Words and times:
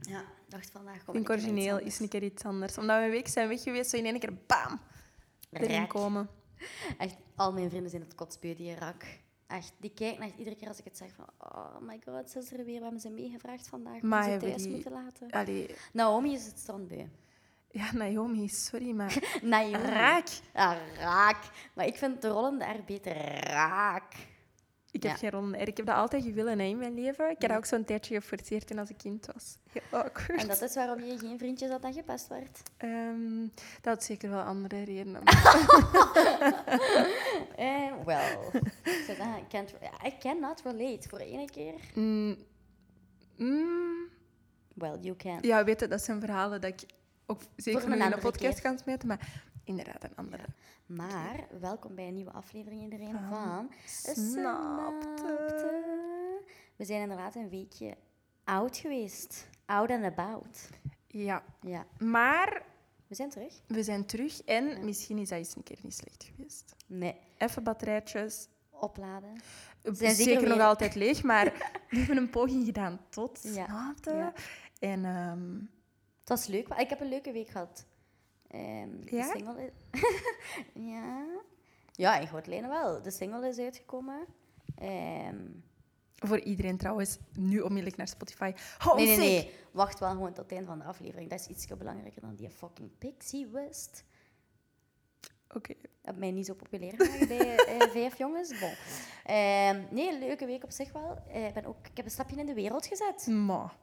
Ja, 0.00 0.20
ik 0.20 0.26
dacht 0.48 0.70
vandaag 0.70 1.04
kom 1.04 1.14
Ik 1.16 1.30
origineel 1.30 1.78
is 1.78 2.00
een 2.00 2.08
keer 2.08 2.22
iets 2.22 2.44
anders. 2.44 2.78
Omdat 2.78 2.98
we 2.98 3.04
een 3.04 3.10
week 3.10 3.28
zijn 3.28 3.48
weg 3.48 3.62
geweest, 3.62 3.90
zo 3.90 3.96
in 3.96 4.04
één 4.04 4.18
keer 4.18 4.34
bam, 4.46 4.80
erin 5.50 5.86
komen. 5.86 6.28
Echt, 6.98 7.16
al 7.36 7.52
mijn 7.52 7.68
vrienden 7.70 7.90
zijn 7.90 8.02
het 8.02 8.14
kotsbeu, 8.14 8.54
die 8.54 8.74
rak. 8.74 9.04
Echt, 9.46 9.72
die 9.78 9.92
kijken 9.94 10.22
echt 10.22 10.36
iedere 10.38 10.56
keer 10.56 10.68
als 10.68 10.78
ik 10.78 10.84
het 10.84 10.96
zeg 10.96 11.10
van... 11.14 11.26
Oh 11.38 11.78
my 11.80 12.00
god, 12.04 12.30
ze 12.30 12.38
is 12.38 12.52
er 12.52 12.64
weer. 12.64 12.76
We 12.76 12.82
hebben 12.82 13.00
ze 13.00 13.10
meegevraagd 13.10 13.68
vandaag. 13.68 14.00
Maar 14.00 14.30
ze 14.30 14.36
thuis 14.36 14.62
die- 14.62 14.70
moeten 14.70 14.92
laten. 14.92 15.30
Allee, 15.30 15.74
Naomi 15.92 16.32
is 16.34 16.46
het 16.46 16.58
strandbeu. 16.58 17.04
ja, 17.70 17.92
Naomi, 17.92 18.48
sorry, 18.48 18.90
maar 18.90 19.18
Naomi. 19.42 19.72
raak. 19.72 20.28
Ja, 20.54 20.78
raak. 20.98 21.36
Maar 21.74 21.86
ik 21.86 21.96
vind 21.96 22.22
de 22.22 22.28
rollende 22.28 22.64
R 22.64 22.84
beter 22.86 23.14
raak. 23.48 24.14
Ik 24.90 25.02
heb 25.02 25.12
Ja. 25.12 25.18
geen 25.18 25.30
ronde 25.30 25.58
R. 25.58 25.68
Ik 25.68 25.76
heb 25.76 25.86
dat 25.86 25.96
altijd 25.96 26.22
gewillen 26.24 26.58
hè, 26.58 26.64
in 26.64 26.78
mijn 26.78 26.94
leven. 26.94 27.30
Ik 27.30 27.40
heb 27.40 27.48
dat 27.50 27.58
ook 27.58 27.64
zo'n 27.64 27.84
tijdje 27.84 28.14
geforceerd 28.20 28.66
toen 28.66 28.78
als 28.78 28.90
ik 28.90 28.96
kind 28.98 29.26
was. 29.34 29.58
Heel 29.72 30.00
awkward. 30.00 30.40
En 30.40 30.48
dat 30.48 30.62
is 30.62 30.74
waarom 30.74 31.00
je 31.00 31.18
geen 31.18 31.38
vriendjes 31.38 31.70
had 31.70 31.82
dat 31.82 31.94
gepest 31.94 32.28
werd. 32.28 32.60
Ehm, 32.76 33.40
dat 33.80 33.94
had 33.94 34.04
zeker 34.04 34.30
wel 34.30 34.40
andere 34.42 34.82
redenen. 34.84 35.22
Eh, 37.56 37.92
well. 38.04 38.38
I, 39.08 39.44
can't, 39.48 39.74
I 40.06 40.12
cannot 40.18 40.62
relate. 40.64 41.08
Voor 41.08 41.18
ene 41.18 41.44
keer. 41.50 41.74
Mm, 41.94 42.36
mm, 43.36 44.08
Well, 44.74 44.98
you 45.00 45.16
can. 45.16 45.38
ja, 45.40 45.64
weet 45.64 45.80
je, 45.80 45.88
dat 45.88 46.02
zijn 46.02 46.20
verhalen 46.20 46.60
dat 46.60 46.70
ik 46.70 46.88
ook 47.26 47.40
zeker 47.56 47.88
nog 47.88 47.98
in 47.98 48.12
een 48.12 48.18
podcast 48.18 48.60
keer. 48.60 48.62
kan 48.70 48.78
smeten, 48.78 49.08
maar 49.08 49.42
inderdaad 49.66 50.04
een 50.04 50.16
andere. 50.16 50.44
Maar 50.86 51.46
welkom 51.60 51.94
bij 51.94 52.08
een 52.08 52.14
nieuwe 52.14 52.30
aflevering 52.32 52.82
iedereen 52.82 53.12
Van 53.12 53.30
van 53.30 53.70
Snapte. 54.14 55.82
We 56.76 56.84
zijn 56.84 57.00
inderdaad 57.02 57.34
een 57.34 57.48
weekje 57.48 57.96
oud 58.44 58.76
geweest. 58.76 59.48
Out 59.66 59.90
and 59.90 60.04
about. 60.04 60.68
Ja, 61.06 61.42
Ja, 61.60 61.86
maar 61.98 62.62
we 63.06 63.14
zijn 63.14 63.30
terug. 63.30 63.60
we 63.66 63.82
zijn 63.82 64.06
terug 64.06 64.42
en 64.44 64.84
misschien 64.84 65.18
is 65.18 65.28
dat 65.28 65.38
eens 65.38 65.56
een 65.56 65.62
keer 65.62 65.78
niet 65.82 65.94
slecht 65.94 66.24
geweest. 66.34 66.74
Nee, 66.86 67.16
Even 67.38 67.62
batterijtjes. 67.62 68.48
opladen. 68.70 69.40
Zijn 69.82 70.14
zeker, 70.14 70.48
nog 70.48 70.60
altijd 70.60 70.94
leeg, 70.94 71.22
maar 71.22 71.44
we 71.90 71.96
hebben 71.96 72.16
een 72.16 72.30
poging 72.30 72.64
gedaan 72.64 73.00
tot. 73.08 73.40
Ja. 73.42 73.64
Snapte? 73.66 74.32
En 74.78 75.04
ehm, 75.04 75.54
Het 76.20 76.28
was 76.28 76.46
leuk. 76.46 76.68
Ik 76.68 76.88
heb 76.88 77.00
een 77.00 77.08
leuke 77.08 77.32
week 77.32 77.48
gehad. 77.48 77.86
Ehm, 78.50 79.00
de 79.00 79.30
single 79.34 79.64
is... 79.64 80.00
ja. 80.92 81.26
Ja, 81.92 82.18
in 82.18 82.26
grote 82.26 82.50
lijnen 82.50 82.70
wel. 82.70 83.02
De 83.02 83.10
single 83.10 83.48
is 83.48 83.58
uitgekomen. 83.58 84.26
Ehm, 84.78 85.36
voor 86.14 86.40
iedereen 86.40 86.76
trouwens, 86.76 87.18
nu 87.32 87.60
onmiddellijk 87.60 87.96
naar 87.96 88.08
Spotify. 88.08 88.52
Oh, 88.86 88.94
nee, 88.94 89.06
nee, 89.06 89.16
nee. 89.16 89.50
Wacht 89.70 89.98
wel 89.98 90.10
gewoon 90.10 90.32
tot 90.32 90.44
het 90.44 90.52
einde 90.52 90.66
van 90.66 90.78
de 90.78 90.84
aflevering. 90.84 91.30
Dat 91.30 91.40
is 91.40 91.46
iets 91.46 91.66
belangrijker 91.66 92.20
dan 92.20 92.34
die 92.34 92.50
fucking 92.50 92.98
Pixie 92.98 93.46
West. 93.46 94.04
Oké. 95.54 95.74
heb 96.02 96.16
mij 96.16 96.30
niet 96.30 96.46
zo 96.46 96.54
populair 96.54 96.92
gemaakt 96.96 97.28
bij 97.28 97.56
eh, 97.56 97.90
vijf 97.96 98.18
jongens. 98.18 98.58
Bon. 98.60 98.74
Ehm, 99.24 99.82
nee, 99.90 100.18
leuke 100.18 100.46
week 100.46 100.64
op 100.64 100.70
zich 100.70 100.92
wel. 100.92 101.18
Eh, 101.28 101.46
ik 101.46 101.54
ben 101.54 101.64
ook, 101.64 101.86
ik 101.86 101.96
heb 101.96 102.04
een 102.04 102.10
stapje 102.10 102.36
in 102.36 102.46
de 102.46 102.54
wereld 102.54 102.86
gezet. 102.86 103.26
Maar, 103.26 103.76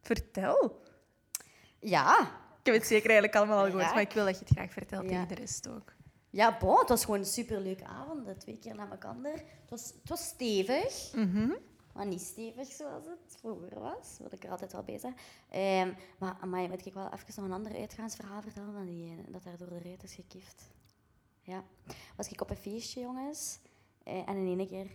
vertel. 0.00 0.82
Ja. 1.78 2.40
Ik 2.60 2.66
heb 2.66 2.74
het 2.74 2.86
zeker 2.86 3.10
eigenlijk 3.10 3.36
allemaal 3.38 3.58
al 3.58 3.64
gehoord, 3.70 3.84
maar 3.92 4.00
ik 4.00 4.12
wil 4.12 4.24
dat 4.24 4.38
je 4.38 4.44
het 4.44 4.54
graag 4.54 4.72
vertelt 4.72 5.02
Ja. 5.02 5.08
tegen 5.08 5.28
de 5.28 5.34
rest 5.34 5.68
ook. 5.68 5.92
Ja, 6.30 6.58
bon, 6.58 6.78
het 6.78 6.88
was 6.88 7.04
gewoon 7.04 7.20
een 7.20 7.26
superleuke 7.26 7.84
avond. 7.84 8.40
Twee 8.40 8.58
keer 8.58 8.74
na 8.74 8.90
elkaar. 8.90 9.16
Het 9.32 9.70
was, 9.70 9.86
het 10.00 10.08
was 10.08 10.24
stevig. 10.24 11.12
Mhm. 11.14 11.50
Maar 11.94 12.06
niet 12.06 12.20
stevig 12.20 12.72
zoals 12.72 13.04
het 13.06 13.36
vroeger 13.40 13.80
was. 13.80 14.16
Wat 14.20 14.32
ik 14.32 14.44
er 14.44 14.50
altijd 14.50 14.72
wel 14.72 14.82
bij 14.82 14.98
zeg. 14.98 15.12
Ehm, 15.50 15.92
maar 16.18 16.36
amai, 16.40 16.68
moet 16.68 16.86
ik 16.86 16.94
wel 16.94 17.12
even 17.12 17.24
nog 17.36 17.44
een 17.44 17.52
ander 17.52 17.74
uitgaansverhaal 17.76 18.42
vertellen 18.42 18.72
dan 18.72 18.86
die, 18.86 19.10
ene, 19.10 19.22
dat 19.30 19.42
daar 19.42 19.56
door 19.56 19.68
de 19.68 19.80
ruit 19.82 20.02
is 20.02 20.14
gekift. 20.14 20.70
Ja. 21.42 21.64
Was 22.16 22.28
ik 22.28 22.40
op 22.40 22.50
een 22.50 22.56
feestje, 22.56 23.00
jongens. 23.00 23.58
eh, 24.04 24.28
en 24.28 24.36
in 24.36 24.58
één 24.58 24.68
keer... 24.68 24.86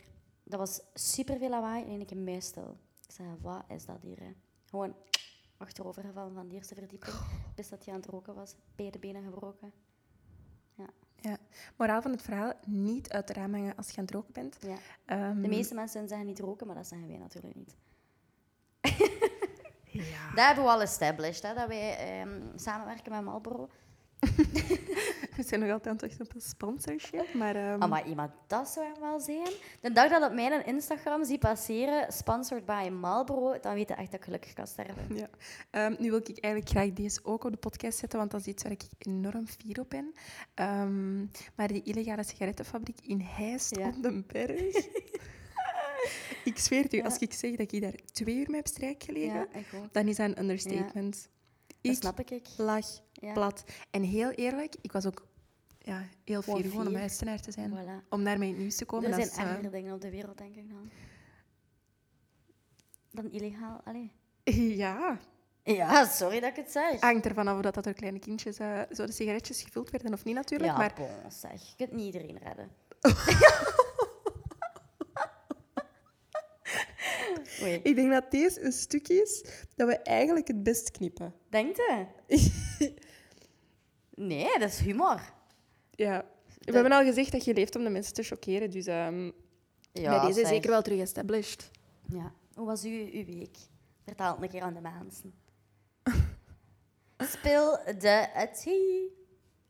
Dat 0.43 0.59
was 0.59 0.81
super 0.93 1.37
veel 1.37 1.49
lawaai. 1.49 1.83
En 1.83 1.89
in 1.89 1.97
één 1.97 2.05
keer 2.05 2.17
muisstil. 2.17 2.77
Ik 3.07 3.11
zei, 3.13 3.27
wat 3.41 3.63
is 3.67 3.85
dat 3.85 3.97
hier? 4.01 4.19
hè? 4.19 4.31
Gewoon 4.69 4.95
achterover 5.57 6.03
gevallen 6.03 6.33
van 6.33 6.47
de 6.47 6.55
eerste 6.55 6.75
verdieping. 6.75 7.15
Bis 7.55 7.69
dat 7.69 7.85
hij 7.85 7.93
aan 7.93 7.99
het 7.99 8.09
roken 8.09 8.35
was. 8.35 8.55
Beide 8.75 8.99
benen 8.99 9.23
gebroken. 9.23 9.73
Ja. 11.21 11.37
Moraal 11.75 12.01
van 12.01 12.11
het 12.11 12.21
verhaal, 12.21 12.53
niet 12.65 13.09
uit 13.09 13.27
de 13.27 13.33
raam 13.33 13.53
hangen 13.53 13.75
als 13.75 13.89
je 13.89 13.97
aan 13.97 14.03
het 14.03 14.13
roken 14.13 14.33
bent. 14.33 14.57
Ja. 14.59 14.75
Ehm, 15.05 15.41
De 15.41 15.47
meeste 15.47 15.73
mensen 15.73 16.07
zeggen 16.07 16.27
niet 16.27 16.39
roken, 16.39 16.67
maar 16.67 16.75
dat 16.75 16.87
zeggen 16.87 17.07
wij 17.07 17.17
natuurlijk 17.17 17.55
niet. 17.55 17.75
Ja. 19.91 20.29
Dat 20.35 20.45
hebben 20.45 20.63
we 20.63 20.69
al 20.69 20.81
established, 20.81 21.43
hè, 21.43 21.53
dat 21.53 21.67
wij 21.67 21.97
ehm, 21.97 22.57
samenwerken 22.57 23.11
met 23.11 23.23
Marlboro. 23.23 23.69
We 25.35 25.43
zijn 25.43 25.59
nog 25.59 25.69
altijd 25.69 25.87
aan 25.87 25.93
het 25.93 26.01
wachten 26.01 26.25
op 26.25 26.35
een 26.35 26.41
sponsorship, 26.41 27.33
maar... 27.33 27.79
Ah, 27.79 27.89
maar 27.89 28.07
iemand, 28.07 28.31
dat 28.47 28.67
zou 28.67 28.85
hem 28.85 29.01
wel 29.01 29.19
zijn. 29.19 29.47
De 29.81 29.91
dag 29.91 30.09
dat 30.09 30.23
op 30.29 30.33
mijn 30.33 30.65
Instagram 30.65 31.25
zie 31.25 31.37
passeren, 31.37 32.13
sponsored 32.13 32.65
by 32.65 32.89
Marlboro, 32.99 33.59
dan 33.59 33.73
weet 33.73 33.87
je 33.87 33.93
echt 33.93 34.11
dat 34.11 34.19
ik 34.19 34.25
gelukkig 34.25 34.53
kan 34.53 34.67
sterven. 34.67 35.03
Ja. 35.15 35.29
Ehm, 35.71 35.95
nu 35.99 36.09
wil 36.09 36.19
ik 36.19 36.37
eigenlijk 36.39 36.69
graag 36.69 36.93
deze 36.93 37.19
ook 37.23 37.43
op 37.43 37.51
de 37.51 37.57
podcast 37.57 37.97
zetten, 37.97 38.19
want 38.19 38.31
dat 38.31 38.39
is 38.39 38.47
iets 38.47 38.63
waar 38.63 38.71
ik 38.71 38.81
enorm 38.97 39.47
fier 39.47 39.79
op 39.79 39.89
ben. 39.89 40.13
Ehm, 40.53 41.17
maar 41.55 41.67
die 41.67 41.83
illegale 41.83 42.23
sigarettenfabriek 42.23 42.99
in 43.01 43.19
Heist 43.21 43.75
Ja. 43.75 43.87
op 43.87 44.03
de 44.03 44.23
berg. 44.27 44.87
ik 46.43 46.57
zweer 46.57 46.83
het 46.83 46.93
u, 46.93 46.97
Ja. 46.97 47.03
als 47.03 47.17
ik 47.17 47.33
zeg 47.33 47.55
dat 47.55 47.71
ik 47.71 47.81
daar 47.81 47.95
twee 48.11 48.35
uur 48.35 48.45
mee 48.47 48.55
heb 48.55 48.67
strijk 48.67 49.03
gelegen, 49.03 49.47
Ja, 49.53 49.87
dan 49.91 50.07
is 50.07 50.15
dat 50.15 50.27
een 50.29 50.39
understatement. 50.39 51.29
Dat 51.81 51.95
snap 51.95 52.19
ik. 52.19 52.29
ik. 52.31 52.47
lag 52.57 52.85
Ja. 53.25 53.33
plat. 53.33 53.63
En 53.91 54.03
heel 54.03 54.31
eerlijk, 54.31 54.75
ik 54.81 54.91
was 54.91 55.05
ook 55.05 55.27
ja, 55.79 56.03
heel 56.23 56.41
Gewoon 56.41 56.59
fier 56.59 56.69
gewoon 56.69 56.85
om 56.85 56.91
fier. 56.91 56.99
huistenaar 56.99 57.41
te 57.41 57.51
zijn. 57.51 57.71
Voilà. 57.71 58.07
Om 58.09 58.23
daarmee 58.23 58.47
in 58.47 58.53
het 58.53 58.61
nieuws 58.61 58.75
te 58.75 58.85
komen. 58.85 59.09
Er 59.09 59.13
zijn 59.15 59.27
is, 59.27 59.65
eh, 59.65 59.71
dingen 59.71 59.93
op 59.93 60.01
de 60.01 60.09
wereld, 60.09 60.37
denk 60.37 60.55
ik 60.55 60.69
dan. 60.69 60.89
Dan 63.11 63.31
illegaal. 63.31 63.81
Allee. 63.83 64.11
ja, 64.83 65.19
Ja, 65.63 66.05
sorry 66.05 66.39
dat 66.39 66.49
ik 66.49 66.55
het 66.55 66.71
zeg. 66.71 66.99
hangt 66.99 67.25
ervan 67.25 67.47
af 67.47 67.55
of 67.55 67.61
dat, 67.61 67.73
dat 67.73 67.83
door 67.83 67.93
kleine 67.93 68.19
kindjes 68.19 68.57
eh, 68.57 68.81
zo 68.91 69.05
de 69.05 69.11
sigaretjes 69.11 69.61
gevuld 69.61 69.89
werden 69.89 70.13
of 70.13 70.23
niet 70.23 70.35
natuurlijk. 70.35 70.71
ja, 70.71 70.77
maar 70.77 70.93
bon, 70.95 71.31
zeg. 71.31 71.61
Je 71.69 71.75
kunt 71.75 71.91
niet 71.91 72.05
iedereen 72.05 72.37
redden. 72.37 72.69
Oei. 77.61 77.79
Ik 77.83 77.95
denk 77.95 78.11
dat 78.11 78.31
deze 78.31 78.61
een 78.61 78.71
stuk 78.71 79.07
is 79.07 79.45
dat 79.75 79.87
we 79.87 79.97
eigenlijk 79.97 80.47
het 80.47 80.63
best 80.63 80.91
knippen. 80.91 81.33
Denkt 81.49 81.77
je? 81.77 82.05
Nee, 84.15 84.59
dat 84.59 84.69
is 84.69 84.79
humor. 84.79 85.21
Ja. 85.91 86.25
We 86.59 86.73
hebben 86.73 86.91
al 86.91 87.03
gezegd 87.03 87.31
dat 87.31 87.45
je 87.45 87.53
leeft 87.53 87.75
om 87.75 87.83
de 87.83 87.89
mensen 87.89 88.13
te 88.13 88.23
chockeren, 88.23 88.71
dus 88.71 88.85
ehm 88.85 89.31
Ja, 89.91 90.09
bij 90.09 90.27
deze 90.27 90.39
zeg. 90.39 90.47
zeker 90.47 90.69
wel 90.69 90.81
terug 90.81 90.99
established. 90.99 91.71
Ja. 92.09 92.31
Hoe 92.55 92.65
was 92.65 92.83
uw, 92.83 92.91
uw 93.11 93.25
week? 93.25 93.57
Vertel 94.05 94.31
het 94.33 94.41
een 94.41 94.49
keer 94.49 94.61
aan 94.61 94.73
de 94.73 94.81
mensen. 94.81 95.33
Speel 97.37 97.71
de 97.85 98.49
tea. 98.63 99.09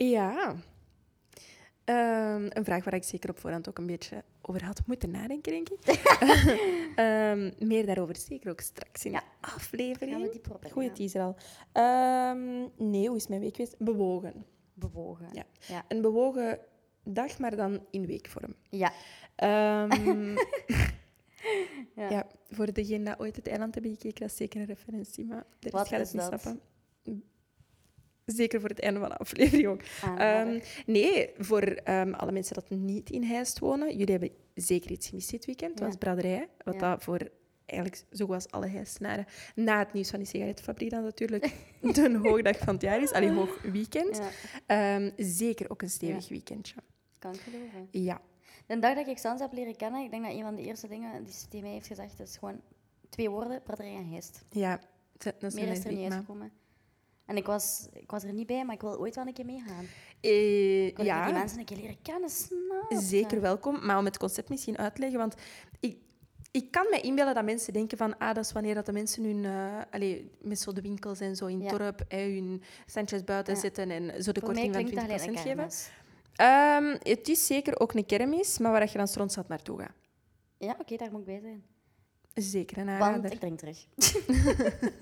Ja. 0.07 0.55
Ehm, 1.83 2.45
een 2.49 2.63
vraag 2.65 2.83
waar 2.83 2.93
ik 2.93 3.03
zeker 3.03 3.29
op 3.29 3.39
voorhand 3.39 3.69
ook 3.69 3.77
een 3.77 3.85
beetje 3.85 4.23
over 4.47 4.63
had 4.65 4.81
moeten 4.85 5.11
nadenken, 5.11 5.51
denk 5.51 5.69
ik. 5.69 5.79
Ehm, 6.95 7.51
meer 7.59 7.85
daarover 7.85 8.15
zeker 8.15 8.49
ook 8.51 8.59
straks 8.59 9.05
in 9.05 9.11
Ja. 9.11 9.19
de 9.19 9.47
aflevering. 9.47 10.39
Goeie 10.71 10.91
teaser 10.91 11.21
al. 11.21 11.35
Ehm, 11.71 12.67
nee, 12.77 13.07
hoe 13.07 13.17
is 13.17 13.27
mijn 13.27 13.41
week 13.41 13.55
geweest? 13.55 13.75
Bewogen. 13.79 14.45
Bewogen. 14.73 15.27
Ja. 15.33 15.43
Ja. 15.67 15.85
Een 15.87 16.01
bewogen 16.01 16.59
dag, 17.03 17.39
maar 17.39 17.55
dan 17.55 17.85
in 17.91 18.05
weekvorm. 18.05 18.55
Ja. 18.69 18.91
Ehm, 19.35 20.35
Ja. 21.95 22.09
ja. 22.09 22.27
voor 22.49 22.73
degene 22.73 23.03
die 23.03 23.19
ooit 23.19 23.35
het 23.35 23.47
eiland 23.47 23.73
hebben 23.73 23.91
gekeken, 23.91 24.19
dat 24.21 24.29
is 24.29 24.35
zeker 24.37 24.59
een 24.59 24.65
referentie, 24.65 25.25
maar 25.25 25.45
de 25.59 25.69
Wat 25.69 25.87
gaat 25.87 25.99
is 25.99 26.11
het 26.11 26.31
niet 26.31 26.41
snappen. 26.41 26.61
Zeker 28.25 28.59
voor 28.59 28.69
het 28.69 28.79
einde 28.79 28.99
van 28.99 29.09
de 29.09 29.17
aflevering 29.17 29.67
ook. 29.67 29.81
Aanrader. 30.03 30.53
Ehm, 30.53 30.61
nee, 30.85 31.29
voor 31.37 31.61
ehm, 31.61 32.13
alle 32.13 32.31
mensen 32.31 32.55
dat 32.55 32.69
niet 32.69 33.09
in 33.09 33.23
Heist 33.23 33.59
wonen, 33.59 33.97
jullie 33.97 34.11
hebben 34.11 34.29
zeker 34.53 34.91
iets 34.91 35.07
gemist 35.07 35.29
dit 35.31 35.45
weekend. 35.45 35.71
Het 35.71 35.79
Ja. 35.79 35.85
was 35.85 35.95
braderij, 35.95 36.47
wat 36.63 36.73
Ja. 36.73 36.79
dat 36.79 37.03
voor 37.03 37.29
eigenlijk 37.65 38.03
zo 38.11 38.25
was 38.25 38.51
alle 38.51 38.67
Heistenaren 38.67 39.25
na 39.55 39.79
het 39.79 39.93
nieuws 39.93 40.09
van 40.09 40.19
die 40.19 40.27
sigarettenfabriek 40.27 40.89
dan 40.89 41.03
natuurlijk 41.03 41.51
de 41.81 42.19
hoogdag 42.21 42.57
van 42.57 42.73
het 42.73 42.81
jaar 42.83 43.01
is. 43.01 43.11
Allee, 43.11 43.31
hoog 43.31 43.61
weekend. 43.61 44.17
ja, 44.17 44.29
Ehm, 44.95 45.11
zeker 45.17 45.69
ook 45.71 45.81
een 45.81 45.89
stevig 45.89 46.29
weekendje. 46.29 46.75
kan 47.19 47.33
ik 47.33 47.39
geloven. 47.39 47.87
Ja. 47.91 48.21
De 48.67 48.79
dag 48.79 48.95
dat 48.95 49.07
ik 49.07 49.17
Sans 49.17 49.41
heb 49.41 49.53
leren 49.53 49.75
kennen, 49.75 50.03
ik 50.03 50.11
denk 50.11 50.23
dat 50.23 50.33
een 50.33 50.41
van 50.41 50.55
de 50.55 50.61
eerste 50.61 50.87
dingen 50.87 51.23
die 51.23 51.33
ze 51.33 51.47
tegen 51.47 51.65
mij 51.65 51.73
heeft 51.73 51.87
gezegd, 51.87 52.19
is 52.19 52.37
gewoon 52.37 52.61
twee 53.09 53.29
woorden, 53.29 53.61
braderij 53.63 53.95
en 53.95 54.09
geest. 54.13 54.45
Ja, 54.49 54.79
dat 55.17 55.43
is 55.43 55.53
Meer 55.53 55.67
is 55.71 55.85
er 55.85 55.91
niet 55.93 56.11
uitgekomen. 56.11 56.51
En 57.25 57.37
ik 57.37 57.45
was, 57.45 57.87
ik 57.93 58.11
was 58.11 58.23
er 58.23 58.33
niet 58.33 58.47
bij, 58.47 58.65
maar 58.65 58.75
ik 58.75 58.81
wil 58.81 58.99
ooit 58.99 59.15
wel 59.15 59.27
een 59.27 59.33
keer 59.33 59.45
meegaan. 59.45 59.85
Eh, 60.21 60.85
Ik 60.85 60.97
wil 60.97 61.05
ja. 61.05 61.25
die 61.25 61.33
mensen 61.33 61.59
een 61.59 61.65
keer 61.65 61.77
leren 61.77 62.01
kennen, 62.01 62.29
snap? 62.29 62.85
Zeker 62.89 63.41
welkom, 63.41 63.85
maar 63.85 63.97
om 63.97 64.05
het 64.05 64.17
concept 64.17 64.49
misschien 64.49 64.77
uit 64.77 64.95
te 64.95 65.01
leggen, 65.01 65.19
want 65.19 65.35
ik, 65.79 65.97
Ik 66.51 66.71
kan 66.71 66.87
me 66.89 67.01
inbeelden 67.01 67.33
dat 67.35 67.43
mensen 67.43 67.73
denken 67.73 67.97
van, 67.97 68.17
ah, 68.17 68.33
dat 68.35 68.45
is 68.45 68.51
wanneer 68.51 68.75
dat 68.75 68.85
de 68.85 68.91
mensen 68.91 69.23
hun, 69.23 69.45
allee, 69.91 70.31
met 70.41 70.59
zo 70.59 70.73
de 70.73 70.81
winkels 70.81 71.19
en 71.19 71.35
zo 71.35 71.45
in 71.45 71.61
Ja. 71.61 71.67
het 71.69 71.79
dorp, 71.79 72.01
eh, 72.07 72.19
hun 72.19 72.61
centjes 72.85 73.23
buiten 73.23 73.53
Ja. 73.53 73.59
zetten 73.59 73.89
en 73.91 74.23
zo 74.23 74.31
de 74.31 74.39
Voor 74.39 74.49
korting 74.49 74.73
van 74.73 74.83
klinkt 74.83 74.95
dat 74.95 75.03
20% 75.05 75.39
gelijk 75.39 75.59
een 75.59 75.71
geven. 75.71 75.93
Ehm, 76.35 76.97
het 77.15 77.27
is 77.27 77.45
zeker 77.45 77.79
ook 77.79 77.93
een 77.93 78.05
kermis, 78.05 78.57
maar 78.57 78.71
waar 78.71 78.89
je 78.91 78.97
dan 78.97 79.07
strontzat 79.07 79.47
naartoe 79.47 79.79
gaat. 79.79 79.95
Ja, 80.57 80.75
oké, 80.79 80.95
daar 80.95 81.11
moet 81.11 81.19
ik 81.19 81.25
bij 81.25 81.39
zijn. 81.39 81.63
Zeker 82.35 82.77
een 82.77 82.85
Want 82.85 83.01
aanrader. 83.01 83.31
ik 83.31 83.39
drink 83.39 83.59
terug. 83.59 83.85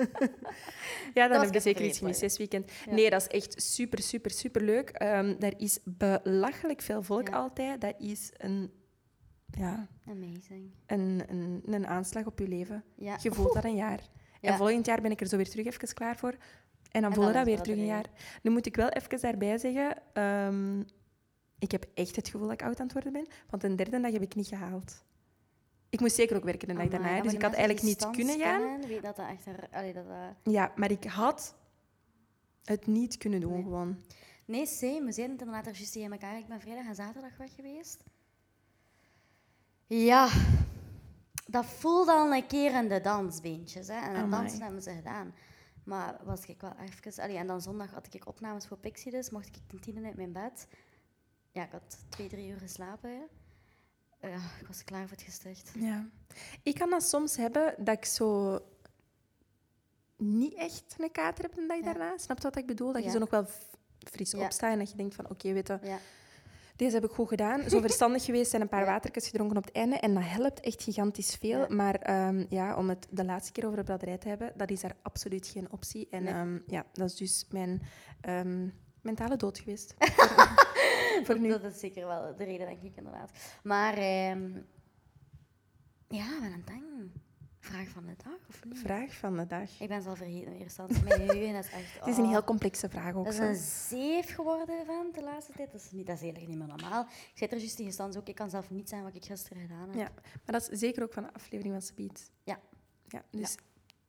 Ja, 1.14 1.28
dan 1.28 1.38
heb 1.40 1.48
ik 1.48 1.54
je 1.54 1.60
zeker 1.60 1.86
iets 1.86 1.98
gemist 1.98 2.20
dit 2.20 2.38
weekend. 2.38 2.72
Ja. 2.86 2.94
Nee, 2.94 3.10
dat 3.10 3.22
is 3.22 3.28
echt 3.28 3.62
super, 3.64 4.02
super, 4.02 4.32
super 4.32 4.62
leuk. 4.62 4.90
Ehm 4.90 5.36
er 5.40 5.54
is 5.60 5.80
belachelijk 5.84 6.82
veel 6.82 7.04
volk 7.04 7.28
Ja. 7.28 7.36
altijd. 7.36 7.82
Dat 7.82 7.96
is 8.00 8.32
een, 8.38 8.72
ja, 9.58 9.88
Amazing. 10.08 10.72
een, 10.86 11.24
een, 11.28 11.62
een 11.66 11.88
aanslag 11.88 12.26
op 12.26 12.40
je 12.40 12.48
leven. 12.48 12.84
Ja. 12.96 13.18
Je 13.22 13.32
voelt 13.32 13.54
dat 13.54 13.64
een 13.64 13.76
jaar. 13.76 14.00
Ja. 14.42 14.50
En 14.52 14.58
volgend 14.58 14.86
jaar 14.86 15.02
ben 15.02 15.12
ik 15.12 15.22
er 15.22 15.28
zo 15.28 15.36
weer 15.38 15.50
terug 15.50 15.66
even 15.66 15.94
klaar 15.94 16.18
voor. 16.18 16.36
En 16.92 17.02
dan 17.02 17.14
voel 17.14 17.28
je 17.28 17.34
dat 17.34 17.46
weer 17.46 17.62
terug 17.62 17.78
een 17.78 17.86
jaar. 17.86 18.06
Nu 18.42 18.52
moet 18.52 18.66
ik 18.66 18.76
wel 18.76 18.90
even 18.90 19.22
daarbij 19.22 19.58
zeggen... 19.58 19.96
ehm, 20.14 20.80
ik 21.60 21.72
heb 21.72 21.86
echt 21.94 22.16
het 22.16 22.28
gevoel 22.30 22.48
dat 22.48 22.62
ik 22.62 22.64
oud 22.64 22.80
aan 22.80 22.84
het 22.86 22.94
worden 22.94 23.12
ben. 23.14 23.28
Want 23.50 23.64
een 23.64 23.76
derde 23.76 24.00
dag 24.02 24.12
heb 24.12 24.22
ik 24.22 24.36
niet 24.36 24.48
gehaald. 24.48 25.04
Ik 25.94 26.00
moest 26.00 26.16
zeker 26.16 26.36
ook 26.38 26.44
werken 26.44 26.68
de 26.68 26.74
dag 26.74 26.88
daarna. 26.88 27.22
Dus 27.22 27.34
ik 27.34 27.42
had 27.42 27.54
eigenlijk 27.54 27.86
niet 27.86 28.10
kunnen 28.10 28.40
gaan. 28.40 28.81
Weet 28.88 29.01
dat 29.01 29.16
dat 29.16 29.25
Allee, 29.72 29.94
dat, 29.94 30.06
dat- 30.07 30.54
Ja, 30.54 30.72
maar 30.75 30.92
ik 30.92 31.04
had 31.04 31.56
het 32.63 32.88
niet 32.88 33.18
kunnen 33.18 33.40
doen 33.40 33.54
Nee. 33.54 33.63
gewoon. 33.63 33.98
Nee, 34.45 34.66
same. 34.66 35.04
We 35.06 35.12
zijn 35.12 35.31
het 35.31 35.40
inderdaad 35.42 35.68
er 35.68 35.75
juist 35.75 35.92
tegen 35.92 36.12
elkaar. 36.12 36.38
Ik 36.38 36.48
ben 36.48 36.60
vrijdag 36.62 36.86
en 36.86 36.95
zaterdag 36.95 37.38
weg 37.38 37.56
geweest. 37.56 38.04
Ja, 39.88 40.30
dat 41.48 41.66
voelde 41.66 42.12
al 42.12 42.34
een 42.34 42.48
keer 42.48 42.74
in 42.75 42.88
de 42.88 43.01
dansbeentjes. 43.01 43.88
Hè. 43.88 43.94
En 43.94 44.16
Amai. 44.16 44.30
dansen 44.42 44.62
hebben 44.62 44.81
ze 44.81 44.92
gedaan. 44.94 45.34
Maar 45.84 46.19
was 46.24 46.46
ik 46.46 46.62
wel 46.62 46.74
even... 46.81 47.24
Allee, 47.24 47.38
en 47.38 47.48
dan 47.48 47.62
zondag 47.62 47.92
had 47.92 48.13
ik 48.13 48.28
opnames 48.28 48.68
voor 48.68 48.78
Pixie 48.78 49.12
dus. 49.12 49.30
Mocht 49.30 49.48
ik 49.48 49.54
ten 49.68 49.80
tiende 49.80 50.06
uit 50.06 50.16
mijn 50.16 50.31
bed. 50.31 50.68
Ja, 51.51 51.63
ik 51.63 51.72
had 51.72 51.98
twee, 52.10 52.28
drie 52.28 52.50
uur 52.50 52.60
geslapen. 52.60 53.10
Hè. 53.10 53.24
Ja, 54.30 54.38
ik 54.60 54.68
was 54.68 54.84
klaar 54.84 55.02
voor 55.08 55.18
het 55.18 55.22
gesticht. 55.25 55.72
Ja. 55.75 56.06
Ik 56.64 56.75
kan 56.75 56.90
dat 56.90 57.04
soms 57.04 57.36
hebben 57.38 57.75
dat 57.78 57.98
ik 57.98 58.06
zo 58.06 58.60
niet 60.18 60.54
echt 60.54 60.96
een 60.98 61.12
kater 61.12 61.44
heb 61.44 61.56
de 61.56 61.66
dag 61.68 61.78
Ja. 61.78 61.84
daarna. 61.84 62.18
Snap 62.18 62.38
je 62.38 62.44
wat 62.44 62.56
ik 62.58 62.66
bedoel? 62.66 62.94
Dat 62.94 63.04
je 63.04 63.10
zo 63.10 63.20
nog 63.20 63.30
wel 63.30 63.46
fris 64.12 64.31
Ja. 64.31 64.40
opstaat 64.44 64.72
en 64.72 64.80
dat 64.80 64.90
je 64.92 64.98
denkt 64.98 65.16
van 65.16 65.30
oké, 65.30 65.54
weet 65.54 65.68
je, 65.68 65.80
Ja. 65.84 65.98
deze 66.75 66.96
heb 66.96 67.04
ik 67.04 67.12
goed 67.12 67.28
gedaan. 67.28 67.70
Zo 67.70 67.80
verstandig 67.80 68.25
geweest 68.25 68.54
en 68.54 68.62
een 68.62 68.70
paar 68.70 68.80
Ja. 68.80 68.86
watertjes 68.86 69.25
gedronken 69.28 69.58
op 69.58 69.64
het 69.66 69.75
einde. 69.75 69.96
En 69.96 70.14
dat 70.14 70.24
helpt 70.25 70.60
echt 70.60 70.84
gigantisch 70.84 71.36
veel. 71.36 71.68
Maar 71.70 71.96
ehm, 71.96 72.46
ja, 72.50 72.75
om 72.78 72.90
het 72.90 73.08
de 73.10 73.25
laatste 73.25 73.52
keer 73.52 73.66
over 73.66 73.78
de 73.78 73.84
braderij 73.84 74.18
te 74.18 74.28
hebben, 74.28 74.54
dat 74.56 74.70
is 74.70 74.81
daar 74.81 74.96
absoluut 75.02 75.48
geen 75.48 75.72
optie. 75.72 76.08
En 76.12 76.24
Nee. 76.24 76.34
ehm, 76.34 76.60
ja, 76.68 76.86
dat 76.94 77.10
is 77.10 77.16
dus 77.16 77.46
mijn 77.50 77.81
ehm, 78.22 78.68
mentale 79.02 79.36
dood 79.38 79.58
geweest. 79.60 79.94
voor, 81.25 81.39
nu. 81.39 81.50
Dat 81.50 81.63
is 81.63 81.80
zeker 81.80 82.07
wel 82.07 82.36
de 82.36 82.44
reden, 82.44 82.68
denk 82.68 82.81
ik, 82.81 82.95
inderdaad. 82.95 83.31
Maar 83.63 83.94
ehm, 83.94 84.51
ja, 86.07 86.39
wat 86.39 86.75
een. 86.75 87.12
Vraag 87.63 87.88
van 87.88 88.06
de 88.06 88.15
dag, 88.24 88.38
of 88.50 88.65
niet? 88.65 88.77
Vraag 88.77 89.13
van 89.13 89.38
de 89.38 89.48
dag. 89.48 89.80
Ik 89.80 89.88
ben 89.88 90.01
ze 90.01 90.10
al 90.10 90.15
vergeten 90.15 90.54
in 90.54 90.60
eerste 90.60 90.81
instantie. 90.81 91.04
Mijn 91.04 91.30
geheugen 91.30 91.56
is 91.56 91.69
echt... 91.69 92.00
Het 92.00 92.07
is 92.07 92.18
een 92.18 92.24
oh. 92.24 92.30
heel 92.30 92.44
complexe 92.44 92.89
vraag 92.89 93.15
ook. 93.15 93.25
Dat 93.25 93.33
is 93.33 93.39
zo. 93.39 93.45
een 93.45 93.56
zeef 94.00 94.36
geworden 94.36 94.86
van 94.86 95.10
de 95.13 95.24
laatste 95.24 95.51
tijd. 95.54 95.71
Dat 95.71 95.81
is, 95.81 95.92
niet, 95.92 96.06
dat 96.06 96.15
is 96.15 96.21
eigenlijk 96.21 96.51
niet 96.51 96.60
meer 96.60 96.68
normaal. 96.68 97.01
Ik 97.04 97.31
zei 97.33 97.50
er 97.50 97.57
juist 97.57 97.75
tegen 97.75 97.92
Stans 97.92 98.18
ook, 98.18 98.27
ik 98.27 98.36
kan 98.36 98.50
zelf 98.50 98.69
niet 98.69 98.89
zijn 98.89 99.04
wat 99.04 99.15
ik 99.15 99.25
gisteren 99.25 99.62
gedaan 99.62 99.88
heb. 99.88 99.95
Ja, 99.95 100.12
maar 100.45 100.60
dat 100.60 100.71
is 100.71 100.80
zeker 100.80 101.04
ook 101.04 101.13
van 101.13 101.24
de 101.24 101.33
aflevering 101.33 101.74
van 101.74 101.81
Speed. 101.83 102.31
Ja. 102.44 102.60
ja 103.07 103.24
dus 103.31 103.57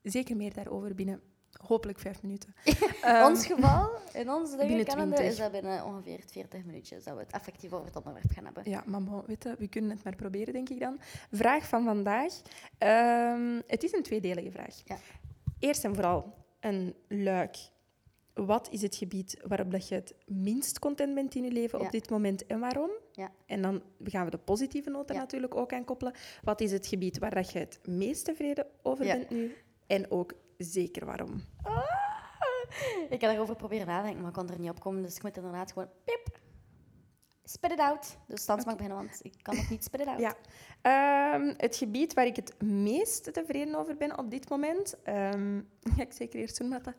zeker 0.02 0.36
meer 0.36 0.54
daarover 0.54 0.94
binnen 0.94 1.22
hopelijk 1.66 1.98
vijf 1.98 2.22
minuten. 2.22 2.54
Ehm, 3.02 3.24
ons 3.24 3.46
geval, 3.46 3.90
in 4.12 4.30
onze 4.30 4.50
dingen 4.56 4.66
binnen 4.66 4.84
kennende, 4.84 5.14
20. 5.14 5.32
is 5.32 5.36
dat 5.36 5.52
binnen 5.52 5.84
ongeveer 5.84 6.20
40 6.26 6.64
minuutjes 6.64 7.04
dat 7.04 7.14
we 7.14 7.20
het 7.20 7.32
effectief 7.32 7.72
over 7.72 7.86
het 7.86 7.96
onderwerp 7.96 8.30
gaan 8.30 8.44
hebben. 8.44 8.62
Ja, 8.70 8.82
maar 8.86 9.02
bon, 9.02 9.22
weet 9.26 9.42
je, 9.42 9.54
we 9.58 9.68
kunnen 9.68 9.90
het 9.90 10.04
maar 10.04 10.16
proberen, 10.16 10.52
denk 10.52 10.68
ik 10.68 10.80
dan. 10.80 11.00
Vraag 11.30 11.68
van 11.68 11.84
vandaag. 11.84 12.40
Ehm, 12.78 13.60
het 13.66 13.82
is 13.82 13.92
een 13.92 14.02
tweedelige 14.02 14.50
vraag. 14.50 14.82
Ja. 14.84 14.96
Eerst 15.58 15.84
en 15.84 15.94
vooral 15.94 16.34
een 16.60 16.94
luik. 17.08 17.56
Wat 18.34 18.68
is 18.70 18.82
het 18.82 18.94
gebied 18.96 19.40
waarop 19.46 19.70
dat 19.70 19.88
je 19.88 19.94
het 19.94 20.14
minst 20.26 20.78
content 20.78 21.14
bent 21.14 21.34
in 21.34 21.42
je 21.44 21.50
leven 21.52 21.78
Ja. 21.78 21.84
op 21.84 21.90
dit 21.90 22.10
moment 22.10 22.46
en 22.46 22.60
waarom? 22.60 22.90
Ja. 23.12 23.30
En 23.46 23.62
dan 23.62 23.82
gaan 24.04 24.24
we 24.24 24.30
de 24.30 24.38
positieve 24.38 24.90
noten 24.90 25.16
natuurlijk 25.16 25.54
ook 25.54 25.72
aan 25.72 25.84
koppelen. 25.84 26.14
Wat 26.42 26.60
is 26.60 26.72
het 26.72 26.86
gebied 26.86 27.18
waar 27.18 27.34
dat 27.34 27.50
je 27.52 27.58
het 27.58 27.78
meest 27.86 28.24
tevreden 28.24 28.66
over 28.82 29.04
bent 29.04 29.30
nu? 29.30 29.54
En 29.86 30.10
ook 30.10 30.32
zeker 30.58 31.06
waarom? 31.06 31.44
Ik 33.08 33.20
heb 33.20 33.30
erover 33.30 33.56
proberen 33.56 33.86
nadenken, 33.86 34.20
maar 34.20 34.28
ik 34.28 34.36
kon 34.36 34.50
er 34.50 34.58
niet 34.58 34.70
op 34.70 34.80
komen. 34.80 35.02
Dus 35.02 35.16
ik 35.16 35.22
moet 35.22 35.36
inderdaad 35.36 35.72
gewoon... 35.72 35.88
Pip. 36.04 36.38
Spit 37.44 37.72
it 37.72 37.78
out. 37.78 38.16
Dus 38.26 38.40
Stans 38.40 38.64
mag 38.64 38.74
beginnen, 38.74 38.98
want 38.98 39.18
ik 39.22 39.34
kan 39.42 39.56
nog 39.56 39.70
niet 39.70 39.84
spit 39.84 40.00
it 40.00 40.06
out. 40.06 40.20
Ja. 40.20 40.34
Ehm, 40.82 41.54
het 41.56 41.76
gebied 41.76 42.14
waar 42.14 42.26
ik 42.26 42.36
het 42.36 42.62
meest 42.62 43.32
tevreden 43.34 43.74
over 43.74 43.96
ben 43.96 44.18
op 44.18 44.30
dit 44.30 44.48
moment. 44.48 45.02
ehm 45.02 45.60
ga 45.96 46.02
ik 46.02 46.12
zeker 46.12 46.40
eerst 46.40 46.58
doen, 46.58 46.70
dat 46.70 46.94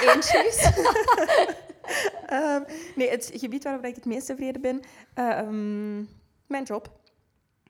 eentje 0.00 0.38
is. 0.38 0.66
Ehm, 2.26 2.62
nee, 2.96 3.10
het 3.10 3.30
gebied 3.34 3.64
waarop 3.64 3.84
ik 3.84 3.94
het 3.94 4.04
meest 4.04 4.26
tevreden 4.26 4.60
ben. 4.60 4.80
mijn 6.46 6.64
job. 6.64 7.00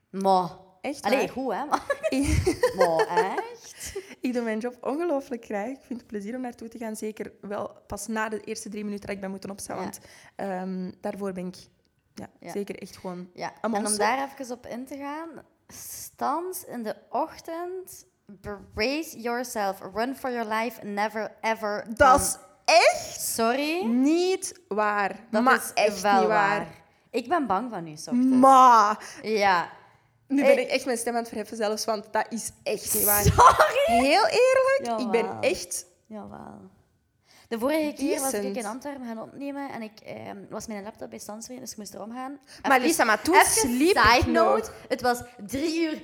Maar... 0.09 0.49
Echt. 0.81 1.01
Allee, 1.03 1.17
waar. 1.17 1.29
goed, 1.29 1.53
hè? 1.53 1.65
Maar, 1.65 1.85
echt? 3.49 3.93
ik 4.21 4.33
doe 4.33 4.43
mijn 4.43 4.59
job 4.59 4.77
ongelooflijk 4.81 5.45
graag. 5.45 5.67
Ik 5.69 5.79
vind 5.85 5.99
het 5.99 6.07
plezier 6.07 6.35
om 6.35 6.41
naartoe 6.41 6.67
te 6.67 6.77
gaan. 6.77 6.95
Zeker 6.95 7.31
wel 7.41 7.71
pas 7.87 8.07
na 8.07 8.29
de 8.29 8.39
eerste 8.39 8.69
drie 8.69 8.83
minuten 8.83 9.05
dat 9.05 9.15
ik 9.15 9.21
ben 9.21 9.29
moeten 9.29 9.49
opstaan. 9.49 9.75
Ja. 9.77 9.81
Want 9.83 9.99
ehm, 10.35 10.91
daarvoor 11.01 11.31
ben 11.31 11.47
ik 11.47 11.55
ja, 12.13 12.27
Ja. 12.39 12.51
zeker 12.51 12.81
echt 12.81 12.97
gewoon 12.97 13.29
Ja, 13.33 13.53
en 13.61 13.73
om 13.75 13.97
daar 13.97 14.29
even 14.39 14.55
op 14.55 14.65
in 14.67 14.85
te 14.85 14.97
gaan. 14.97 15.29
Stans 15.67 16.65
in 16.65 16.83
de 16.83 16.95
ochtend. 17.09 18.05
Brace 18.73 19.19
yourself. 19.19 19.79
Run 19.93 20.15
for 20.15 20.31
your 20.31 20.53
life. 20.53 20.85
Never 20.85 21.35
ever. 21.41 21.85
Dat 21.95 22.19
is 22.19 22.37
echt 22.65 23.21
Sorry. 23.21 23.85
niet 23.85 24.61
waar. 24.67 25.15
Dat 25.31 25.43
maar 25.43 25.55
is 25.55 25.71
echt 25.73 26.01
wel 26.01 26.19
niet 26.19 26.27
waar. 26.27 26.57
waar. 26.59 26.67
Ik 27.09 27.27
ben 27.27 27.47
bang 27.47 27.69
van 27.71 27.87
u, 27.87 27.91
ochtends. 27.91 28.25
Maar 28.35 29.03
Ja. 29.21 29.69
Nu 30.29 30.41
ben 30.41 30.59
ik 30.59 30.67
echt 30.67 30.85
mijn 30.85 30.97
stem 30.97 31.13
aan 31.13 31.19
het 31.19 31.27
verheffen 31.27 31.57
zelfs, 31.57 31.85
want 31.85 32.07
dat 32.11 32.25
is 32.29 32.51
echt 32.63 32.93
niet 32.93 33.03
waar. 33.03 33.23
Sorry. 33.23 34.03
Heel 34.05 34.25
eerlijk, 34.25 35.01
ik 35.01 35.11
ben 35.11 35.37
echt... 35.41 35.85
Jawel. 36.05 36.69
De 37.49 37.59
vorige 37.59 37.93
keer 37.95 38.19
was 38.19 38.33
ik 38.33 38.55
in 38.55 38.65
Antwerpen 38.65 39.05
gaan 39.05 39.21
opnemen 39.21 39.69
en 39.71 39.81
ik 39.81 39.99
ehm, 39.99 40.37
was 40.49 40.67
mijn 40.67 40.83
laptop 40.83 41.09
bij 41.09 41.19
Stans 41.19 41.47
weer, 41.47 41.59
dus 41.59 41.71
ik 41.71 41.77
moest 41.77 41.93
erom 41.93 42.11
gaan. 42.11 42.39
Maar 42.61 42.71
Even- 42.77 42.87
Lisa, 42.87 43.03
maar 43.03 43.21
toen 43.21 43.35
sliep 43.45 43.95
ik 43.95 43.97
side 44.03 44.31
note, 44.31 44.71
het 44.87 45.01
was 45.01 45.21
drie 45.45 45.81
uur 45.81 45.99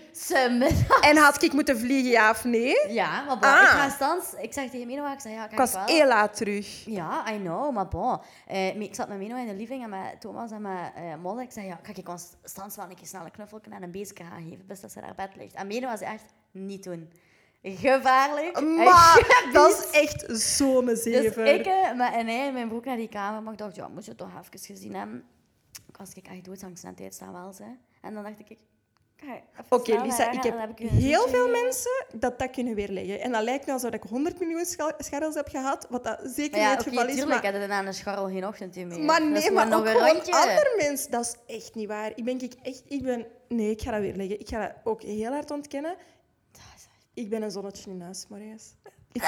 middag. 0.52 1.00
En 1.02 1.18
had 1.18 1.42
ik 1.44 1.54
moeten 1.54 1.78
vliegen, 1.80 2.12
ja 2.12 2.30
of 2.30 2.44
nee? 2.44 2.92
Ja, 2.94 3.24
maar 3.24 3.40
bon, 3.40 3.50
Ah. 3.50 3.62
ik 3.62 3.68
ga 3.68 3.90
Stans, 3.90 4.34
ik 4.34 4.54
zeg 4.54 4.70
tegen 4.70 4.88
Mino, 4.88 5.12
ik 5.12 5.20
zeg 5.20 5.32
ja, 5.34 5.42
kan 5.48 5.52
Ik 5.52 5.58
was 5.58 5.74
ik 5.74 5.80
heel 5.86 6.08
laat 6.08 6.36
terug. 6.36 6.86
Ja, 6.86 7.32
I 7.34 7.38
know, 7.40 7.74
maar 7.74 7.88
bon. 7.88 8.20
Eh, 8.48 8.82
ik 8.82 8.96
zat 8.96 9.08
met 9.08 9.18
Mino 9.18 9.36
in 9.38 9.48
de 9.48 9.56
living 9.56 9.84
en 9.84 9.90
met 9.90 10.16
Thomas 10.22 10.52
en 10.52 10.62
met 10.62 10.92
eh 10.96 11.16
Molle. 11.22 11.42
Ik 11.42 11.52
zei, 11.52 11.66
ja, 11.68 11.76
kan 11.76 11.96
ik 11.96 12.10
ons 12.10 12.28
Stans 12.44 12.76
wel 12.76 12.90
een 12.90 12.96
keer 12.96 13.08
snel 13.08 13.26
een 13.26 13.32
knuffelje 13.32 13.70
en 13.70 13.84
een 13.84 13.92
beestje 13.92 14.24
gaan 14.24 14.42
geven, 14.50 14.66
bis 14.68 14.80
dat 14.82 14.92
ze 14.92 15.00
naar 15.00 15.16
bed 15.16 15.36
ligt. 15.36 15.54
En 15.54 15.68
Mino 15.68 15.88
was 15.90 16.02
echt 16.02 16.24
niet 16.52 16.84
doen. 16.84 17.12
Gevaarlijk. 17.74 18.62
Maar 18.62 19.28
dat 19.54 19.70
is 19.92 20.00
echt 20.02 20.26
zo'n 20.42 20.86
Dus 20.86 21.04
zever. 21.04 21.46
ik 21.46 21.66
eh, 21.66 21.94
met, 21.94 22.14
en 22.14 22.28
hij 22.28 22.52
mijn 22.52 22.68
broek 22.68 22.86
naar 22.86 22.98
die 22.98 23.10
kamer, 23.10 23.42
maar 23.44 23.54
ik 23.54 23.60
dacht, 23.60 23.76
ja, 23.76 23.88
moet 23.88 24.04
je 24.04 24.10
het 24.10 24.20
toch 24.20 24.30
even 24.30 24.60
gezien 24.76 24.96
hebben. 24.96 25.24
Ik 25.88 25.98
was 25.98 26.14
ik 26.14 26.28
echt 26.28 26.46
doodsangst 26.46 26.84
aan 26.84 26.92
het 26.92 27.02
uitstaan 27.02 27.32
wel, 27.34 27.54
ze. 27.54 27.64
En 28.02 28.14
dan 28.14 28.24
dacht 28.24 28.40
ik, 28.40 28.58
Oké, 29.70 30.02
Lisa, 30.04 30.32
ik 30.32 30.44
heb 30.44 30.70
ik 30.70 30.80
een 30.80 30.88
heel 30.88 31.22
veel 31.28 31.46
gegeven. 31.46 31.52
mensen 31.64 32.06
dat 32.14 32.40
dat 32.40 32.50
kunnen 32.52 32.76
weerleggen. 32.76 33.22
En 33.22 33.32
dat 33.32 33.44
lijkt 33.44 33.66
nu 33.66 33.74
alsof 33.74 33.92
ik 33.92 34.04
100 34.04 34.40
miljoen 34.40 34.66
scha- 34.66 34.96
scharrels 34.98 35.36
heb 35.36 35.48
gehad, 35.48 35.88
wat 35.90 36.04
dat 36.04 36.20
zeker 36.24 36.52
Maar 36.52 36.60
ja, 36.60 36.70
niet 36.70 36.78
het 36.78 36.88
geval 36.88 37.08
is. 37.08 37.16
tuurlijk, 37.16 37.42
Maar, 37.44 37.52
had 37.54 37.62
het 37.62 37.72
aan 37.72 37.86
de 37.86 37.92
scharrel 37.92 38.26
geen 38.28 38.48
ochtend 38.48 38.76
meer. 38.76 39.00
maar 39.00 39.26
nee, 39.26 39.42
gewoon 39.42 39.54
maar 39.70 39.78
ook 39.80 39.86
een 39.86 39.92
gewoon 39.92 40.10
andere 40.32 40.74
mensen. 40.78 41.12
Dat 41.12 41.26
is 41.48 41.56
echt 41.56 41.76
niet 41.76 41.88
waar. 41.88 42.12
Ik 42.16 42.24
ben 42.24 42.42
ik 42.42 42.54
echt... 42.64 42.84
Ik 42.88 43.04
ben... 43.04 43.26
Nee, 43.48 43.70
ik 43.70 43.82
ga 43.82 43.92
dat 43.92 44.00
weerleggen. 44.00 44.40
Ik 44.40 44.48
ga 44.48 44.60
dat 44.62 44.72
ook 44.84 45.02
heel 45.02 45.32
hard 45.32 45.52
ontkennen. 45.52 45.96
Ik 47.16 47.30
ben 47.30 47.42
een 47.42 47.52
zonnetje 47.52 47.90
in 47.92 48.02
huis, 48.02 48.28
Marius. 48.28 48.74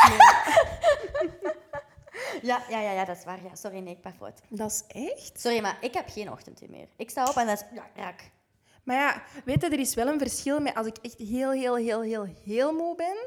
Ja, 2.42 2.64
ja, 2.70 2.80
ja, 2.80 2.92
ja, 2.92 3.06
dat 3.06 3.18
is 3.18 3.24
waar. 3.24 3.44
Ja, 3.44 3.56
sorry, 3.56 3.80
nee, 3.80 3.96
ik 3.96 4.02
ben 4.02 4.14
fout. 4.14 4.42
Dat 4.50 4.72
is 4.72 4.84
echt? 5.12 5.40
Sorry, 5.40 5.62
maar 5.62 5.78
ik 5.82 5.94
heb 5.94 6.10
geen 6.10 6.32
ochtenduur 6.32 6.70
meer. 6.70 6.88
Ik 6.96 7.10
sta 7.10 7.30
op 7.30 7.36
en 7.36 7.46
dat 7.48 7.60
is 7.60 7.66
ja, 7.78 7.88
raak. 7.96 8.32
Maar 8.84 8.96
ja, 8.96 9.24
weet 9.46 9.62
je, 9.62 9.68
er 9.70 9.80
is 9.80 9.94
wel 9.94 10.08
een 10.08 10.20
verschil 10.20 10.60
met 10.60 10.76
als 10.76 10.88
ik 10.88 10.98
echt 10.98 11.18
heel, 11.18 11.52
heel, 11.52 11.76
heel, 11.76 12.02
heel, 12.02 12.24
heel 12.44 12.74
moe 12.74 12.96
ben. 12.96 13.18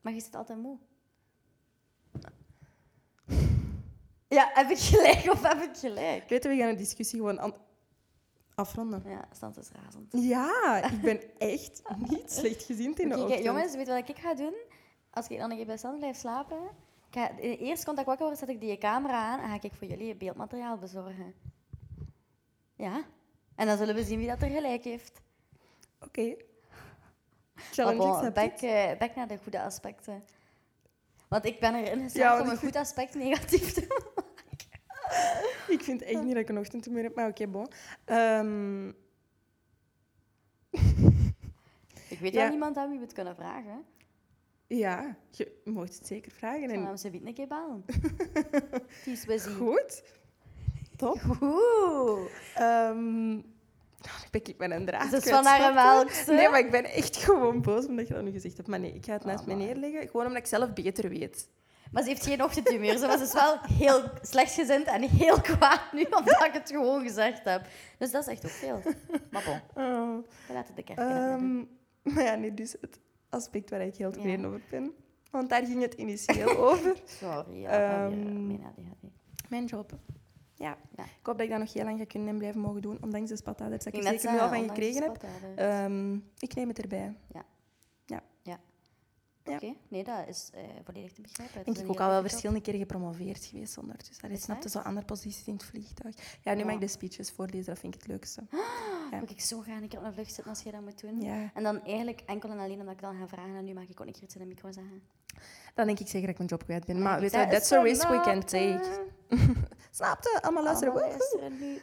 Maar 0.00 0.12
je 0.12 0.20
zit 0.20 0.34
altijd 0.34 0.58
moe. 0.58 0.78
Ja, 4.28 4.50
heb 4.54 4.70
ik 4.70 4.78
gelijk 4.78 5.32
of 5.32 5.42
heb 5.42 5.62
ik 5.62 5.76
gelijk? 5.76 6.28
Weet 6.28 6.42
je, 6.42 6.48
we 6.48 6.56
gaan 6.56 6.70
de 6.70 6.76
discussie 6.76 7.18
gewoon 7.18 7.38
an- 7.38 7.54
Afronden. 8.60 9.02
Ja, 9.06 9.28
stand 9.32 9.58
is 9.58 9.68
razend. 9.84 10.12
Ja, 10.12 10.82
ik 10.90 11.00
ben 11.00 11.38
echt 11.38 11.82
niet 11.96 12.32
slechtgezind 12.38 13.00
in 13.00 13.08
de 13.08 13.18
ochtend. 13.18 13.44
jongens, 13.44 13.74
weet 13.74 13.86
je 13.86 13.92
wat 13.92 14.08
ik 14.08 14.18
ga 14.18 14.34
doen? 14.34 14.54
Als 15.10 15.28
ik 15.28 15.38
dan 15.38 15.48
nog 15.48 15.54
even 15.58 15.66
bij 15.66 15.76
Stan 15.76 15.98
blijf 15.98 16.16
slapen, 16.16 16.58
ga, 17.10 17.36
eerst 17.38 17.84
komt 17.84 17.98
ik 17.98 18.04
wakker 18.06 18.26
word, 18.26 18.38
zet 18.38 18.48
ik 18.48 18.60
die 18.60 18.78
camera 18.78 19.32
aan 19.32 19.40
en 19.40 19.48
ga 19.48 19.58
ik 19.60 19.72
voor 19.74 19.86
jullie 19.88 20.14
beeldmateriaal 20.16 20.78
bezorgen. 20.78 21.34
Ja? 22.74 23.04
En 23.54 23.66
dan 23.66 23.76
zullen 23.76 23.94
we 23.94 24.04
zien 24.04 24.18
wie 24.18 24.28
dat 24.28 24.42
er 24.42 24.48
gelijk 24.50 24.84
heeft. 24.84 25.20
Oké. 26.00 26.34
Challenge 27.54 27.96
Maar 27.98 28.06
bon, 28.06 28.16
accepted. 28.16 28.60
back, 28.60 28.60
eh, 28.60 28.98
back 28.98 29.14
naar 29.14 29.28
de 29.28 29.38
goede 29.42 29.62
aspecten. 29.62 30.24
Want 31.28 31.44
ik 31.44 31.60
ben 31.60 31.74
erin 31.74 32.02
geslaagd 32.02 32.36
Ja, 32.38 32.42
om 32.42 32.48
een 32.48 32.56
goed 32.56 32.76
aspect 32.76 33.14
negatief 33.14 33.72
te 33.72 33.80
maken. 33.88 34.15
Ik 35.68 35.82
vind 35.82 36.02
echt 36.02 36.22
niet 36.22 36.32
dat 36.32 36.42
ik 36.42 36.48
een 36.48 36.58
ochtendtumeur 36.58 37.02
heb, 37.02 37.14
maar 37.14 37.28
oké, 37.28 37.46
bon. 37.46 37.66
Ehm, 38.04 38.88
Ik 42.08 42.18
weet 42.20 42.32
Ja. 42.32 42.40
wel 42.40 42.48
niemand 42.50 42.76
aan 42.76 42.88
wie 42.88 42.98
we 42.98 43.04
het 43.04 43.12
kunnen 43.14 43.34
vragen. 43.34 43.84
ja, 44.66 45.16
je 45.30 45.60
mocht 45.64 45.94
het 45.98 46.06
zeker 46.06 46.32
vragen. 46.32 46.68
Dan 46.68 46.70
En... 46.70 46.90
we 46.90 46.98
ze 46.98 47.10
een 47.26 47.34
keer 47.34 47.46
zien. 47.46 47.84
Goed. 49.56 50.02
Top. 50.96 51.18
Goed. 51.20 52.30
Oh, 52.58 53.42
nu 54.22 54.28
ben 54.30 54.40
ik 54.44 54.58
met 54.58 54.70
een 54.70 54.86
draad 54.86 55.10
Dat 55.10 55.24
is 55.24 55.30
van 55.32 55.44
haar 55.44 55.74
melkste. 55.74 56.32
Nee, 56.32 56.48
maar 56.48 56.58
ik 56.58 56.70
ben 56.70 56.84
echt 56.84 57.16
gewoon 57.16 57.62
boos 57.62 57.86
omdat 57.86 58.08
je 58.08 58.14
dat 58.14 58.22
nu 58.22 58.30
gezegd 58.30 58.56
hebt. 58.56 58.68
Maar 58.68 58.80
nee, 58.80 58.92
ik 58.94 59.04
ga 59.04 59.12
het 59.12 59.22
Oh, 59.22 59.26
naast 59.28 59.46
mij 59.46 59.56
man. 59.56 59.66
neerleggen. 59.66 60.08
Gewoon 60.08 60.26
omdat 60.26 60.42
ik 60.42 60.48
zelf 60.48 60.72
beter 60.72 61.08
weet. 61.08 61.48
Maar 61.92 62.02
ze 62.02 62.08
heeft 62.08 62.24
geen 62.26 62.42
ochtendtumeur. 62.44 62.98
Ze 62.98 63.06
was 63.06 63.18
dus 63.18 63.32
wel 63.32 63.58
heel 63.60 64.02
slechtgezind 64.22 64.86
en 64.86 65.02
heel 65.02 65.40
kwaad 65.40 65.82
nu, 65.92 66.02
omdat 66.02 66.44
ik 66.44 66.52
het 66.52 66.70
gewoon 66.70 67.02
gezegd 67.02 67.44
heb. 67.44 67.66
Dus 67.98 68.10
dat 68.10 68.22
is 68.26 68.32
echt 68.32 68.44
ook 68.44 68.50
veel. 68.50 68.82
Maar 69.30 69.44
bon, 69.44 69.60
Oh. 69.84 70.16
we 70.46 70.52
laten 70.52 70.74
de 70.74 70.82
kerk. 70.82 70.98
Ehm, 70.98 71.56
maar 72.02 72.24
ja, 72.24 72.34
nee, 72.34 72.54
dus 72.54 72.76
het 72.80 73.00
aspect 73.30 73.70
waar 73.70 73.80
ik 73.80 73.96
heel 73.96 74.10
tevreden 74.12 74.40
Ja. 74.40 74.46
over 74.46 74.60
ben. 74.70 74.92
Want 75.30 75.48
daar 75.48 75.64
ging 75.64 75.82
het 75.82 75.94
initieel 75.94 76.56
over. 76.70 76.96
Sorry, 77.04 77.60
ja, 77.60 77.68
Ehm, 78.04 78.46
mijn 78.46 78.60
ADHD. 78.64 79.10
Mijn 79.48 79.64
job. 79.64 79.92
Ja. 80.54 80.76
Ja. 80.96 81.02
Ik 81.04 81.26
hoop 81.26 81.36
dat 81.36 81.40
ik 81.46 81.50
dat 81.50 81.58
nog 81.58 81.72
heel 81.72 81.84
lang 81.84 81.98
ga 81.98 82.04
kunnen 82.04 82.28
en 82.28 82.38
blijven 82.38 82.60
mogen 82.60 82.82
doen, 82.82 82.98
ondanks 83.02 83.28
de 83.30 83.36
spataders 83.36 83.84
dat 83.84 83.92
ik 83.94 84.00
Ik 84.00 84.06
er 84.06 84.12
zeker 84.12 84.32
nu 84.32 84.38
al 84.38 84.48
van 84.48 84.68
gekregen 84.68 85.02
heb. 85.02 85.24
Ehm, 85.56 86.14
ik 86.38 86.54
neem 86.54 86.68
het 86.68 86.78
erbij. 86.80 87.14
ja. 87.32 87.44
Oké, 89.48 89.74
nee, 89.88 90.04
dat 90.04 90.28
is 90.28 90.50
eh, 90.54 90.62
volledig 90.84 91.12
te 91.12 91.20
begrijpen. 91.20 91.64
Is 91.72 91.80
ik 91.80 91.88
ook 91.90 92.00
al 92.00 92.08
wel 92.08 92.20
verschillende 92.20 92.60
keren 92.60 92.80
gepromoveerd 92.80 93.44
geweest 93.44 93.78
ondertussen. 93.78 94.22
Daar 94.22 94.30
Is 94.30 94.42
snapte 94.42 94.68
zo 94.68 94.78
andere 94.78 95.06
posities 95.06 95.46
in 95.46 95.52
het 95.52 95.64
vliegtuig. 95.64 96.38
Ja, 96.42 96.54
nu 96.54 96.64
mag 96.64 96.74
ik 96.74 96.80
de 96.80 96.88
speeches 96.88 97.30
voorlezen, 97.30 97.66
dat 97.66 97.78
vind 97.78 97.94
ik 97.94 98.00
het 98.00 98.10
leukste. 98.10 98.42
Ja. 99.10 99.18
Moet 99.18 99.30
ik 99.30 99.40
zo 99.40 99.60
graag 99.60 99.80
een 99.80 99.88
keer 99.88 99.98
op 99.98 100.04
een 100.04 100.12
vlucht 100.12 100.32
zitten 100.34 100.52
als 100.52 100.62
je 100.62 100.70
dat 100.70 100.80
moet 100.80 101.00
doen. 101.00 101.20
Ja. 101.20 101.50
En 101.54 101.62
dan 101.62 101.84
eigenlijk 101.84 102.22
enkel 102.26 102.50
en 102.50 102.58
alleen 102.58 102.80
omdat 102.80 102.94
ik 102.94 103.00
dan 103.00 103.16
ga 103.18 103.28
vragen 103.28 103.54
en 103.56 103.64
nu 103.64 103.72
mag 103.74 103.88
ik 103.88 104.00
ook 104.00 104.06
een 104.06 104.12
keer 104.12 104.22
iets 104.22 104.34
in 104.34 104.40
de 104.40 104.46
micro 104.46 104.72
zeggen. 104.72 105.02
Dan 105.74 105.86
denk 105.86 105.98
ik 105.98 106.06
zeker 106.06 106.20
dat 106.20 106.30
ik 106.30 106.36
mijn 106.36 106.48
job 106.48 106.64
kwijt 106.64 106.84
ben. 106.86 107.02
Maar 107.02 107.20
weet 107.20 107.32
je, 107.32 107.46
that's 107.46 107.72
a 107.72 107.82
risk 107.82 108.08
we 108.08 108.20
can 108.20 108.40
take. 108.40 109.06
Snapte? 109.90 110.38
Allemaal 110.42 110.62
luisteren. 110.62 110.92
Allemaal 110.94 111.10
luisteren 111.10 111.58
nu. 111.58 111.78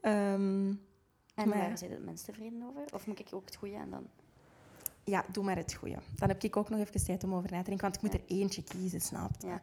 Ehm, 0.00 0.74
En 1.34 1.48
Maar 1.48 1.58
waar 1.58 1.78
zijn 1.78 1.90
de 1.90 1.98
mensen 1.98 2.26
tevreden 2.26 2.62
over? 2.68 2.82
Of 2.94 3.06
moet 3.06 3.18
ik 3.18 3.28
ook 3.30 3.44
het 3.44 3.56
goede 3.56 3.74
en 3.74 3.90
dan? 3.90 4.06
Ja, 5.08 5.24
doe 5.32 5.44
maar 5.44 5.56
het 5.56 5.74
goede. 5.74 5.98
Dan 6.16 6.28
heb 6.28 6.42
ik 6.42 6.56
ook 6.56 6.68
nog 6.68 6.80
even 6.80 7.04
tijd 7.04 7.24
om 7.24 7.34
over 7.34 7.50
na 7.50 7.58
te 7.58 7.64
denken, 7.68 7.82
want 7.90 7.94
ik 7.96 8.02
moet 8.02 8.14
er 8.14 8.36
eentje 8.36 8.62
kiezen, 8.64 9.00
snap 9.00 9.30
je? 9.40 9.46
Ja. 9.46 9.60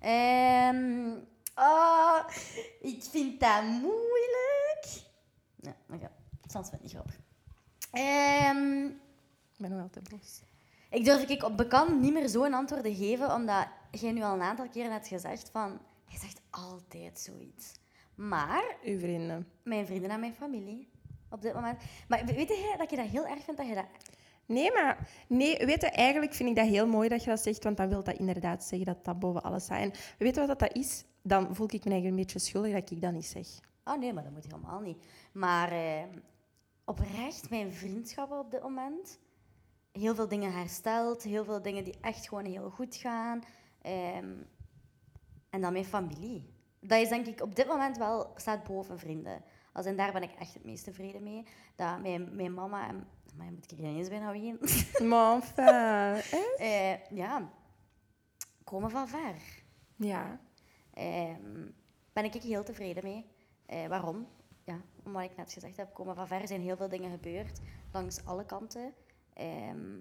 Ehm, 0.00 1.10
oh, 1.56 2.18
ik 2.80 3.02
vind 3.02 3.40
dat 3.40 3.62
moeilijk. 3.62 4.86
Ja, 5.60 5.76
oké. 5.90 6.10
Soms 6.46 6.68
vind 6.68 6.72
ik 6.72 6.72
het 6.72 6.82
niet 6.82 6.92
grappig. 6.92 7.16
Ehm, 7.90 8.84
Ik 8.86 9.62
ben 9.68 9.76
wel 9.76 9.90
te 9.90 10.00
boos. 10.10 10.40
ik 10.90 11.04
durf 11.04 11.28
ik 11.28 11.42
op 11.42 11.56
bekend 11.56 12.00
niet 12.00 12.12
meer 12.12 12.28
zo'n 12.28 12.54
antwoorden 12.54 12.94
geven, 12.94 13.34
omdat 13.34 13.66
jij 13.90 14.12
nu 14.12 14.22
al 14.22 14.34
een 14.34 14.42
aantal 14.42 14.68
keren 14.68 14.92
hebt 14.92 15.08
gezegd 15.08 15.50
van... 15.50 15.78
Je 16.08 16.18
zegt 16.18 16.40
altijd 16.50 17.18
zoiets. 17.20 17.72
Maar 18.14 18.76
Uw 18.84 18.98
vrienden. 18.98 19.48
mijn 19.62 19.86
vrienden 19.86 20.10
en 20.10 20.20
mijn 20.20 20.34
familie, 20.34 20.88
op 21.30 21.42
dit 21.42 21.54
moment... 21.54 21.78
Maar 22.08 22.24
weet 22.24 22.48
je 22.48 22.74
dat 22.78 22.90
je 22.90 22.96
dat 22.96 23.06
heel 23.06 23.26
erg 23.26 23.44
vindt 23.44 23.60
dat 23.60 23.68
je 23.68 23.74
dat... 23.74 23.86
Nee, 24.46 24.72
maar 24.72 25.08
nee, 25.28 25.66
weet 25.66 25.80
je, 25.80 25.90
eigenlijk 25.90 26.34
vind 26.34 26.48
ik 26.48 26.56
dat 26.56 26.66
heel 26.66 26.86
mooi 26.86 27.08
dat 27.08 27.24
je 27.24 27.30
dat 27.30 27.40
zegt, 27.40 27.64
want 27.64 27.76
dan 27.76 27.88
wil 27.88 28.02
dat 28.02 28.18
inderdaad 28.18 28.64
zeggen 28.64 28.86
dat 28.86 29.04
dat 29.04 29.18
boven 29.18 29.42
alles 29.42 29.64
staat. 29.64 29.80
En 29.80 29.92
weet 30.18 30.34
je 30.34 30.46
wat 30.46 30.58
dat 30.58 30.74
is? 30.74 31.04
Dan 31.22 31.54
voel 31.54 31.66
ik 31.66 31.84
me 31.84 31.90
eigenlijk 31.90 32.06
een 32.06 32.16
beetje 32.16 32.38
schuldig 32.38 32.72
dat 32.72 32.90
ik 32.90 33.00
dat 33.00 33.12
niet 33.12 33.26
zeg. 33.26 33.46
Oh 33.84 33.98
nee, 33.98 34.12
maar 34.12 34.22
dat 34.22 34.32
moet 34.32 34.44
helemaal 34.44 34.80
niet. 34.80 35.04
Maar 35.32 35.72
eh, 35.72 36.02
oprecht, 36.84 37.50
mijn 37.50 37.72
vriendschappen 37.72 38.38
op 38.38 38.50
dit 38.50 38.62
moment. 38.62 39.18
Heel 39.92 40.14
veel 40.14 40.28
dingen 40.28 40.52
hersteld, 40.52 41.22
heel 41.22 41.44
veel 41.44 41.62
dingen 41.62 41.84
die 41.84 41.98
echt 42.00 42.28
gewoon 42.28 42.44
heel 42.44 42.70
goed 42.70 42.96
gaan. 42.96 43.42
Ehm, 43.82 44.32
en 45.50 45.60
dan 45.60 45.72
mijn 45.72 45.84
familie. 45.84 46.54
Dat 46.80 47.00
is 47.00 47.08
denk 47.08 47.26
ik 47.26 47.42
op 47.42 47.56
dit 47.56 47.66
moment 47.66 47.98
wel, 47.98 48.32
staat 48.36 48.64
boven 48.64 48.98
vrienden. 48.98 49.42
Als 49.76 49.86
en 49.86 49.96
daar 49.96 50.12
ben 50.12 50.22
ik 50.22 50.32
echt 50.38 50.54
het 50.54 50.64
meest 50.64 50.84
tevreden 50.84 51.22
mee. 51.22 51.46
Dat 51.74 52.00
mijn, 52.00 52.36
mijn 52.36 52.54
mama 52.54 52.88
en... 52.88 53.06
Maar 53.36 53.52
moet 53.52 53.72
ik 53.72 53.78
er 53.78 53.84
ineens 53.84 54.08
bijna 54.08 54.32
ween. 54.32 54.58
Maar 55.08 55.34
enfin, 55.34 55.64
hè? 56.38 56.54
Eh, 56.58 57.10
ja, 57.10 57.50
komen 58.64 58.90
van 58.90 59.08
ver. 59.08 59.62
Ja. 59.96 60.40
Ehm, 60.92 61.66
ben 62.12 62.24
ik 62.24 62.32
heel 62.32 62.64
tevreden 62.64 63.04
mee. 63.04 63.26
Eh, 63.66 63.86
waarom? 63.86 64.26
Ja, 64.64 64.80
omdat 65.04 65.22
ik 65.22 65.36
net 65.36 65.52
gezegd 65.52 65.76
heb, 65.76 65.94
komen 65.94 66.14
van 66.14 66.26
ver 66.26 66.48
zijn 66.48 66.60
heel 66.60 66.76
veel 66.76 66.88
dingen 66.88 67.10
gebeurd, 67.10 67.60
langs 67.92 68.24
alle 68.24 68.44
kanten. 68.44 68.94
Ehm, 69.32 69.98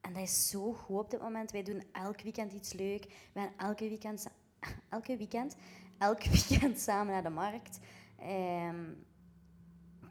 en 0.00 0.12
dat 0.12 0.22
is 0.22 0.48
zo 0.48 0.72
goed 0.72 0.98
op 0.98 1.10
dit 1.10 1.20
moment. 1.20 1.50
Wij 1.50 1.62
doen 1.62 1.82
elk 1.92 2.20
weekend 2.20 2.52
iets 2.52 2.72
leuk. 2.72 3.04
We 3.32 3.40
gaan 3.40 3.52
elke 3.56 3.88
weekend, 3.88 4.26
elke 4.88 5.16
weekend, 5.16 5.56
elk 5.98 6.22
weekend 6.48 6.80
samen 6.80 7.12
naar 7.12 7.22
de 7.22 7.28
markt. 7.30 7.78
Ehm, 8.18 8.92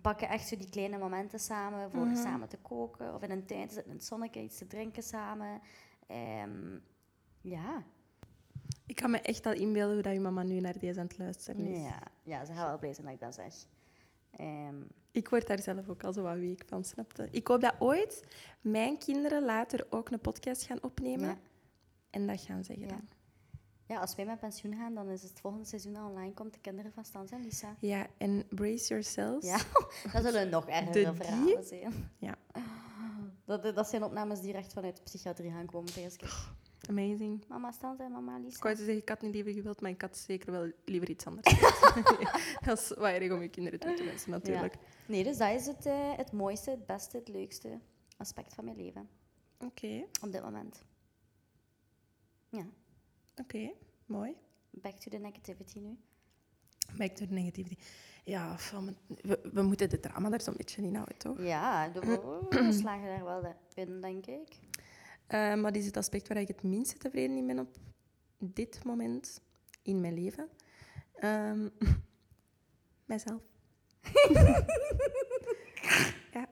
pakken 0.01 0.29
echt 0.29 0.47
zo 0.47 0.57
die 0.57 0.69
kleine 0.69 0.97
momenten 0.97 1.39
samen 1.39 1.91
voor 1.91 2.05
Mhm. 2.05 2.15
samen 2.15 2.47
te 2.49 2.57
koken. 2.57 3.13
Of 3.13 3.21
in 3.23 3.31
een 3.31 3.45
tuin 3.45 3.67
te 3.67 3.73
zitten, 3.73 3.91
in 3.91 3.97
het 3.97 4.05
zonnetje, 4.07 4.41
iets 4.41 4.57
te 4.57 4.67
drinken 4.67 5.03
samen. 5.03 5.61
Ehm, 6.07 6.77
ja, 7.41 7.83
Ik 8.87 8.95
kan 8.95 9.11
me 9.11 9.19
echt 9.19 9.45
al 9.45 9.53
inbeelden 9.53 9.93
hoe 9.93 10.03
dat 10.03 10.13
je 10.13 10.19
mama 10.19 10.43
nu 10.43 10.59
naar 10.59 10.77
deze 10.79 10.99
aan 10.99 11.05
het 11.05 11.17
luisteren 11.17 11.65
is. 11.65 11.77
Ja, 11.81 11.99
ja, 12.23 12.45
ze 12.45 12.53
gaan 12.53 12.67
wel 12.67 12.77
blij 12.79 12.93
zijn 12.93 13.05
dat 13.05 13.15
ik 13.15 13.21
dat 13.21 13.33
zeg. 13.33 13.53
Ehm, 14.31 14.75
Ik 15.11 15.29
word 15.29 15.47
daar 15.47 15.61
zelf 15.61 15.89
ook 15.89 16.03
al 16.03 16.13
zo 16.13 16.21
wat 16.21 16.37
week 16.37 16.63
van, 16.67 16.83
snapte? 16.83 17.27
Ik 17.31 17.47
hoop 17.47 17.61
dat 17.61 17.75
ooit 17.79 18.23
mijn 18.61 18.97
kinderen 18.97 19.43
later 19.45 19.87
ook 19.89 20.09
een 20.09 20.19
podcast 20.19 20.63
gaan 20.63 20.83
opnemen 20.83 21.27
ja. 21.27 21.37
en 22.09 22.27
dat 22.27 22.41
gaan 22.41 22.63
zeggen 22.63 22.87
Ja. 22.87 22.91
dan. 22.91 23.07
Ja, 23.87 23.99
als 23.99 24.15
wij 24.15 24.25
met 24.25 24.39
pensioen 24.39 24.75
gaan, 24.75 24.93
dan 24.93 25.09
is 25.09 25.23
het 25.23 25.39
volgende 25.39 25.65
seizoen 25.65 26.05
online 26.05 26.33
komt 26.33 26.53
de 26.53 26.59
kinderen 26.59 26.91
van 26.91 27.05
Stan 27.05 27.27
en 27.29 27.41
Lisa. 27.41 27.75
Ja, 27.79 28.07
en 28.17 28.45
brace 28.49 28.87
yourselves. 28.87 29.45
Ja, 29.45 29.57
dat 30.13 30.23
zullen 30.23 30.49
nog 30.49 30.67
ergere 30.67 31.13
verhalen 31.13 31.45
die- 31.45 31.63
zijn. 31.63 32.09
Ja. 32.17 32.35
Dat, 33.45 33.75
dat 33.75 33.87
zijn 33.89 34.03
opnames 34.03 34.41
die 34.41 34.51
recht 34.51 34.73
vanuit 34.73 34.95
de 34.95 35.01
psychiatrie 35.03 35.51
gaan 35.51 35.65
komen, 35.65 35.93
pijs 35.93 36.13
ik. 36.13 36.33
Amazing. 36.89 37.43
Mama 37.47 37.71
Stan 37.71 37.99
en 37.99 38.11
mama 38.11 38.37
Lisa. 38.37 38.57
Ik 38.57 38.63
wou 38.63 38.75
zeggen, 38.75 38.97
ik 38.97 39.09
had 39.09 39.21
niet 39.21 39.33
liever 39.33 39.53
gewild, 39.53 39.81
maar 39.81 39.91
ik 39.91 40.01
had 40.01 40.17
zeker 40.17 40.51
wel 40.51 40.71
liever 40.85 41.09
iets 41.09 41.25
anders. 41.25 41.59
dat 42.65 42.79
is 42.79 42.87
wat 42.87 43.09
erg 43.09 43.31
om 43.31 43.41
je 43.41 43.47
kinderen 43.49 43.79
toe 43.79 43.93
te 43.93 44.03
wensen, 44.03 44.31
natuurlijk. 44.31 44.75
Nee, 45.07 45.23
dus 45.23 45.37
dat 45.37 45.51
is 45.53 45.65
het, 45.65 45.85
eh, 45.85 46.15
het 46.15 46.31
mooiste, 46.31 46.69
het 46.69 46.85
beste, 46.85 47.17
het 47.17 47.27
leukste 47.27 47.79
aspect 48.17 48.53
van 48.53 48.65
mijn 48.65 48.77
leven 48.77 49.09
Oké, 49.59 50.05
op 50.21 50.31
dit 50.31 50.41
moment. 50.43 50.83
Ja, 52.49 52.65
oké. 53.35 53.71
Mooi. 54.05 54.35
back 54.71 54.93
to 54.99 55.09
the 55.09 55.17
negativity 55.17 55.79
nu. 55.79 55.97
Back 56.97 57.09
to 57.15 57.25
the 57.25 57.33
negativity. 57.33 57.75
Ja, 58.23 58.57
van- 58.57 58.95
we, 59.21 59.49
we 59.53 59.61
moeten 59.61 59.89
de 59.89 59.99
drama 59.99 60.29
daar 60.29 60.41
zo'n 60.41 60.53
beetje 60.57 60.81
in 60.81 60.93
houden, 60.95 61.17
toch? 61.17 61.41
Ja, 61.41 61.87
de, 61.89 61.99
we 61.99 62.71
slagen 62.81 63.05
daar 63.07 63.23
wel 63.23 63.55
in, 63.73 64.01
denk 64.01 64.25
ik. 64.25 64.47
Ehm, 65.27 65.61
wat 65.61 65.75
is 65.75 65.85
het 65.85 65.97
aspect 65.97 66.27
waar 66.27 66.37
ik 66.37 66.47
het 66.47 66.63
minste 66.63 66.97
tevreden 66.97 67.37
in 67.37 67.47
ben 67.47 67.59
op 67.59 67.77
dit 68.39 68.83
moment 68.83 69.41
in 69.81 70.01
mijn 70.01 70.13
leven? 70.13 70.49
Ehm, 71.15 71.69
mijzelf. 73.05 73.41
ja. 76.33 76.47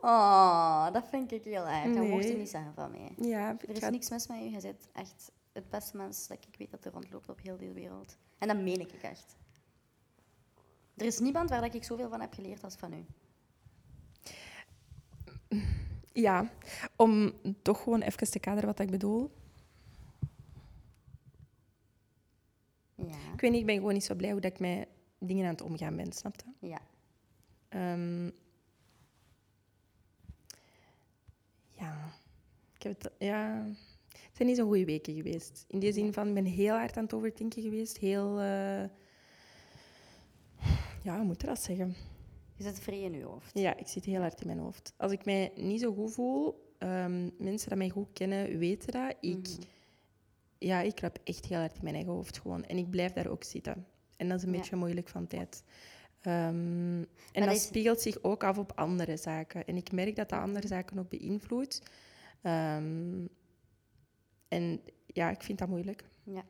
Oh, 0.00 0.92
dat 0.92 1.08
vind 1.08 1.32
ik 1.32 1.44
heel 1.44 1.66
erg. 1.66 1.94
Dat 1.94 2.06
mocht 2.06 2.22
je 2.24 2.28
Nee. 2.30 2.38
niet 2.38 2.50
zeggen 2.50 2.74
van 2.74 2.90
mij. 2.90 3.12
ja, 3.16 3.56
Er 3.68 3.70
is 3.82 3.88
niks 3.90 4.10
mis 4.10 4.26
met 4.26 4.38
je. 4.38 4.50
Je 4.50 4.60
bent 4.60 4.88
echt 4.92 5.32
het 5.52 5.70
beste 5.70 5.96
mens 5.96 6.26
dat 6.26 6.46
ik 6.50 6.58
weet 6.58 6.70
dat 6.70 6.84
er 6.84 6.92
rondloopt 6.92 7.28
op 7.28 7.40
heel 7.42 7.56
de 7.56 7.72
wereld. 7.72 8.16
En 8.38 8.48
dat 8.48 8.56
meen 8.56 8.80
ik 8.80 8.92
echt. 8.92 9.36
Er 10.94 11.06
is 11.06 11.18
niemand 11.18 11.50
waar 11.50 11.60
dat 11.60 11.74
ik 11.74 11.84
zoveel 11.84 12.08
van 12.08 12.20
heb 12.20 12.34
geleerd 12.34 12.64
als 12.64 12.74
van 12.74 12.92
u. 12.92 13.04
Ja, 16.12 16.50
om 16.96 17.32
toch 17.62 17.82
gewoon 17.82 18.00
even 18.00 18.30
te 18.30 18.38
kaderen 18.38 18.68
wat 18.68 18.78
ik 18.78 18.90
bedoel. 18.90 19.30
Ja. 22.94 23.32
Ik 23.32 23.40
weet 23.40 23.50
niet, 23.50 23.60
ik 23.60 23.66
ben 23.66 23.76
gewoon 23.76 23.92
niet 23.92 24.04
zo 24.04 24.14
blij 24.14 24.30
hoe 24.30 24.40
dat 24.40 24.52
ik 24.52 24.58
mij 24.58 24.88
dingen 25.18 25.44
aan 25.44 25.50
het 25.50 25.62
omgaan 25.62 25.96
ben, 25.96 26.12
snap 26.12 26.34
je? 26.36 26.68
Ja. 26.68 26.80
Ehm, 27.68 28.24
ja, 31.74 32.12
ik 32.74 32.82
heb 32.82 33.02
het, 33.02 33.12
ja, 33.18 33.66
het 34.12 34.36
zijn 34.36 34.48
niet 34.48 34.56
zo'n 34.56 34.66
goede 34.66 34.84
weken 34.84 35.14
geweest. 35.14 35.64
In 35.68 35.78
die 35.78 35.92
zin 35.92 36.12
van, 36.12 36.28
ik 36.28 36.34
ben 36.34 36.44
heel 36.44 36.74
hard 36.74 36.96
aan 36.96 37.02
het 37.04 37.12
overdenken 37.14 37.62
geweest. 37.62 37.98
Heel, 37.98 38.40
eh, 38.40 38.84
ja, 41.02 41.16
hoe 41.16 41.24
moet 41.24 41.40
je 41.40 41.46
dat 41.46 41.62
zeggen? 41.62 41.94
Je 42.56 42.62
zit 42.64 42.80
vrij 42.80 43.00
in 43.00 43.12
je 43.12 43.24
hoofd. 43.24 43.50
Ja, 43.58 43.76
ik 43.76 43.88
zit 43.88 44.04
heel 44.04 44.20
hard 44.20 44.40
in 44.40 44.46
mijn 44.46 44.58
hoofd. 44.58 44.92
Als 44.96 45.12
ik 45.12 45.24
mij 45.24 45.52
niet 45.56 45.80
zo 45.80 45.94
goed 45.94 46.12
voel, 46.12 46.70
ehm, 46.78 47.28
mensen 47.38 47.68
die 47.68 47.78
mij 47.78 47.88
goed 47.90 48.08
kennen, 48.12 48.58
weten 48.58 48.92
dat. 48.92 49.14
Ik, 49.20 49.36
Mhm. 49.48 49.60
ja, 50.58 50.80
ik 50.80 51.00
rap 51.00 51.18
echt 51.24 51.46
heel 51.46 51.58
hard 51.58 51.74
in 51.76 51.82
mijn 51.82 51.94
eigen 51.94 52.12
hoofd 52.12 52.38
gewoon. 52.38 52.64
En 52.64 52.76
ik 52.76 52.90
blijf 52.90 53.12
daar 53.12 53.26
ook 53.28 53.44
zitten. 53.44 53.86
En 54.16 54.28
dat 54.28 54.36
is 54.38 54.42
een 54.44 54.52
Ja. 54.52 54.58
beetje 54.58 54.76
moeilijk 54.76 55.08
van 55.08 55.26
tijd. 55.26 55.62
Ehm, 56.20 56.34
en 56.98 57.06
dat 57.32 57.44
dat 57.44 57.54
is- 57.54 57.62
spiegelt 57.66 58.00
zich 58.00 58.22
ook 58.22 58.44
af 58.44 58.58
op 58.58 58.72
andere 58.74 59.16
zaken. 59.16 59.64
En 59.66 59.76
ik 59.76 59.92
merk 59.92 60.16
dat 60.16 60.28
dat 60.28 60.40
andere 60.40 60.66
zaken 60.66 60.98
ook 60.98 61.08
beïnvloedt. 61.08 61.82
Ehm, 62.42 63.26
en 64.52 64.80
ja, 65.06 65.30
ik 65.30 65.42
vind 65.42 65.58
dat 65.58 65.68
moeilijk. 65.68 66.04
Ja. 66.24 66.44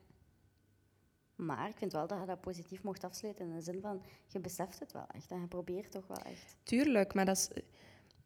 Maar 1.35 1.68
ik 1.68 1.76
vind 1.76 1.92
wel 1.92 2.06
dat 2.06 2.21
je 2.21 2.26
dat 2.26 2.40
positief 2.40 2.82
mocht 2.82 3.04
afsluiten 3.04 3.44
in 3.49 3.54
de 3.54 3.61
zin 3.61 3.80
van, 3.80 4.02
je 4.28 4.40
beseft 4.40 4.78
het 4.78 4.92
wel 4.92 5.06
echt 5.14 5.30
en 5.30 5.40
je 5.40 5.47
probeert 5.47 5.90
toch 5.90 6.06
wel 6.06 6.16
echt. 6.16 6.56
Tuurlijk, 6.62 7.14
maar 7.14 7.25
dat 7.25 7.37
is, 7.37 7.49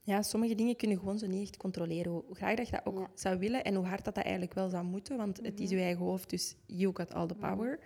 ja, 0.03 0.23
sommige 0.23 0.55
dingen 0.55 0.77
kunnen 0.77 0.99
gewoon 0.99 1.19
zo 1.19 1.27
niet 1.27 1.43
echt 1.43 1.57
controleren. 1.57 2.13
Hoe 2.13 2.35
graag 2.35 2.57
dat 2.57 2.67
je 2.69 2.73
dat 2.73 2.87
ook 2.87 2.99
Ja. 2.99 3.11
zou 3.15 3.39
willen 3.39 3.65
en 3.65 3.75
hoe 3.75 3.87
hard 3.87 4.05
dat, 4.05 4.15
dat 4.15 4.25
eigenlijk 4.25 4.55
wel 4.55 4.69
zou 4.69 4.85
moeten, 4.85 5.17
want 5.17 5.37
het 5.43 5.61
is 5.61 5.71
je 5.71 5.77
eigen 5.81 6.05
hoofd, 6.05 6.31
dus 6.31 6.57
you 6.67 6.95
got 6.97 7.15
all 7.15 7.27
the 7.27 7.35
power. 7.35 7.79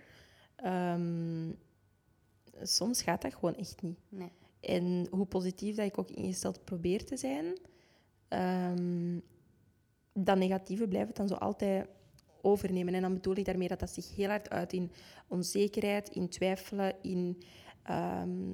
Ehm, 0.55 1.51
soms 2.61 3.01
gaat 3.01 3.21
dat 3.21 3.33
gewoon 3.33 3.55
echt 3.55 3.81
niet. 3.81 3.99
Nee. 4.09 4.31
En 4.59 5.07
hoe 5.11 5.25
positief 5.25 5.75
dat 5.75 5.85
ik 5.85 5.97
ook 5.97 6.11
ingesteld 6.11 6.63
probeer 6.63 7.05
te 7.05 7.17
zijn, 7.17 7.57
ehm, 8.27 9.19
dat 10.13 10.37
negatieve 10.37 10.87
blijft 10.87 11.07
het 11.07 11.17
dan 11.17 11.27
zo 11.27 11.33
altijd 11.33 11.87
overnemen. 12.41 12.93
En 12.93 13.01
dan 13.01 13.13
bedoel 13.13 13.35
ik 13.37 13.45
daarmee 13.45 13.67
dat 13.67 13.79
dat 13.79 13.89
zich 13.89 14.15
heel 14.15 14.29
hard 14.29 14.49
uit 14.49 14.73
in 14.73 14.91
onzekerheid, 15.27 16.09
in 16.09 16.29
twijfelen, 16.29 16.95
in 17.01 17.41
ehm, 17.83 18.51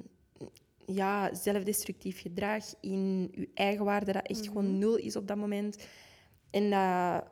ja, 0.86 1.34
zelfdestructief 1.34 2.20
gedrag, 2.20 2.64
in 2.80 3.28
je 3.34 3.48
eigenwaarde, 3.54 4.12
dat 4.12 4.26
echt 4.26 4.46
gewoon 4.46 4.78
nul 4.78 4.96
is 4.96 5.16
op 5.16 5.26
dat 5.28 5.36
moment. 5.36 5.86
En 6.50 6.70
dat 6.70 7.24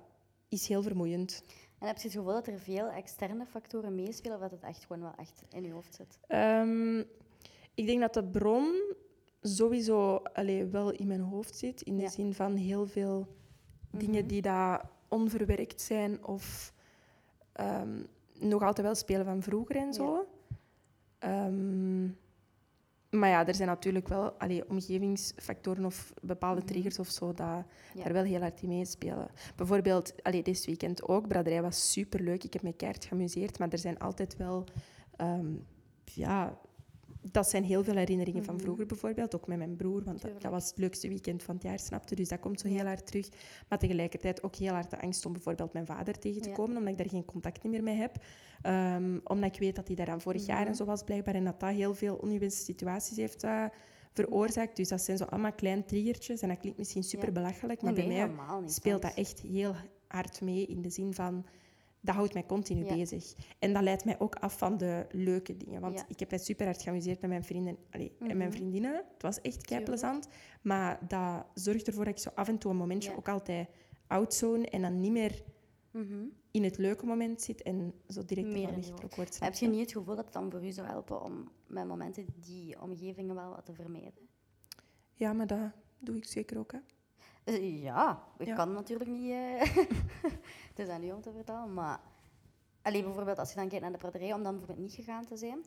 is 0.48 0.68
heel 0.68 0.82
vermoeiend. 0.82 1.42
En 1.78 1.86
heb 1.86 1.96
je 1.96 2.02
het 2.02 2.12
gevoel 2.16 2.32
dat 2.32 2.46
er 2.46 2.58
veel 2.58 2.86
externe 2.88 3.46
factoren 3.46 3.94
meespelen 3.94 4.36
of 4.36 4.42
dat 4.42 4.50
het 4.50 4.62
echt 4.62 4.84
gewoon 4.84 5.02
wel 5.02 5.14
echt 5.16 5.42
in 5.50 5.62
je 5.62 5.72
hoofd 5.72 5.94
zit? 5.94 6.18
Ehm, 6.26 6.98
ik 7.74 7.86
denk 7.86 8.00
dat 8.00 8.14
de 8.14 8.24
bron 8.24 8.94
sowieso 9.40 10.16
allee, 10.16 10.64
wel 10.64 10.90
in 10.90 11.06
mijn 11.06 11.20
hoofd 11.20 11.56
zit. 11.56 11.82
In 11.82 11.96
de 11.96 12.02
Ja. 12.02 12.08
zin 12.08 12.34
van 12.34 12.56
heel 12.56 12.86
veel 12.86 13.26
dingen 13.98 14.26
die 14.26 14.42
daar 14.42 14.88
onverwerkt 15.08 15.80
zijn 15.80 16.24
of 16.24 16.72
ehm, 17.52 18.02
nog 18.38 18.62
altijd 18.62 18.86
wel 18.86 18.94
spelen 18.94 19.24
van 19.24 19.42
vroeger 19.42 19.76
en 19.76 19.94
zo. 19.94 20.26
Ehm, 21.18 22.04
maar 23.10 23.28
ja, 23.28 23.46
er 23.46 23.54
zijn 23.54 23.68
natuurlijk 23.68 24.08
wel 24.08 24.30
allee, 24.30 24.68
omgevingsfactoren 24.68 25.84
of 25.84 26.12
bepaalde 26.22 26.64
triggers 26.64 26.98
of 26.98 27.08
zo 27.08 27.26
dat 27.34 27.36
Ja. 27.94 28.02
daar 28.04 28.12
wel 28.12 28.22
heel 28.24 28.40
hard 28.40 28.62
in 28.62 28.68
meespelen. 28.68 29.28
Bijvoorbeeld, 29.56 30.22
allee, 30.22 30.42
dit 30.42 30.64
weekend 30.64 31.08
ook, 31.08 31.28
braderij 31.28 31.62
was 31.62 31.92
superleuk. 31.92 32.44
Ik 32.44 32.52
heb 32.52 32.62
me 32.62 32.72
keihard 32.72 33.04
geamuseerd, 33.04 33.58
maar 33.58 33.68
er 33.68 33.78
zijn 33.78 33.98
altijd 33.98 34.36
wel... 34.36 34.64
ehm, 35.16 35.54
ja, 36.04 36.58
dat 37.30 37.48
zijn 37.50 37.64
heel 37.64 37.84
veel 37.84 37.96
herinneringen 37.96 38.44
van 38.44 38.60
vroeger 38.60 38.86
bijvoorbeeld, 38.86 39.34
ook 39.34 39.46
met 39.46 39.58
mijn 39.58 39.76
broer, 39.76 40.04
want 40.04 40.22
dat, 40.22 40.42
dat 40.42 40.50
was 40.50 40.68
het 40.68 40.78
leukste 40.78 41.08
weekend 41.08 41.42
van 41.42 41.54
het 41.54 41.64
jaar, 41.64 41.78
snapte. 41.78 42.14
Dus 42.14 42.28
dat 42.28 42.40
komt 42.40 42.60
zo 42.60 42.68
heel 42.68 42.84
hard 42.86 43.06
terug. 43.06 43.28
Maar 43.68 43.78
tegelijkertijd 43.78 44.42
ook 44.42 44.54
heel 44.54 44.72
hard 44.72 44.90
de 44.90 45.00
angst 45.00 45.26
om 45.26 45.32
bijvoorbeeld 45.32 45.72
mijn 45.72 45.86
vader 45.86 46.18
tegen 46.18 46.42
te 46.42 46.48
Ja. 46.48 46.54
komen, 46.54 46.76
omdat 46.76 46.92
ik 46.92 46.98
daar 46.98 47.08
geen 47.08 47.24
contact 47.24 47.64
meer 47.64 47.82
mee 47.82 47.96
heb. 47.96 48.16
Ehm, 48.62 49.18
omdat 49.24 49.54
ik 49.54 49.60
weet 49.60 49.76
dat 49.76 49.86
hij 49.86 49.96
daar 49.96 50.10
aan 50.10 50.20
vorig 50.20 50.46
jaar 50.46 50.60
Mhm. 50.60 50.68
en 50.68 50.74
zo 50.74 50.84
was 50.84 51.02
blijkbaar 51.02 51.34
en 51.34 51.44
dat 51.44 51.60
dat 51.60 51.70
heel 51.70 51.94
veel 51.94 52.16
ongewenste 52.16 52.64
situaties 52.64 53.16
heeft 53.16 53.42
eh, 53.42 53.64
veroorzaakt. 54.12 54.76
Dus 54.76 54.88
dat 54.88 55.00
zijn 55.02 55.16
zo 55.18 55.24
allemaal 55.24 55.52
kleine 55.52 55.84
triggertjes 55.84 56.40
en 56.40 56.48
dat 56.48 56.58
klinkt 56.58 56.78
misschien 56.78 57.02
super 57.02 57.32
belachelijk, 57.32 57.82
maar 57.82 57.92
Nee, 57.92 58.06
bij 58.06 58.28
mij 58.28 58.68
speelt 58.68 59.02
dat 59.02 59.14
echt 59.14 59.40
heel 59.40 59.74
hard 60.08 60.40
mee 60.40 60.66
in 60.66 60.82
de 60.82 60.90
zin 60.90 61.14
van 61.14 61.44
dat 62.06 62.14
houdt 62.14 62.32
mij 62.34 62.46
continu 62.46 62.84
Ja. 62.84 62.94
bezig. 62.94 63.34
En 63.58 63.72
dat 63.72 63.82
leidt 63.82 64.04
mij 64.04 64.20
ook 64.20 64.34
af 64.34 64.58
van 64.58 64.76
de 64.76 65.06
leuke 65.10 65.56
dingen. 65.56 65.80
Want 65.80 65.98
Ja. 65.98 66.04
ik 66.08 66.18
heb 66.20 66.30
mij 66.30 66.38
super 66.38 66.64
hard 66.66 66.82
geamuseerd 66.82 67.20
met 67.20 67.30
mijn 67.30 67.44
vrienden 67.44 67.76
allee, 67.90 68.12
en 68.18 68.26
mijn 68.36 68.38
Mhm. 68.48 68.50
vriendinnen. 68.58 68.94
Het 68.94 69.22
was 69.22 69.40
echt 69.40 69.64
kei 69.64 69.82
plezant. 69.84 70.28
Maar 70.62 71.08
dat 71.08 71.46
zorgt 71.54 71.86
ervoor 71.86 72.04
dat 72.04 72.14
ik 72.14 72.20
zo 72.22 72.30
af 72.34 72.48
en 72.48 72.58
toe 72.58 72.70
een 72.70 72.76
momentje 72.76 73.10
Ja. 73.10 73.16
ook 73.16 73.28
altijd 73.28 73.68
outzone 74.06 74.66
en 74.70 74.82
dan 74.82 75.00
niet 75.00 75.12
meer 75.12 75.42
Mhm. 75.90 76.24
in 76.50 76.64
het 76.64 76.78
leuke 76.78 77.06
moment 77.06 77.42
zit 77.42 77.62
en 77.62 77.92
zo 78.08 78.24
direct 78.24 78.46
Meer 78.48 78.66
weggetrokken 78.74 79.16
wordt. 79.16 79.40
Heb 79.40 79.54
je 79.54 79.68
niet 79.68 79.80
het 79.80 79.92
gevoel 79.92 80.14
dat 80.14 80.24
het 80.24 80.32
dan 80.34 80.50
voor 80.50 80.64
u 80.66 80.70
zou 80.72 80.86
helpen 80.86 81.22
om 81.22 81.50
met 81.66 81.86
momenten 81.86 82.26
die 82.40 82.80
omgevingen 82.82 83.34
wel 83.34 83.50
wat 83.50 83.64
te 83.64 83.74
vermijden? 83.74 84.28
Ja, 85.14 85.32
maar 85.32 85.46
dat 85.46 85.70
doe 85.98 86.16
ik 86.16 86.24
zeker 86.24 86.58
ook. 86.58 86.72
Hè. 86.72 86.78
Eh, 87.46 87.82
Ja, 87.82 88.22
ik 88.38 88.46
Ja. 88.46 88.54
kan 88.54 88.72
natuurlijk 88.72 89.10
niet. 89.10 89.34
het 90.68 90.78
is 90.78 90.88
aan 90.88 91.02
u 91.04 91.10
om 91.12 91.20
te 91.20 91.32
vertellen, 91.32 91.74
maar. 91.74 92.00
Alleen 92.82 93.04
bijvoorbeeld 93.04 93.38
als 93.38 93.50
je 93.50 93.56
dan 93.56 93.68
kijkt 93.68 93.82
naar 93.82 93.92
de 93.92 93.98
praterij, 93.98 94.32
om 94.32 94.42
dan 94.42 94.56
bijvoorbeeld 94.56 94.86
niet 94.86 94.94
gegaan 94.96 95.24
te 95.26 95.36
zijn. 95.36 95.58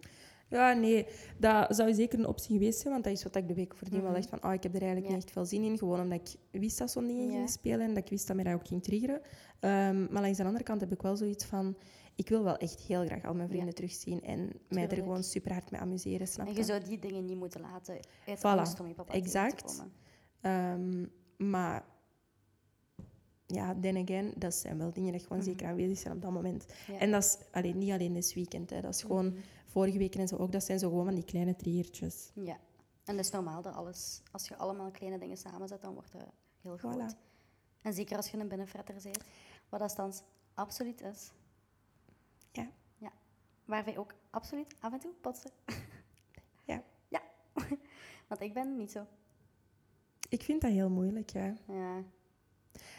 Ja, 0.49 0.73
nee, 0.73 1.07
dat 1.37 1.75
zou 1.75 1.93
zeker 1.93 2.19
een 2.19 2.27
optie 2.27 2.57
geweest 2.57 2.79
zijn, 2.79 2.93
want 2.93 3.03
dat 3.05 3.13
is 3.13 3.23
wat 3.23 3.35
ik 3.35 3.47
de 3.47 3.53
week 3.53 3.75
voordien 3.75 4.01
wel 4.01 4.11
Mhm. 4.11 4.19
dacht 4.19 4.29
van, 4.29 4.43
oh, 4.43 4.53
ik 4.53 4.63
heb 4.63 4.73
er 4.73 4.81
eigenlijk 4.81 5.09
Ja. 5.11 5.15
niet 5.15 5.23
echt 5.25 5.33
veel 5.33 5.45
zin 5.45 5.63
in, 5.63 5.77
gewoon 5.77 5.99
omdat 6.01 6.19
ik 6.51 6.59
wist 6.61 6.77
dat 6.77 6.91
zo'n 6.91 7.07
dingen 7.07 7.25
Ja. 7.25 7.31
gingen 7.31 7.47
spelen 7.47 7.79
en 7.81 7.87
dat 7.93 8.03
ik 8.03 8.09
wist 8.09 8.27
dat 8.27 8.35
mij 8.35 8.45
dat 8.45 8.53
ook 8.53 8.67
ging 8.67 8.83
triggeren. 8.83 9.21
Ehm, 9.59 10.11
maar 10.13 10.21
langs 10.21 10.37
de 10.37 10.43
andere 10.43 10.63
kant 10.63 10.81
heb 10.81 10.91
ik 10.91 11.01
wel 11.01 11.17
zoiets 11.17 11.45
van, 11.45 11.77
ik 12.15 12.29
wil 12.29 12.43
wel 12.43 12.57
echt 12.57 12.79
heel 12.79 13.05
graag 13.05 13.25
al 13.25 13.33
mijn 13.33 13.47
vrienden 13.47 13.69
Ja. 13.69 13.75
terugzien 13.75 14.21
en 14.21 14.51
mij 14.69 14.87
er 14.89 14.95
gewoon 14.95 15.23
super 15.23 15.51
hard 15.53 15.71
mee 15.71 15.81
amuseren, 15.81 16.27
snap 16.27 16.47
En 16.47 16.53
je? 16.55 16.63
zou 16.63 16.83
die 16.83 16.99
dingen 16.99 17.25
niet 17.25 17.37
moeten 17.37 17.61
laten 17.61 17.99
uit 18.25 18.39
Voilà, 18.39 18.79
om 18.81 18.87
je 18.87 18.93
papa 18.93 19.11
tegen 19.13 19.29
te 19.31 19.37
exact. 19.39 19.63
komen. 19.77 19.93
Ehm, 20.41 21.05
maar 21.39 21.85
ja, 23.45 23.75
then 23.81 23.97
again, 23.97 24.33
dat 24.37 24.53
zijn 24.53 24.77
wel 24.77 24.93
dingen 24.93 25.11
die 25.11 25.21
gewoon 25.21 25.37
Mhm. 25.37 25.47
zeker 25.47 25.67
aanwezig 25.67 25.97
zijn 25.97 26.13
op 26.15 26.21
dat 26.21 26.31
moment. 26.31 26.65
Ja. 26.87 26.97
En 26.99 27.11
dat 27.11 27.23
is 27.23 27.37
alleen, 27.51 27.77
niet 27.77 27.91
alleen 27.91 28.13
dit 28.13 28.33
weekend, 28.33 28.69
hè. 28.69 28.81
dat 28.81 28.93
is 28.93 29.01
gewoon 29.01 29.25
Mhm. 29.27 29.39
vorige 29.65 29.97
weken 29.97 30.19
en 30.19 30.27
zo 30.27 30.35
ook, 30.35 30.51
dat 30.51 30.63
zijn 30.63 30.79
zo 30.79 30.89
gewoon 30.89 31.05
van 31.05 31.15
die 31.15 31.23
kleine 31.25 31.55
triggertjes. 31.55 32.31
Ja. 32.33 32.57
En 33.03 33.15
dat 33.15 33.25
is 33.25 33.31
normaal 33.31 33.61
dat 33.61 33.73
alles, 33.73 34.21
als 34.31 34.47
je 34.47 34.55
allemaal 34.57 34.91
kleine 34.91 35.17
dingen 35.17 35.37
samenzet, 35.37 35.81
dan 35.81 35.93
wordt 35.93 36.11
het 36.13 36.25
heel 36.61 36.77
groot. 36.77 37.13
Voilà. 37.13 37.17
En 37.81 37.93
zeker 37.93 38.17
als 38.17 38.29
je 38.31 38.37
een 38.37 38.47
binnenfretter 38.47 38.95
bent, 39.03 39.23
wat 39.69 39.79
dat 39.79 39.95
thans 39.95 40.21
absoluut 40.53 41.01
is. 41.01 41.31
Ja. 42.51 42.69
Ja. 42.97 43.11
Waar 43.65 43.85
wij 43.85 43.97
ook 43.97 44.13
absoluut 44.29 44.75
af 44.79 44.93
en 44.93 44.99
toe 44.99 45.11
botsen. 45.21 45.51
Ja. 46.65 46.83
Ja. 47.07 47.21
Want 48.27 48.41
ik 48.41 48.53
ben 48.53 48.77
niet 48.77 48.91
zo. 48.91 49.05
Ik 50.29 50.41
vind 50.43 50.61
dat 50.61 50.71
heel 50.71 50.89
moeilijk, 50.89 51.29
ja. 51.29 51.53
Ja. 51.67 52.03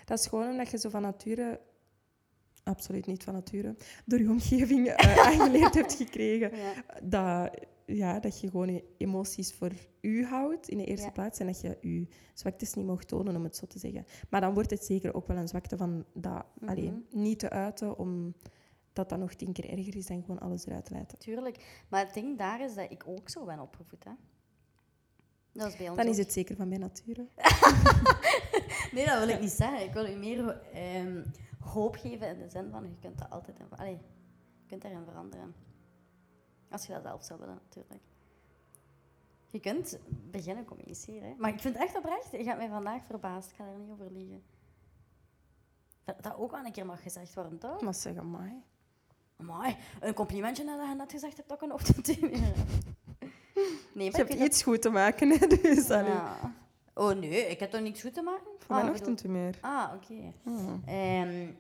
Dat 0.04 0.18
is 0.18 0.26
gewoon 0.26 0.50
omdat 0.50 0.70
je 0.70 0.78
zo 0.78 0.88
van 0.88 1.02
nature, 1.02 1.60
absoluut 2.62 3.06
niet 3.06 3.24
van 3.24 3.34
nature, 3.34 3.74
door 4.04 4.18
je 4.18 4.28
omgeving 4.28 4.86
eh, 4.88 5.16
aangeleerd 5.26 5.74
hebt 5.74 5.94
gekregen. 5.94 6.56
ja. 6.56 6.72
Dat, 7.02 7.58
ja, 7.86 8.20
dat 8.20 8.40
je 8.40 8.50
gewoon 8.50 8.72
je 8.72 8.84
emoties 8.96 9.52
voor 9.52 9.70
u 10.00 10.24
houdt 10.24 10.68
in 10.68 10.78
de 10.78 10.84
eerste 10.84 11.06
Ja. 11.06 11.12
plaats 11.12 11.38
en 11.38 11.46
dat 11.46 11.60
je 11.60 11.78
je 11.80 12.06
zwaktes 12.34 12.74
niet 12.74 12.86
mag 12.86 13.04
tonen, 13.04 13.36
om 13.36 13.44
het 13.44 13.56
zo 13.56 13.66
te 13.66 13.78
zeggen. 13.78 14.06
Maar 14.30 14.40
dan 14.40 14.54
wordt 14.54 14.70
het 14.70 14.84
zeker 14.84 15.14
ook 15.14 15.26
wel 15.26 15.36
een 15.36 15.48
zwakte 15.48 15.76
van 15.76 16.04
dat 16.14 16.44
Mhm. 16.60 16.70
alleen 16.70 17.06
niet 17.10 17.38
te 17.38 17.50
uiten, 17.50 17.98
omdat 17.98 19.08
dat 19.08 19.16
nog 19.18 19.34
tien 19.34 19.52
keer 19.52 19.70
erger 19.70 19.96
is 19.96 20.06
dan 20.06 20.20
gewoon 20.20 20.38
alles 20.40 20.66
eruit 20.66 20.84
te 20.84 20.94
laten. 20.94 21.18
Tuurlijk. 21.18 21.84
Maar 21.88 22.04
het 22.04 22.14
ding 22.14 22.38
daar 22.38 22.60
is 22.60 22.74
dat 22.74 22.90
ik 22.90 23.02
ook 23.06 23.28
zo 23.28 23.44
ben 23.44 23.60
opgevoed. 23.60 24.04
Hè. 24.04 24.10
Dat 25.52 25.68
is 25.68 25.76
bij 25.76 25.88
ons 25.88 25.96
Dan 25.96 26.06
is 26.06 26.18
het 26.18 26.32
zeker 26.32 26.56
van 26.56 26.68
mijn 26.68 26.80
nature. 26.80 27.26
Nee, 28.92 29.06
dat 29.06 29.18
wil 29.18 29.28
ik 29.28 29.40
niet 29.40 29.50
zeggen. 29.50 29.82
Ik 29.82 29.92
wil 29.92 30.06
u 30.06 30.14
meer 30.14 30.60
ehm, 30.72 31.24
hoop 31.60 31.96
geven 31.96 32.28
in 32.28 32.38
de 32.38 32.48
zin 32.48 32.70
van 32.70 32.82
je 32.84 32.96
kunt 33.00 33.18
dat 33.18 33.30
altijd 33.30 33.58
in, 33.58 33.66
allee, 33.70 33.98
je 34.60 34.66
kunt 34.66 34.82
daarin 34.82 35.04
veranderen. 35.04 35.54
Als 36.70 36.86
je 36.86 36.92
dat 36.92 37.02
zelf 37.02 37.24
zou 37.24 37.40
willen, 37.40 37.60
natuurlijk. 37.64 38.02
Je 39.46 39.60
kunt 39.60 39.98
beginnen 40.30 40.64
communiceren. 40.64 41.28
hè. 41.28 41.34
Maar 41.38 41.50
ik 41.50 41.60
vind 41.60 41.74
het 41.74 41.82
echt 41.82 41.96
oprecht, 41.96 42.30
je 42.30 42.42
gaat 42.42 42.56
mij 42.56 42.68
vandaag 42.68 43.04
verbaasd. 43.04 43.50
Ik 43.50 43.56
ga 43.56 43.64
er 43.64 43.78
niet 43.78 43.90
over 43.90 44.10
liegen. 44.12 44.42
Dat, 46.04 46.22
dat 46.22 46.36
ook 46.36 46.50
wel 46.50 46.64
een 46.64 46.72
keer 46.72 46.86
mag 46.86 47.02
gezegd 47.02 47.34
worden, 47.34 47.58
toch? 47.58 47.80
Maar 47.80 47.94
zeg, 47.94 48.16
amai. 48.16 48.62
Amai, 49.36 49.76
een 50.00 50.14
complimentje 50.14 50.64
nadat 50.64 50.88
je 50.88 50.94
net 50.94 51.10
gezegd 51.10 51.36
hebt 51.36 51.48
dat 51.48 51.62
ik 51.62 51.68
een 51.68 51.74
ochtendteam 51.74 52.32
heb. 52.32 52.56
Nee, 53.94 54.04
Je 54.04 54.10
maar 54.10 54.20
ik 54.20 54.28
hebt 54.28 54.40
iets 54.42 54.62
goed 54.62 54.82
te 54.82 54.90
maken, 54.90 55.30
hè, 55.30 55.46
dus 55.62 55.86
Ja. 55.86 56.54
Oh 56.94 57.10
nee, 57.12 57.46
ik 57.46 57.60
heb 57.60 57.70
toch 57.70 57.80
niks 57.80 58.00
goed 58.00 58.14
te 58.14 58.22
maken? 58.22 58.46
voor 58.58 58.76
Ah, 58.76 58.90
ochtendhumeur. 58.90 59.58
Ah, 59.60 59.92
oké. 59.94 60.32
Hmm. 60.42 60.82
Ehm, 60.86 61.52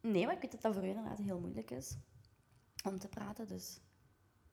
nee, 0.00 0.24
maar 0.26 0.34
ik 0.34 0.40
weet 0.40 0.52
dat 0.52 0.62
dat 0.62 0.74
voor 0.74 0.84
u 0.84 0.86
inderdaad 0.88 1.18
heel 1.18 1.38
moeilijk 1.38 1.70
is 1.70 1.96
om 2.84 2.98
te 2.98 3.08
praten. 3.08 3.46
Dus 3.48 3.80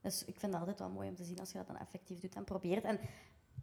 Dus 0.02 0.26
ik 0.26 0.40
vind 0.40 0.52
het 0.52 0.62
altijd 0.62 0.80
wel 0.80 0.90
mooi 0.90 1.10
om 1.10 1.16
te 1.16 1.24
zien 1.24 1.40
als 1.40 1.52
je 1.52 1.58
dat 1.58 1.68
dan 1.68 1.78
effectief 1.78 2.20
doet 2.20 2.36
en 2.36 2.44
probeert. 2.44 2.84
En 2.84 3.00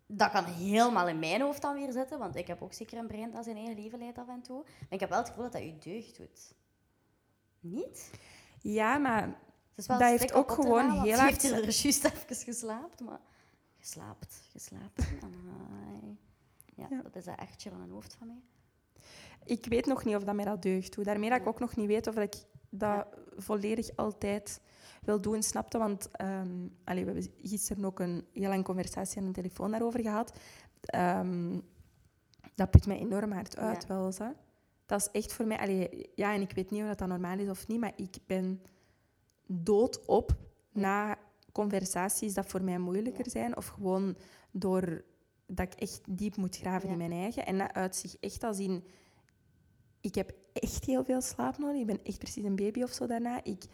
dat 0.06 0.30
kan 0.30 0.44
helemaal 0.44 1.08
in 1.08 1.18
mijn 1.18 1.40
hoofd 1.40 1.62
dan 1.62 1.74
weer 1.74 1.92
zitten, 1.92 2.18
want 2.18 2.36
ik 2.36 2.46
heb 2.46 2.62
ook 2.62 2.72
zeker 2.72 2.98
een 2.98 3.06
brein 3.06 3.30
dat 3.30 3.44
zijn 3.44 3.56
eigen 3.56 3.82
leven 3.82 3.98
leidt 3.98 4.18
af 4.18 4.28
en 4.28 4.42
toe. 4.42 4.62
Maar 4.64 4.86
ik 4.88 5.00
heb 5.00 5.08
wel 5.08 5.18
het 5.18 5.28
gevoel 5.28 5.42
dat 5.44 5.52
dat 5.52 5.62
je 5.62 5.78
deugd 5.78 6.16
doet. 6.16 6.54
Niet? 7.60 8.10
Ja, 8.60 8.98
maar 8.98 9.38
Dat 9.86 10.00
heeft 10.00 10.32
ook 10.32 10.50
gewoon 10.52 10.90
heel 11.02 11.16
hard- 11.18 11.30
heeft 11.30 11.42
hier 11.42 11.52
er 11.54 11.60
juist 11.82 12.04
even 12.04 12.36
geslaapt, 12.36 13.00
maar... 13.00 13.20
Geslaapt, 13.86 14.42
geslaapt. 14.52 14.98
Amai. 15.24 16.18
Ja, 16.76 16.86
Ja. 16.90 17.02
dat 17.02 17.16
is 17.16 17.24
dat 17.24 17.38
echtje 17.38 17.70
van 17.70 17.80
een 17.80 17.90
hoofd 17.90 18.14
van 18.14 18.26
mij. 18.26 18.42
ik 19.44 19.66
weet 19.66 19.86
nog 19.86 20.04
niet 20.04 20.16
of 20.16 20.24
dat 20.24 20.34
mij 20.34 20.44
dat 20.44 20.62
deugt. 20.62 20.94
Hoe. 20.94 21.04
Daarmee 21.04 21.30
dat 21.30 21.40
ik 21.40 21.46
ook 21.46 21.60
nog 21.60 21.76
niet 21.76 21.86
weet 21.86 22.06
of 22.06 22.16
ik 22.16 22.34
dat 22.70 23.06
volledig 23.36 23.96
altijd 23.96 24.60
wil 25.02 25.20
doen, 25.20 25.42
snapte. 25.42 25.78
Want 25.78 26.10
ehm, 26.10 26.68
we 26.84 26.94
hebben 26.94 27.30
gisteren 27.42 27.84
ook 27.84 28.00
een 28.00 28.26
heel 28.32 28.48
lange 28.48 28.62
conversatie 28.62 29.20
aan 29.20 29.26
de 29.26 29.32
telefoon 29.32 29.70
daarover 29.70 30.00
gehad. 30.00 30.38
Ehm, 30.80 31.60
dat 32.54 32.70
put 32.70 32.86
mij 32.86 32.98
enorm 32.98 33.32
hard 33.32 33.56
uit, 33.56 33.82
Ja. 33.82 33.88
wel 33.88 34.06
eens. 34.06 34.18
Hè. 34.18 34.30
Dat 34.86 35.00
is 35.00 35.08
echt 35.10 35.32
voor 35.32 35.46
mij... 35.46 35.58
Allee, 35.58 36.10
ja, 36.14 36.34
en 36.34 36.40
ik 36.40 36.52
weet 36.52 36.70
niet 36.70 36.82
of 36.82 36.88
dat, 36.88 36.98
dat 36.98 37.08
normaal 37.08 37.38
is 37.38 37.48
of 37.48 37.66
niet, 37.66 37.80
maar 37.80 37.92
ik 37.96 38.16
ben 38.26 38.62
doodop 39.46 40.36
Ja. 40.72 40.80
na 40.80 41.18
conversaties 41.60 42.34
dat 42.34 42.46
voor 42.46 42.62
mij 42.62 42.78
moeilijker 42.78 43.30
zijn. 43.30 43.56
Of 43.56 43.66
gewoon 43.66 44.16
door 44.50 45.04
dat 45.46 45.66
ik 45.72 45.80
echt 45.80 46.00
diep 46.08 46.36
moet 46.36 46.56
graven 46.56 46.88
in 46.88 46.96
mijn 46.98 47.12
eigen. 47.12 47.46
En 47.46 47.58
dat 47.58 47.72
uitzicht 47.72 48.16
echt 48.20 48.44
als 48.44 48.58
in... 48.58 48.84
Ik 50.00 50.14
heb 50.14 50.32
echt 50.52 50.84
heel 50.84 51.04
veel 51.04 51.20
slaap 51.20 51.58
nodig. 51.58 51.80
Ik 51.80 51.86
ben 51.86 52.00
echt 52.04 52.18
precies 52.18 52.44
een 52.44 52.56
baby 52.56 52.82
of 52.82 52.90
zo 52.92 53.06
daarna. 53.06 53.44
Ik 53.44 53.64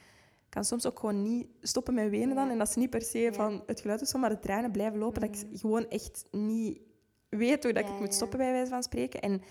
kan 0.48 0.64
soms 0.64 0.86
ook 0.86 0.98
gewoon 0.98 1.22
niet 1.22 1.46
stoppen 1.60 1.94
met 1.94 2.10
wenen 2.10 2.34
dan. 2.34 2.50
En 2.50 2.58
dat 2.58 2.68
is 2.68 2.74
niet 2.74 2.90
per 2.90 3.02
se 3.02 3.30
van 3.32 3.62
het 3.66 3.80
geluid 3.80 4.02
of 4.02 4.08
zo, 4.08 4.18
maar 4.18 4.30
de 4.30 4.38
tranen 4.38 4.70
blijven 4.72 4.98
lopen. 4.98 5.20
Dat 5.20 5.30
Mhm. 5.30 5.52
ik 5.52 5.60
gewoon 5.60 5.88
echt 5.88 6.24
niet 6.30 6.80
weet 7.28 7.62
hoe 7.64 7.72
dat 7.72 7.88
ik 7.88 7.98
moet 8.00 8.14
stoppen, 8.14 8.38
bij 8.38 8.52
wijze 8.52 8.70
van 8.70 8.82
spreken. 8.82 9.20
En 9.20 9.42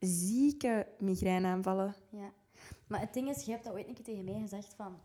zieke 0.00 0.86
migraineaanvallen. 0.98 1.94
Ja. 2.10 2.32
Maar 2.86 3.00
het 3.00 3.12
ding 3.14 3.28
is, 3.28 3.44
je 3.44 3.50
hebt 3.50 3.64
dat 3.64 3.72
ooit 3.72 3.88
een 3.88 3.94
keer 3.94 4.04
tegen 4.04 4.24
mij 4.24 4.40
gezegd 4.40 4.74
van... 4.74 4.98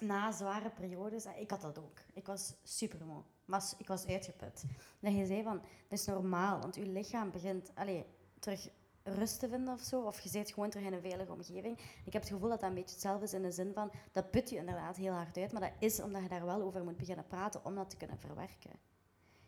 Na 0.00 0.32
zware 0.32 0.70
periodes, 0.70 1.24
en 1.24 1.40
ik 1.40 1.50
had 1.50 1.60
dat 1.60 1.78
ook. 1.78 1.98
Ik 2.12 2.26
was 2.26 2.54
super 2.62 3.06
moe. 3.06 3.22
Was, 3.44 3.74
ik 3.78 3.86
was 3.86 4.06
uitgeput. 4.06 4.64
Dat 5.00 5.14
je 5.14 5.26
zei 5.26 5.42
van, 5.42 5.60
dat 5.88 5.98
is 5.98 6.04
normaal, 6.04 6.60
want 6.60 6.74
je 6.74 6.86
lichaam 6.86 7.30
begint 7.30 7.70
allee, 7.74 8.04
terug 8.38 8.68
rust 9.02 9.38
te 9.38 9.48
vinden 9.48 9.74
of 9.74 9.80
zo. 9.80 10.02
Of 10.02 10.20
je 10.20 10.28
zit 10.28 10.50
gewoon 10.50 10.70
terug 10.70 10.86
in 10.86 10.92
een 10.92 11.00
veilige 11.00 11.32
omgeving. 11.32 11.78
Ik 12.04 12.12
heb 12.12 12.22
het 12.22 12.30
gevoel 12.30 12.48
dat 12.48 12.60
dat 12.60 12.68
een 12.68 12.74
beetje 12.74 12.94
hetzelfde 12.94 13.24
is 13.24 13.32
in 13.32 13.42
de 13.42 13.52
zin 13.52 13.72
van, 13.72 13.90
dat 14.12 14.30
put 14.30 14.50
je 14.50 14.56
inderdaad 14.56 14.96
heel 14.96 15.12
hard 15.12 15.36
uit. 15.36 15.52
Maar 15.52 15.60
dat 15.60 15.72
is 15.78 16.00
omdat 16.00 16.22
je 16.22 16.28
daar 16.28 16.44
wel 16.44 16.62
over 16.62 16.84
moet 16.84 16.96
beginnen 16.96 17.26
praten 17.26 17.64
om 17.64 17.74
dat 17.74 17.90
te 17.90 17.96
kunnen 17.96 18.18
verwerken. 18.18 18.70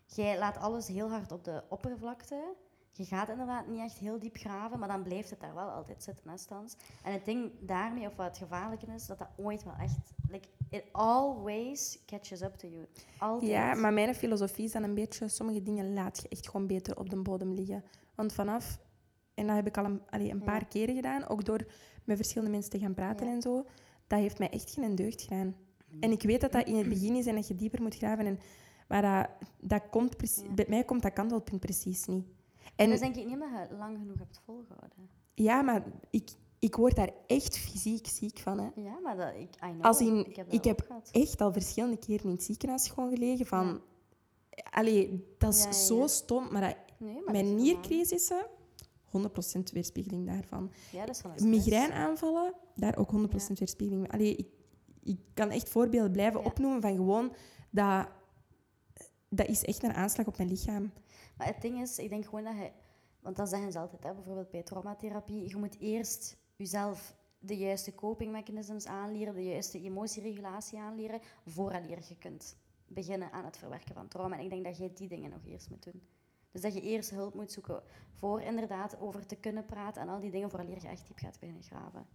Jij 0.06 0.38
laat 0.38 0.56
alles 0.56 0.88
heel 0.88 1.10
hard 1.10 1.32
op 1.32 1.44
de 1.44 1.62
oppervlakte. 1.68 2.54
Je 2.92 3.04
gaat 3.04 3.28
inderdaad 3.28 3.66
niet 3.66 3.80
echt 3.80 3.98
heel 3.98 4.18
diep 4.18 4.36
graven, 4.36 4.78
maar 4.78 4.88
dan 4.88 5.02
blijft 5.02 5.30
het 5.30 5.40
daar 5.40 5.54
wel 5.54 5.68
altijd 5.70 6.02
zitten, 6.02 6.38
Stans. 6.38 6.76
En 7.04 7.12
het 7.12 7.24
ding 7.24 7.50
daarmee, 7.60 8.06
of 8.06 8.16
wat 8.16 8.26
het 8.26 8.38
gevaarlijke 8.38 8.86
is, 8.86 9.06
dat 9.06 9.18
dat 9.18 9.28
ooit 9.36 9.64
wel 9.64 9.74
echt... 9.80 9.98
Like, 10.28 10.48
it 10.70 10.84
always 10.92 11.98
catches 12.06 12.40
up 12.40 12.54
to 12.54 12.68
you. 12.68 12.86
Altijd. 13.18 13.50
Ja, 13.50 13.74
maar 13.74 13.92
mijn 13.92 14.14
filosofie 14.14 14.64
is 14.64 14.72
dan 14.72 14.82
een 14.82 14.94
beetje... 14.94 15.28
Sommige 15.28 15.62
dingen 15.62 15.92
laat 15.92 16.20
je 16.22 16.28
echt 16.28 16.48
gewoon 16.50 16.66
beter 16.66 16.98
op 16.98 17.10
de 17.10 17.16
bodem 17.22 17.52
liggen. 17.52 17.84
Want 18.14 18.32
vanaf... 18.32 18.78
En 19.34 19.46
dat 19.46 19.56
heb 19.56 19.66
ik 19.66 19.76
al 19.78 19.84
een, 19.84 20.02
allee, 20.10 20.30
een 20.30 20.38
Ja. 20.38 20.44
paar 20.44 20.66
keren 20.66 20.94
gedaan. 20.94 21.28
Ook 21.28 21.44
door 21.44 21.66
met 22.04 22.16
verschillende 22.16 22.50
mensen 22.52 22.70
te 22.70 22.78
gaan 22.78 22.94
praten 22.94 23.26
Ja. 23.26 23.32
en 23.32 23.42
zo. 23.42 23.66
Dat 24.06 24.18
heeft 24.18 24.38
mij 24.38 24.50
echt 24.50 24.70
geen 24.70 24.94
deugd 24.94 25.22
gedaan. 25.22 25.54
En 26.00 26.10
ik 26.10 26.22
weet 26.22 26.40
dat 26.40 26.52
dat 26.52 26.66
in 26.66 26.76
het 26.76 26.88
begin 26.88 27.14
is 27.16 27.26
en 27.26 27.34
dat 27.34 27.48
je 27.48 27.54
dieper 27.54 27.82
moet 27.82 27.96
graven. 27.96 28.26
En, 28.26 28.38
maar 28.88 29.02
dat, 29.02 29.48
dat 29.60 29.82
komt 29.90 30.16
precies, 30.16 30.42
Ja. 30.42 30.54
bij 30.54 30.66
mij 30.68 30.84
komt 30.84 31.02
dat 31.02 31.12
kantelpunt 31.12 31.60
precies 31.60 32.06
niet. 32.06 32.26
En 32.80 32.90
dat 32.90 32.94
is 32.94 33.00
denk 33.00 33.16
ik 33.16 33.24
niet 33.24 33.34
omdat 33.34 33.68
je 33.68 33.76
lang 33.76 33.98
genoeg 33.98 34.18
hebt 34.18 34.40
volgehouden. 34.44 35.08
ja, 35.34 35.62
maar 35.62 35.82
ik, 36.10 36.30
ik 36.58 36.74
word 36.74 36.96
daar 36.96 37.10
echt 37.26 37.58
fysiek 37.58 38.06
ziek 38.06 38.38
van. 38.38 38.58
Hè. 38.58 38.68
Ja, 38.74 38.98
maar 39.02 39.16
dat, 39.16 39.34
ik, 39.34 39.54
I 39.54 39.70
know. 39.70 39.82
Als 39.82 40.00
in, 40.00 40.26
ik 40.26 40.36
heb, 40.64 40.88
dat 40.88 41.08
ik 41.12 41.22
echt 41.22 41.40
al 41.40 41.52
verschillende 41.52 41.98
keren 41.98 42.24
in 42.24 42.30
het 42.30 42.42
ziekenhuis 42.42 42.88
gewoon 42.88 43.10
gelegen 43.10 43.46
van... 43.46 43.80
Allee, 44.70 45.34
dat 45.38 45.54
is 45.54 45.60
Ja, 45.62 45.66
ja, 45.68 45.72
zo 45.72 45.98
ja. 45.98 46.06
stom, 46.06 46.52
maar 46.52 46.60
dat, 46.60 46.76
Nee, 46.98 47.14
maar 47.14 47.34
dat 47.34 47.42
mijn 47.42 47.56
niercrisissen, 47.56 48.46
100% 49.18 49.20
weerspiegeling 49.72 50.26
daarvan. 50.26 50.70
Ja, 50.92 51.06
dat 51.06 51.16
is 51.16 51.22
wel. 51.22 51.48
Migraineaanvallen, 51.48 52.54
daar 52.74 52.96
ook 52.96 53.12
100% 53.12 53.12
weerspiegeling. 53.54 54.12
Allee, 54.12 54.36
ik, 54.36 54.48
ik 55.02 55.18
kan 55.34 55.50
echt 55.50 55.68
voorbeelden 55.68 56.12
blijven 56.12 56.40
Ja. 56.40 56.46
opnoemen 56.46 56.80
van 56.80 56.94
gewoon 56.94 57.32
dat... 57.70 58.08
Dat 59.32 59.48
is 59.48 59.64
echt 59.64 59.82
een 59.82 59.92
aanslag 59.92 60.26
op 60.26 60.36
mijn 60.36 60.48
lichaam. 60.48 60.92
Maar 61.40 61.48
het 61.48 61.62
ding 61.62 61.80
is, 61.80 61.98
ik 61.98 62.08
denk 62.08 62.24
gewoon 62.24 62.44
dat 62.44 62.54
je... 62.54 62.70
Want 63.20 63.36
dat 63.36 63.48
zeggen 63.48 63.72
ze 63.72 63.78
altijd, 63.78 64.02
hè, 64.02 64.14
bijvoorbeeld 64.14 64.50
bij 64.50 64.62
traumatherapie. 64.62 65.48
Je 65.48 65.56
moet 65.56 65.78
eerst 65.78 66.36
jezelf 66.56 67.16
de 67.38 67.56
juiste 67.56 67.94
copingmechanisms 67.94 68.86
aanleren, 68.86 69.34
de 69.34 69.44
juiste 69.44 69.80
emotieregulatie 69.82 70.78
aanleren, 70.78 71.20
vooraleer 71.46 71.98
je 72.08 72.16
kunt 72.18 72.56
beginnen 72.86 73.32
aan 73.32 73.44
het 73.44 73.56
verwerken 73.56 73.94
van 73.94 74.08
trauma. 74.08 74.36
En 74.36 74.44
ik 74.44 74.50
denk 74.50 74.64
dat 74.64 74.76
jij 74.76 74.92
die 74.94 75.08
dingen 75.08 75.30
nog 75.30 75.44
eerst 75.44 75.70
moet 75.70 75.82
doen. 75.82 76.02
Dus 76.50 76.60
dat 76.60 76.74
je 76.74 76.80
eerst 76.80 77.10
hulp 77.10 77.34
moet 77.34 77.52
zoeken 77.52 77.82
voor 78.12 78.40
inderdaad 78.40 79.00
over 79.00 79.26
te 79.26 79.36
kunnen 79.36 79.66
praten 79.66 80.02
en 80.02 80.08
al 80.08 80.20
die 80.20 80.30
dingen 80.30 80.50
vooraleer 80.50 80.82
je 80.82 80.88
echt 80.88 81.06
diep 81.06 81.18
gaat 81.18 81.38
beginnen 81.38 81.64
graven. 81.64 82.06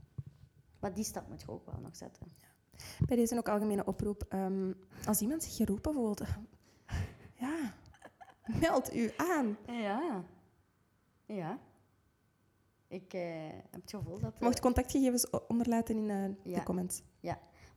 Maar 0.80 0.94
die 0.94 1.04
stap 1.04 1.28
moet 1.28 1.42
je 1.42 1.52
ook 1.52 1.66
wel 1.66 1.80
nog 1.82 1.96
zetten. 1.96 2.28
Bij 3.06 3.16
deze 3.18 3.38
ook 3.38 3.50
algemene 3.50 3.86
oproep. 3.86 4.24
ehm, 4.30 4.74
als 5.06 5.22
iemand 5.22 5.44
zich 5.44 5.56
geroepen 5.56 5.94
voelt, 5.94 6.20
ja, 6.20 6.40
meld 8.70 8.94
u 8.94 9.12
aan. 9.18 9.58
Ja. 9.68 10.24
Ja. 11.26 11.60
Ik 12.88 13.14
eh, 13.14 13.22
heb 13.72 13.82
het 13.82 13.90
gevoel 13.90 14.20
dat... 14.20 14.40
Mocht 14.40 14.56
eh, 14.56 14.62
contactgegevens 14.62 15.30
onderlaten 15.48 15.98
in 15.98 16.10
eh, 16.10 16.54
Ja. 16.54 16.60
de 16.60 16.64
comments. 16.64 17.02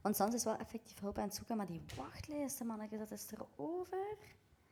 Want 0.01 0.16
Sans 0.16 0.35
is 0.35 0.44
wel 0.44 0.57
effectief 0.57 1.01
hulp 1.01 1.18
aan 1.18 1.24
het 1.24 1.35
zoeken, 1.35 1.57
maar 1.57 1.66
die 1.66 1.83
wachtlijsten, 1.96 2.66
manneke, 2.66 2.98
dat 2.98 3.11
is 3.11 3.27
erover. 3.31 4.16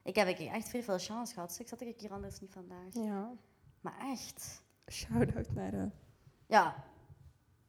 Ik 0.02 0.14
heb 0.16 0.28
echt 0.28 0.68
veel, 0.68 0.82
veel 0.82 0.98
chance 0.98 1.34
gehad. 1.34 1.56
Ik 1.58 1.68
zat 1.68 1.80
ik 1.80 2.00
hier 2.00 2.12
anders 2.12 2.40
niet 2.40 2.52
vandaag. 2.52 2.86
Ja. 2.90 3.32
Maar 3.80 3.98
echt. 3.98 4.62
Shout-out 4.90 5.54
naar 5.54 5.74
uh, 5.74 5.84
Ja. 6.46 6.84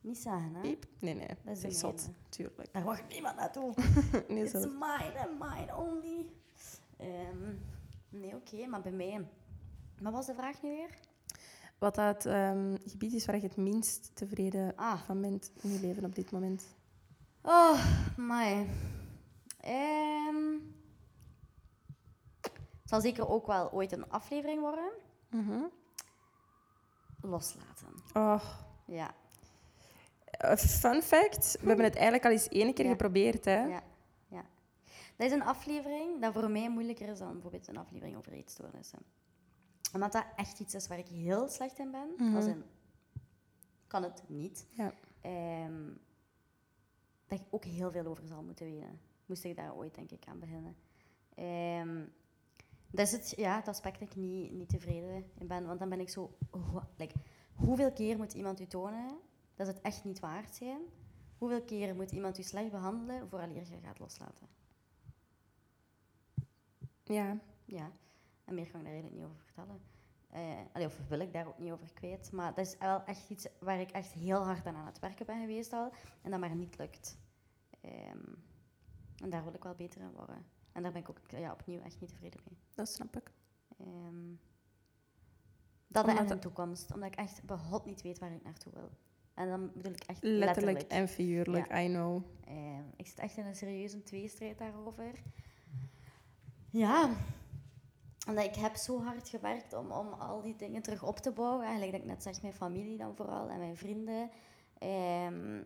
Niet 0.02 0.18
zeggen, 0.18 0.56
hè. 0.56 0.62
Piep. 0.62 0.86
Nee, 1.00 1.14
nee. 1.14 1.28
Dat 1.44 1.56
is 1.56 1.62
de 1.62 1.72
zot. 1.72 2.10
Tuurlijk. 2.30 2.74
Daar 2.74 2.84
wacht 2.84 3.08
niemand 3.10 3.36
naartoe. 3.36 3.74
Nee, 4.28 4.44
It's 4.44 4.54
mine 4.54 5.14
and 5.20 5.40
mine 5.40 5.76
only. 5.76 6.26
Ehm, 6.98 7.56
nee, 8.20 8.36
oké, 8.36 8.66
maar 8.68 8.82
bij 8.82 8.92
mij... 8.92 9.26
Wat 10.02 10.14
was 10.14 10.26
de 10.26 10.34
vraag 10.34 10.62
nu 10.62 10.70
weer? 10.70 10.90
Wat 11.78 11.96
dat 11.96 12.26
ehm, 12.26 12.76
gebied 12.86 13.14
is 13.14 13.26
waar 13.26 13.36
je 13.36 13.42
het 13.42 13.58
minst 13.58 14.12
tevreden 14.16 14.76
Ah. 14.76 15.02
van 15.02 15.22
bent 15.22 15.52
in 15.62 15.70
je 15.72 15.80
leven 15.80 16.06
op 16.06 16.16
dit 16.16 16.32
moment. 16.32 16.66
Oh, 17.42 17.86
my. 18.18 18.68
Ehm, 19.60 20.54
het 22.42 22.90
zal 22.96 23.02
zeker 23.02 23.28
ook 23.30 23.48
wel 23.48 23.72
ooit 23.72 23.92
een 23.92 24.10
aflevering 24.10 24.60
worden. 24.62 24.90
Mhm. 25.30 25.60
Loslaten. 27.22 27.88
Oh, 28.14 28.44
Ja. 28.86 29.14
eh, 30.24 30.56
fun 30.56 31.02
fact, 31.02 31.58
we 31.62 31.68
hebben 31.68 31.86
het 31.86 31.96
eigenlijk 31.96 32.26
al 32.26 32.32
eens 32.32 32.48
één 32.48 32.74
keer 32.74 32.86
Ja. 32.86 32.92
geprobeerd. 32.92 33.46
Hè? 33.46 33.64
Ja. 33.66 33.82
Dat 35.18 35.28
is 35.28 35.34
een 35.34 35.44
aflevering 35.44 36.22
dat 36.22 36.34
voor 36.34 36.52
mij 36.52 36.70
moeilijker 36.70 37.10
is 37.10 37.20
dan 37.20 37.32
bijvoorbeeld 37.32 37.68
een 37.68 37.78
aflevering 37.78 38.18
over 38.18 38.32
eetstoornissen. 38.32 39.00
Omdat 39.94 40.12
dat 40.12 40.26
echt 40.36 40.60
iets 40.60 40.74
is 40.74 40.88
waar 40.88 40.98
ik 40.98 41.08
heel 41.08 41.48
slecht 41.48 41.80
in 41.80 41.92
ben. 41.92 42.14
Mhm. 42.18 42.36
Als 42.36 42.46
in, 42.46 42.64
kan 43.88 44.04
het 44.04 44.24
niet. 44.28 44.68
Ja. 44.70 44.94
Ehm, 45.22 45.92
dat 47.28 47.40
ik 47.40 47.46
ook 47.50 47.66
heel 47.66 47.92
veel 47.92 48.06
over 48.06 48.28
zal 48.28 48.44
moeten 48.44 48.66
weten. 48.66 49.00
Moest 49.26 49.44
ik 49.44 49.56
daar 49.56 49.76
ooit, 49.76 49.96
denk 49.96 50.12
ik, 50.12 50.26
aan 50.28 50.40
beginnen. 50.40 50.76
Ehm, 51.36 52.06
dat 52.92 53.08
is 53.08 53.12
het, 53.12 53.34
ja, 53.36 53.56
het 53.56 53.68
aspect 53.68 54.00
dat 54.00 54.10
ik 54.10 54.16
niet, 54.16 54.52
niet 54.52 54.70
tevreden 54.70 55.32
in 55.38 55.48
ben. 55.48 55.66
Want 55.66 55.80
dan 55.80 55.90
ben 55.90 56.00
ik 56.00 56.10
zo... 56.10 56.38
oh, 56.52 56.76
like, 56.98 57.16
hoeveel 57.54 57.92
keer 57.92 58.18
moet 58.18 58.34
iemand 58.34 58.60
u 58.60 58.68
tonen 58.68 59.18
dat 59.56 59.68
het 59.68 59.82
echt 59.82 60.04
niet 60.04 60.20
waard 60.20 60.56
zijn? 60.56 60.82
Hoeveel 61.38 61.62
keer 61.62 61.96
moet 61.96 62.12
iemand 62.12 62.38
u 62.38 62.44
slecht 62.44 62.72
behandelen 62.72 63.30
vooraleer 63.30 63.70
je 63.70 63.80
gaat 63.84 64.00
loslaten? 64.00 64.48
Ja. 67.08 67.38
Ja, 67.66 67.92
en 68.46 68.56
meer 68.56 68.70
kan 68.72 68.80
ik 68.80 68.86
daar 68.86 68.94
eigenlijk 68.94 69.16
niet 69.16 69.24
over 69.24 69.44
vertellen. 69.44 69.82
Eh, 70.30 70.66
allee, 70.74 70.88
of 70.88 71.00
wil 71.08 71.20
ik 71.20 71.34
daar 71.34 71.48
ook 71.48 71.60
niet 71.60 71.72
over 71.72 71.94
kwijt. 71.94 72.32
Maar 72.32 72.54
dat 72.54 72.66
is 72.66 72.78
wel 72.78 73.04
echt 73.04 73.30
iets 73.30 73.48
waar 73.60 73.80
ik 73.80 73.92
echt 73.92 74.12
heel 74.12 74.44
hard 74.44 74.66
aan 74.66 74.76
aan 74.76 74.86
het 74.86 75.00
werken 75.00 75.26
ben 75.26 75.40
geweest 75.40 75.74
al. 75.74 75.92
En 76.22 76.32
dat 76.32 76.40
maar 76.40 76.56
niet 76.56 76.78
lukt. 76.78 77.18
Ehm, 77.82 78.34
en 79.18 79.30
daar 79.30 79.44
wil 79.44 79.54
ik 79.54 79.64
wel 79.64 79.76
beter 79.76 80.02
in 80.02 80.12
worden. 80.12 80.46
En 80.72 80.84
daar 80.84 80.92
ben 80.92 81.02
ik 81.02 81.10
ook 81.10 81.20
ja, 81.28 81.52
opnieuw 81.52 81.82
echt 81.82 82.00
niet 82.00 82.10
tevreden 82.10 82.42
mee. 82.46 82.58
Dat 82.74 82.90
snap 82.90 83.18
ik. 83.18 83.32
Ehm, 83.78 84.36
dat 85.88 86.04
Omdat 86.04 86.20
en 86.20 86.28
de 86.28 86.40
toekomst. 86.40 86.94
Omdat 86.94 87.12
ik 87.12 87.16
echt 87.16 87.44
behot 87.44 87.86
niet 87.86 88.02
weet 88.02 88.20
waar 88.20 88.32
ik 88.32 88.44
naartoe 88.44 88.74
wil. 88.74 88.90
En 89.34 89.50
dan 89.50 89.72
bedoel 89.74 89.94
ik 89.94 90.04
echt 90.04 90.24
Letterlijk, 90.24 90.50
letterlijk. 90.50 90.92
en 90.92 91.08
figuurlijk, 91.08 91.74
I 91.74 91.88
know. 91.88 92.24
Ehm, 92.44 92.84
ik 92.96 93.08
zit 93.08 93.20
echt 93.20 93.38
in 93.38 93.46
een 93.46 93.56
serieuze 93.56 94.04
tweestrijd 94.04 94.58
daarover. 94.58 95.12
Ja, 96.78 97.10
omdat 98.28 98.46
ik 98.46 98.56
heb 98.56 98.76
zo 98.76 99.04
hard 99.04 99.30
gewerkt 99.30 99.74
om, 99.74 99.92
om 99.92 100.14
al 100.14 100.42
die 100.42 100.56
dingen 100.56 100.82
terug 100.82 101.04
op 101.04 101.18
te 101.20 101.32
bouwen. 101.32 101.62
Eigenlijk 101.66 101.92
dat 101.92 102.02
ik 102.02 102.08
net 102.08 102.24
zeg, 102.24 102.42
mijn 102.42 102.54
familie 102.54 102.98
dan 102.98 103.16
vooral 103.16 103.50
en 103.50 103.58
mijn 103.60 103.78
vrienden. 103.78 104.30
Ehm, 104.78 105.64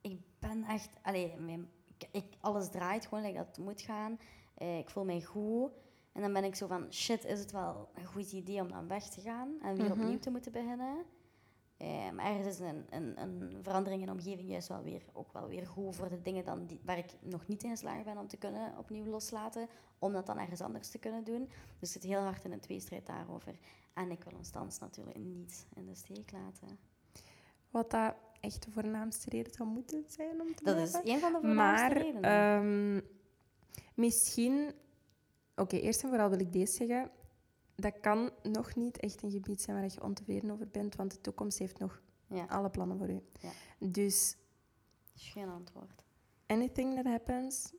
ik 0.00 0.20
ben 0.38 0.64
echt... 0.64 0.90
Allee, 1.02 1.36
mijn, 1.38 1.70
ik, 1.98 2.08
ik- 2.12 2.36
alles 2.40 2.70
draait 2.70 3.06
gewoon 3.06 3.24
like 3.24 3.36
dat 3.36 3.46
het 3.46 3.58
moet 3.58 3.80
gaan. 3.80 4.18
Eh, 4.54 4.78
ik 4.78 4.90
voel 4.90 5.04
mij 5.04 5.22
goed. 5.22 5.70
En 6.12 6.20
dan 6.22 6.32
ben 6.32 6.44
ik 6.44 6.54
zo 6.54 6.66
van, 6.66 6.92
shit, 6.92 7.24
is 7.24 7.38
het 7.38 7.50
wel 7.52 7.88
een 7.94 8.06
goed 8.06 8.32
idee 8.32 8.60
om 8.60 8.68
dan 8.68 8.88
weg 8.88 9.08
te 9.08 9.20
gaan 9.20 9.56
en 9.62 9.74
weer 9.76 9.90
Mhm. 9.90 10.00
opnieuw 10.00 10.18
te 10.18 10.30
moeten 10.30 10.52
beginnen? 10.52 11.04
Eh, 11.76 12.10
maar 12.10 12.26
ergens 12.26 12.46
is 12.46 12.58
een, 12.58 12.86
een, 12.90 13.20
een 13.22 13.58
verandering 13.62 14.00
in 14.00 14.06
de 14.06 14.12
omgeving 14.12 14.48
juist 14.48 14.68
wel 14.68 14.82
weer, 14.82 15.02
ook 15.12 15.32
wel 15.32 15.48
weer 15.48 15.66
goed 15.66 15.96
voor 15.96 16.08
de 16.08 16.22
dingen 16.22 16.44
dan 16.44 16.66
die, 16.66 16.80
waar 16.84 16.98
ik 16.98 17.10
nog 17.20 17.46
niet 17.46 17.62
in 17.62 17.70
geslaagd 17.70 18.04
ben 18.04 18.18
om 18.18 18.28
te 18.28 18.36
kunnen 18.36 18.78
opnieuw 18.78 19.04
loslaten, 19.04 19.68
om 19.98 20.12
dat 20.12 20.26
dan 20.26 20.38
ergens 20.38 20.60
anders 20.60 20.88
te 20.88 20.98
kunnen 20.98 21.24
doen. 21.24 21.48
Dus 21.78 21.94
ik 21.96 22.02
zit 22.02 22.10
heel 22.10 22.20
hard 22.20 22.44
in 22.44 22.52
een 22.52 22.60
tweestrijd 22.60 23.06
daarover. 23.06 23.54
En 23.94 24.10
ik 24.10 24.24
wil 24.24 24.38
ons 24.38 24.52
dans 24.52 24.78
natuurlijk 24.78 25.16
niet 25.18 25.66
in 25.74 25.86
de 25.86 25.94
steek 25.94 26.32
laten. 26.32 26.78
Wat 27.70 27.90
dat 27.90 28.14
echt 28.40 28.62
de 28.64 28.70
voornaamste 28.70 29.30
reden 29.30 29.52
zou 29.52 29.68
moeten 29.68 30.04
zijn 30.08 30.40
om 30.40 30.54
te 30.54 30.64
Dat 30.64 30.76
is 30.76 30.94
een 30.94 31.20
van 31.20 31.32
de 31.32 31.38
voornaamste 31.40 31.54
Maar 31.54 31.92
redenen. 31.92 32.22
ehm, 32.22 33.00
misschien... 33.94 34.72
Oké, 35.56 35.76
eerst 35.76 36.02
en 36.02 36.08
vooral 36.08 36.28
wil 36.30 36.40
ik 36.40 36.52
deze 36.52 36.72
zeggen. 36.72 37.10
Dat 37.76 38.00
kan 38.00 38.30
nog 38.42 38.74
niet 38.74 38.98
echt 38.98 39.22
een 39.22 39.30
gebied 39.30 39.60
zijn 39.62 39.76
waar 39.80 39.90
je 39.94 40.02
ontevreden 40.02 40.50
over 40.50 40.68
bent, 40.68 40.96
want 40.96 41.10
de 41.12 41.20
toekomst 41.20 41.58
heeft 41.58 41.78
nog 41.78 42.02
ja, 42.26 42.44
alle 42.44 42.70
plannen 42.70 42.98
voor 42.98 43.10
u. 43.10 43.20
Ja. 43.40 43.50
Dus 43.78 44.36
dat 45.12 45.14
is 45.22 45.28
geen 45.28 45.48
antwoord. 45.48 46.02
anything 46.46 46.94
that 46.94 47.04
happens 47.04 47.72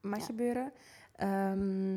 mag 0.00 0.18
Ja. 0.18 0.24
gebeuren. 0.24 0.72
Ehm, 1.12 1.96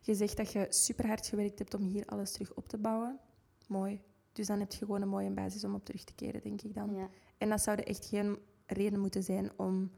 je 0.00 0.14
zegt 0.14 0.36
dat 0.36 0.52
je 0.52 0.66
super 0.68 1.06
hard 1.06 1.26
gewerkt 1.26 1.58
hebt 1.58 1.74
om 1.74 1.82
hier 1.82 2.06
alles 2.06 2.32
terug 2.32 2.54
op 2.54 2.68
te 2.68 2.78
bouwen. 2.78 3.18
Mooi. 3.68 4.02
Dus 4.32 4.46
dan 4.46 4.58
heb 4.60 4.72
je 4.72 4.78
gewoon 4.78 5.02
een 5.02 5.08
mooie 5.08 5.30
basis 5.30 5.64
om 5.64 5.74
op 5.74 5.84
terug 5.84 6.04
te 6.04 6.14
keren, 6.14 6.42
denk 6.42 6.62
ik 6.62 6.74
dan. 6.74 7.08
En 7.38 7.48
dat 7.48 7.60
zou 7.62 7.78
echt 7.80 8.06
geen 8.06 8.38
reden 8.66 9.00
moeten 9.00 9.22
zijn 9.22 9.58
om 9.58 9.90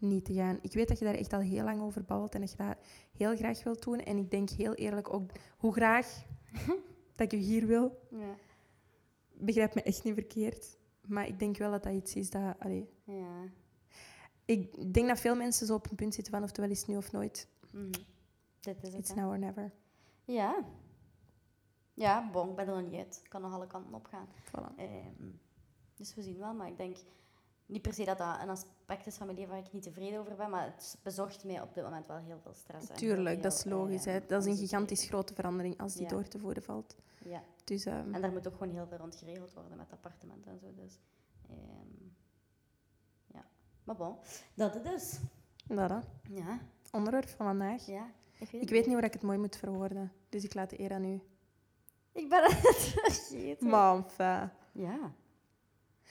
niet 0.00 0.24
te 0.24 0.34
gaan. 0.34 0.58
Ik 0.62 0.72
weet 0.72 0.88
dat 0.88 0.98
je 0.98 1.04
daar 1.04 1.14
echt 1.14 1.32
al 1.32 1.40
heel 1.40 1.64
lang 1.64 1.80
over 1.80 2.04
babbelt 2.04 2.34
en 2.34 2.40
dat 2.40 2.50
je 2.50 2.56
dat 2.56 2.76
heel 3.16 3.36
graag 3.36 3.62
wilt 3.62 3.82
doen. 3.82 3.98
En 3.98 4.16
ik 4.16 4.30
denk 4.30 4.50
heel 4.50 4.74
eerlijk 4.74 5.12
ook 5.12 5.30
hoe 5.56 5.72
graag 5.72 6.24
dat 7.16 7.30
je 7.30 7.36
hier 7.36 7.66
wil. 7.66 8.00
Ja. 8.10 8.34
Begrijp 9.32 9.74
me 9.74 9.82
echt 9.82 10.04
niet 10.04 10.14
verkeerd. 10.14 10.78
Maar 11.06 11.26
ik 11.26 11.38
denk 11.38 11.56
wel 11.56 11.70
dat 11.70 11.82
dat 11.82 11.92
iets 11.92 12.14
is 12.14 12.30
dat... 12.30 12.54
Allee, 12.58 12.88
ja. 13.04 13.48
ik 14.44 14.94
denk 14.94 15.08
dat 15.08 15.20
veel 15.20 15.36
mensen 15.36 15.66
zo 15.66 15.74
op 15.74 15.90
een 15.90 15.96
punt 15.96 16.14
zitten 16.14 16.32
van 16.32 16.42
oftewel 16.42 16.70
is 16.70 16.78
het 16.78 16.88
nu 16.88 16.96
of 16.96 17.12
nooit. 17.12 17.48
Dit 18.60 18.82
is 18.82 18.92
het. 18.92 18.98
It's 18.98 19.08
hè. 19.08 19.14
now 19.14 19.30
or 19.30 19.38
never. 19.38 19.72
Ja. 20.24 20.64
Ja, 21.94 22.30
bon, 22.30 22.50
ik 22.50 22.56
ben 22.56 22.66
er 22.66 22.82
nog 22.82 22.90
niet 22.90 22.98
uit. 22.98 23.16
Het 23.18 23.28
kan 23.28 23.40
nog 23.40 23.52
alle 23.52 23.66
kanten 23.66 23.94
op 23.94 24.06
gaan. 24.06 24.28
Voilà. 24.28 24.74
Ehm, 24.76 25.30
dus 25.94 26.14
we 26.14 26.22
zien 26.22 26.38
wel, 26.38 26.54
maar 26.54 26.68
ik 26.68 26.76
denk 26.76 26.96
niet 27.70 27.82
per 27.82 27.92
se 27.94 28.04
dat 28.04 28.18
dat 28.18 28.40
een 28.42 28.48
aspect 28.48 29.06
is 29.06 29.16
van 29.16 29.26
mijn 29.26 29.38
leven 29.38 29.54
waar 29.54 29.64
ik 29.64 29.72
niet 29.72 29.82
tevreden 29.82 30.20
over 30.20 30.36
ben, 30.36 30.50
maar 30.50 30.64
het 30.64 30.98
bezorgt 31.02 31.44
mij 31.44 31.60
op 31.60 31.74
dit 31.74 31.84
moment 31.84 32.06
wel 32.06 32.16
heel 32.16 32.38
veel 32.42 32.54
stress. 32.54 32.88
heel 32.88 32.96
Tuurlijk, 32.96 33.42
dat 33.42 33.52
is 33.52 33.62
veel, 33.62 33.70
logisch. 33.78 34.04
Dat 34.28 34.46
is 34.46 34.46
een 34.46 34.56
gigantisch 34.56 35.04
grote 35.04 35.34
verandering 35.34 35.78
als 35.80 35.92
die 35.94 36.02
Ja. 36.02 36.08
door 36.08 36.28
te 36.28 36.38
voeren 36.38 36.62
valt. 36.62 36.96
Ja, 37.24 37.42
Dus 37.64 37.84
ehm, 37.84 38.14
en 38.14 38.20
daar 38.20 38.32
moet 38.32 38.46
ook 38.48 38.56
gewoon 38.56 38.72
heel 38.72 38.86
veel 38.86 38.98
rond 38.98 39.16
geregeld 39.16 39.52
worden 39.52 39.76
met 39.76 39.92
appartementen 39.92 40.50
en 40.50 40.58
zo. 40.58 40.74
Dus, 40.74 40.98
ehm, 41.48 42.08
ja. 43.26 43.44
Maar 43.84 43.96
bon, 43.96 44.16
dat 44.54 44.74
het 44.74 44.84
dus. 44.84 45.18
dat, 45.66 45.90
hè. 45.90 45.98
Ja, 46.34 46.58
Onderwerp 46.92 47.28
van 47.28 47.46
vandaag. 47.46 47.86
ja. 47.86 48.10
Ik 48.38 48.50
weet, 48.50 48.62
Ik 48.62 48.68
weet 48.70 48.86
niet 48.86 48.94
hoe 48.94 49.04
ik 49.04 49.12
het 49.12 49.22
mooi 49.22 49.38
moet 49.38 49.56
verwoorden. 49.56 50.12
Dus 50.28 50.44
ik 50.44 50.54
laat 50.54 50.70
de 50.70 50.80
eer 50.80 50.92
aan 50.92 51.04
u. 51.04 51.20
Ik 52.12 52.28
ben 52.28 52.42
het 52.50 52.54
vergeten. 52.76 53.68
Maar 53.68 53.94
enfin. 53.96 54.50
Ja. 54.72 55.12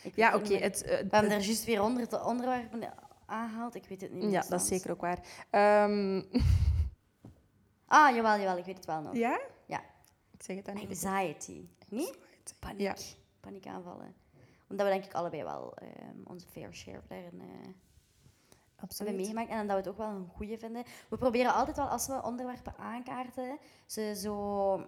Ik 0.03 0.15
Ja, 0.15 0.35
oké. 0.35 0.53
het, 0.57 0.81
eh, 0.83 0.89
We 0.89 0.95
hebben 0.95 1.31
er 1.31 1.39
juist 1.41 1.63
weer 1.65 1.81
onder 1.81 2.09
de 2.09 2.23
onderwerpen 2.23 2.93
aangehaald. 3.25 3.75
Ik 3.75 3.85
weet 3.87 4.01
het 4.01 4.11
niet 4.11 4.31
ja, 4.31 4.43
dat 4.49 4.61
is 4.61 4.67
zeker 4.67 4.91
ook 4.91 5.01
waar. 5.01 5.19
Ehm, 5.49 6.21
Ah, 7.91 8.15
jawel, 8.15 8.37
jawel. 8.37 8.57
Ik 8.57 8.65
weet 8.65 8.75
het 8.77 8.85
wel 8.85 9.01
nog. 9.01 9.15
ja? 9.15 9.39
Ja. 9.65 9.81
Ik 10.31 10.43
zeg 10.43 10.55
het 10.55 10.65
dan 10.65 10.75
niet. 10.75 10.89
Anxiety. 11.05 11.67
Niet? 11.87 12.17
Paniek. 12.59 12.79
Ja. 12.81 12.95
Paniekaanvallen. 13.39 14.15
Omdat 14.69 14.85
we 14.87 14.91
denk 14.93 15.05
ik 15.05 15.13
allebei 15.13 15.43
wel 15.43 15.73
ehm, 15.75 16.15
onze 16.23 16.47
fair 16.47 16.73
share 16.73 17.01
daarin 17.07 17.41
eh, 17.41 17.47
hebben 17.47 17.75
Absoluut. 18.75 19.15
meegemaakt. 19.15 19.49
En 19.49 19.57
dat 19.57 19.69
we 19.69 19.73
het 19.81 19.87
ook 19.87 19.97
wel 19.97 20.07
een 20.09 20.27
goede 20.35 20.57
vinden. 20.57 20.83
We 21.09 21.17
proberen 21.17 21.53
altijd 21.53 21.77
wel, 21.77 21.85
als 21.87 22.07
we 22.07 22.21
onderwerpen 22.23 22.73
aankaarten, 22.77 23.57
ze 23.85 24.13
zo 24.15 24.85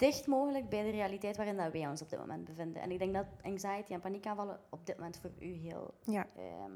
dicht 0.00 0.26
mogelijk 0.26 0.68
bij 0.68 0.82
de 0.82 0.90
realiteit 0.90 1.36
waarin 1.36 1.56
dat 1.56 1.72
wij 1.72 1.88
ons 1.88 2.02
op 2.02 2.08
dit 2.10 2.18
moment 2.18 2.44
bevinden. 2.44 2.82
En 2.82 2.90
ik 2.90 2.98
denk 2.98 3.14
dat 3.14 3.26
anxiety 3.42 3.92
en 3.92 4.00
paniekaanvallen 4.00 4.60
op 4.70 4.86
dit 4.86 4.96
moment 4.96 5.16
voor 5.18 5.30
u 5.38 5.46
heel... 5.52 5.94
Ja. 6.04 6.26
ehm, 6.36 6.72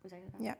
hoe 0.00 0.08
zeg 0.10 0.18
je 0.18 0.30
dat? 0.30 0.40
Ja. 0.40 0.56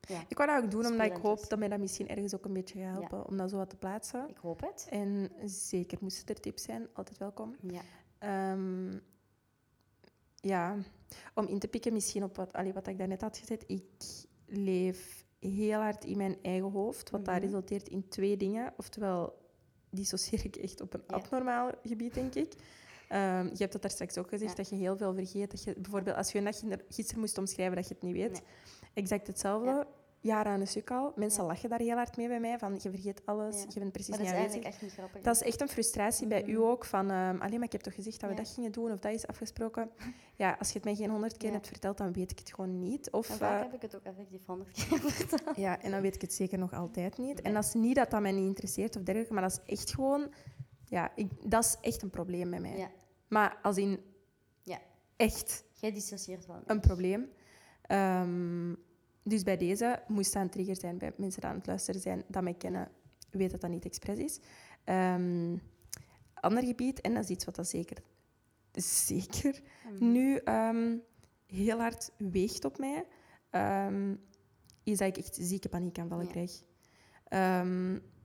Ja, 0.00 0.20
Ik 0.28 0.36
wou 0.36 0.50
dat 0.50 0.64
ook 0.64 0.70
doen, 0.70 0.86
omdat 0.86 1.06
ik 1.06 1.16
hoop 1.16 1.38
is. 1.38 1.48
dat 1.48 1.58
mij 1.58 1.68
dat 1.68 1.78
misschien 1.78 2.08
ergens 2.08 2.34
ook 2.34 2.44
een 2.44 2.52
beetje 2.52 2.78
gaat 2.80 2.92
helpen 2.98 3.26
om 3.26 3.36
dat 3.36 3.50
zo 3.50 3.56
wat 3.56 3.70
te 3.70 3.76
plaatsen. 3.76 4.28
ik 4.28 4.36
hoop 4.36 4.60
het. 4.60 4.86
En 4.90 5.30
zeker 5.44 5.98
moesten 6.00 6.34
er 6.34 6.40
tips 6.40 6.62
zijn, 6.62 6.88
altijd 6.92 7.18
welkom. 7.18 7.56
Ja. 7.60 7.80
Ehm, 8.18 8.98
ja, 10.34 10.76
om 11.34 11.46
in 11.46 11.58
te 11.58 11.68
pikken 11.68 11.92
misschien 11.92 12.22
op 12.24 12.36
wat, 12.36 12.52
allee, 12.52 12.72
wat 12.72 12.86
ik 12.86 12.98
daarnet 12.98 13.20
had 13.20 13.38
gezegd. 13.38 13.64
Ik 13.66 13.84
leef 14.46 15.24
heel 15.38 15.80
hard 15.80 16.04
in 16.04 16.16
mijn 16.16 16.36
eigen 16.42 16.70
hoofd, 16.70 17.10
wat 17.10 17.24
daar 17.24 17.34
Mhm. 17.36 17.44
resulteert 17.44 17.88
in 17.88 18.08
twee 18.08 18.36
dingen. 18.36 18.72
Oftewel, 18.76 19.44
dissocieer 19.90 20.44
ik 20.44 20.56
echt 20.56 20.80
op 20.80 20.94
een 20.94 21.02
Ja. 21.08 21.14
abnormaal 21.14 21.70
gebied, 21.82 22.14
denk 22.14 22.34
ik. 22.34 22.52
Ehm, 23.08 23.44
je 23.44 23.56
hebt 23.58 23.72
dat 23.72 23.82
daar 23.82 23.90
straks 23.90 24.18
ook 24.18 24.28
gezegd, 24.28 24.50
Ja. 24.50 24.56
dat 24.56 24.68
je 24.68 24.76
heel 24.76 24.96
veel 24.96 25.14
vergeet. 25.14 25.50
Dat 25.50 25.64
je, 25.64 25.74
bijvoorbeeld, 25.78 26.16
als 26.16 26.32
je 26.32 26.38
een 26.38 26.44
dag 26.44 26.78
gisteren 26.88 27.20
moest 27.20 27.38
omschrijven 27.38 27.76
dat 27.76 27.88
je 27.88 27.94
het 27.94 28.02
niet 28.02 28.14
weet. 28.14 28.32
Nee. 28.32 28.42
Exact 28.94 29.26
hetzelfde. 29.26 29.86
Ja. 30.20 30.34
Jaren 30.34 30.52
aan 30.52 30.60
de 30.60 30.66
stuk 30.66 30.90
al. 30.90 31.12
Mensen 31.16 31.42
Ja. 31.42 31.48
lachen 31.48 31.68
daar 31.68 31.78
heel 31.78 31.96
hard 31.96 32.16
mee 32.16 32.28
bij 32.28 32.40
mij. 32.40 32.58
Van, 32.58 32.72
je 32.82 32.90
vergeet 32.90 33.22
alles, 33.24 33.60
Ja. 33.62 33.66
je 33.68 33.80
bent 33.80 33.92
precies 33.92 34.08
Maar 34.10 34.18
dat 34.18 34.26
niet 34.26 34.36
is 34.36 34.40
eigenlijk 34.42 34.72
echt 34.74 34.82
niet 34.82 34.92
grappig. 34.92 35.22
Dat 35.22 35.34
is 35.34 35.42
echt 35.42 35.60
een 35.60 35.68
frustratie 35.68 36.26
bij 36.26 36.44
u 36.46 36.52
Mhm. 36.52 36.62
ook. 36.62 36.84
Van, 36.84 37.10
ehm 37.10 37.40
alleen 37.40 37.54
maar 37.54 37.64
ik 37.64 37.72
heb 37.72 37.80
toch 37.80 37.94
gezegd 37.94 38.20
dat 38.20 38.30
we 38.30 38.36
Ja. 38.36 38.42
dat 38.42 38.52
gingen 38.52 38.72
doen 38.72 38.92
of 38.92 38.98
dat 38.98 39.12
is 39.12 39.26
afgesproken. 39.26 39.90
Ja, 40.38 40.56
als 40.58 40.68
je 40.68 40.74
het 40.74 40.84
mij 40.84 40.94
geen 40.94 41.10
honderd 41.10 41.36
keer 41.36 41.52
hebt 41.52 41.66
verteld, 41.66 41.98
dan 41.98 42.12
weet 42.12 42.30
ik 42.30 42.38
het 42.38 42.54
gewoon 42.54 42.78
niet. 42.78 43.10
Of, 43.10 43.30
En 43.30 43.36
vaak 43.36 43.54
eh, 43.56 43.62
heb 43.62 43.74
ik 43.74 43.82
het 43.82 43.96
ook 43.96 44.02
effectief 44.02 44.46
honderd 44.46 44.70
keer 44.72 44.98
verteld. 45.10 45.56
ja, 45.56 45.82
en 45.82 45.90
dan 45.90 46.00
weet 46.00 46.14
ik 46.14 46.20
het 46.20 46.32
zeker 46.32 46.58
nog 46.58 46.72
altijd 46.72 47.18
niet. 47.18 47.42
En 47.42 47.54
dat 47.54 47.64
is 47.64 47.74
niet 47.74 47.96
dat 47.96 48.10
dat 48.10 48.20
mij 48.20 48.32
niet 48.32 48.46
interesseert 48.46 48.96
of 48.96 49.02
dergelijke, 49.02 49.32
maar 49.34 49.42
dat 49.42 49.60
is 49.64 49.72
echt 49.72 49.94
gewoon... 49.94 50.32
Ja, 50.84 51.12
ik, 51.14 51.50
dat 51.50 51.64
is 51.64 51.76
echt 51.80 52.02
een 52.02 52.10
probleem 52.10 52.50
bij 52.50 52.60
mij. 52.60 52.76
Ja. 52.76 52.90
Maar 53.28 53.58
als 53.62 53.76
in... 53.76 54.00
Ja. 54.62 54.78
Echt 55.16 55.64
Jij 55.72 55.92
dissocieert 55.92 56.46
wel. 56.46 56.62
een 56.66 56.80
probleem. 56.80 57.28
Ehm, 57.82 58.74
dus 59.28 59.42
bij 59.42 59.56
deze 59.56 60.02
moest 60.08 60.32
dat 60.32 60.42
een 60.42 60.50
trigger 60.50 60.76
zijn 60.76 60.98
bij 60.98 61.12
mensen 61.16 61.40
die 61.40 61.50
aan 61.50 61.56
het 61.56 61.66
luisteren 61.66 62.00
zijn, 62.00 62.24
dat 62.28 62.42
mij 62.42 62.54
kennen, 62.54 62.88
weet 63.30 63.50
dat 63.50 63.60
dat 63.60 63.70
niet 63.70 63.84
expres 63.84 64.18
is. 64.18 64.40
Ehm, 64.84 65.56
ander 66.34 66.64
gebied, 66.64 67.00
en 67.00 67.14
dat 67.14 67.24
is 67.24 67.30
iets 67.30 67.44
wat 67.44 67.54
dat 67.54 67.68
zeker, 67.68 67.96
zeker 68.72 69.60
Mhm. 69.92 70.12
nu 70.12 70.36
ehm, 70.36 70.96
heel 71.46 71.78
hard 71.78 72.10
weegt 72.16 72.64
op 72.64 72.78
mij, 72.78 73.06
ehm, 73.50 74.14
is 74.82 74.98
dat 74.98 75.08
ik 75.08 75.16
echt 75.16 75.36
zieke 75.40 75.68
paniekaanvallen 75.68 76.24
Ja. 76.24 76.30
krijg. 76.30 76.62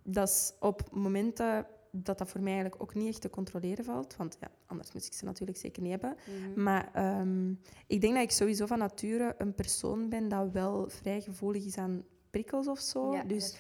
Dat 0.04 0.30
is 0.30 0.54
op 0.60 0.92
momenten 0.92 1.66
dat 1.91 2.17
dat 2.17 2.30
voor 2.30 2.41
mij 2.41 2.51
eigenlijk 2.54 2.82
ook 2.82 2.93
niet 2.93 3.08
echt 3.08 3.21
te 3.21 3.30
controleren 3.30 3.86
valt, 3.86 4.15
want 4.15 4.38
ja, 4.39 4.51
anders 4.65 4.91
moest 4.91 5.06
ik 5.08 5.13
ze 5.13 5.25
natuurlijk 5.25 5.58
zeker 5.58 5.82
niet 5.82 5.91
hebben. 5.91 6.15
Mhm. 6.25 6.63
Maar 6.63 6.89
ehm, 6.93 7.49
ik 7.88 8.01
denk 8.01 8.13
dat 8.13 8.23
ik 8.23 8.32
sowieso 8.32 8.65
van 8.65 8.77
nature 8.77 9.36
een 9.38 9.56
persoon 9.56 10.10
ben 10.10 10.27
dat 10.30 10.51
wel 10.51 10.89
vrij 10.89 11.21
gevoelig 11.21 11.65
is 11.65 11.77
aan 11.77 12.04
prikkels 12.30 12.67
of 12.67 12.80
zo. 12.80 13.13
Ja, 13.13 13.23
dus 13.23 13.56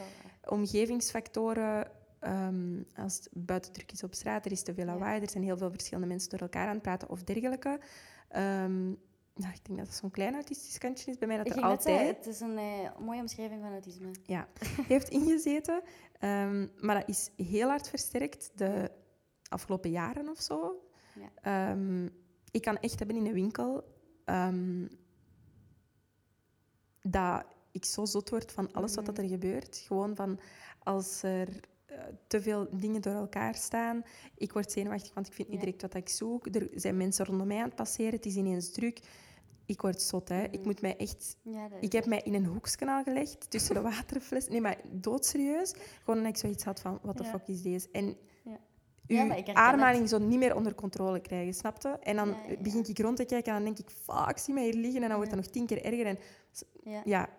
omgevingsfactoren, 0.49 1.91
ehm, 2.19 2.83
als 2.95 3.15
het 3.15 3.29
buiten 3.31 3.71
druk 3.71 3.91
is 3.91 4.03
op 4.03 4.13
straat, 4.13 4.45
er 4.45 4.51
is 4.51 4.63
te 4.63 4.73
veel 4.73 4.85
Ja. 4.85 4.91
lawaai, 4.93 5.21
er 5.21 5.29
zijn 5.29 5.43
heel 5.43 5.57
veel 5.57 5.71
verschillende 5.71 6.07
mensen 6.07 6.29
door 6.29 6.39
elkaar 6.39 6.67
aan 6.67 6.73
het 6.73 6.81
praten 6.81 7.09
of 7.09 7.23
dergelijke. 7.23 7.79
Ehm, 8.29 8.93
nou, 9.41 9.53
ik 9.53 9.65
denk 9.65 9.77
dat 9.79 9.87
het 9.87 9.95
zo'n 9.95 10.11
klein 10.11 10.33
autistisch 10.33 10.77
kantje 10.77 11.11
is 11.11 11.17
bij 11.17 11.27
mij, 11.27 11.37
dat 11.37 11.45
Ik 11.45 11.51
er 11.51 11.57
net 11.61 11.69
altijd 11.69 11.97
zeggen, 11.97 12.15
het 12.15 12.25
is 12.25 12.39
een 12.39 12.57
eh, 12.57 12.99
mooie 12.99 13.19
omschrijving 13.21 13.61
van 13.61 13.71
autisme. 13.71 14.11
ja, 14.23 14.47
heeft 14.87 15.09
ingezeten. 15.09 15.81
Ehm, 16.19 16.67
maar 16.77 16.95
dat 16.99 17.09
is 17.09 17.31
heel 17.47 17.67
hard 17.67 17.89
versterkt 17.89 18.51
de 18.55 18.91
afgelopen 19.49 19.91
jaren 19.91 20.29
of 20.29 20.41
zo. 20.41 20.83
Ja. 21.19 21.29
Ehm, 21.71 22.05
ik 22.51 22.61
kan 22.61 22.77
echt 22.77 22.99
hebben 22.99 23.17
in 23.17 23.25
een 23.25 23.33
winkel 23.33 23.83
ehm, 24.25 24.87
dat 27.01 27.45
ik 27.71 27.85
zo 27.85 28.05
zot 28.05 28.29
word 28.29 28.51
van 28.51 28.71
alles 28.71 28.95
wat 28.95 29.05
dat 29.05 29.15
Mhm. 29.15 29.23
er 29.23 29.29
gebeurt. 29.31 29.77
Gewoon 29.87 30.15
van 30.15 30.39
als 30.79 31.23
er 31.23 31.47
eh, 31.85 31.97
te 32.27 32.41
veel 32.41 32.67
dingen 32.71 33.01
door 33.01 33.13
elkaar 33.13 33.55
staan. 33.55 34.03
Ik 34.35 34.51
word 34.53 34.71
zenuwachtig, 34.71 35.13
want 35.13 35.27
ik 35.27 35.33
vind 35.33 35.49
niet 35.49 35.59
direct 35.59 35.81
wat 35.81 35.93
ik 35.93 36.09
zoek. 36.09 36.55
Er 36.55 36.69
zijn 36.73 36.97
mensen 36.97 37.25
rondom 37.25 37.47
mij 37.47 37.57
aan 37.57 37.63
het 37.65 37.75
passeren. 37.75 38.11
Het 38.13 38.25
is 38.25 38.35
ineens 38.35 38.71
druk. 38.71 38.99
Ik 39.71 39.81
word 39.81 40.01
zot, 40.01 40.29
hè. 40.29 40.43
Ik 40.43 40.57
Mhm. 40.59 40.67
moet 40.67 40.81
mij 40.81 40.97
echt... 40.97 41.37
Ja, 41.41 41.67
Ik 41.79 41.91
heb 41.91 42.05
mij 42.05 42.21
in 42.23 42.33
een 42.33 42.45
hoekskanaal 42.45 43.03
gelegd, 43.03 43.49
tussen 43.49 43.75
de 43.75 43.81
waterfles. 43.91 44.47
Nee, 44.47 44.61
maar 44.61 44.77
doodserieus. 44.91 45.73
Gewoon 45.99 46.17
omdat 46.17 46.31
ik 46.35 46.37
zoiets 46.37 46.63
had 46.63 46.79
van, 46.79 46.99
de 47.15 47.23
Ja. 47.23 47.29
fuck 47.29 47.47
is 47.47 47.61
deze? 47.61 47.87
En 47.91 48.17
Ja. 48.43 48.57
uw 49.07 49.43
ademhaling 49.53 50.09
zo 50.09 50.17
niet 50.17 50.39
meer 50.39 50.55
onder 50.55 50.75
controle 50.75 51.19
krijgen, 51.19 51.53
snapte? 51.53 51.89
En 51.89 52.15
dan 52.15 52.35
begin 52.61 52.85
ik 52.87 52.99
rond 52.99 53.17
te 53.17 53.25
kijken 53.25 53.53
en 53.53 53.63
dan 53.63 53.73
denk 53.73 53.89
ik, 53.89 53.95
fuck, 53.95 54.29
ik 54.29 54.37
zie 54.37 54.53
mij 54.53 54.63
hier 54.63 54.73
liggen. 54.73 55.01
En 55.01 55.07
dan 55.07 55.17
wordt 55.17 55.31
dat 55.31 55.39
nog 55.41 55.49
tien 55.51 55.65
keer 55.65 55.83
erger. 55.85 56.05
En 56.05 56.19
Ja. 56.83 57.01
ja, 57.05 57.29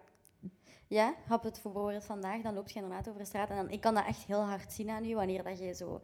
Ja, 0.88 1.14
heb 1.29 1.42
het 1.42 1.53
bijvoorbeeld 1.62 2.05
vandaag, 2.05 2.42
dan 2.42 2.55
loop 2.55 2.68
je 2.68 2.75
inderdaad 2.81 3.09
over 3.09 3.21
de 3.21 3.27
straat 3.27 3.51
en 3.51 3.57
dan, 3.57 3.71
ik 3.71 3.81
kan 3.81 3.95
dat 3.95 4.07
echt 4.07 4.25
heel 4.25 4.40
hard 4.40 4.73
zien 4.73 4.90
aan 4.90 5.05
je 5.05 5.14
wanneer 5.14 5.42
dat 5.42 5.59
je 5.59 5.75
zo 5.75 6.01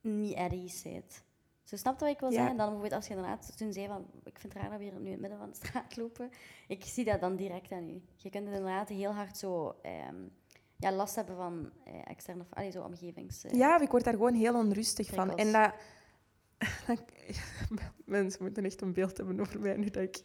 niet 0.00 0.34
ease 0.34 0.76
zit. 0.78 1.23
Zo 1.64 1.76
snap 1.76 1.98
je 1.98 2.04
wat 2.04 2.14
ik 2.14 2.20
wil 2.20 2.30
Ja. 2.30 2.34
zeggen? 2.36 2.56
Dan 2.56 2.66
bijvoorbeeld 2.66 2.92
als 2.94 3.06
je 3.06 3.14
inderdaad 3.14 3.56
toen 3.56 3.72
zei 3.72 3.86
van, 3.86 4.06
ik 4.24 4.38
vind 4.38 4.52
het 4.52 4.62
raar 4.62 4.70
dat 4.70 4.78
we 4.78 4.84
hier 4.84 4.92
nu 5.00 5.04
in 5.06 5.10
het 5.12 5.20
midden 5.20 5.38
van 5.38 5.48
de 5.50 5.54
straat 5.56 5.96
lopen. 6.02 6.30
Ik 6.68 6.84
zie 6.84 7.04
dat 7.04 7.20
dan 7.20 7.36
direct 7.36 7.72
aan 7.72 7.88
u. 7.88 8.02
Je 8.16 8.30
kunt 8.30 8.46
inderdaad 8.46 8.88
heel 8.88 9.12
hard 9.12 9.36
zo 9.36 9.76
ehm, 9.82 10.16
ja, 10.76 10.92
last 10.92 11.14
hebben 11.14 11.36
van 11.36 11.70
eh, 11.84 11.94
externe, 12.10 12.42
of 12.42 12.46
allee, 12.52 12.70
zo 12.70 12.82
omgevings... 12.82 13.44
eh, 13.44 13.50
ja, 13.52 13.80
ik 13.80 13.90
word 13.90 14.04
daar 14.04 14.12
gewoon 14.14 14.34
heel 14.34 14.54
onrustig 14.54 15.10
van. 15.10 15.36
En 15.36 15.52
dat... 15.52 15.72
Mensen 18.04 18.42
moeten 18.42 18.64
echt 18.64 18.80
een 18.80 18.92
beeld 18.92 19.16
hebben 19.16 19.40
over 19.40 19.60
mij 19.60 19.76
nu 19.76 19.90
dat 19.90 20.02
ik 20.02 20.22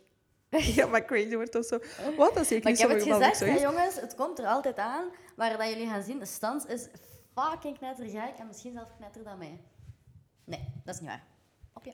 helemaal 0.50 1.06
crazy 1.06 1.36
word 1.36 1.56
of 1.56 1.66
zo. 1.66 1.80
Wat, 2.18 2.40
is 2.40 2.48
zeker 2.48 2.64
Maar 2.64 2.72
niet 2.72 2.82
ik 2.82 2.88
heb 2.88 2.90
het 2.90 3.32
gezegd, 3.32 3.40
hè, 3.40 3.68
jongens, 3.68 4.02
het 4.02 4.16
komt 4.16 4.40
er 4.40 4.46
altijd 4.46 4.78
aan. 4.78 5.10
Maar 5.36 5.58
dat 5.58 5.70
jullie 5.70 5.88
gaan 5.88 6.04
zien, 6.04 6.20
de 6.20 6.26
stand 6.26 6.68
is 6.70 6.88
fucking 7.34 7.78
knettergek 7.78 8.38
en 8.38 8.48
misschien 8.48 8.74
zelfs 8.74 8.92
knetter 8.98 9.24
dan 9.24 9.38
mij. 9.38 9.60
Nee, 10.44 10.82
dat 10.84 10.94
is 10.96 11.02
niet 11.02 11.10
waar. 11.10 11.24
Op 11.80 11.86
je. 11.86 11.94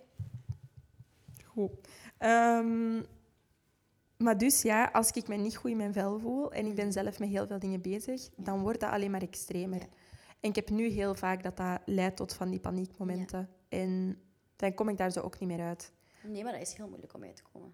Goed. 1.44 1.72
Ehm, 2.18 3.02
maar 4.18 4.38
dus 4.38 4.62
ja, 4.62 4.90
als 4.94 5.12
ik 5.12 5.28
me 5.28 5.36
niet 5.36 5.56
goed 5.56 5.72
in 5.72 5.78
mijn 5.78 5.94
vel 5.94 6.20
voel 6.20 6.52
en 6.52 6.66
ik 6.66 6.76
ben 6.76 6.92
zelf 6.92 7.20
met 7.20 7.30
heel 7.30 7.48
veel 7.48 7.60
dingen 7.60 7.82
bezig, 7.82 8.30
dan 8.36 8.62
wordt 8.62 8.80
dat 8.80 8.92
alleen 8.92 9.12
maar 9.12 9.22
extremer. 9.22 9.80
Ja. 9.80 9.88
En 10.40 10.50
ik 10.50 10.56
heb 10.56 10.70
nu 10.70 10.88
heel 10.88 11.16
vaak 11.16 11.44
dat 11.44 11.58
dat 11.58 11.80
leidt 11.86 12.18
tot 12.18 12.34
van 12.34 12.50
die 12.50 12.60
paniekmomenten. 12.60 13.50
En 13.70 14.22
dan 14.56 14.74
kom 14.74 14.90
ik 14.90 14.98
daar 14.98 15.12
zo 15.12 15.20
ook 15.20 15.40
niet 15.40 15.50
meer 15.50 15.62
uit. 15.62 15.92
Nee, 16.24 16.44
maar 16.44 16.52
dat 16.52 16.62
is 16.62 16.74
heel 16.74 16.88
moeilijk 16.88 17.14
om 17.14 17.24
uit 17.24 17.36
te 17.36 17.44
komen. 17.54 17.74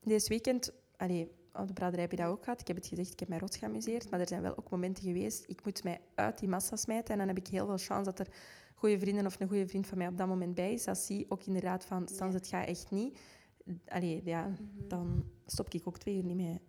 Deze 0.00 0.28
weekend, 0.28 0.72
allee, 0.96 1.30
op 1.54 1.66
de 1.66 1.72
braderij 1.72 2.00
heb 2.02 2.10
je 2.10 2.16
dat 2.16 2.26
ook 2.26 2.44
gehad. 2.44 2.60
Ik 2.60 2.66
heb 2.66 2.76
het 2.76 2.86
gezegd, 2.86 3.12
ik 3.12 3.18
heb 3.20 3.28
mij 3.28 3.38
rot 3.38 3.56
geamuseerd. 3.56 4.10
Maar 4.10 4.20
er 4.20 4.28
zijn 4.28 4.42
wel 4.42 4.56
ook 4.56 4.70
momenten 4.70 5.04
geweest, 5.04 5.44
ik 5.48 5.64
moet 5.64 5.84
mij 5.84 6.00
uit 6.14 6.38
die 6.38 6.48
massa 6.48 6.76
smijten. 6.76 7.12
En 7.12 7.18
dan 7.18 7.28
heb 7.28 7.36
ik 7.38 7.46
heel 7.46 7.66
veel 7.66 7.78
chance 7.78 8.10
dat 8.14 8.18
er 8.18 8.34
goede 8.74 8.98
vrienden 8.98 9.26
of 9.26 9.40
een 9.40 9.48
goede 9.48 9.66
vriend 9.68 9.86
van 9.86 9.98
mij 9.98 10.06
op 10.08 10.16
dat 10.16 10.26
moment 10.26 10.54
bij 10.54 10.72
is. 10.72 10.84
Dat 10.84 10.98
zie 10.98 11.26
ook 11.28 11.42
inderdaad 11.44 11.84
van, 11.84 12.08
Stans, 12.08 12.34
het 12.34 12.46
gaat 12.46 12.66
echt 12.66 12.90
niet. 12.90 13.18
Allee, 13.88 14.20
ja, 14.24 14.46
Mhm. 14.46 14.62
dan 14.88 15.24
stop 15.46 15.72
ik 15.74 15.86
ook 15.86 15.98
twee 15.98 16.16
uur 16.16 16.24
niet 16.24 16.36
mee. 16.36 16.60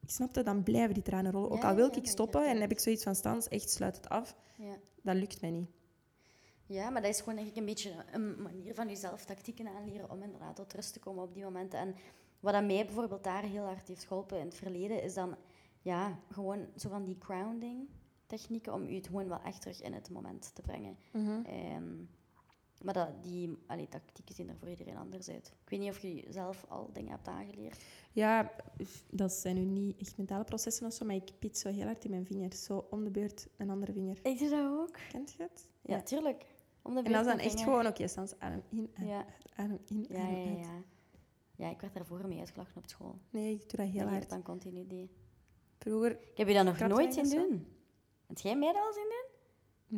Ik 0.00 0.10
snapte, 0.10 0.42
dan 0.42 0.62
blijven 0.62 0.94
die 0.94 1.02
tranen 1.02 1.32
rollen. 1.32 1.50
Ook 1.50 1.64
al 1.64 1.74
wil 1.74 1.90
ja, 1.90 1.96
ik 1.96 2.06
stoppen 2.06 2.48
en 2.48 2.60
heb 2.60 2.70
ik 2.70 2.78
zoiets 2.78 3.02
van, 3.02 3.14
Stans, 3.14 3.48
echt 3.48 3.70
sluit 3.70 3.96
het 3.96 4.08
af. 4.08 4.36
Ja. 4.58 4.76
Dat 5.02 5.14
lukt 5.16 5.40
mij 5.40 5.50
niet. 5.50 5.68
ja, 6.66 6.90
maar 6.90 7.02
dat 7.02 7.10
is 7.10 7.20
gewoon 7.20 7.38
ik 7.38 7.56
een 7.56 7.64
beetje 7.64 7.94
een 8.12 8.42
manier 8.42 8.74
van 8.74 8.88
jezelf 8.88 9.24
tactieken 9.24 9.66
aanleren 9.68 10.10
om 10.10 10.22
inderdaad 10.22 10.56
tot 10.56 10.72
rust 10.72 10.92
te 10.92 10.98
komen 10.98 11.22
op 11.22 11.34
die 11.34 11.42
momenten. 11.42 11.78
En 11.78 11.94
wat 12.46 12.54
aan 12.54 12.66
mij 12.66 12.84
bijvoorbeeld 12.84 13.24
daar 13.24 13.42
heel 13.42 13.64
hard 13.64 13.88
heeft 13.88 14.04
geholpen 14.04 14.38
in 14.38 14.44
het 14.44 14.54
verleden, 14.54 15.02
is 15.02 15.14
dan 15.14 15.36
ja, 15.82 16.18
gewoon 16.30 16.66
zo 16.76 16.88
van 16.88 17.04
die 17.04 17.16
grounding 17.20 17.88
technieken 18.26 18.72
om 18.72 18.88
je 18.88 18.94
het 18.94 19.06
gewoon 19.06 19.28
wel 19.28 19.40
echt 19.44 19.60
terug 19.60 19.82
in 19.82 19.92
het 19.92 20.10
moment 20.10 20.54
te 20.54 20.62
brengen. 20.62 20.96
Mhm. 21.12 21.44
Ehm, 21.44 21.94
maar 22.82 22.94
dat, 22.94 23.22
die 23.22 23.58
allee, 23.66 23.88
tactieken 23.88 24.34
zien 24.34 24.48
er 24.48 24.56
voor 24.56 24.68
iedereen 24.68 24.96
anders 24.96 25.28
uit. 25.28 25.46
Ik 25.64 25.70
weet 25.70 25.80
niet 25.80 25.90
of 25.90 25.98
je 25.98 26.24
zelf 26.28 26.64
al 26.68 26.90
dingen 26.92 27.10
hebt 27.10 27.28
aangeleerd. 27.28 27.84
Ja, 28.12 28.52
dat 29.10 29.32
zijn 29.32 29.54
nu 29.54 29.64
niet 29.64 30.00
echt 30.00 30.16
mentale 30.16 30.44
processen 30.44 30.86
of 30.86 30.92
zo, 30.92 31.04
maar 31.04 31.14
ik 31.14 31.30
piet 31.38 31.58
zo 31.58 31.68
heel 31.68 31.84
hard 31.84 32.04
in 32.04 32.10
mijn 32.10 32.26
vingers. 32.26 32.64
Zo 32.64 32.86
om 32.90 33.04
de 33.04 33.10
beurt 33.10 33.48
een 33.56 33.70
andere 33.70 33.92
vinger. 33.92 34.18
Ik 34.22 34.38
doe 34.38 34.48
dat 34.48 34.66
ook. 34.66 34.98
Kent 35.10 35.32
je 35.32 35.42
het? 35.42 35.68
Ja, 35.82 36.02
tuurlijk. 36.02 36.46
Om 36.82 36.94
de 36.94 37.02
En 37.02 37.12
dat 37.12 37.20
is 37.20 37.26
dan 37.26 37.36
beurt 37.36 37.48
echt 37.48 37.58
een 37.58 37.64
gewoon, 37.64 37.86
oké, 37.86 38.08
Stans, 38.08 38.38
adem 38.38 38.62
in, 38.70 38.90
adem 38.94 39.08
Ja. 39.08 39.26
adem 39.56 39.78
in, 39.86 40.06
Ja, 40.08 40.20
adem 40.20 40.56
ja, 40.56 40.68
uit. 40.74 40.84
Ja. 41.56 41.70
Ik 41.70 41.80
werd 41.80 41.94
daarvoor 41.94 42.28
mee 42.28 42.38
uitgelachen 42.38 42.76
op 42.76 42.86
school. 42.88 43.18
Nee, 43.30 43.52
ik 43.54 43.68
doe 43.70 43.84
dat 43.84 43.94
heel 43.94 44.06
hard. 44.08 44.30
dan 44.30 44.42
continu 44.42 44.86
die. 44.86 45.10
Vroeger, 45.78 46.10
Ik 46.10 46.36
heb 46.36 46.48
je 46.48 46.54
dat 46.54 46.64
nog 46.64 46.78
nooit 46.78 47.14
zien 47.14 47.30
doen. 47.30 47.66
Heb 48.26 48.38
jij 48.38 48.56
mij 48.56 48.72
dat 48.72 48.82
al 48.82 48.92
zien 48.92 49.02
doen? 49.08 49.34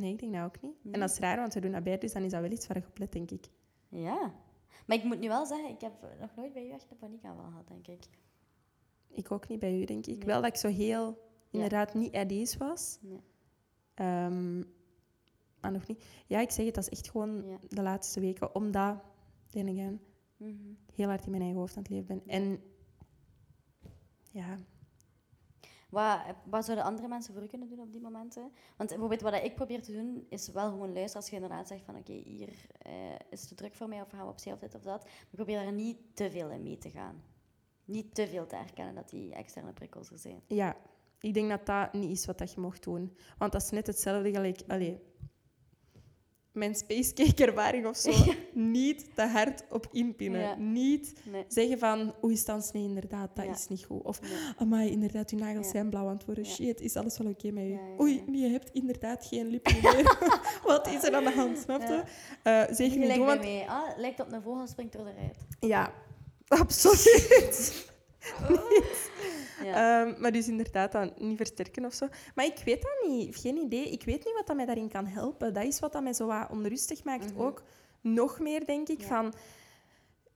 nee, 0.01 0.13
ik 0.13 0.19
denk 0.19 0.33
dat 0.35 0.45
ook 0.45 0.61
niet. 0.63 0.85
Nee. 0.85 0.93
En 0.95 1.01
dat 1.01 1.11
is 1.11 1.19
raar, 1.19 1.37
want 1.37 1.55
we 1.55 1.61
doen 1.61 1.73
dat 1.73 1.83
beide, 1.83 2.01
dus 2.01 2.13
dan 2.13 2.23
is 2.23 2.31
dat 2.31 2.41
wel 2.41 2.51
iets 2.51 2.67
waar 2.67 2.77
je 2.79 2.87
op 2.87 2.99
let, 2.99 3.13
denk 3.13 3.31
ik. 3.31 3.47
Ja. 3.89 4.35
Maar 4.87 4.97
ik 4.97 5.05
moet 5.05 5.19
nu 5.19 5.29
wel 5.29 5.47
zeggen, 5.47 5.69
ik 5.69 5.81
heb 5.81 5.93
nog 6.21 6.31
nooit 6.37 6.53
bij 6.53 6.67
u 6.67 6.71
echt 6.71 6.91
een 6.91 6.97
paniekaanval 6.97 7.45
gehad, 7.45 7.69
denk 7.69 7.87
ik. 7.87 8.05
Ik 9.09 9.31
ook 9.31 9.49
niet 9.49 9.59
bij 9.59 9.81
u, 9.81 9.85
denk 9.85 10.07
ik. 10.07 10.17
Nee. 10.17 10.27
Wel 10.27 10.41
dat 10.43 10.51
ik 10.51 10.57
zo 10.57 10.69
heel, 10.69 11.19
inderdaad, 11.51 11.95
niet 11.95 12.15
at 12.15 12.31
ease 12.31 12.59
was. 12.59 12.99
Nee. 13.01 13.21
Ehm, 13.95 14.59
maar 15.61 15.73
nog 15.73 15.87
niet. 15.87 16.05
Ja, 16.27 16.41
ik 16.41 16.51
zeg 16.51 16.65
het, 16.67 16.75
dat 16.75 16.85
is 16.91 16.99
echt 16.99 17.11
gewoon 17.11 17.47
Ja. 17.47 17.59
de 17.69 17.83
laatste 17.83 18.21
weken, 18.21 18.55
omdat, 18.55 18.97
then 19.51 20.01
Mhm. 20.39 20.73
heel 20.95 21.09
hard 21.09 21.25
in 21.25 21.31
mijn 21.31 21.43
eigen 21.43 21.61
hoofd 21.61 21.77
aan 21.77 21.83
het 21.83 21.93
leven 21.93 22.07
ben. 22.07 22.23
En 22.27 22.63
ja, 24.31 24.59
Wat, 25.89 26.21
wat 26.45 26.65
zouden 26.65 26.85
andere 26.85 27.09
mensen 27.09 27.35
voor 27.35 27.43
u 27.43 27.47
kunnen 27.47 27.69
doen 27.69 27.81
op 27.81 27.93
die 27.93 28.01
momenten? 28.01 28.53
Want 28.77 28.89
bijvoorbeeld 28.89 29.21
wat 29.21 29.35
ik 29.35 29.55
probeer 29.55 29.83
te 29.83 29.93
doen, 29.93 30.27
is 30.29 30.49
wel 30.49 30.71
gewoon 30.71 30.93
luisteren 30.93 31.17
als 31.17 31.29
je 31.29 31.35
inderdaad 31.35 31.69
zegt 31.69 31.85
van 31.85 31.97
oké, 31.97 32.13
hier 32.13 32.67
eh, 32.79 32.93
is 33.31 33.41
het 33.41 33.49
te 33.49 33.55
druk 33.55 33.75
voor 33.75 33.89
mij 33.89 34.01
of 34.01 34.11
gaan 34.11 34.25
we 34.25 34.31
opzij 34.31 34.53
of 34.53 34.59
dit 34.59 34.75
of 34.75 34.83
dat. 34.83 35.05
Maar 35.05 35.29
ik 35.31 35.37
probeer 35.37 35.63
daar 35.63 35.73
niet 35.73 35.99
te 36.15 36.31
veel 36.31 36.51
in 36.51 36.63
mee 36.63 36.79
te 36.79 36.91
gaan. 36.91 37.23
Niet 37.85 38.15
te 38.15 38.27
veel 38.27 38.47
te 38.47 38.57
herkennen 38.57 38.95
dat 38.95 39.11
die 39.11 39.35
externe 39.35 39.73
prikkels 39.73 40.11
er 40.11 40.19
zijn. 40.19 40.43
Ja, 40.47 40.77
ik 41.21 41.35
denk 41.35 41.49
dat 41.49 41.67
dat 41.67 41.93
niet 41.93 42.11
is 42.11 42.27
wat 42.27 42.39
dat 42.39 42.53
je 42.53 42.61
mocht 42.61 42.83
doen. 42.83 43.17
Want 43.39 43.53
dat 43.53 43.63
is 43.63 43.71
net 43.71 43.87
hetzelfde 43.87 44.31
gelijk... 44.31 44.63
Allee, 44.67 45.01
mijn 46.59 46.75
spacecake-ervaring 46.75 47.87
of 47.87 47.97
zo. 47.97 48.13
Niet 48.53 49.05
te 49.15 49.23
hard 49.23 49.65
op 49.71 49.89
inpinnen. 49.93 50.41
Ja. 50.41 50.55
Niet 50.55 51.13
Nee. 51.31 51.45
zeggen 51.49 51.79
van... 51.79 52.15
Oei, 52.25 52.37
Stans, 52.37 52.73
nee, 52.73 52.83
inderdaad, 52.83 53.31
dat 53.37 53.45
Ja. 53.45 53.53
is 53.53 53.69
niet 53.69 53.85
goed. 53.85 54.03
Of, 54.03 54.21
Nee. 54.21 54.31
amai, 54.57 54.91
inderdaad, 54.91 55.31
uw 55.31 55.39
nagels 55.39 55.69
zijn 55.69 55.91
blauw 55.91 56.07
aan 56.09 56.17
het 56.17 56.25
worden. 56.25 56.45
Shit, 56.47 56.81
is 56.81 56.97
alles 56.97 57.19
wel 57.19 57.27
oké 57.31 57.51
met 57.51 57.65
u? 57.65 57.79
Oei, 58.01 58.23
nee, 58.27 58.41
je 58.41 58.49
hebt 58.49 58.71
inderdaad 58.73 59.27
geen 59.27 59.47
lippen 59.49 59.75
meer. 59.83 60.17
wat 60.67 60.87
is 60.89 61.03
er 61.05 61.15
aan 61.15 61.25
de 61.25 61.31
hand, 61.35 61.59
snap 61.59 61.81
je? 61.81 62.03
Zeker 62.75 62.77
Die 62.77 62.89
niet 62.89 62.99
lijkt 62.99 63.15
doen, 63.15 63.27
want... 63.27 63.41
mij. 63.41 63.65
Ah, 63.69 63.99
lijkt 63.99 64.21
op 64.21 64.33
een 64.33 64.43
vogel, 64.43 64.67
springt 64.67 64.93
door 64.93 65.05
de 65.05 65.13
ruit. 65.19 65.37
Ja, 65.61 65.93
absoluut. 66.61 67.87
Ja. 69.65 70.03
Ehm, 70.07 70.21
maar 70.21 70.33
dus 70.33 70.49
inderdaad, 70.49 70.93
dan 70.93 71.13
niet 71.19 71.37
versterken 71.37 71.85
of 71.85 71.93
zo. 71.95 72.09
Maar 72.35 72.45
ik 72.45 72.63
weet 72.65 72.83
dat 72.83 73.09
niet. 73.09 73.37
Geen 73.37 73.57
idee. 73.57 73.91
Ik 73.91 74.03
weet 74.05 74.25
niet 74.25 74.35
wat 74.35 74.47
dat 74.47 74.57
mij 74.57 74.67
daarin 74.67 74.89
kan 74.89 75.07
helpen. 75.07 75.55
Dat 75.55 75.65
is 75.65 75.79
wat 75.79 75.93
dat 75.93 76.03
mij 76.03 76.13
zo 76.13 76.27
wat 76.27 76.51
onrustig 76.51 77.05
maakt. 77.05 77.33
Mhm. 77.33 77.43
Ook 77.43 77.63
nog 78.01 78.39
meer, 78.39 78.67
denk 78.67 78.89
ik, 78.89 79.01
Ja. 79.01 79.07
van... 79.07 79.35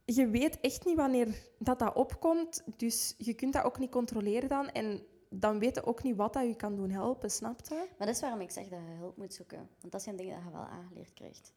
Je 0.04 0.28
weet 0.28 0.60
echt 0.60 0.84
niet 0.84 0.96
wanneer 0.96 1.28
dat, 1.58 1.78
dat 1.78 1.94
opkomt. 1.94 2.62
Dus 2.76 3.14
je 3.18 3.34
kunt 3.34 3.52
dat 3.52 3.64
ook 3.64 3.78
niet 3.78 3.90
controleren 3.90 4.48
dan. 4.48 4.68
En 4.70 5.02
dan 5.30 5.58
weet 5.58 5.74
je 5.74 5.84
ook 5.84 6.02
niet 6.02 6.16
wat 6.16 6.32
dat 6.32 6.46
je 6.46 6.54
kan 6.56 6.76
doen 6.76 6.90
helpen, 6.90 7.30
snap 7.30 7.60
je? 7.68 7.74
Maar 7.74 8.06
dat 8.06 8.16
is 8.16 8.20
waarom 8.20 8.40
ik 8.40 8.50
zeg 8.50 8.68
dat 8.68 8.78
je 8.78 8.94
hulp 8.98 9.16
moet 9.16 9.34
zoeken. 9.34 9.68
Want 9.80 9.92
dat 9.92 10.02
zijn 10.02 10.16
dingen 10.16 10.34
dat 10.34 10.44
je 10.44 10.50
wel 10.50 10.60
aangeleerd 10.66 11.12
krijgt. 11.14 11.52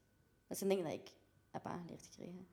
Dat 0.48 0.58
zijn 0.58 0.70
dingen 0.70 0.84
dat 0.84 0.94
ik 0.94 1.10
heb 1.52 1.66
aangeleerd 1.66 2.04
gekregen. 2.04 2.48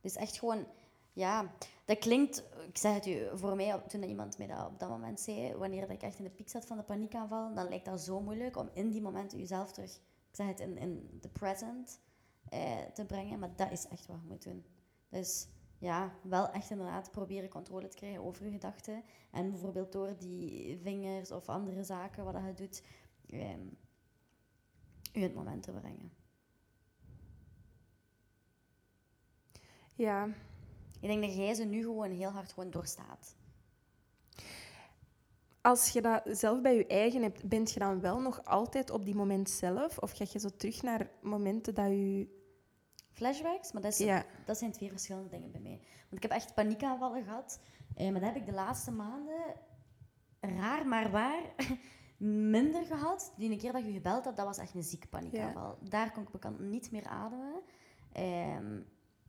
Dus 0.00 0.16
echt 0.16 0.38
gewoon, 0.38 0.66
ja, 1.12 1.52
dat 1.84 1.98
klinkt, 1.98 2.44
ik 2.68 2.78
zeg 2.78 2.94
het 2.94 3.06
u, 3.06 3.38
voor 3.38 3.56
mij, 3.56 3.82
toen 3.88 4.02
iemand 4.02 4.38
mij 4.38 4.46
dat 4.46 4.66
op 4.66 4.78
dat 4.78 4.88
moment 4.88 5.20
zei, 5.20 5.54
wanneer 5.54 5.90
ik 5.90 6.02
echt 6.02 6.18
in 6.18 6.24
de 6.24 6.30
piek 6.30 6.48
zat 6.48 6.66
van 6.66 6.76
de 6.76 6.82
paniekaanval, 6.82 7.54
dan 7.54 7.68
lijkt 7.68 7.84
dat 7.84 8.00
zo 8.00 8.20
moeilijk 8.20 8.56
om 8.56 8.70
in 8.72 8.90
die 8.90 9.02
momenten 9.02 9.38
jezelf 9.38 9.72
terug, 9.72 9.96
ik 10.30 10.36
zeg 10.38 10.46
het, 10.46 10.60
in, 10.60 10.78
in 10.78 11.18
the 11.20 11.28
present 11.28 12.00
eh, 12.52 12.78
te 12.94 13.04
brengen. 13.04 13.38
Maar 13.38 13.56
dat 13.56 13.70
is 13.70 13.88
echt 13.88 14.06
wat 14.06 14.16
je 14.20 14.28
moet 14.28 14.42
doen. 14.42 14.64
Dus 15.08 15.48
ja, 15.78 16.12
wel 16.22 16.50
echt 16.50 16.70
inderdaad 16.70 17.10
proberen 17.10 17.48
controle 17.48 17.88
te 17.88 17.96
krijgen 17.96 18.22
over 18.22 18.44
je 18.44 18.50
gedachten. 18.50 19.02
En 19.30 19.50
bijvoorbeeld 19.50 19.92
door 19.92 20.18
die 20.18 20.78
vingers 20.82 21.30
of 21.30 21.48
andere 21.48 21.84
zaken 21.84 22.24
wat 22.24 22.34
je 22.46 22.54
doet, 22.54 22.82
ehm, 23.26 23.66
u 25.12 25.20
in 25.20 25.22
het 25.22 25.34
moment 25.34 25.62
te 25.62 25.72
brengen. 25.72 26.12
Ja. 29.94 30.28
Ik 31.02 31.08
denk 31.08 31.22
dat 31.22 31.34
jij 31.34 31.54
ze 31.54 31.64
nu 31.64 31.82
gewoon 31.82 32.10
heel 32.10 32.30
hard 32.30 32.52
gewoon 32.52 32.70
doorstaat. 32.70 33.34
Als 35.60 35.88
je 35.88 36.00
dat 36.02 36.22
zelf 36.24 36.60
bij 36.60 36.74
je 36.76 36.86
eigen 36.86 37.22
hebt, 37.22 37.48
bent 37.48 37.72
je 37.72 37.78
dan 37.78 38.00
wel 38.00 38.20
nog 38.20 38.44
altijd 38.44 38.90
op 38.90 39.04
die 39.04 39.14
moment 39.14 39.50
zelf? 39.50 39.98
Of 39.98 40.10
ga 40.10 40.24
je 40.32 40.38
zo 40.38 40.48
terug 40.56 40.82
naar 40.82 41.10
momenten 41.22 41.74
dat 41.74 41.86
je... 41.88 42.40
Flashbacks, 43.12 43.72
maar 43.72 43.82
dat, 43.82 43.92
is, 43.92 43.98
Ja. 43.98 44.24
dat 44.44 44.58
zijn 44.58 44.72
twee 44.72 44.90
verschillende 44.90 45.28
dingen 45.28 45.50
bij 45.50 45.60
mij. 45.60 45.80
Want 46.10 46.14
ik 46.14 46.22
heb 46.22 46.30
echt 46.30 46.54
paniekaanvallen 46.54 47.24
gehad. 47.24 47.60
Eh, 47.94 48.10
maar 48.10 48.20
dat 48.20 48.32
heb 48.32 48.36
ik 48.36 48.46
de 48.46 48.52
laatste 48.52 48.90
maanden, 48.90 49.54
raar 50.40 50.86
maar 50.86 51.10
waar, 51.10 51.42
minder 52.56 52.84
gehad. 52.84 53.32
Die 53.36 53.50
ene 53.50 53.56
keer 53.60 53.72
dat 53.72 53.84
je 53.84 53.92
gebeld 53.92 54.24
had, 54.24 54.36
dat 54.36 54.46
was 54.46 54.58
echt 54.58 54.74
een 54.74 54.82
zieke 54.82 55.08
paniekaanval. 55.08 55.78
Daar 55.80 56.12
kon 56.12 56.22
ik 56.22 56.30
bekend 56.30 56.60
niet 56.60 56.90
meer 56.90 57.06
ademen. 57.06 57.62
Ehm, 58.12 58.80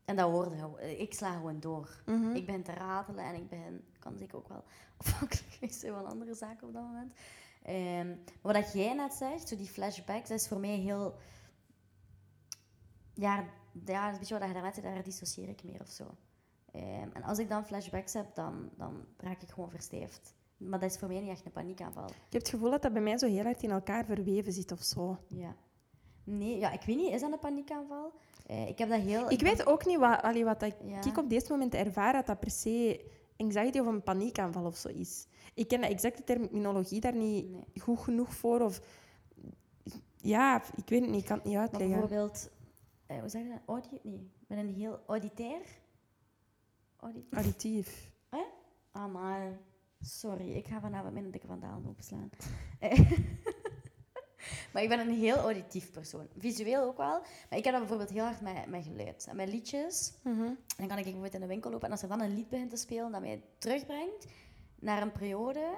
en 0.05 0.15
dat 0.15 0.29
hoorde 0.29 0.55
gewoon. 0.55 0.79
Ik 0.79 1.13
sla 1.13 1.35
gewoon 1.35 1.59
door. 1.59 2.01
Mhm. 2.05 2.35
Ik 2.35 2.45
ben 2.45 2.63
te 2.63 2.71
ratelen 2.71 3.23
en 3.23 3.35
ik 3.35 3.49
ben, 3.49 3.83
kan 3.99 4.17
zeker 4.17 4.37
ook 4.37 4.47
wel 4.47 4.63
afhankelijk 4.97 5.47
geweest 5.49 5.79
zijn 5.79 5.93
van 5.93 6.05
andere 6.05 6.33
zaken 6.33 6.67
op 6.67 6.73
dat 6.73 6.83
moment. 6.83 7.13
Ehm, 7.63 8.07
maar 8.41 8.53
wat 8.53 8.73
jij 8.73 8.93
net 8.93 9.13
zegt, 9.13 9.47
zo 9.47 9.55
die 9.55 9.67
flashbacks, 9.67 10.29
dat 10.29 10.39
is 10.39 10.47
voor 10.47 10.59
mij 10.59 10.77
heel... 10.77 11.15
Ja, 13.13 13.45
ja 13.85 14.11
een 14.11 14.19
beetje 14.19 14.39
wat 14.39 14.47
je 14.47 14.53
daarnet 14.53 14.75
zei, 14.75 14.93
daar 14.93 15.03
dissocieer 15.03 15.49
ik 15.49 15.63
meer 15.63 15.81
of 15.81 15.89
zo. 15.89 16.15
Ehm, 16.71 17.09
en 17.13 17.23
als 17.23 17.39
ik 17.39 17.49
dan 17.49 17.65
flashbacks 17.65 18.13
heb, 18.13 18.35
dan, 18.35 18.69
dan 18.77 19.05
raak 19.17 19.41
ik 19.41 19.49
gewoon 19.49 19.69
versteefd. 19.69 20.33
Maar 20.57 20.79
dat 20.79 20.91
is 20.91 20.97
voor 20.97 21.07
mij 21.07 21.19
niet 21.19 21.29
echt 21.29 21.45
een 21.45 21.51
paniekaanval. 21.51 22.05
Ik 22.05 22.13
heb 22.29 22.41
het 22.41 22.49
gevoel 22.49 22.69
dat 22.69 22.81
dat 22.81 22.93
bij 22.93 23.01
mij 23.01 23.17
zo 23.17 23.27
heel 23.27 23.43
hard 23.43 23.63
in 23.63 23.71
elkaar 23.71 24.05
verweven 24.05 24.53
zit 24.53 24.71
of 24.71 24.81
zo. 24.81 25.17
Ja. 25.27 25.55
Nee, 26.23 26.57
ja, 26.57 26.71
ik 26.71 26.81
weet 26.81 26.95
niet, 26.95 27.13
is 27.13 27.21
dat 27.21 27.31
een 27.31 27.39
paniekaanval? 27.39 28.13
Eh, 28.45 28.67
ik 28.67 28.77
heb 28.77 28.89
dat 28.89 28.99
heel... 29.01 29.31
Ik 29.31 29.41
weet 29.41 29.65
ook 29.67 29.85
niet 29.85 29.97
wat, 29.97 30.21
allee, 30.21 30.43
wat 30.45 30.59
dat 30.59 30.75
Ja. 30.85 31.03
ik 31.05 31.17
op 31.17 31.29
dit 31.29 31.49
moment 31.49 31.73
ervaar, 31.73 32.13
dat 32.13 32.25
dat 32.25 32.39
per 32.39 32.51
se 32.51 33.05
anxiety 33.37 33.79
of 33.79 33.85
een 33.85 34.03
paniekaanval 34.03 34.65
of 34.65 34.75
zo 34.77 34.87
is. 34.89 35.27
Ik 35.53 35.67
ken 35.67 35.81
de 35.81 35.87
exacte 35.87 36.23
terminologie 36.23 36.99
daar 36.99 37.15
niet 37.15 37.49
Nee. 37.51 37.63
goed 37.81 37.99
genoeg 37.99 38.33
voor. 38.35 38.61
Of, 38.61 38.81
ja, 40.15 40.61
ik 40.75 40.89
weet 40.89 41.01
het 41.01 41.09
niet, 41.09 41.21
ik 41.21 41.25
kan 41.27 41.35
het 41.37 41.45
niet 41.45 41.53
Maar 41.53 41.61
uitleggen. 41.69 41.99
bijvoorbeeld, 41.99 42.49
eh, 43.05 43.19
hoe 43.19 43.29
zeg 43.29 43.41
je 43.43 43.49
dat? 43.49 43.59
Audi 43.65 43.87
nee, 44.03 44.13
ik 44.39 44.47
ben 44.47 44.57
een 44.57 44.73
heel 44.73 44.99
auditair. 45.07 45.61
Audit 46.99 47.23
Auditief. 47.31 48.11
ah, 48.91 49.13
maar 49.13 49.59
sorry, 49.99 50.51
ik 50.51 50.67
ga 50.67 50.79
vanavond 50.79 51.13
mijn 51.13 51.31
dikke 51.31 51.47
vandalen 51.47 51.89
opslaan. 51.89 52.29
Maar 54.73 54.83
ik 54.83 54.89
ben 54.89 54.99
een 54.99 55.13
heel 55.13 55.35
auditief 55.35 55.91
persoon. 55.91 56.27
Visueel 56.37 56.83
ook 56.83 56.97
wel. 56.97 57.19
Maar 57.49 57.59
ik 57.59 57.63
heb 57.63 57.73
dat 57.73 57.79
bijvoorbeeld 57.79 58.09
heel 58.09 58.23
hard 58.23 58.41
met, 58.41 58.67
met 58.67 58.83
geluid. 58.83 59.25
En 59.29 59.35
met 59.35 59.49
liedjes. 59.49 60.13
Mhm. 60.23 60.49
Dan 60.77 60.87
kan 60.87 60.97
ik 60.97 61.03
bijvoorbeeld 61.03 61.33
in 61.33 61.39
de 61.39 61.47
winkel 61.47 61.71
lopen 61.71 61.85
en 61.85 61.91
als 61.91 62.01
er 62.01 62.07
dan 62.07 62.21
een 62.21 62.35
lied 62.35 62.49
begint 62.49 62.69
te 62.69 62.77
spelen 62.77 63.11
dat 63.11 63.21
mij 63.21 63.43
terugbrengt 63.57 64.25
naar 64.79 65.01
een 65.01 65.11
periode, 65.11 65.77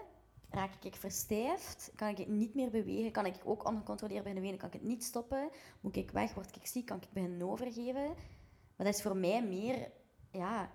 raak 0.50 0.72
ik 0.84 0.96
verstijfd, 0.96 1.92
kan 1.96 2.08
ik 2.08 2.18
het 2.18 2.28
niet 2.28 2.56
meer 2.56 2.70
bewegen, 2.70 3.12
kan 3.12 3.26
ik 3.26 3.36
ook 3.44 3.68
ongecontroleerd 3.68 4.20
beginnen 4.20 4.44
wenen, 4.44 4.60
kan 4.60 4.68
ik 4.68 4.74
het 4.74 4.84
niet 4.84 5.04
stoppen, 5.04 5.50
moet 5.82 5.96
ik 5.96 6.12
weg, 6.12 6.34
word 6.34 6.56
ik 6.56 6.68
ziek, 6.68 6.86
kan 6.86 6.98
ik 6.98 7.08
beginnen 7.14 7.50
overgeven. 7.50 8.14
Maar 8.76 8.86
dat 8.86 8.96
is 8.96 9.02
voor 9.02 9.18
mij 9.18 9.44
meer, 9.44 9.92
ja, 10.32 10.72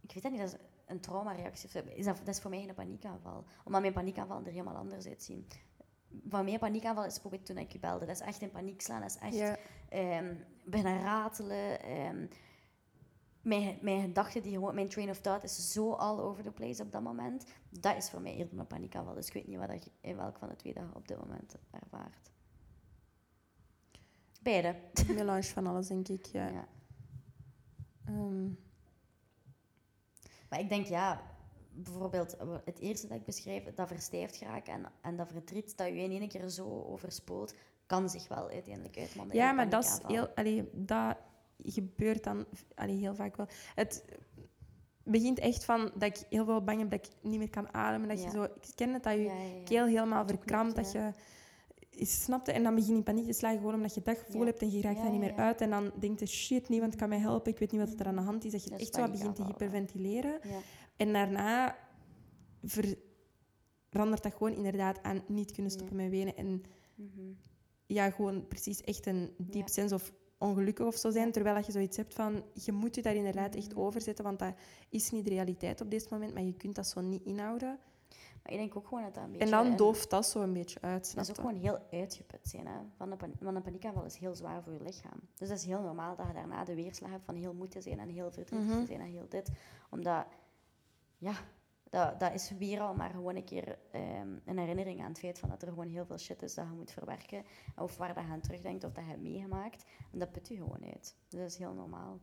ik 0.00 0.12
weet 0.12 0.22
dat 0.22 0.32
niet, 0.32 0.40
dat 0.40 0.52
is 0.52 0.58
een 0.86 1.00
traumareactie. 1.00 1.68
Is 1.94 2.04
dat, 2.04 2.16
dat 2.18 2.28
is 2.28 2.40
voor 2.40 2.50
mij 2.50 2.62
geen 2.62 2.74
paniekaanval. 2.74 3.44
Omdat 3.64 3.80
mijn 3.80 3.92
paniekaanval 3.92 4.40
er 4.44 4.50
helemaal 4.50 4.76
anders 4.76 5.06
uitzien. 5.06 5.46
Van 6.28 6.44
mijn 6.44 6.58
paniekaanval 6.58 7.04
is 7.04 7.12
bijvoorbeeld 7.12 7.46
toen 7.46 7.58
ik 7.58 7.72
je 7.72 7.78
belde. 7.78 8.06
Dat 8.06 8.14
is 8.14 8.20
echt 8.20 8.40
in 8.42 8.50
paniek 8.50 8.80
slaan, 8.80 9.00
dat 9.00 9.10
is 9.10 9.16
echt 9.18 9.34
Ja. 9.34 9.56
ehm 9.88 10.34
beginnen 10.64 11.02
ratelen. 11.02 11.82
ehm, 11.82 12.26
mijn, 13.42 13.78
mijn 13.80 14.00
gedachten, 14.02 14.42
die 14.42 14.52
gewoon, 14.52 14.74
mijn 14.74 14.88
train 14.88 15.10
of 15.10 15.20
thought 15.20 15.44
is 15.44 15.72
zo 15.72 15.92
all 15.92 16.18
over 16.18 16.42
the 16.42 16.50
place 16.50 16.82
op 16.82 16.92
dat 16.92 17.02
moment. 17.02 17.44
Dat 17.68 17.96
is 17.96 18.10
voor 18.10 18.20
mij 18.20 18.34
eerder 18.36 18.58
een 18.58 18.66
paniekaanval. 18.66 19.14
Dus 19.14 19.26
ik 19.26 19.32
weet 19.32 19.46
niet 19.46 19.58
wat 19.58 19.68
dat, 19.68 19.84
je- 19.84 19.90
in 20.00 20.16
welk 20.16 20.38
van 20.38 20.48
de 20.48 20.56
twee 20.56 20.74
dat 20.74 20.84
je 20.90 20.94
op 20.94 21.08
dit 21.08 21.18
moment 21.18 21.56
ervaart. 21.70 22.30
Beide. 24.42 24.76
Een 25.08 25.14
melange 25.14 25.42
van 25.42 25.66
alles, 25.66 25.86
denk 25.88 26.08
ik. 26.08 26.26
Ja. 26.26 26.48
Ja. 26.48 26.68
Ehm, 28.06 28.48
Maar 30.48 30.60
ik 30.60 30.68
denk, 30.68 30.86
ja, 30.86 31.22
bijvoorbeeld 31.74 32.36
eh, 32.36 32.54
het 32.64 32.78
eerste 32.78 33.06
dat 33.08 33.16
ik 33.16 33.24
beschrijf, 33.24 33.74
dat 33.74 33.88
verstijfd 33.88 34.36
geraken 34.36 34.72
en, 34.72 34.92
en 35.00 35.16
dat 35.16 35.28
verdriet 35.32 35.76
dat 35.76 35.86
je 35.86 35.94
in 35.94 36.10
één 36.10 36.28
keer 36.28 36.48
zo 36.48 36.82
overspoelt, 36.82 37.54
kan 37.86 38.10
zich 38.10 38.28
wel 38.28 38.48
uiteindelijk 38.48 38.98
uitmonden 38.98 39.36
ja, 39.36 39.52
maar 39.52 39.68
dat 39.68 39.84
is 39.84 40.00
heel... 40.06 40.28
Allee, 40.28 40.68
dat 40.72 41.16
gebeurt 41.56 42.24
dan 42.24 42.46
allee, 42.74 42.96
heel 42.96 43.14
vaak 43.14 43.36
wel. 43.36 43.46
Het 43.74 44.04
begint 45.04 45.38
echt 45.38 45.64
van 45.64 45.90
dat 45.94 46.02
ik 46.18 46.26
heel 46.30 46.44
veel 46.44 46.64
bang 46.64 46.78
heb 46.78 46.90
dat 46.90 47.06
ik 47.06 47.12
niet 47.22 47.38
meer 47.38 47.50
kan 47.50 47.74
ademen. 47.74 48.08
Dat 48.08 48.18
Ja. 48.18 48.24
je 48.24 48.30
zo... 48.30 48.42
Ik 48.42 48.72
ken 48.74 48.92
het, 48.92 49.02
dat 49.02 49.12
je 49.12 49.22
Ja, 49.22 49.34
ja, 49.34 49.42
ja. 49.42 49.62
keel 49.64 49.86
helemaal 49.86 50.26
Dat 50.26 50.36
verkrampt, 50.36 50.76
dat 50.76 50.92
je... 50.92 51.10
Snapte? 51.98 52.52
En 52.52 52.62
dan 52.62 52.74
begin 52.74 52.90
je 52.90 52.96
in 52.96 53.02
paniek 53.02 53.26
te 53.26 53.32
slagen, 53.32 53.58
gewoon 53.58 53.74
omdat 53.74 53.94
je 53.94 54.02
dat 54.02 54.18
gevoel 54.18 54.44
hebt 54.46 54.60
en 54.60 54.70
je 54.70 54.80
raakt 54.80 54.96
daar 55.02 55.10
niet 55.10 55.20
meer 55.20 55.34
uit. 55.34 55.60
En 55.60 55.70
dan 55.70 55.92
denkt 55.98 56.20
je, 56.20 56.26
shit, 56.26 56.68
niemand 56.68 56.96
kan 56.96 57.08
mij 57.08 57.18
helpen, 57.18 57.52
ik 57.52 57.58
weet 57.58 57.72
niet 57.72 57.80
wat 57.80 58.00
er 58.00 58.06
aan 58.06 58.14
de 58.14 58.20
hand 58.20 58.44
is. 58.44 58.52
Dat 58.52 58.64
je 58.64 58.70
Dat 58.70 58.80
echt 58.80 58.94
zo 58.94 59.10
begint 59.10 59.36
te 59.36 59.44
hyperventileren. 59.44 60.40
Ja. 60.42 60.58
En 60.96 61.12
daarna 61.12 61.76
verandert 63.90 64.22
dat 64.22 64.32
gewoon 64.34 64.52
inderdaad 64.54 65.02
aan 65.02 65.22
niet 65.26 65.52
kunnen 65.52 65.72
stoppen 65.72 65.96
met 65.96 66.10
wenen. 66.10 66.36
En 66.36 66.62
Mhm. 66.94 67.20
ja, 67.86 68.10
gewoon 68.10 68.46
precies 68.48 68.80
echt 68.80 69.06
een 69.06 69.34
diep 69.38 69.66
Ja. 69.66 69.72
sense 69.72 69.94
of 69.94 70.12
ongelukkig 70.38 70.86
of 70.86 70.96
zo 70.96 71.10
zijn. 71.10 71.32
Terwijl 71.32 71.54
dat 71.54 71.66
je 71.66 71.72
zoiets 71.72 71.96
hebt 71.96 72.14
van, 72.14 72.44
je 72.64 72.72
moet 72.72 72.94
je 72.94 73.02
daar 73.02 73.14
inderdaad 73.14 73.54
echt 73.54 73.70
Mhm. 73.70 73.80
over 73.80 74.00
zetten, 74.00 74.24
want 74.24 74.38
dat 74.38 74.54
is 74.88 75.10
niet 75.10 75.24
de 75.24 75.30
realiteit 75.30 75.80
op 75.80 75.90
dit 75.90 76.10
moment, 76.10 76.34
maar 76.34 76.42
je 76.42 76.54
kunt 76.54 76.74
dat 76.74 76.86
zo 76.86 77.00
niet 77.00 77.22
inhouden. 77.24 77.78
Maar 78.42 78.52
ik 78.52 78.58
denk 78.58 78.76
ook 78.76 78.86
gewoon 78.88 79.02
dat 79.02 79.14
dat 79.14 79.24
een 79.24 79.30
beetje... 79.32 79.44
En 79.44 79.50
dan 79.50 79.76
dooft 79.76 80.10
dat 80.10 80.26
zo 80.26 80.40
een 80.42 80.52
beetje 80.52 80.80
uit, 80.80 81.14
Dat 81.14 81.24
is 81.24 81.30
ook 81.30 81.36
gewoon 81.36 81.54
heel 81.60 81.78
uitgeput 81.90 82.40
zijn. 82.48 82.66
Hè? 82.66 82.78
Van 82.96 83.16
pan- 83.16 83.34
want 83.40 83.56
een 83.56 83.62
paniekaanval 83.62 84.04
is 84.04 84.16
heel 84.16 84.34
zwaar 84.34 84.62
voor 84.62 84.72
je 84.72 84.82
lichaam. 84.82 85.20
Dus 85.34 85.48
dat 85.48 85.58
is 85.58 85.64
heel 85.64 85.80
normaal 85.80 86.16
dat 86.16 86.26
je 86.26 86.32
daarna 86.32 86.64
de 86.64 86.74
weerslag 86.74 87.10
hebt 87.10 87.24
van 87.24 87.34
heel 87.34 87.54
moe 87.54 87.68
te 87.68 87.80
zijn 87.80 87.98
en 87.98 88.08
heel 88.08 88.30
verdrietig 88.30 88.68
Mhm. 88.68 88.80
te 88.80 88.86
zijn 88.86 89.00
en 89.00 89.06
heel 89.06 89.26
dit. 89.28 89.50
Omdat, 89.90 90.24
ja, 91.22 91.34
dat, 91.90 92.20
dat 92.20 92.32
is 92.34 92.50
weer 92.50 92.80
al 92.80 92.94
maar 92.94 93.10
gewoon 93.10 93.36
een 93.36 93.44
keer 93.44 93.78
ehm, 93.90 94.38
een 94.44 94.58
herinnering 94.58 95.00
aan 95.00 95.08
het 95.08 95.18
feit 95.18 95.38
van 95.38 95.48
dat 95.48 95.62
er 95.62 95.68
gewoon 95.68 95.88
heel 95.88 96.04
veel 96.06 96.18
shit 96.18 96.42
is 96.42 96.54
dat 96.54 96.66
je 96.66 96.76
moet 96.76 96.90
verwerken. 96.92 97.44
Of 97.76 97.96
waar 97.96 98.14
dat 98.14 98.24
je 98.24 98.30
aan 98.30 98.40
terugdenkt 98.40 98.84
of 98.84 98.92
dat 98.92 99.04
je 99.04 99.10
hebt 99.10 99.22
meegemaakt. 99.22 99.84
En 100.12 100.18
dat 100.18 100.32
put 100.32 100.48
je 100.48 100.56
gewoon 100.56 100.84
uit. 100.84 101.16
Dus 101.28 101.40
dat 101.40 101.50
is 101.50 101.56
heel 101.56 101.72
normaal. 101.72 102.18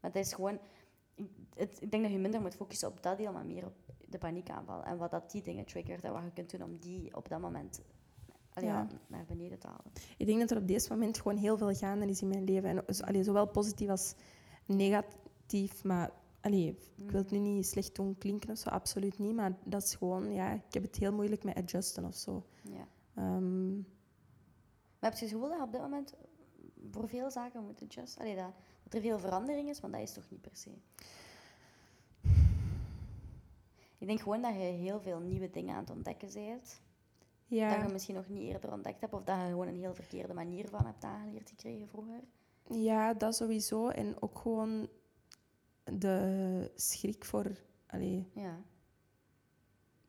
Maar 0.00 0.10
het 0.10 0.16
is 0.16 0.32
gewoon... 0.32 0.58
Ik, 1.14 1.30
het, 1.54 1.82
ik 1.82 1.90
denk 1.90 2.02
dat 2.02 2.12
je 2.12 2.18
minder 2.18 2.40
moet 2.40 2.54
focussen 2.54 2.88
op 2.88 3.02
dat 3.02 3.16
deel, 3.18 3.32
maar 3.32 3.46
meer 3.46 3.66
op 3.66 3.74
de 4.08 4.18
paniekaanval. 4.18 4.84
En 4.84 4.98
wat 4.98 5.10
dat 5.10 5.30
die 5.30 5.42
dingen 5.42 5.64
triggert 5.64 6.04
en 6.04 6.12
wat 6.12 6.22
je 6.22 6.32
kunt 6.32 6.50
doen 6.50 6.62
om 6.62 6.78
die 6.78 7.16
op 7.16 7.28
dat 7.28 7.40
moment 7.40 7.80
allee, 8.52 8.68
Ja. 8.68 8.86
naar 9.06 9.24
beneden 9.26 9.58
te 9.58 9.66
halen. 9.66 9.92
Ik 10.16 10.26
denk 10.26 10.40
dat 10.40 10.50
er 10.50 10.56
op 10.56 10.68
dit 10.68 10.88
moment 10.88 11.20
gewoon 11.20 11.36
heel 11.36 11.58
veel 11.58 11.74
gaande 11.74 12.06
is 12.06 12.22
in 12.22 12.28
mijn 12.28 12.44
leven. 12.44 12.68
En 12.68 13.04
allee, 13.06 13.22
zowel 13.22 13.46
positief 13.46 13.88
als 13.88 14.14
negatief. 14.66 15.84
Maar 15.84 16.10
allee, 16.40 16.78
ik 16.96 17.10
wil 17.10 17.20
het 17.20 17.30
nu 17.30 17.38
niet 17.38 17.66
slecht 17.66 17.94
doen 17.94 18.18
klinken 18.18 18.50
of 18.50 18.58
zo, 18.58 18.68
absoluut 18.68 19.18
niet. 19.18 19.34
Maar 19.34 19.58
dat 19.64 19.82
is 19.82 19.94
gewoon, 19.94 20.32
ja, 20.32 20.52
ik 20.52 20.74
heb 20.74 20.82
het 20.82 20.96
heel 20.96 21.12
moeilijk 21.12 21.44
met 21.44 21.56
adjusten 21.56 22.04
of 22.04 22.14
zo. 22.14 22.46
Ja. 22.62 22.88
Ehm, 23.14 23.74
Maar 23.76 25.10
heb 25.10 25.14
je 25.14 25.24
het 25.24 25.34
gevoel 25.34 25.48
dat 25.48 25.58
je 25.58 25.64
op 25.64 25.72
dit 25.72 25.80
moment 25.80 26.14
voor 26.90 27.08
veel 27.08 27.30
zaken 27.30 27.64
moet 27.64 27.82
adjusten? 27.82 28.20
Allee, 28.20 28.36
dat, 28.36 28.52
dat 28.82 28.94
er 28.94 29.00
veel 29.00 29.18
verandering 29.18 29.68
is, 29.68 29.80
want 29.80 29.92
dat 29.92 30.02
is 30.02 30.12
toch 30.12 30.30
niet 30.30 30.40
per 30.40 30.56
se? 30.56 30.70
Ik 33.98 34.06
denk 34.06 34.20
gewoon 34.20 34.42
dat 34.42 34.52
je 34.54 34.58
heel 34.60 35.00
veel 35.00 35.18
nieuwe 35.20 35.50
dingen 35.50 35.74
aan 35.74 35.80
het 35.80 35.90
ontdekken 35.90 36.28
bent. 36.32 36.80
Dat 37.48 37.58
ja, 37.58 37.82
je 37.84 37.92
misschien 37.92 38.14
nog 38.14 38.28
niet 38.28 38.42
eerder 38.42 38.72
ontdekt 38.72 39.00
hebt. 39.00 39.12
Of 39.12 39.22
dat 39.24 39.36
je 39.36 39.44
gewoon 39.46 39.68
een 39.68 39.76
heel 39.76 39.94
verkeerde 39.94 40.34
manier 40.34 40.68
van 40.68 40.86
hebt 40.86 41.04
aangeleerd 41.04 41.48
gekregen 41.48 41.88
vroeger. 41.88 42.20
ja, 42.70 43.14
dat 43.14 43.36
sowieso. 43.36 43.88
En 43.88 44.22
ook 44.22 44.38
gewoon 44.38 44.88
de 45.84 46.70
schrik 46.74 47.24
voor 47.24 47.50
allee, 47.86 48.26
Ja. 48.34 48.62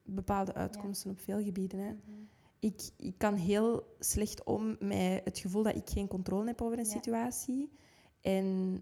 bepaalde 0.03 0.53
uitkomsten 0.53 1.11
op 1.11 1.19
veel 1.19 1.43
gebieden. 1.43 1.79
Hè. 1.79 1.91
Mhm. 1.93 2.19
ik, 2.59 2.89
ik 2.97 3.17
kan 3.17 3.35
heel 3.35 3.95
slecht 3.99 4.43
om 4.43 4.75
met 4.79 5.21
het 5.23 5.39
gevoel 5.39 5.63
dat 5.63 5.75
ik 5.75 5.89
geen 5.89 6.07
controle 6.07 6.47
heb 6.47 6.61
over 6.61 6.77
een 6.79 6.85
Ja. 6.85 6.91
situatie. 6.91 7.71
En 8.21 8.79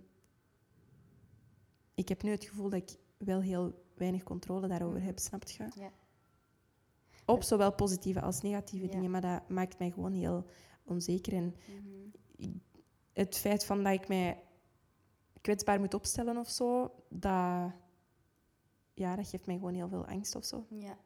ik 1.95 2.09
heb 2.09 2.23
nu 2.23 2.31
het 2.31 2.45
gevoel 2.45 2.69
dat 2.69 2.81
ik 2.81 2.97
wel 3.17 3.41
heel 3.41 3.83
weinig 3.95 4.23
controle 4.23 4.67
daarover 4.67 4.97
Mhm. 4.97 5.05
heb, 5.07 5.19
snap 5.19 5.43
je? 5.47 5.67
Ja. 5.75 5.91
Op 7.25 7.43
zowel 7.43 7.73
positieve 7.73 8.21
als 8.21 8.41
negatieve 8.41 8.85
Ja. 8.85 8.91
dingen, 8.91 9.11
maar 9.11 9.21
dat 9.21 9.49
maakt 9.49 9.79
mij 9.79 9.91
gewoon 9.91 10.13
heel 10.13 10.45
onzeker. 10.83 11.33
En 11.33 11.55
Mhm. 12.37 12.49
het 13.13 13.37
feit 13.37 13.65
van 13.65 13.83
dat 13.83 13.93
ik 13.93 14.07
mij 14.07 14.43
kwetsbaar 15.41 15.79
moet 15.79 15.93
opstellen 15.93 16.37
of 16.37 16.49
zo, 16.49 16.93
dat, 17.09 17.71
ja, 18.93 19.15
dat 19.15 19.27
geeft 19.27 19.45
mij 19.45 19.55
gewoon 19.55 19.73
heel 19.73 19.89
veel 19.89 20.05
angst 20.05 20.35
of 20.35 20.45
zo. 20.45 20.65
Ja, 20.69 20.97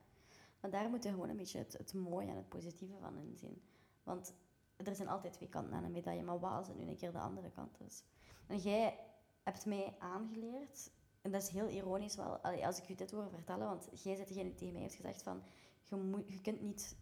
maar 0.60 0.72
daar 0.72 0.90
moet 0.90 1.04
je 1.04 1.10
gewoon 1.10 1.30
een 1.30 1.38
beetje 1.38 1.58
het, 1.58 1.94
mooie 1.94 2.30
en 2.30 2.36
het 2.36 2.50
positieve 2.50 2.98
van 3.00 3.18
inzien. 3.18 3.62
Want 4.04 4.34
er 4.78 4.96
zijn 4.96 5.08
altijd 5.10 5.34
twee 5.34 5.50
kanten 5.50 5.74
aan 5.74 5.84
een 5.84 5.92
medaille, 5.92 6.24
maar 6.24 6.40
wat 6.40 6.52
als 6.52 6.68
nu 6.76 6.88
een 6.88 6.98
keer 6.98 7.12
de 7.12 7.20
andere 7.20 7.52
kant 7.52 7.80
is? 7.80 8.04
En 8.48 8.58
jij 8.58 9.00
hebt 9.44 9.66
mij 9.66 9.96
aangeleerd, 10.00 10.92
en 11.22 11.32
dat 11.32 11.42
is 11.42 11.50
heel 11.50 11.70
ironisch 11.70 12.16
wel, 12.16 12.38
als 12.38 12.78
ik 12.78 12.84
je 12.84 12.96
dit 12.96 13.12
hoor 13.12 13.30
vertellen, 13.30 13.68
want 13.68 13.90
jij 14.04 14.16
bent 14.16 14.28
degene 14.28 14.50
die 14.50 14.58
tegen 14.58 14.74
mij 14.74 14.82
heeft 14.82 14.96
gezegd 14.96 15.24
van, 15.24 15.44
je, 15.84 16.24
je 16.28 16.42
kunt 16.42 16.62
niet 16.62 16.96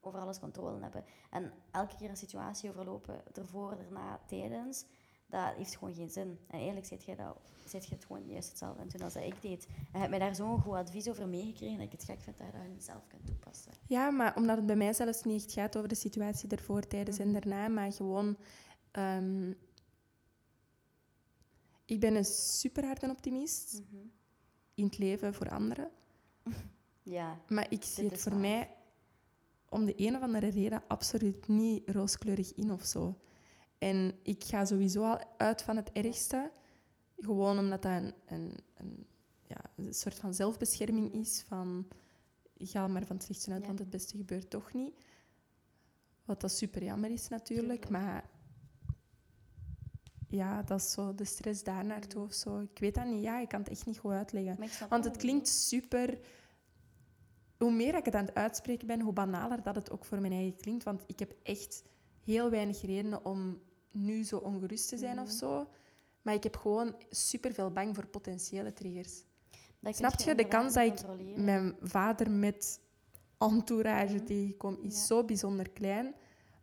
over 0.00 0.20
alles 0.20 0.38
controle 0.38 0.80
hebben. 0.80 1.04
En 1.30 1.52
elke 1.70 1.96
keer 1.96 2.08
een 2.08 2.16
situatie 2.16 2.70
overlopen, 2.70 3.34
ervoor, 3.34 3.72
erna, 3.78 4.20
tijdens, 4.26 4.86
dat 5.26 5.54
heeft 5.56 5.76
gewoon 5.76 5.94
geen 5.94 6.10
zin. 6.10 6.38
En 6.46 6.56
eigenlijk 6.56 6.86
zit 6.86 7.04
je, 7.04 7.16
dat, 7.16 7.36
zit 7.64 7.86
je 7.86 7.94
het 7.94 8.04
gewoon 8.04 8.26
juist 8.26 8.48
hetzelfde 8.48 8.78
aan 8.80 8.86
het 8.86 8.92
doen 8.96 9.04
als 9.04 9.14
dat 9.14 9.22
ik 9.22 9.42
deed. 9.42 9.66
En 9.66 9.74
je 9.92 9.98
hebt 9.98 10.10
mij 10.10 10.18
daar 10.18 10.34
zo'n 10.34 10.60
goed 10.60 10.74
advies 10.74 11.08
over 11.08 11.28
meegekregen 11.28 11.76
dat 11.76 11.86
ik 11.86 11.92
het 11.92 12.04
gek 12.04 12.20
vind 12.20 12.38
dat 12.38 12.46
je 12.46 12.52
dat 12.74 12.84
zelf 12.84 13.06
kunt 13.08 13.26
toepassen. 13.26 13.72
Ja, 13.86 14.10
maar 14.10 14.36
omdat 14.36 14.56
het 14.56 14.66
bij 14.66 14.76
mij 14.76 14.92
zelfs 14.92 15.22
niet 15.22 15.42
echt 15.44 15.52
gaat 15.52 15.76
over 15.76 15.88
de 15.88 15.94
situatie 15.94 16.48
ervoor, 16.48 16.86
tijdens 16.86 17.18
en 17.18 17.32
daarna, 17.32 17.68
maar 17.68 17.92
gewoon... 17.92 18.36
ehm, 18.90 19.52
ik 21.84 22.00
ben 22.00 22.14
een 22.14 22.24
super 22.24 22.84
harde 22.84 23.08
optimist 23.10 23.82
in 24.74 24.84
het 24.84 24.98
leven 24.98 25.34
voor 25.34 25.48
anderen. 25.50 25.90
Ja, 27.08 27.40
Maar 27.48 27.66
ik 27.70 27.82
zie 27.82 28.08
het 28.08 28.20
voor 28.20 28.32
waar. 28.32 28.40
mij 28.40 28.70
om 29.68 29.84
de 29.84 29.92
een 29.96 30.16
of 30.16 30.22
andere 30.22 30.48
reden 30.48 30.82
absoluut 30.88 31.48
niet 31.48 31.88
rooskleurig 31.90 32.54
in 32.54 32.72
of 32.72 32.84
zo. 32.84 33.18
En 33.86 34.18
ik 34.22 34.44
ga 34.44 34.64
sowieso 34.64 35.04
al 35.04 35.20
uit 35.36 35.62
van 35.62 35.76
het 35.76 35.92
ergste. 35.92 36.50
Gewoon 37.18 37.58
omdat 37.58 37.82
dat 37.82 37.92
een, 37.92 38.14
een, 38.26 38.52
een, 38.76 39.06
ja, 39.42 39.56
een 39.76 39.94
soort 39.94 40.18
van 40.18 40.34
zelfbescherming 40.34 41.12
is. 41.12 41.44
Van, 41.46 41.88
ga 42.58 42.86
maar 42.88 43.06
van 43.06 43.16
het 43.16 43.24
slechtste 43.24 43.50
uit, 43.52 43.60
Ja. 43.60 43.66
want 43.66 43.78
het 43.78 43.90
beste 43.90 44.16
gebeurt 44.16 44.50
toch 44.50 44.72
niet. 44.72 44.94
Wat 46.24 46.40
dat 46.40 46.52
super 46.52 46.82
jammer 46.84 47.10
is 47.10 47.28
natuurlijk. 47.28 47.82
Tuurlijk. 47.82 47.88
Maar 47.88 48.28
ja, 50.28 50.62
dat 50.62 50.80
is 50.80 50.92
zo 50.92 51.14
de 51.14 51.24
stress 51.24 51.62
daar 51.62 51.84
naartoe 51.84 52.22
of 52.22 52.32
zo. 52.32 52.60
Ik 52.60 52.78
weet 52.78 52.94
dat 52.94 53.06
niet. 53.06 53.22
Ja, 53.22 53.38
ik 53.40 53.48
kan 53.48 53.60
het 53.60 53.68
echt 53.68 53.86
niet 53.86 53.98
goed 53.98 54.12
uitleggen. 54.12 54.58
Want 54.88 55.04
het 55.04 55.16
klinkt 55.16 55.48
super. 55.48 56.18
Hoe 57.58 57.72
meer 57.72 57.94
ik 57.94 58.04
het 58.04 58.14
aan 58.14 58.24
het 58.26 58.34
uitspreken 58.34 58.86
ben, 58.86 59.00
hoe 59.00 59.12
banaler 59.12 59.62
dat 59.62 59.74
het 59.74 59.90
ook 59.90 60.04
voor 60.04 60.20
mijn 60.20 60.32
eigen 60.32 60.56
klinkt. 60.56 60.84
Want 60.84 61.02
ik 61.06 61.18
heb 61.18 61.34
echt 61.42 61.82
heel 62.24 62.50
weinig 62.50 62.80
redenen 62.82 63.24
om 63.24 63.60
nu 63.96 64.22
zo 64.24 64.36
ongerust 64.36 64.88
te 64.88 64.96
zijn 64.96 65.18
of 65.18 65.26
Mhm. 65.28 65.36
zo. 65.36 65.66
Maar 66.22 66.34
ik 66.34 66.42
heb 66.42 66.56
gewoon 66.56 66.94
super 67.10 67.52
veel 67.52 67.70
bang 67.70 67.94
voor 67.94 68.06
potentiële 68.06 68.72
triggers. 68.72 69.22
Dat 69.80 69.96
Snap 69.96 70.20
je? 70.20 70.34
De 70.34 70.48
kans 70.48 70.74
dat 70.74 70.84
ik. 71.18 71.36
Mijn 71.36 71.76
vader 71.80 72.30
met 72.30 72.80
entourage 73.38 74.14
Mhm. 74.14 74.24
tegenkom 74.24 74.78
is 74.82 74.94
Ja. 74.98 75.04
zo 75.04 75.24
bijzonder 75.24 75.70
klein. 75.70 76.14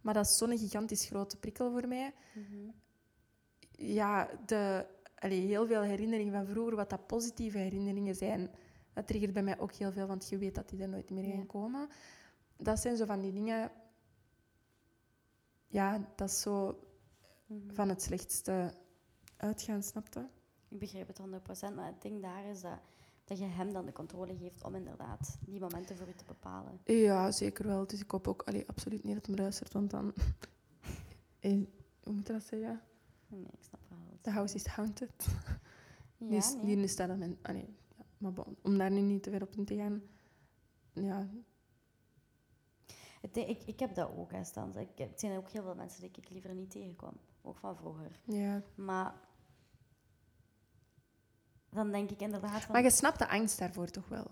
Maar 0.01 0.13
dat 0.13 0.25
is 0.25 0.37
zo'n 0.37 0.57
gigantisch 0.57 1.05
grote 1.05 1.37
prikkel 1.37 1.71
voor 1.71 1.87
mij. 1.87 2.13
Mhm. 2.33 2.69
ja, 3.71 4.29
de, 4.45 4.85
allee, 5.15 5.39
heel 5.47 5.67
veel 5.67 5.81
herinneringen 5.81 6.33
van 6.33 6.45
vroeger, 6.47 6.75
wat 6.75 6.89
dat 6.89 7.07
positieve 7.07 7.57
herinneringen 7.57 8.15
zijn, 8.15 8.49
dat 8.93 9.07
triggert 9.07 9.33
bij 9.33 9.43
mij 9.43 9.59
ook 9.59 9.73
heel 9.73 9.91
veel, 9.91 10.07
want 10.07 10.29
je 10.29 10.37
weet 10.37 10.55
dat 10.55 10.69
die 10.69 10.81
er 10.81 10.89
nooit 10.89 11.09
meer 11.09 11.25
Ja. 11.25 11.31
gaan 11.35 11.45
komen. 11.45 11.89
Dat 12.57 12.79
zijn 12.79 12.97
zo 12.97 13.05
van 13.05 13.21
die 13.21 13.31
dingen... 13.33 13.71
Ja, 15.67 16.07
dat 16.15 16.29
is 16.29 16.41
zo 16.41 16.79
Mhm. 17.53 17.73
van 17.73 17.89
het 17.89 18.01
slechtste 18.01 18.73
uitgaan, 19.37 19.83
snapte? 19.83 20.27
Ik 20.67 20.79
begrijp 20.79 21.07
het 21.07 21.17
100%, 21.17 21.75
maar 21.75 21.85
het 21.85 22.01
ding 22.01 22.21
daar 22.21 22.45
is 22.45 22.61
dat, 22.61 22.79
dat 23.25 23.37
je 23.37 23.45
hem 23.45 23.73
dan 23.73 23.85
de 23.85 23.91
controle 23.91 24.37
geeft 24.37 24.63
om 24.63 24.75
inderdaad 24.75 25.37
die 25.39 25.59
momenten 25.59 25.97
voor 25.97 26.07
u 26.07 26.13
te 26.13 26.25
bepalen. 26.25 26.79
Ja, 26.83 27.31
zeker 27.31 27.67
wel. 27.67 27.87
Dus 27.87 28.01
ik 28.01 28.11
hoop 28.11 28.27
ook 28.27 28.41
allee, 28.41 28.67
absoluut 28.67 29.03
niet 29.03 29.15
dat 29.15 29.25
hem 29.25 29.35
luistert, 29.35 29.73
want 29.73 29.91
dan... 29.91 30.13
Hoe 32.03 32.13
moet 32.13 32.27
je 32.27 32.33
dat 32.33 32.43
zeggen? 32.43 32.81
Nee, 33.27 33.41
ik 33.51 33.63
snap 33.63 33.79
wel. 33.89 34.17
The 34.21 34.29
je 34.29 34.35
house 34.35 34.55
is 34.55 34.65
haunted. 34.65 35.25
Ja, 36.17 36.27
dus 36.35 36.55
nee. 36.61 36.87
staat 36.87 37.17
mijn... 37.17 37.37
Allee, 37.41 37.75
ja, 37.97 38.05
maar 38.17 38.33
bon, 38.33 38.55
om 38.61 38.77
daar 38.77 38.91
nu 38.91 39.01
niet 39.01 39.23
te 39.23 39.29
ver 39.29 39.41
op 39.41 39.55
in 39.55 39.65
te 39.65 39.75
gaan... 39.75 40.01
Ja, 40.93 41.29
ik, 43.31 43.63
ik 43.65 43.79
heb 43.79 43.95
dat 43.95 44.09
ook, 44.09 44.31
hè, 44.31 44.43
Stans. 44.43 44.75
Ik, 44.75 44.89
het 44.95 45.19
zijn 45.19 45.37
ook 45.37 45.49
heel 45.49 45.63
veel 45.63 45.75
mensen 45.75 46.01
die 46.01 46.11
ik 46.15 46.29
liever 46.29 46.53
niet 46.53 46.71
tegenkom. 46.71 47.13
Ook 47.45 47.57
van 47.57 47.75
vroeger. 47.75 48.19
ja. 48.23 48.61
Maar 48.75 49.13
dan 51.69 51.91
denk 51.91 52.09
ik 52.11 52.21
inderdaad 52.21 52.61
van... 52.61 52.71
Maar 52.71 52.83
je 52.83 52.89
snapt 52.89 53.19
de 53.19 53.29
angst 53.29 53.59
daarvoor 53.59 53.87
toch 53.87 54.07
wel? 54.07 54.31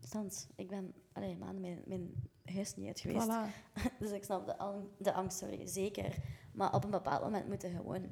Stans, 0.00 0.46
ik 0.56 0.68
ben 0.68 0.94
allee, 1.12 1.36
maanden 1.36 1.60
mijn, 1.60 1.82
mijn 1.86 2.30
huis 2.44 2.76
niet 2.76 2.86
uit 2.86 3.00
geweest. 3.00 3.28
Voilà. 3.28 3.74
Dus 4.00 4.10
ik 4.10 4.24
snap 4.24 4.46
de, 4.46 4.82
de 4.98 5.12
angst, 5.12 5.38
sorry, 5.38 5.66
zeker. 5.66 6.16
Maar 6.52 6.74
op 6.74 6.84
een 6.84 6.90
bepaald 6.90 7.22
moment 7.22 7.48
moeten 7.48 7.70
gewoon 7.70 8.08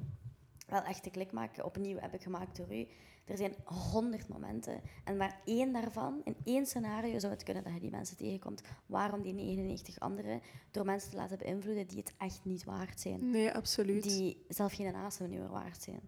wel 0.67 0.81
echt 0.81 1.03
de 1.03 1.09
klik 1.09 1.31
maken. 1.31 1.65
Opnieuw 1.65 1.97
heb 1.99 2.13
ik 2.13 2.21
gemaakt 2.21 2.57
door 2.57 2.75
u. 2.75 2.87
Er 3.25 3.37
zijn 3.37 3.55
honderd 3.91 4.27
momenten. 4.27 4.81
En 5.03 5.17
maar 5.17 5.41
één 5.45 5.73
daarvan, 5.73 6.21
in 6.23 6.35
één 6.43 6.65
scenario, 6.65 7.19
zou 7.19 7.33
het 7.33 7.43
kunnen 7.43 7.63
dat 7.63 7.73
je 7.73 7.79
die 7.79 7.91
mensen 7.91 8.17
tegenkomt. 8.17 8.61
Waarom 8.85 9.21
die 9.21 9.33
99 9.33 9.99
anderen 9.99 10.41
door 10.71 10.85
mensen 10.85 11.09
te 11.09 11.15
laten 11.15 11.37
beïnvloeden 11.37 11.87
die 11.87 11.97
het 11.97 12.13
echt 12.17 12.45
niet 12.45 12.63
waard 12.63 12.99
zijn. 12.99 13.29
Nee, 13.29 13.53
absoluut. 13.53 14.03
Die 14.03 14.45
zelf 14.47 14.73
geen 14.73 14.93
niet 15.19 15.29
meer 15.29 15.49
waard 15.49 15.83
zijn. 15.83 16.01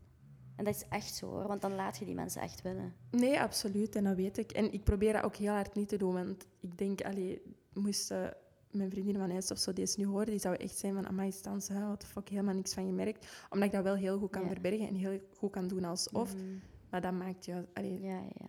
En 0.56 0.66
dat 0.66 0.76
is 0.76 0.86
echt 0.90 1.16
zo 1.16 1.28
hoor, 1.28 1.48
want 1.48 1.62
dan 1.62 1.76
laat 1.76 1.98
je 1.98 2.06
die 2.06 2.16
mensen 2.16 2.42
echt 2.42 2.62
winnen. 2.62 2.94
Nee, 3.12 3.40
absoluut. 3.40 3.96
En 3.96 4.04
dat 4.04 4.16
weet 4.16 4.38
ik. 4.38 4.52
En 4.52 4.74
ik 4.74 4.84
probeer 4.84 5.14
dat 5.14 5.24
ook 5.24 5.36
heel 5.36 5.54
hard 5.54 5.76
niet 5.76 5.90
te 5.90 5.98
doen. 5.98 6.14
Want 6.14 6.48
ik 6.60 6.78
denk, 6.78 7.02
allee, 7.02 7.42
moesten 7.74 8.38
mijn 8.72 8.90
vriendinnen 8.90 9.22
van 9.22 9.32
huis 9.32 9.52
of 9.52 9.58
zo 9.58 9.74
deze 9.74 10.00
nu 10.00 10.06
horen, 10.06 10.26
die 10.26 10.40
zouden 10.40 10.64
echt 10.66 10.78
zijn 10.78 10.94
van, 10.94 11.08
amai, 11.08 11.32
Stans, 11.32 11.70
what 11.70 12.00
the 12.00 12.06
fuck, 12.06 12.30
helemaal 12.30 12.54
niks 12.56 12.74
van 12.74 12.86
gemerkt. 12.86 13.28
Omdat 13.50 13.68
ik 13.68 13.74
dat 13.74 13.84
wel 13.84 13.96
heel 13.96 14.20
goed 14.20 14.30
kan 14.32 14.42
Ja. 14.42 14.48
verbergen 14.48 14.88
en 14.88 14.96
heel 14.96 15.20
goed 15.38 15.52
kan 15.52 15.68
doen 15.68 15.84
alsof. 15.84 16.36
Mhm. 16.36 16.44
Maar 16.90 17.02
dat 17.02 17.14
maakt 17.14 17.46
je... 17.46 17.66
Allee, 17.74 18.02
Ja, 18.02 18.18
ja. 18.20 18.46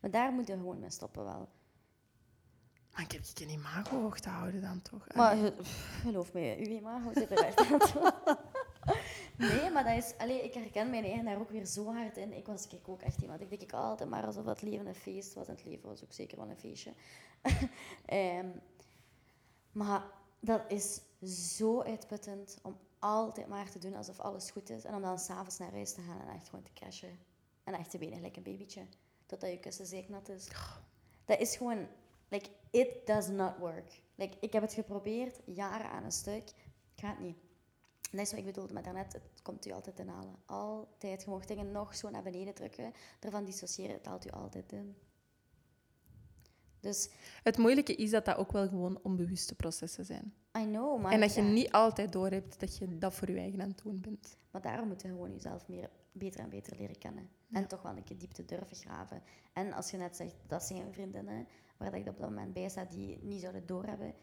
Maar 0.00 0.10
daar 0.10 0.32
moeten 0.32 0.54
we 0.54 0.60
gewoon 0.60 0.78
mee 0.78 0.90
stoppen 0.90 1.24
wel. 1.24 1.48
Maar 2.92 3.02
ik 3.02 3.12
heb 3.12 3.22
je 3.34 3.44
een 3.44 3.50
imago 3.50 4.00
hoog 4.00 4.20
te 4.20 4.28
houden 4.28 4.60
dan 4.60 4.82
toch? 4.82 5.06
Maar 5.14 5.30
Allee. 5.36 5.52
geloof 6.02 6.32
me, 6.32 6.56
uw 6.58 6.76
imago 6.76 7.10
zit 7.14 7.30
er 7.30 7.44
echt. 7.44 7.62
Nee, 9.36 9.70
maar 9.70 9.84
dat 9.84 9.96
is... 10.04 10.14
Allee, 10.18 10.44
ik 10.44 10.54
herken 10.54 10.90
mijn 10.90 11.04
eigen 11.04 11.24
daar 11.24 11.38
ook 11.40 11.50
weer 11.50 11.66
zo 11.66 11.92
hard 11.92 12.16
in. 12.16 12.32
Ik 12.32 12.46
was 12.46 12.66
kijk, 12.66 12.88
ook 12.88 13.00
echt 13.02 13.20
iemand. 13.22 13.40
Ik 13.40 13.48
denk 13.50 13.62
ik 13.62 13.72
altijd 13.72 14.10
maar 14.10 14.26
alsof 14.26 14.44
het 14.44 14.62
leven 14.62 14.86
een 14.86 14.94
feest 14.94 15.34
was. 15.34 15.46
En 15.48 15.54
het 15.54 15.64
leven 15.64 15.88
was 15.88 16.02
ook 16.04 16.12
zeker 16.12 16.38
wel 16.38 16.48
een 16.48 16.56
feestje. 16.58 16.92
Ehm, 18.06 18.46
maar 19.72 20.04
dat 20.40 20.62
is 20.68 21.00
zo 21.54 21.82
uitputtend 21.82 22.58
om 22.62 22.78
altijd 22.98 23.48
maar 23.48 23.70
te 23.70 23.78
doen 23.78 23.94
alsof 23.94 24.20
alles 24.20 24.50
goed 24.50 24.70
is. 24.70 24.84
En 24.84 24.94
om 24.94 25.02
dan 25.02 25.18
s'avonds 25.18 25.58
naar 25.58 25.72
huis 25.72 25.92
te 25.92 26.00
gaan 26.00 26.20
en 26.20 26.34
echt 26.34 26.48
gewoon 26.48 26.64
te 26.64 26.72
crashen. 26.72 27.18
En 27.64 27.74
echt 27.74 27.90
te 27.90 27.98
benen 27.98 28.14
gelijk 28.14 28.36
een 28.36 28.42
babytje. 28.42 28.86
Totdat 29.26 29.50
je 29.50 29.60
kussen 29.60 29.86
zeiknat 29.86 30.28
is. 30.28 30.48
Dat 31.24 31.40
is 31.40 31.56
gewoon... 31.56 31.86
Like, 32.28 32.50
it 32.70 33.06
does 33.06 33.28
not 33.28 33.58
work. 33.58 34.02
Like, 34.14 34.36
ik 34.40 34.52
heb 34.52 34.62
het 34.62 34.72
geprobeerd, 34.72 35.40
jaren 35.44 35.90
aan 35.90 36.04
een 36.04 36.12
stuk. 36.12 36.52
Gaat 36.94 37.18
niet. 37.18 37.36
En 38.10 38.16
dat 38.16 38.26
is 38.26 38.30
wat 38.30 38.40
ik 38.40 38.46
bedoelde 38.46 38.72
met 38.72 38.84
daarnet. 38.84 39.12
Het 39.12 39.42
komt 39.42 39.66
u 39.66 39.72
altijd 39.72 39.98
inhalen. 39.98 40.36
Altijd. 40.46 41.22
Je 41.22 41.46
dingen 41.46 41.70
nog 41.70 41.96
zo 41.96 42.10
naar 42.10 42.22
beneden 42.22 42.54
drukken. 42.54 42.92
Ervan 43.20 43.44
dissociëren, 43.44 43.94
het 43.94 44.06
haalt 44.06 44.26
u 44.26 44.30
altijd 44.30 44.72
in. 44.72 44.96
Dus, 46.80 47.10
Het 47.42 47.58
moeilijke 47.58 47.94
is 47.94 48.10
dat 48.10 48.24
dat 48.24 48.36
ook 48.36 48.52
wel 48.52 48.68
gewoon 48.68 48.98
onbewuste 49.02 49.54
processen 49.54 50.04
zijn. 50.04 50.34
I 50.58 50.64
know, 50.64 51.00
maar... 51.02 51.12
en 51.12 51.20
dat 51.20 51.34
je 51.34 51.42
ja, 51.42 51.48
niet 51.48 51.72
altijd 51.72 52.12
doorhebt 52.12 52.60
dat 52.60 52.76
je 52.76 52.98
dat 52.98 53.14
voor 53.14 53.30
je 53.30 53.38
eigen 53.38 53.60
aan 53.60 53.68
het 53.68 53.82
doen 53.82 54.00
bent. 54.00 54.36
Maar 54.50 54.62
daarom 54.62 54.88
moet 54.88 55.02
je 55.02 55.08
gewoon 55.08 55.32
jezelf 55.32 55.68
meer, 55.68 55.90
beter 56.12 56.40
en 56.40 56.48
beter 56.48 56.76
leren 56.76 56.98
kennen. 56.98 57.28
En 57.50 57.68
toch 57.68 57.82
wel 57.82 57.96
een 57.96 58.04
keer 58.04 58.18
diepte 58.18 58.44
durven 58.44 58.76
graven. 58.76 59.22
En 59.52 59.72
als 59.72 59.90
je 59.90 59.96
net 59.96 60.16
zegt, 60.16 60.34
dat 60.46 60.62
zijn 60.62 60.92
vriendinnen, 60.92 61.46
waar 61.76 61.90
dat 61.90 62.00
ik 62.00 62.08
op 62.08 62.18
dat 62.18 62.28
moment 62.28 62.52
bij 62.52 62.68
sta, 62.68 62.84
die 62.84 63.18
niet 63.22 63.40
zouden 63.40 63.66
doorhebben. 63.66 64.14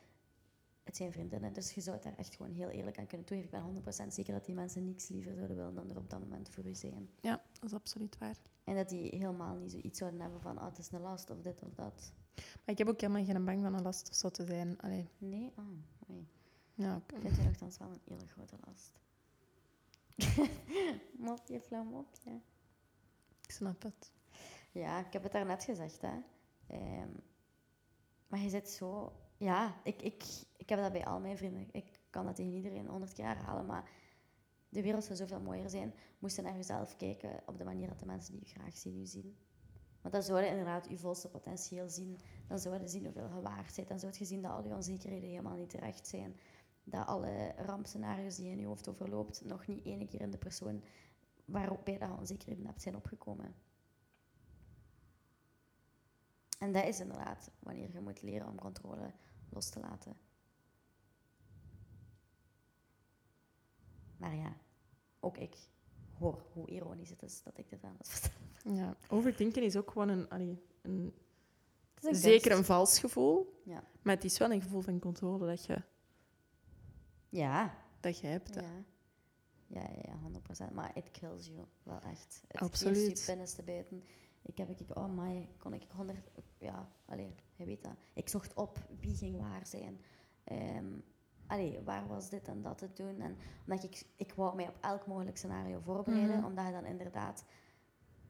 Het 0.83 0.95
zijn 0.95 1.11
vriendinnen, 1.11 1.53
dus 1.53 1.71
je 1.73 1.81
zou 1.81 1.95
het 1.95 2.05
daar 2.05 2.17
echt 2.17 2.35
gewoon 2.35 2.51
heel 2.51 2.69
eerlijk 2.69 2.99
aan 2.99 3.07
kunnen 3.07 3.27
toegeven. 3.27 3.57
Ik 3.57 3.83
ben 3.83 4.07
100% 4.07 4.07
zeker 4.07 4.33
dat 4.33 4.45
die 4.45 4.55
mensen 4.55 4.85
niks 4.85 5.07
liever 5.07 5.33
zouden 5.33 5.57
willen 5.57 5.75
dan 5.75 5.89
er 5.89 5.97
op 5.97 6.09
dat 6.09 6.19
moment 6.19 6.49
voor 6.49 6.65
u 6.65 6.75
zijn. 6.75 7.09
Ja, 7.21 7.41
dat 7.59 7.69
is 7.69 7.73
absoluut 7.73 8.17
waar. 8.17 8.37
En 8.63 8.75
dat 8.75 8.89
die 8.89 9.15
helemaal 9.15 9.55
niet 9.55 9.71
zoiets 9.71 9.99
zouden 9.99 10.21
hebben 10.21 10.41
van, 10.41 10.57
oh, 10.57 10.65
het 10.65 10.77
is 10.77 10.91
een 10.91 11.01
last 11.01 11.29
of 11.29 11.41
dit 11.41 11.63
of 11.63 11.73
dat. 11.73 12.13
Maar 12.37 12.75
ik 12.75 12.77
heb 12.77 12.87
ook 12.87 13.01
helemaal 13.01 13.25
geen 13.25 13.45
bang 13.45 13.61
van 13.61 13.73
een 13.73 13.81
last 13.81 14.09
of 14.09 14.15
zo 14.15 14.29
te 14.29 14.45
zijn. 14.45 14.79
Allee, 14.81 15.09
Nee? 15.17 15.51
Oh, 15.55 15.65
ja, 16.77 16.95
oké. 16.95 17.15
Ik 17.15 17.21
vind 17.21 17.37
u 17.37 17.43
nogthans 17.43 17.77
wel 17.77 17.89
een 17.89 18.01
hele 18.03 18.27
grote 18.27 18.55
last. 18.65 18.99
mopje, 21.27 21.61
flauw 21.61 21.83
mopje. 21.83 22.41
ik 23.41 23.51
snap 23.51 23.81
het. 23.81 24.11
Ja, 24.71 25.05
ik 25.05 25.13
heb 25.13 25.23
het 25.23 25.31
daarnet 25.31 25.63
gezegd, 25.63 26.01
hè. 26.01 26.19
Ehm, 26.67 27.09
maar 28.27 28.39
je 28.39 28.49
zit 28.49 28.69
zo... 28.69 29.13
Ja, 29.37 29.81
ik, 29.83 30.01
ik, 30.01 30.23
ik 30.57 30.69
heb 30.69 30.79
dat 30.79 30.91
bij 30.91 31.05
al 31.05 31.19
mijn 31.19 31.37
vrienden. 31.37 31.67
Ik 31.71 31.99
kan 32.09 32.25
dat 32.25 32.35
tegen 32.35 32.53
iedereen 32.53 32.87
honderd 32.87 33.13
keer 33.13 33.25
herhalen, 33.25 33.65
maar 33.65 33.89
de 34.69 34.81
wereld 34.81 35.03
zou 35.03 35.15
zoveel 35.15 35.41
mooier 35.41 35.69
zijn. 35.69 35.93
Moest 36.19 36.35
je 36.35 36.41
naar 36.41 36.55
jezelf 36.55 36.95
kijken 36.95 37.41
op 37.45 37.57
de 37.57 37.63
manier 37.63 37.87
dat 37.87 37.99
de 37.99 38.05
mensen 38.05 38.33
die 38.33 38.41
je 38.43 38.59
graag 38.59 38.77
zien, 38.77 38.97
u 38.97 39.05
zien. 39.05 39.37
Want 40.07 40.19
dan 40.19 40.35
zouden 40.35 40.49
inderdaad 40.49 40.89
je 40.89 40.97
volste 40.97 41.29
potentieel 41.29 41.89
zien. 41.89 42.19
Dan 42.47 42.59
zouden 42.59 42.89
zien 42.89 43.03
hoeveel 43.03 43.29
je 43.35 43.41
waard 43.41 43.75
bent. 43.75 43.87
Dan 43.87 43.99
zou 43.99 44.13
je 44.17 44.25
zien 44.25 44.41
dat 44.41 44.51
al 44.51 44.63
je 44.63 44.75
onzekerheden 44.75 45.29
helemaal 45.29 45.55
niet 45.55 45.69
terecht 45.69 46.07
zijn. 46.07 46.39
Dat 46.83 47.05
alle 47.05 47.53
rampscenario's 47.57 48.35
die 48.35 48.45
je 48.45 48.51
in 48.51 48.59
je 48.59 48.65
hoofd 48.65 48.87
overloopt, 48.87 49.45
nog 49.45 49.67
niet 49.67 49.85
ene 49.85 50.07
keer 50.07 50.21
in 50.21 50.31
de 50.31 50.37
persoon 50.37 50.83
waarop 51.45 51.87
je 51.87 51.97
dat 51.97 52.17
onzekerheden 52.19 52.65
hebt 52.65 52.81
zijn 52.81 52.95
opgekomen. 52.95 53.55
En 56.59 56.71
dat 56.71 56.85
is 56.85 56.99
inderdaad 56.99 57.51
wanneer 57.59 57.93
je 57.93 58.01
moet 58.01 58.21
leren 58.21 58.47
om 58.47 58.59
controle 58.59 59.13
los 59.49 59.69
te 59.69 59.79
laten. 59.79 60.17
Maar 64.17 64.35
ja, 64.35 64.57
ook 65.19 65.37
ik, 65.37 65.57
hoor 66.19 66.45
hoe 66.53 66.67
ironisch 66.69 67.09
het 67.09 67.23
is 67.23 67.43
dat 67.43 67.57
ik 67.57 67.69
dit 67.69 67.83
aan 67.83 67.95
het 67.97 68.09
vertellen. 68.09 68.75
Ja. 68.75 68.95
Overdenken 69.09 69.63
is 69.63 69.75
ook 69.75 69.91
gewoon 69.91 70.09
een, 70.09 70.29
allee, 70.29 70.61
een 70.81 71.13
Het 72.01 72.17
zeker 72.17 72.51
een 72.51 72.63
vals 72.65 72.99
gevoel, 72.99 73.61
Ja. 73.65 73.83
maar 74.01 74.15
het 74.15 74.23
is 74.23 74.37
wel 74.37 74.51
een 74.51 74.61
gevoel 74.61 74.81
van 74.81 74.99
controle 74.99 75.47
dat 75.47 75.65
je, 75.65 75.81
Ja. 77.29 77.77
dat 77.99 78.19
je 78.19 78.27
hebt. 78.27 78.53
Ja. 78.55 78.61
Ja, 79.69 79.81
ja, 79.81 80.01
ja, 80.01 80.17
100%. 80.69 80.73
Maar 80.73 80.97
it 80.97 81.11
kills 81.11 81.45
you 81.47 81.65
wel 81.83 82.01
echt. 82.01 82.43
Het 82.47 82.61
Absoluut. 82.61 82.97
geeft 82.97 83.19
je 83.19 83.25
binnenste 83.25 83.63
beten. 83.63 84.03
Ik 84.41 84.57
heb, 84.57 84.69
ik, 84.79 84.97
oh 84.97 85.17
my, 85.17 85.49
kon 85.57 85.73
ik 85.73 85.83
100, 85.95 86.17
ja, 86.57 86.91
allee, 87.05 87.35
je 87.55 87.65
weet 87.65 87.83
dat. 87.83 87.95
Ik 88.13 88.29
zocht 88.29 88.53
op 88.53 88.77
wie 88.99 89.15
ging 89.15 89.37
waar 89.37 89.65
zijn. 89.67 90.01
Ehm 90.43 90.93
allee, 91.47 91.81
waar 91.83 92.07
was 92.07 92.29
dit 92.29 92.47
en 92.47 92.61
dat 92.61 92.77
te 92.77 92.93
doen. 92.93 93.21
En 93.21 93.37
omdat 93.67 93.83
ik, 93.83 94.05
ik 94.15 94.33
wou 94.33 94.55
mij 94.55 94.67
op 94.67 94.77
elk 94.81 95.07
mogelijk 95.07 95.37
scenario 95.37 95.79
voorbereiden, 95.79 96.37
Mhm. 96.37 96.45
omdat 96.45 96.65
je 96.65 96.71
dan 96.71 96.85
inderdaad, 96.85 97.45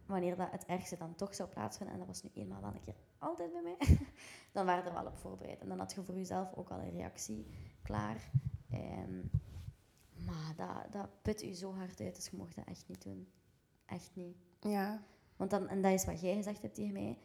wanneer 0.06 0.36
dat 0.36 0.52
het 0.52 0.66
ergste 0.66 0.98
dan 0.98 1.16
toch 1.16 1.36
zou 1.36 1.50
plaatsvinden, 1.50 1.94
en 1.94 2.00
dat 2.00 2.08
was 2.10 2.24
nu 2.24 2.30
eenmaal 2.34 2.62
wel 2.62 2.74
een 2.74 2.82
keer 2.82 2.96
altijd 3.18 3.52
bij 3.52 3.62
mij, 3.62 3.78
dan 4.54 4.66
waren 4.66 4.86
er 4.86 4.94
wel 4.94 5.06
op 5.06 5.18
voorbereid. 5.18 5.62
En 5.62 5.68
dan 5.70 5.80
had 5.80 5.94
je 5.94 6.04
voor 6.04 6.16
jezelf 6.16 6.54
ook 6.56 6.70
al 6.70 6.80
een 6.80 6.92
reactie 6.92 7.48
klaar. 7.82 8.32
Ehm, 8.70 9.22
maar 10.26 10.54
dat, 10.56 10.92
dat 10.92 11.22
put 11.22 11.44
u 11.44 11.54
zo 11.54 11.74
hard 11.74 12.00
uit, 12.02 12.16
dus 12.16 12.28
je 12.30 12.38
mocht 12.38 12.56
dat 12.56 12.66
echt 12.66 12.88
niet 12.88 13.04
doen. 13.04 13.28
Echt 13.86 14.12
niet. 14.14 14.38
Ja. 14.60 15.04
Want 15.36 15.50
dan, 15.50 15.68
en 15.68 15.82
dat 15.82 15.92
is 15.92 16.06
wat 16.06 16.22
jij 16.22 16.36
gezegd 16.36 16.62
hebt 16.62 16.76
tegen 16.76 16.94
mij, 16.94 17.18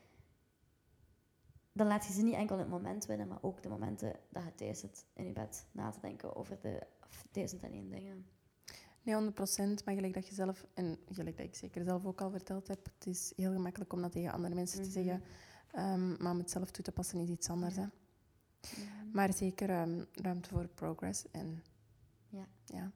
dan 1.72 1.86
laat 1.86 2.06
je 2.06 2.12
ze 2.12 2.22
niet 2.22 2.34
enkel 2.34 2.54
in 2.56 2.60
het 2.62 2.70
moment 2.70 3.06
winnen, 3.06 3.28
maar 3.28 3.38
ook 3.42 3.62
de 3.62 3.68
momenten 3.68 4.16
dat 4.30 4.42
je 4.44 4.54
thuis 4.54 4.78
zit 4.80 5.04
in 5.14 5.26
je 5.26 5.32
bed 5.32 5.66
na 5.72 5.90
te 5.90 6.00
denken 6.00 6.36
over 6.36 6.58
de 6.60 6.86
duizend 7.30 7.62
en 7.62 7.72
één 7.72 7.90
dingen. 7.90 8.26
Nee, 9.02 9.14
100 9.14 9.34
procent. 9.34 9.84
Maar 9.84 9.94
gelijk 9.94 10.14
dat 10.14 10.28
je 10.28 10.34
zelf, 10.34 10.66
en 10.74 10.98
gelijk 11.10 11.36
dat 11.36 11.46
ik 11.46 11.54
zeker 11.54 11.84
zelf 11.84 12.04
ook 12.04 12.20
al 12.20 12.30
verteld 12.30 12.68
heb, 12.68 12.84
het 12.98 13.06
is 13.06 13.32
heel 13.36 13.52
gemakkelijk 13.52 13.92
om 13.92 14.02
dat 14.02 14.12
tegen 14.12 14.32
andere 14.32 14.54
mensen 14.54 14.82
te 14.82 14.88
Mhm. 14.88 14.92
zeggen. 14.92 15.22
Ehm, 15.72 16.22
maar 16.22 16.32
om 16.32 16.38
het 16.38 16.50
zelf 16.50 16.70
toe 16.70 16.84
te 16.84 16.92
passen 16.92 17.20
is 17.20 17.28
iets 17.28 17.48
anders. 17.48 17.74
Ja. 17.74 17.80
Hè? 17.80 17.88
Maar 19.12 19.32
zeker 19.32 19.70
ehm, 19.70 20.04
ruimte 20.12 20.48
voor 20.48 20.66
progress. 20.68 21.30
En, 21.30 21.62
Ja. 22.28 22.46
ja. 22.66 22.90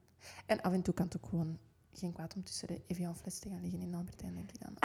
en 0.47 0.61
af 0.61 0.73
en 0.73 0.83
toe 0.83 0.95
kan 0.95 1.05
het 1.07 1.17
ook 1.17 1.29
gewoon 1.29 1.59
geen 1.93 2.13
kwaad 2.13 2.35
om 2.35 2.45
tussen 2.45 2.69
de 2.69 2.83
Evian-fles 2.87 3.39
te 3.39 3.49
gaan 3.49 3.61
liggen 3.61 3.81
in 3.81 3.95
Albertijn, 3.95 4.35
denk 4.35 4.51
ik 4.53 4.61
dan. 4.61 4.77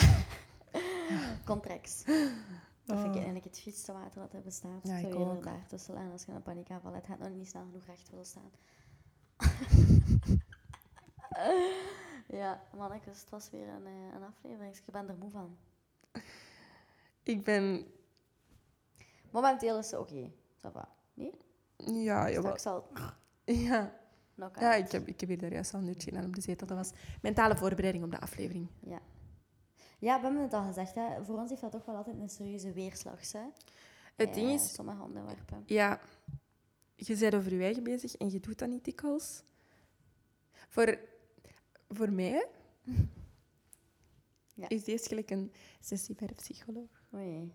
Contracts. 1.46 2.04
Dat 2.86 2.98
vind 2.98 3.02
ik 3.02 3.08
Oh. 3.10 3.16
eigenlijk 3.16 3.46
het 3.46 3.60
vieste 3.60 3.94
water 3.94 4.22
dat 4.22 4.34
er 4.34 4.42
bestaat. 4.42 4.80
Ja, 4.84 5.00
Zou 5.00 5.00
ik 5.00 5.14
je 5.14 5.20
er 5.24 5.30
ook. 5.32 5.44
daar 5.44 5.66
tussen 5.68 5.96
en 5.96 6.12
als 6.12 6.26
je 6.26 6.32
een 6.32 6.42
paniekaanval 6.42 6.94
hebt, 6.94 7.06
gaat 7.08 7.20
nog 7.20 7.30
niet 7.30 7.48
snel 7.48 7.64
genoeg 7.64 7.86
recht 7.86 8.10
willen 8.10 8.26
staan. 8.26 8.52
ja, 12.40 12.62
mannetjes, 12.78 13.20
het 13.20 13.30
was 13.30 13.50
weer 13.50 13.68
een, 13.68 13.86
eh, 13.86 14.14
een 14.16 14.24
aflevering. 14.24 14.76
Ik 14.76 14.84
ben 14.92 15.10
er 15.10 15.16
moe 15.18 15.32
van. 15.32 15.58
Ik 17.24 17.44
ben... 17.44 17.86
Momenteel 19.32 19.78
is 19.78 19.90
ze 19.90 20.00
oké. 20.00 20.32
Ça 20.58 20.72
va. 20.72 20.90
Nee? 21.14 21.34
Ja, 21.78 22.30
jawel. 22.30 22.58
Straks 22.58 22.62
zal 22.62 22.88
Ja, 23.44 23.94
ja 24.60 24.74
ik, 24.74 24.92
heb, 24.92 25.08
ik 25.08 25.20
heb 25.20 25.30
hier 25.30 25.38
daar 25.38 25.52
juist 25.52 25.74
al 25.74 25.80
een 25.80 25.88
uurtje 25.88 26.18
aan 26.18 26.26
op 26.26 26.36
de 26.36 26.42
zetel. 26.42 26.68
Dat 26.68 26.78
was 26.78 26.92
mentale 27.22 27.58
voorbereiding 27.58 28.04
op 28.04 28.12
de 28.12 28.20
aflevering. 28.20 28.68
Ja. 28.80 29.00
Ja, 30.02 30.16
we 30.18 30.24
hebben 30.26 30.42
het 30.42 30.54
al 30.54 30.64
gezegd. 30.64 30.96
Hè. 30.96 31.24
Voor 31.24 31.38
ons 31.38 31.50
heeft 31.50 31.62
dat 31.62 31.72
toch 31.72 31.86
wel 31.86 31.96
altijd 31.96 32.20
een 32.20 32.30
serieuze 32.30 32.72
weerslag. 32.72 33.32
Hè. 33.32 33.40
Het 34.16 34.34
ding 34.34 34.48
Eh, 34.48 34.54
is, 34.54 34.74
Sommige 34.74 35.02
onderwerpen. 35.02 35.64
ja, 35.66 36.00
je 36.96 37.18
bent 37.18 37.36
over 37.36 37.54
je 37.54 37.64
eigen 37.64 37.84
bezig 37.84 38.16
en 38.16 38.30
je 38.32 38.40
doet 38.40 38.60
dat 38.60 38.70
niet 38.70 38.84
dikwijls. 38.86 39.44
Voor, 40.70 41.00
voor 41.90 42.12
mij 42.12 42.48
Ja. 44.54 44.70
is 44.70 44.84
deze 44.84 45.08
gelijk 45.08 45.30
een 45.32 45.52
sessie 45.80 46.16
bij 46.16 46.28
de 46.28 46.34
psycholoog. 46.34 46.90
Oei. 47.14 47.54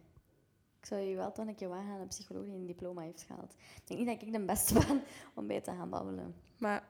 Ik 0.80 0.86
zou 0.86 1.00
je 1.00 1.16
wel 1.16 1.32
toch 1.32 1.46
een 1.46 1.54
keer 1.54 1.70
aan 1.72 2.00
een 2.00 2.06
psycholoog 2.08 2.44
die 2.44 2.54
een 2.54 2.66
diploma 2.66 3.02
heeft 3.02 3.22
gehaald. 3.22 3.52
Ik 3.52 3.82
denk 3.86 4.00
niet 4.00 4.08
dat 4.08 4.22
ik 4.22 4.32
de 4.32 4.44
beste 4.44 4.74
ben 4.74 5.02
om 5.34 5.46
bij 5.46 5.60
te 5.60 5.70
gaan 5.70 5.90
babbelen. 5.90 6.34
Maar 6.58 6.86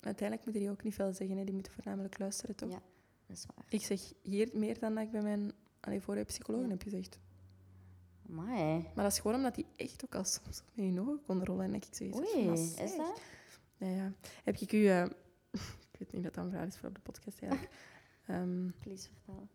uiteindelijk 0.00 0.44
moeten 0.46 0.62
die 0.62 0.70
ook 0.72 0.82
niet 0.82 0.94
veel 0.94 1.12
zeggen. 1.12 1.36
Hè. 1.36 1.44
Die 1.44 1.54
moeten 1.54 1.72
voornamelijk 1.72 2.18
luisteren, 2.18 2.54
toch? 2.56 2.70
Ja. 2.70 2.82
Dat 3.26 3.36
is 3.36 3.46
waar. 3.54 3.64
Ik 3.68 3.82
zeg 3.82 4.12
hier 4.22 4.48
meer 4.52 4.78
dan 4.78 4.94
dat 4.94 5.04
ik 5.04 5.10
bij 5.10 5.22
mijn 5.22 5.52
allee, 5.80 6.00
vorige 6.00 6.24
psycholoog 6.24 6.62
Ja. 6.62 6.68
heb 6.68 6.82
gezegd. 6.82 7.18
Amai. 8.28 8.82
Maar 8.94 9.04
dat 9.04 9.12
is 9.12 9.18
gewoon 9.18 9.36
omdat 9.36 9.54
die 9.54 9.66
echt 9.76 10.04
ook 10.04 10.14
al 10.14 10.24
soms 10.24 10.60
op 10.60 10.66
mijn 10.74 11.00
ogen 11.00 11.22
kon 11.26 11.44
rollen. 11.44 11.64
En 11.64 11.74
ik 11.74 11.84
zoiets 11.90 12.18
Oei, 12.18 12.44
"Maar 12.44 12.54
is 12.54 12.74
zeg." 12.74 12.90
dat? 12.96 13.20
Ja, 13.76 13.86
ja. 13.88 14.12
Heb 14.44 14.56
ik 14.56 14.72
u... 14.72 14.86
eh, 14.88 15.02
ik 15.90 15.98
weet 15.98 16.12
niet 16.12 16.22
dat 16.22 16.34
dat 16.34 16.44
een 16.44 16.50
vraag 16.50 16.66
is 16.66 16.76
voor 16.76 16.88
op 16.88 16.94
de 16.94 17.00
podcast 17.00 17.40
eigenlijk. 17.42 17.72
Ehm, 18.26 18.70
Please 18.78 19.08
vertel. 19.08 19.48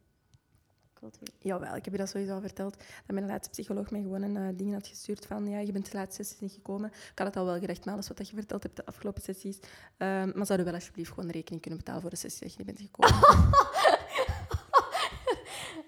Weten. 1.02 1.22
Jawel, 1.40 1.76
ik 1.76 1.84
heb 1.86 1.94
je 1.94 2.00
dat 2.00 2.10
sowieso 2.10 2.34
al 2.34 2.42
verteld. 2.42 2.78
Dat 2.78 2.86
mijn 3.16 3.26
laatste 3.28 3.50
psycholoog 3.50 3.92
mij 3.92 4.02
gewoon 4.02 4.22
een 4.22 4.38
eh, 4.38 4.58
ding 4.58 4.74
had 4.74 4.88
gestuurd 4.88 5.26
van 5.26 5.48
ja, 5.48 5.60
je 5.60 5.72
bent 5.72 5.92
de 5.92 5.98
laatste 5.98 6.24
sessies 6.24 6.40
niet 6.42 6.52
gekomen. 6.52 6.90
Ik 6.90 7.12
had 7.16 7.28
het 7.28 7.36
al 7.38 7.46
wel 7.46 7.60
gerecht 7.60 7.86
met 7.86 7.94
alles 7.94 8.08
wat 8.08 8.30
je 8.30 8.36
verteld 8.36 8.64
hebt 8.64 8.76
de 8.76 8.86
afgelopen 8.86 9.22
sessies. 9.22 9.60
Ehm, 9.98 10.32
maar 10.36 10.46
zou 10.46 10.60
je 10.60 10.66
wel 10.66 10.74
alsjeblieft 10.74 11.10
gewoon 11.10 11.28
de 11.28 11.32
rekening 11.34 11.62
kunnen 11.62 11.80
betalen 11.80 12.02
voor 12.02 12.10
de 12.10 12.16
sessie 12.16 12.42
dat 12.48 12.54
je 12.54 12.64
niet 12.64 12.76
bent 12.76 12.90
gekomen? 12.90 13.20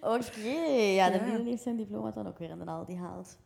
Oké, 0.01 0.49
ja, 0.49 1.09
de 1.09 1.17
Ja. 1.17 1.43
heeft 1.43 1.63
zijn 1.63 1.77
diploma 1.77 2.11
dan 2.11 2.27
ook 2.27 2.37
weer 2.37 2.49
in 2.49 2.59
de 2.59 2.65
Aldi 2.65 2.93
gehaald. 2.93 3.37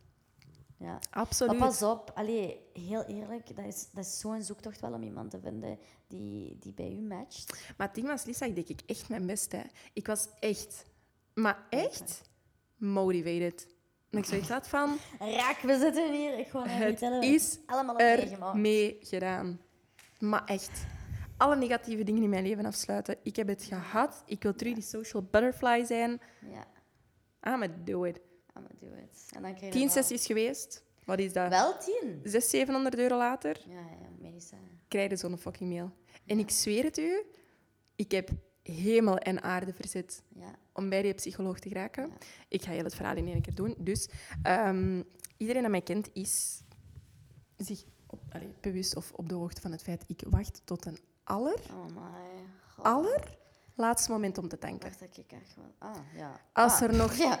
Ja. 0.78 0.98
Absoluut. 1.10 1.58
Maar 1.58 1.68
pas 1.68 1.82
op, 1.82 2.10
allee, 2.14 2.60
heel 2.72 3.04
eerlijk, 3.04 3.56
dat 3.56 3.64
is, 3.64 3.88
dat 3.92 4.04
is 4.04 4.18
zo'n 4.20 4.42
zoektocht 4.42 4.80
wel 4.80 4.92
om 4.92 5.02
iemand 5.02 5.30
te 5.30 5.40
vinden 5.40 5.78
die, 6.06 6.56
die 6.60 6.72
bij 6.72 6.92
u 6.92 7.00
matcht. 7.00 7.72
Maar 7.76 7.86
het 7.86 7.94
ding 7.96 8.06
was, 8.06 8.24
Lisa, 8.24 8.46
ik 8.46 8.54
deed 8.54 8.68
ik 8.68 8.80
echt 8.86 9.08
mijn 9.08 9.26
best. 9.26 9.52
Hè. 9.52 9.62
Ik 9.92 10.06
was 10.06 10.28
echt, 10.40 10.84
maar 11.40 11.66
echt 11.70 12.22
motivated. 12.76 13.66
En 14.10 14.18
ik 14.18 14.24
zoiets 14.24 14.48
had 14.48 14.68
van, 14.68 14.96
Raak, 15.18 15.58
we 15.60 15.78
zitten 15.78 16.12
hier. 16.12 16.38
Ik 16.38 16.46
gewoon 16.48 16.68
het 16.68 17.02
is 17.20 17.58
allemaal 17.66 17.98
er 17.98 18.56
mee 18.56 18.96
gedaan. 19.00 19.60
Maar 20.18 20.44
echt. 20.44 20.70
Alle 21.36 21.56
negatieve 21.56 22.02
dingen 22.04 22.22
in 22.22 22.28
mijn 22.28 22.42
leven 22.46 22.64
afsluiten. 22.64 23.16
Ik 23.22 23.36
heb 23.36 23.48
het 23.48 23.64
gehad. 23.64 24.22
Ik 24.26 24.42
wil 24.42 24.54
terug 24.54 24.74
die 24.74 24.82
social 24.82 25.22
butterfly 25.22 25.84
zijn. 25.84 26.20
Ja, 26.40 26.66
I'm 27.52 27.60
gonna 27.60 27.74
do 27.84 28.04
it. 28.04 28.16
I'm 28.16 28.22
gonna 28.66 28.68
do 28.80 28.86
it. 28.86 29.28
En 29.34 29.42
dan 29.42 29.54
krijg 29.54 29.72
je 29.72 29.78
Tien 29.78 29.90
sessies 29.90 30.26
geweest. 30.26 30.84
Wat 31.04 31.18
is 31.18 31.32
dat? 31.32 31.48
Wel 31.48 31.76
tien? 31.78 32.20
600, 32.22 32.44
700 32.44 32.98
euro 32.98 33.16
later 33.16 33.60
Ja, 33.68 33.74
ja, 33.80 34.08
medicijnen. 34.18 34.80
krijg 34.88 35.10
je 35.10 35.16
zo'n 35.16 35.38
fucking 35.38 35.70
mail. 35.70 35.92
En 36.26 36.38
ik 36.38 36.50
zweer 36.50 36.84
het 36.84 36.98
u, 36.98 37.22
ik 37.96 38.10
heb 38.10 38.30
hemel 38.72 39.18
en 39.18 39.42
aarde 39.42 39.72
verzet 39.72 40.22
Ja, 40.28 40.54
om 40.72 40.88
bij 40.88 41.02
die 41.02 41.14
psycholoog 41.14 41.58
te 41.58 41.68
geraken. 41.68 42.06
Ja. 42.08 42.16
Ik 42.48 42.62
ga 42.62 42.70
heel 42.70 42.84
het 42.84 42.94
verhaal 42.94 43.16
in 43.16 43.26
één 43.28 43.42
keer 43.42 43.54
doen. 43.54 43.74
Dus 43.78 44.08
ehm, 44.42 45.02
iedereen 45.36 45.62
dat 45.62 45.70
mij 45.70 45.82
kent 45.82 46.08
is 46.12 46.62
zich 47.56 47.84
op, 48.06 48.20
allee, 48.28 48.54
bewust 48.60 48.96
of 48.96 49.12
op 49.12 49.28
de 49.28 49.34
hoogte 49.34 49.60
van 49.60 49.72
het 49.72 49.82
feit 49.82 50.04
ik 50.06 50.22
wacht 50.28 50.60
tot 50.64 50.86
een 50.86 50.98
aller, 51.24 51.60
oh 51.70 52.84
aller 52.84 53.38
laatste 53.74 54.10
moment 54.10 54.38
om 54.38 54.48
te 54.48 54.58
tanken. 54.58 54.88
Wacht, 54.88 55.18
ik 55.18 55.32
echt 55.32 55.54
wel. 55.56 55.74
Ah, 55.78 55.96
ja. 56.14 56.40
Als 56.52 56.72
Ah, 56.72 56.82
er 56.82 56.96
nog 56.96 57.14
Ja. 57.24 57.40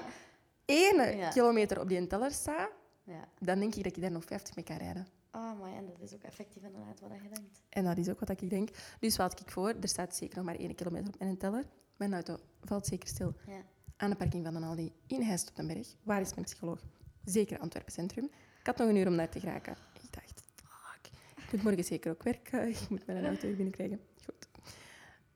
Ja. 0.66 1.28
kilometer 1.30 1.80
op 1.80 1.88
die 1.88 2.06
teller 2.06 2.30
staat, 2.30 2.70
ja. 3.04 3.28
dan 3.38 3.58
denk 3.60 3.74
ik 3.74 3.84
dat 3.84 3.96
ik 3.96 4.02
daar 4.02 4.10
nog 4.10 4.24
50 4.24 4.54
mee 4.54 4.64
kan 4.64 4.76
rijden. 4.76 5.06
Oh 5.32 5.62
my, 5.62 5.72
en 5.74 5.86
dat 5.86 6.00
is 6.00 6.14
ook 6.14 6.22
effectief 6.22 6.62
inderdaad 6.62 7.00
wat 7.00 7.10
je 7.22 7.28
denkt. 7.28 7.62
En 7.68 7.84
dat 7.84 7.98
is 7.98 8.08
ook 8.08 8.20
wat 8.20 8.28
ik 8.28 8.50
denk. 8.50 8.68
Dus 9.00 9.16
wat 9.16 9.30
had 9.30 9.40
ik 9.40 9.50
voor? 9.50 9.68
Er 9.80 9.88
staat 9.88 10.16
zeker 10.16 10.36
nog 10.36 10.44
maar 10.44 10.54
één 10.56 10.74
kilometer 10.74 11.12
op 11.14 11.18
mijn 11.20 11.36
teller. 11.36 11.64
Mijn 11.96 12.12
auto 12.12 12.38
valt 12.60 12.86
zeker 12.86 13.08
stil 13.08 13.34
Ja. 13.46 13.62
aan 13.96 14.10
de 14.10 14.16
parking 14.16 14.44
van 14.44 14.54
een 14.54 14.62
Aldi 14.64 14.92
in 15.06 15.22
Heist 15.22 15.48
op 15.48 15.56
den 15.56 15.66
Berg. 15.66 15.94
Waar 16.02 16.20
is 16.20 16.30
mijn 16.34 16.44
psycholoog? 16.44 16.80
Zeker 17.24 17.58
Antwerpen 17.58 17.92
Centrum. 17.92 18.24
Ik 18.60 18.66
had 18.66 18.76
nog 18.76 18.88
een 18.88 18.96
uur 18.96 19.06
om 19.06 19.16
daar 19.16 19.28
te 19.30 19.40
geraken. 19.40 19.76
Ik 20.02 20.12
dacht, 20.12 20.42
fuck. 20.56 21.10
Ik 21.36 21.52
moet 21.52 21.62
morgen 21.62 21.84
zeker 21.84 22.10
ook 22.12 22.22
werken. 22.22 22.68
Ik 22.68 22.88
moet 22.88 23.06
mijn 23.06 23.26
auto 23.26 23.46
weer 23.46 23.56
binnenkrijgen. 23.56 24.00
Goed. 24.24 24.48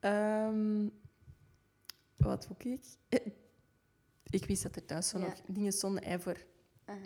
Ehm, 0.00 0.88
wat 2.16 2.48
doe 2.58 2.72
ik? 2.72 2.84
Ik 4.30 4.44
wist 4.44 4.62
dat 4.62 4.76
er 4.76 4.84
thuis 4.84 5.08
zo 5.08 5.18
Ja. 5.18 5.24
nog 5.26 5.40
dingen 5.46 5.72
stonden 5.72 6.04
hè, 6.04 6.20
voor 6.20 6.36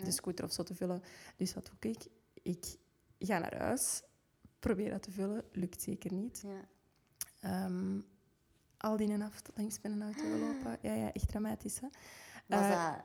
de 0.03 0.11
scooter 0.11 0.45
of 0.45 0.51
zo 0.51 0.63
te 0.63 0.75
vullen. 0.75 1.01
Dus 1.35 1.53
wat 1.53 1.65
doe 1.79 1.91
ik? 1.91 2.05
Ik 2.47 2.65
ga 3.19 3.39
naar 3.39 3.57
huis, 3.57 4.01
probeer 4.59 4.89
dat 4.89 5.01
te 5.03 5.11
vullen. 5.11 5.43
Lukt 5.51 5.81
zeker 5.81 6.13
niet. 6.13 6.43
Ja. 6.45 6.61
Ehm, 7.41 7.99
al 8.77 8.97
die 8.97 9.11
en 9.11 9.21
af 9.21 9.41
langs 9.55 9.81
met 9.81 9.91
een 9.91 10.01
auto 10.01 10.21
gelopen. 10.21 10.77
Ja, 10.81 10.93
ja, 10.93 11.11
echt 11.13 11.27
dramatisch. 11.27 11.79
Hè? 11.79 11.87
Was 12.47 12.59
Eh, 12.59 12.93
dat 12.93 13.03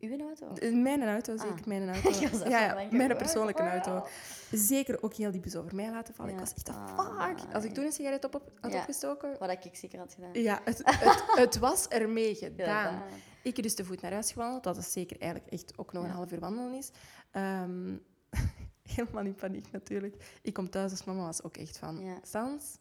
uw 0.00 0.26
auto? 0.26 0.76
Mijn 0.76 1.02
auto, 1.02 1.36
zeker 1.36 1.54
Ah. 1.60 1.64
mijn 1.66 1.88
Ik 1.94 2.04
auto. 2.04 2.48
ja, 2.48 2.74
mijn 2.90 3.08
wow. 3.08 3.16
persoonlijke 3.18 3.62
auto. 3.62 4.06
Zeker 4.52 5.02
ook 5.02 5.14
heel 5.14 5.30
die 5.30 5.40
bus 5.40 5.56
over 5.56 5.74
mij 5.74 5.90
laten 5.90 6.14
vallen. 6.14 6.32
Ja. 6.32 6.38
Ik 6.38 6.44
was 6.44 6.54
echt, 6.54 6.68
Ah, 6.68 7.26
fuck. 7.38 7.54
Als 7.54 7.64
ik 7.64 7.74
toen 7.74 7.84
een 7.84 7.92
sigaret 7.92 8.24
op, 8.24 8.34
op 8.34 8.52
had 8.60 8.72
Ja. 8.72 8.78
opgestoken... 8.78 9.36
Wat 9.38 9.50
ik 9.64 9.76
zeker 9.76 9.98
had 9.98 10.14
gedaan. 10.14 10.32
Ja, 10.32 10.60
het, 10.64 10.78
het, 10.84 11.22
het 11.26 11.58
was 11.58 11.88
ermee 11.88 12.34
gedaan. 12.34 13.02
Ik 13.42 13.62
dus 13.62 13.74
te 13.74 13.84
voet 13.84 14.00
naar 14.00 14.12
huis 14.12 14.32
gewandeld, 14.32 14.62
dat 14.64 14.76
is 14.76 14.92
zeker 14.92 15.20
eigenlijk 15.20 15.52
echt 15.52 15.78
ook 15.78 15.92
nog 15.92 16.04
een 16.04 16.10
half 16.10 16.32
uur 16.32 16.40
wandelen 16.40 16.74
is. 16.74 16.90
Ehm, 17.34 17.96
helemaal 18.96 19.24
in 19.24 19.34
paniek 19.34 19.70
natuurlijk. 19.70 20.38
Ik 20.42 20.52
kom 20.52 20.70
thuis, 20.70 20.90
dus 20.90 21.04
mama 21.04 21.24
was 21.24 21.42
ook 21.42 21.56
echt 21.56 21.78
van... 21.78 21.98
Ja. 22.04 22.18
Sans, 22.22 22.78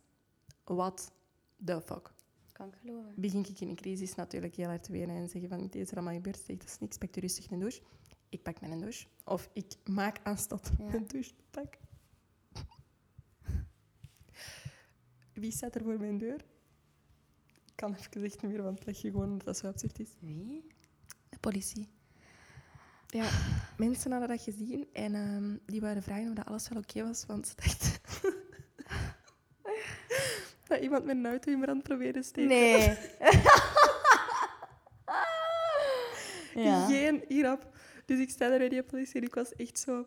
wat 0.63 1.11
the 1.65 1.81
fuck. 1.81 2.13
Kan 2.51 2.67
ik 2.67 2.73
geloven. 2.81 3.13
Begin 3.15 3.39
ik 3.45 3.59
in 3.59 3.69
een 3.69 3.75
crisis 3.75 4.15
natuurlijk 4.15 4.55
heel 4.55 4.67
hard 4.67 4.83
te 4.83 4.91
wenen 4.91 5.15
en 5.15 5.29
zeggen 5.29 5.49
van, 5.49 5.61
dit 5.61 5.75
is 5.75 5.89
er 5.89 5.95
allemaal 5.95 6.13
gebeurd. 6.13 6.47
Dat 6.47 6.63
is 6.63 6.79
niks, 6.79 6.97
pak 6.97 7.15
je 7.15 7.21
rustig 7.21 7.51
een 7.51 7.59
douche. 7.59 7.81
Ik 8.29 8.43
pak 8.43 8.61
mijn 8.61 8.79
douche. 8.79 9.07
Of 9.25 9.49
ik 9.53 9.75
maak 9.85 10.19
aanstad 10.23 10.71
Ja. 10.77 10.93
een 10.93 11.07
douche 11.07 11.35
te 11.35 11.43
pakken. 11.51 11.79
Wie 15.33 15.51
staat 15.51 15.75
er 15.75 15.83
voor 15.83 15.99
mijn 15.99 16.17
deur? 16.17 16.45
Ik 17.65 17.75
kan 17.75 17.93
even 17.93 18.23
echt 18.23 18.41
niet 18.41 18.51
meer, 18.51 18.63
want 18.63 18.77
het 18.77 18.87
leg 18.87 18.97
je 19.01 19.11
gewoon 19.11 19.29
omdat 19.31 19.45
dat 19.45 19.57
zo 19.57 19.67
absurd 19.67 19.99
is. 19.99 20.09
Wie? 20.19 20.67
De 21.29 21.37
politie. 21.39 21.87
Ja, 23.13 23.29
mensen 23.77 24.11
hadden 24.11 24.29
dat 24.29 24.41
gezien 24.41 24.87
en 24.93 25.15
ehm, 25.15 25.55
die 25.65 25.81
waren 25.81 26.03
vragen 26.03 26.29
of 26.29 26.33
dat 26.33 26.45
alles 26.45 26.69
wel 26.69 26.81
oké 26.81 27.03
was, 27.03 27.25
want 27.25 27.47
ze 27.47 27.53
dachten 27.55 27.91
dat 30.67 30.79
iemand 30.79 31.05
met 31.05 31.15
een 31.15 31.25
auto 31.25 31.51
in 31.51 31.59
brand 31.59 31.83
probeerde 31.83 32.19
te 32.19 32.27
steken. 32.27 32.47
Nee. 32.47 32.97
ja. 36.65 36.85
Geen 36.87 37.23
hierop. 37.27 37.67
Dus 38.05 38.19
ik 38.19 38.29
sta 38.29 38.49
daar 38.49 38.57
bij 38.57 38.69
die 38.69 38.83
politie 38.83 39.15
en 39.15 39.27
ik 39.27 39.33
was 39.35 39.55
echt 39.55 39.79
zo... 39.79 40.05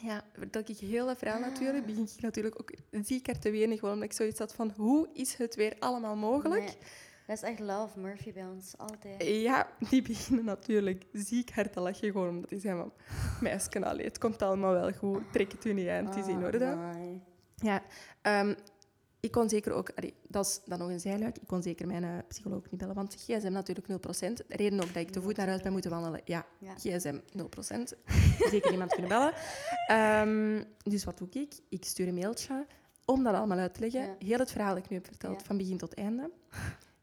Ja, 0.00 0.24
vertel 0.32 0.62
ik 0.66 0.78
heel 0.78 1.06
dat 1.06 1.18
verhaal 1.18 1.40
natuurlijk, 1.40 1.86
begin 1.86 2.08
ik 2.16 2.20
natuurlijk 2.20 2.60
ook 2.60 2.72
ziek 3.04 3.26
hard 3.26 3.42
te 3.42 3.50
wenen, 3.50 3.78
gewoon 3.78 3.94
omdat 3.94 4.08
ik 4.08 4.16
zoiets 4.16 4.38
had 4.38 4.54
van, 4.54 4.72
hoe 4.76 5.08
is 5.12 5.34
het 5.34 5.54
weer 5.54 5.76
allemaal 5.78 6.16
mogelijk? 6.16 6.64
Nee. 6.64 6.76
Dat 7.28 7.36
is 7.36 7.42
echt 7.42 7.58
love 7.60 7.98
Murphy 8.00 8.32
bij 8.32 8.44
ons, 8.46 8.74
altijd. 8.78 9.24
Ja, 9.24 9.68
die 9.90 10.02
beginnen 10.02 10.44
natuurlijk 10.44 11.06
ziek 11.12 11.50
hard 11.50 11.72
te 11.72 11.80
lachen, 11.80 12.10
gewoon 12.12 12.28
omdat 12.28 12.50
die 12.50 12.58
zijn 12.60 12.76
van... 12.76 12.92
Meisje, 13.40 13.84
allee, 13.84 14.04
het 14.04 14.18
komt 14.18 14.42
allemaal 14.42 14.72
wel 14.72 14.92
goed, 14.92 15.32
trek 15.32 15.52
het 15.52 15.64
u 15.64 15.72
niet 15.72 15.88
aan, 15.88 16.06
het 16.06 16.16
is 16.16 16.26
in 16.26 16.36
Ah, 16.38 16.42
orde. 16.44 16.76
Ja, 17.56 17.82
ehm, 18.22 18.54
ik 19.20 19.30
kon 19.30 19.48
zeker 19.48 19.72
ook... 19.72 19.90
allee, 19.94 20.14
dat 20.28 20.46
is 20.46 20.60
dan 20.64 20.78
nog 20.78 20.88
een 20.88 21.00
zijluik. 21.00 21.38
Ik 21.38 21.46
kon 21.46 21.62
zeker 21.62 21.86
mijn 21.86 22.04
eh, 22.04 22.10
psycholoog 22.28 22.70
niet 22.70 22.80
bellen, 22.80 22.94
want 22.94 23.14
gsm 23.14 23.52
natuurlijk 23.52 23.86
0%. 23.88 23.92
De 24.46 24.56
reden 24.56 24.80
ook 24.80 24.86
dat 24.94 25.02
ik 25.02 25.10
te 25.10 25.22
voet 25.22 25.36
naar 25.36 25.48
huis 25.48 25.62
ben 25.62 25.72
moeten 25.72 25.90
wandelen. 25.90 26.20
Ja, 26.24 26.46
Ja. 26.58 26.74
gsm 26.74 27.18
0%. 27.36 27.94
zeker 28.50 28.72
iemand 28.72 28.92
kunnen 28.92 29.08
bellen. 29.10 29.32
Ehm, 29.86 30.62
dus 30.82 31.04
wat 31.04 31.18
doe 31.18 31.28
ik? 31.30 31.52
Ik 31.68 31.84
stuur 31.84 32.08
een 32.08 32.14
mailtje 32.14 32.66
om 33.04 33.22
dat 33.24 33.34
allemaal 33.34 33.58
uit 33.58 33.74
te 33.74 33.80
leggen. 33.80 34.00
Ja. 34.00 34.14
Heel 34.26 34.38
het 34.38 34.50
verhaal 34.52 34.74
dat 34.74 34.84
ik 34.84 34.90
nu 34.90 34.96
heb 34.96 35.06
verteld, 35.06 35.40
Ja. 35.40 35.46
van 35.46 35.56
begin 35.56 35.76
tot 35.78 35.94
einde. 35.94 36.30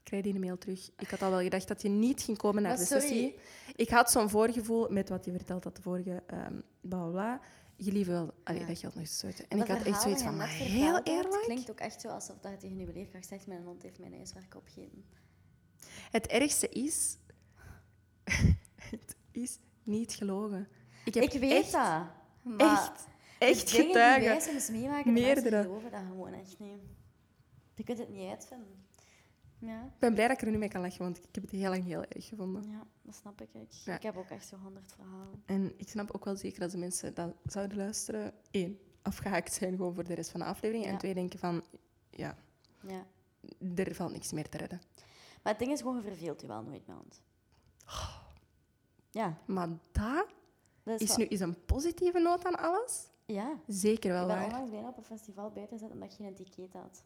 Krijg 0.05 0.23
die 0.23 0.33
een 0.33 0.39
mail 0.39 0.57
terug. 0.57 0.89
Ik 0.97 1.09
had 1.09 1.21
al 1.21 1.29
wel 1.31 1.41
gedacht 1.41 1.67
dat 1.67 1.81
je 1.81 1.89
niet 1.89 2.21
ging 2.21 2.37
komen 2.37 2.61
naar 2.61 2.71
Maar 2.71 2.79
de 2.81 2.85
sorry. 2.85 3.01
sessie. 3.01 3.35
Ik 3.75 3.89
had 3.89 4.11
zo'n 4.11 4.29
voorgevoel 4.29 4.89
met 4.89 5.09
wat 5.09 5.25
je 5.25 5.31
verteld 5.31 5.63
had, 5.63 5.75
de 5.75 5.81
vorige 5.81 6.23
ehm 6.27 6.53
bla 6.81 6.99
bla 7.01 7.09
bla. 7.09 7.39
Je 7.77 7.91
lief 7.91 8.07
wel, 8.07 8.33
allee, 8.43 8.59
Ja. 8.61 8.67
dat 8.67 8.77
geldt 8.79 8.95
nog 8.95 9.03
eens 9.05 9.23
uit. 9.23 9.47
En 9.47 9.57
Dat 9.57 9.67
ik 9.69 9.73
had 9.75 9.83
echt 9.85 10.01
zoiets 10.01 10.21
dat 10.21 10.29
van, 10.29 10.37
maar 10.37 10.47
heel 10.49 11.01
eerlijk. 11.03 11.41
klinkt 11.43 11.71
ook 11.71 11.79
echt 11.79 12.01
zo 12.01 12.07
alsof 12.07 12.37
dat 12.39 12.51
je 12.51 12.57
tegen 12.57 12.77
je 12.77 12.91
leerkracht 12.93 13.27
zegt, 13.27 13.47
mijn 13.47 13.63
hond 13.63 13.81
heeft 13.83 13.99
mijn 13.99 14.13
ijswerk 14.13 14.55
opgegeten. 14.55 15.05
Het 16.11 16.27
ergste 16.27 16.69
is, 16.69 17.17
het 18.91 19.15
is 19.31 19.59
niet 19.83 20.13
gelogen. 20.13 20.67
Ik 21.05 21.13
heb 21.13 21.23
Ik 21.23 21.39
weet 21.39 21.51
echt, 21.63 21.71
dat. 21.71 22.03
Maar 22.41 22.57
echt, 22.59 23.07
echt 23.39 23.71
dingen 23.71 23.85
getuigen. 23.87 24.19
die 24.21 24.29
wij 24.29 24.39
soms 24.39 24.69
meemaken, 24.69 25.05
de 25.05 25.11
Meerdere. 25.21 25.49
mensen 25.49 25.63
geloven 25.63 25.91
dat 25.91 26.01
gewoon 26.09 26.33
echt 26.33 26.59
niet. 26.59 26.79
Je 27.75 27.83
kunt 27.83 27.97
het 27.97 28.09
niet 28.09 28.29
uitvinden. 28.29 28.84
Ja, 29.65 29.83
Ik 29.83 29.99
ben 29.99 30.13
blij 30.13 30.27
dat 30.27 30.37
ik 30.41 30.45
er 30.45 30.51
nu 30.51 30.57
mee 30.57 30.69
kan 30.69 30.81
lachen, 30.81 30.99
want 31.01 31.17
ik 31.17 31.23
heb 31.35 31.43
het 31.43 31.51
heel 31.51 31.69
lang 31.69 31.83
heel 31.83 32.03
erg 32.03 32.27
gevonden. 32.27 32.69
ja 32.69 32.87
dat 33.01 33.15
snap 33.15 33.41
ik. 33.41 33.53
Ik, 33.53 33.71
Ja. 33.71 33.95
ik 33.95 34.03
heb 34.03 34.17
ook 34.17 34.29
echt 34.29 34.47
zo 34.47 34.57
honderd 34.57 34.91
verhalen. 34.91 35.43
En 35.45 35.73
ik 35.77 35.89
snap 35.89 36.11
ook 36.11 36.25
wel 36.25 36.35
zeker 36.35 36.59
dat 36.59 36.71
de 36.71 36.77
mensen 36.77 37.13
dat 37.13 37.35
zouden 37.45 37.77
luisteren. 37.77 38.33
Eén, 38.51 38.79
afgehaakt 39.01 39.53
zijn 39.53 39.75
gewoon 39.75 39.93
voor 39.93 40.03
de 40.03 40.13
rest 40.13 40.29
van 40.31 40.39
de 40.39 40.45
aflevering. 40.45 40.85
En 40.85 40.97
twee, 40.97 41.13
denken 41.13 41.39
van, 41.39 41.63
ja, 42.09 42.37
Ja. 42.87 43.05
er 43.75 43.95
valt 43.95 44.11
niks 44.11 44.31
meer 44.31 44.49
te 44.49 44.57
redden. 44.57 44.81
Maar 45.43 45.53
het 45.53 45.59
ding 45.61 45.71
is 45.71 45.81
gewoon, 45.81 45.95
je 45.95 46.01
verveelt 46.01 46.41
je 46.41 46.47
wel 46.47 46.61
nooit 46.63 46.87
met 46.87 46.95
ons. 47.05 47.21
Ja, 49.11 49.37
Maar 49.45 49.67
dat 49.91 50.27
dat 50.83 51.01
is, 51.01 51.15
nu 51.15 51.23
is 51.25 51.39
een 51.39 51.65
positieve 51.65 52.19
noot 52.19 52.45
aan 52.45 52.55
alles. 52.59 53.07
Ja, 53.25 53.59
Zeker 53.67 54.11
wel 54.11 54.21
ik 54.21 54.27
ben 54.27 54.35
waar. 54.37 54.45
onlangs 54.45 54.69
bijna 54.71 54.87
op 54.87 54.97
een 54.97 55.03
festival 55.03 55.51
buiten 55.51 55.77
gezet 55.77 55.93
omdat 55.93 56.09
ik 56.11 56.15
geen 56.15 56.35
ticket 56.35 56.73
had. 56.73 57.03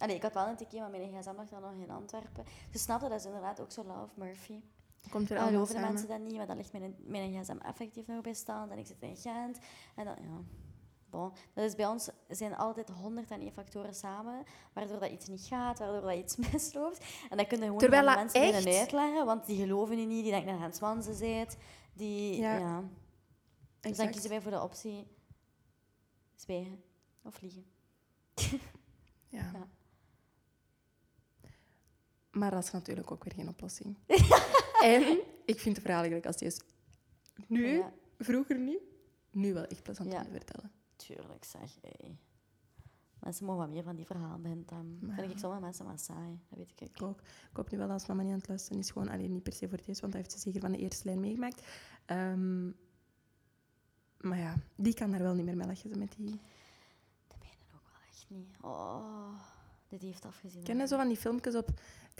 Allee, 0.00 0.16
ik 0.16 0.22
had 0.22 0.34
wel 0.34 0.46
een 0.46 0.56
ticket, 0.56 0.80
maar 0.80 0.90
mijn 0.90 1.12
gsm 1.18 1.34
lag 1.36 1.48
dan 1.48 1.60
nog 1.62 1.72
in 1.72 1.90
Antwerpen. 1.90 2.44
Dus 2.70 2.82
snapte, 2.82 3.08
dat 3.08 3.18
is 3.20 3.26
inderdaad 3.26 3.60
ook 3.60 3.70
zo 3.72 3.84
Love 3.84 4.12
Murphy. 4.14 4.60
Komt 5.10 5.28
er 5.30 5.34
Dan 5.36 5.44
allemaal 5.44 5.66
geloven 5.66 5.74
de 5.74 5.80
mensen 5.92 6.08
dat 6.08 6.20
niet, 6.20 6.36
maar 6.36 6.46
dan 6.46 6.56
ligt 6.56 6.72
mijn, 6.72 6.94
mijn 6.98 7.32
gsm 7.42 7.56
effectief 7.56 8.06
nog 8.06 8.20
bij 8.20 8.34
stand 8.34 8.70
en 8.70 8.78
ik 8.78 8.86
zit 8.86 8.96
in 9.00 9.16
Gent. 9.16 9.58
En 9.96 10.04
dan, 10.04 10.14
ja, 10.20 10.38
bon. 11.10 11.32
Dat 11.54 11.64
is 11.64 11.74
bij 11.74 11.86
ons 11.86 12.08
zijn 12.28 12.56
altijd 12.56 12.88
101 12.88 13.52
factoren 13.52 13.94
samen, 13.94 14.44
waardoor 14.72 14.98
dat 15.00 15.10
iets 15.10 15.26
niet 15.28 15.44
gaat, 15.46 15.78
waardoor 15.78 16.00
dat 16.00 16.18
iets 16.18 16.36
misloopt. 16.52 17.04
En 17.30 17.36
dat 17.36 17.46
kunnen 17.46 17.66
gewoon 17.66 17.80
Terwijl 17.80 18.04
mensen 18.04 18.40
echt- 18.40 18.52
binnen 18.64 18.80
uitleggen, 18.80 19.26
want 19.26 19.46
die 19.46 19.56
geloven 19.60 19.98
je 20.00 20.06
niet, 20.06 20.22
die 20.22 20.32
denken 20.32 20.52
dat 20.52 20.60
het 20.62 20.76
zwansen 20.76 21.18
bent. 21.18 21.56
Die, 21.92 22.40
Ja. 22.40 22.56
ja. 22.56 22.82
Dus 23.80 23.96
dan 23.96 24.10
kiezen 24.10 24.30
wij 24.30 24.40
voor 24.40 24.50
de 24.50 24.62
optie 24.62 25.06
zwijgen 26.34 26.82
of 27.22 27.40
liegen. 27.40 27.64
Ja. 29.28 29.50
Ja. 29.52 29.68
Maar 32.30 32.50
dat 32.50 32.64
is 32.64 32.70
natuurlijk 32.70 33.10
ook 33.10 33.24
weer 33.24 33.34
geen 33.34 33.48
oplossing. 33.48 33.96
en 34.82 35.18
ik 35.44 35.58
vind 35.60 35.74
de 35.74 35.80
verhalen 35.80 36.06
gelijk 36.06 36.26
als 36.26 36.36
die 36.36 36.48
is 36.48 36.60
nu, 37.46 37.66
Ja, 37.66 37.92
vroeger 38.18 38.58
niet, 38.58 38.80
nu 39.30 39.54
wel 39.54 39.64
echt 39.64 39.82
plezant 39.82 40.14
om 40.14 40.22
te 40.22 40.30
vertellen. 40.30 40.70
tuurlijk 40.96 41.44
zeg. 41.44 41.80
Ey. 41.80 42.16
Mensen 43.20 43.44
mogen 43.46 43.60
wat 43.60 43.70
meer 43.70 43.82
van 43.82 43.96
die 43.96 44.06
verhalen. 44.06 44.62
Dan 44.66 44.98
Maar 45.00 45.16
vind 45.16 45.30
ik 45.30 45.38
sommige 45.38 45.62
mensen 45.62 45.84
maar 45.84 45.98
saai. 45.98 46.40
Dat 46.48 46.58
weet 46.58 46.80
ik. 46.90 47.02
Ook. 47.02 47.20
Ik 47.20 47.56
hoop 47.56 47.70
nu 47.70 47.78
wel 47.78 47.90
als 47.90 48.06
mama 48.06 48.22
niet 48.22 48.32
aan 48.32 48.38
het 48.38 48.48
luisteren 48.48 48.78
is, 48.78 48.90
gewoon 48.90 49.08
alleen 49.08 49.32
niet 49.32 49.42
per 49.42 49.52
se 49.52 49.68
voor 49.68 49.78
het 49.78 49.86
eerst, 49.88 50.00
want 50.00 50.12
dat 50.12 50.22
heeft 50.22 50.34
ze 50.34 50.40
zeker 50.40 50.60
van 50.60 50.72
de 50.72 50.78
eerste 50.78 51.04
lijn 51.04 51.20
meegemaakt. 51.20 51.62
Ehm, 52.06 52.66
maar 54.20 54.38
ja, 54.38 54.56
die 54.76 54.94
kan 54.94 55.10
daar 55.10 55.22
wel 55.22 55.34
niet 55.34 55.44
meer 55.44 55.56
mee 55.56 55.66
lachen, 55.66 55.98
met 55.98 56.12
die... 56.16 56.40
Dat 57.28 57.38
meen 57.42 57.58
ook 57.74 57.88
wel 57.92 58.00
echt 58.10 58.26
niet. 58.28 58.56
Oh, 58.60 59.40
dit 59.88 60.02
heeft 60.02 60.24
afgezien. 60.24 60.62
Ken 60.62 60.78
je 60.78 60.86
zo 60.86 60.96
van 60.96 61.08
die 61.08 61.16
filmpjes 61.16 61.54
op 61.54 61.68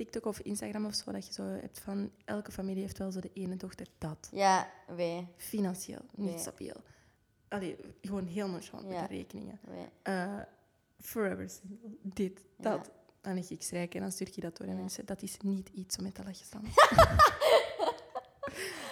TikTok 0.00 0.24
of 0.24 0.38
Instagram 0.40 0.86
of 0.86 0.94
zo, 0.94 1.12
dat 1.12 1.26
je 1.26 1.32
zo 1.32 1.42
hebt 1.42 1.80
van 1.80 2.10
elke 2.24 2.52
familie 2.52 2.82
heeft 2.82 2.98
wel 2.98 3.10
zo 3.10 3.20
de 3.20 3.30
ene 3.34 3.56
dochter 3.56 3.86
dat. 3.98 4.28
Ja, 4.32 4.70
wij. 4.86 5.28
Financieel, 5.36 6.00
niet 6.14 6.40
stabiel. 6.40 6.74
Allee, 7.48 7.76
gewoon 8.02 8.26
heel 8.26 8.48
nonchalant 8.48 8.86
met 8.86 8.96
Ja. 8.96 9.06
de 9.06 9.14
rekeningen. 9.14 9.60
Eh, 10.02 10.38
forever 11.00 11.50
single, 11.50 11.96
dit, 12.02 12.40
Ja. 12.56 12.62
dat. 12.76 12.90
Dan 13.20 13.34
leg 13.34 13.50
ik 13.50 13.62
schrijken 13.62 13.96
en 13.96 14.02
dan 14.02 14.12
stuur 14.12 14.28
je 14.34 14.40
dat 14.40 14.56
door. 14.56 14.66
En 14.66 14.72
Ja. 14.72 14.78
mensen, 14.80 15.06
dat 15.06 15.22
is 15.22 15.36
niet 15.40 15.68
iets 15.68 15.96
om 15.96 16.02
met 16.02 16.14
te 16.14 16.22
lachen 16.24 16.44
staan. 16.44 16.64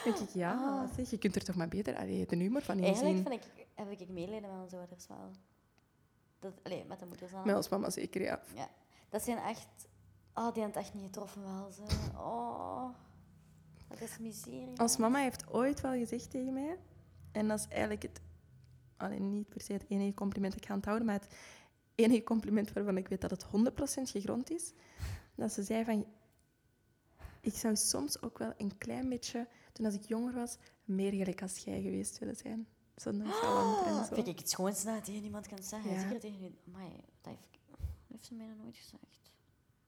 denk 0.04 0.16
ik, 0.18 0.28
ja, 0.34 0.52
Ah. 0.52 0.94
zeg, 0.96 1.10
je 1.10 1.18
kunt 1.18 1.36
er 1.36 1.44
toch 1.44 1.56
maar 1.56 1.68
beter 1.68 1.96
allee, 1.96 2.26
de 2.26 2.36
humor 2.36 2.62
van 2.62 2.78
Eigenlijk 2.78 3.16
inzien. 3.16 3.30
vind 3.30 3.44
ik, 3.44 3.66
heb 3.74 3.90
ik 3.90 4.08
medelijden 4.08 4.50
met 4.50 4.60
onze 4.62 4.76
ouders 4.76 5.06
wel. 5.06 5.30
Dat, 6.38 6.52
allee, 6.62 6.84
met 6.84 6.98
de 7.00 7.06
moeders 7.06 7.30
dan. 7.32 7.46
Met 7.46 7.56
ons 7.56 7.68
mama 7.68 7.90
zeker, 7.90 8.22
ja. 8.22 8.42
Ja. 8.54 8.68
Dat 9.08 9.22
zijn 9.22 9.38
echt... 9.38 9.68
Oh, 10.38 10.54
die 10.54 10.62
het 10.62 10.76
echt 10.76 10.94
niet 10.94 11.04
getroffen 11.04 11.42
wel. 11.42 11.70
Ze. 11.72 11.82
Oh, 12.16 12.88
dat 13.88 14.00
is 14.00 14.18
miserie. 14.18 14.80
Ons 14.80 14.96
mama 14.96 15.18
heeft 15.18 15.50
ooit 15.50 15.80
wel 15.80 15.92
gezegd 15.92 16.30
tegen 16.30 16.52
mij, 16.52 16.78
en 17.32 17.48
dat 17.48 17.58
is 17.58 17.66
eigenlijk 17.68 18.02
het, 18.02 18.20
alleen 18.96 19.30
niet 19.30 19.48
per 19.48 19.60
se 19.60 19.72
het 19.72 19.84
enige 19.88 20.14
compliment 20.14 20.52
dat 20.52 20.62
ik 20.62 20.68
ga 20.68 20.74
onthouden, 20.74 21.06
maar 21.06 21.20
het 21.20 21.28
enige 21.94 22.22
compliment 22.24 22.72
waarvan 22.72 22.96
ik 22.96 23.08
weet 23.08 23.20
dat 23.20 23.30
het 23.30 23.44
100% 23.44 23.48
gegrond 24.02 24.50
is, 24.50 24.72
dat 25.34 25.52
ze 25.52 25.62
zei 25.62 25.84
van, 25.84 26.06
ik 27.40 27.54
zou 27.54 27.76
soms 27.76 28.22
ook 28.22 28.38
wel 28.38 28.52
een 28.56 28.78
klein 28.78 29.08
beetje, 29.08 29.48
toen 29.72 29.84
als 29.86 29.94
ik 29.94 30.04
jonger 30.04 30.34
was, 30.34 30.56
meer 30.84 31.12
gelijk 31.12 31.42
als 31.42 31.58
jij 31.58 31.82
geweest 31.82 32.18
willen 32.18 32.36
zijn. 32.36 32.66
Zo 32.96 33.10
nonchalant 33.10 33.86
en 33.86 33.92
Ah, 33.92 34.04
zo. 34.08 34.14
vind 34.14 34.26
ik 34.26 34.38
het 34.38 34.50
schoonste 34.50 34.86
dat 34.86 34.96
je 34.96 35.02
tegen 35.02 35.24
iemand 35.24 35.46
kan 35.46 35.62
zeggen. 35.62 35.90
Ja. 35.92 36.00
Zeker 36.00 36.20
tegen 36.20 36.40
je... 36.40 36.52
Amai, 36.66 36.90
dat 37.20 37.32
heeft, 37.32 37.48
heeft 38.08 38.24
ze 38.24 38.34
mij 38.34 38.46
nog 38.46 38.56
nooit 38.56 38.76
gezegd. 38.76 39.27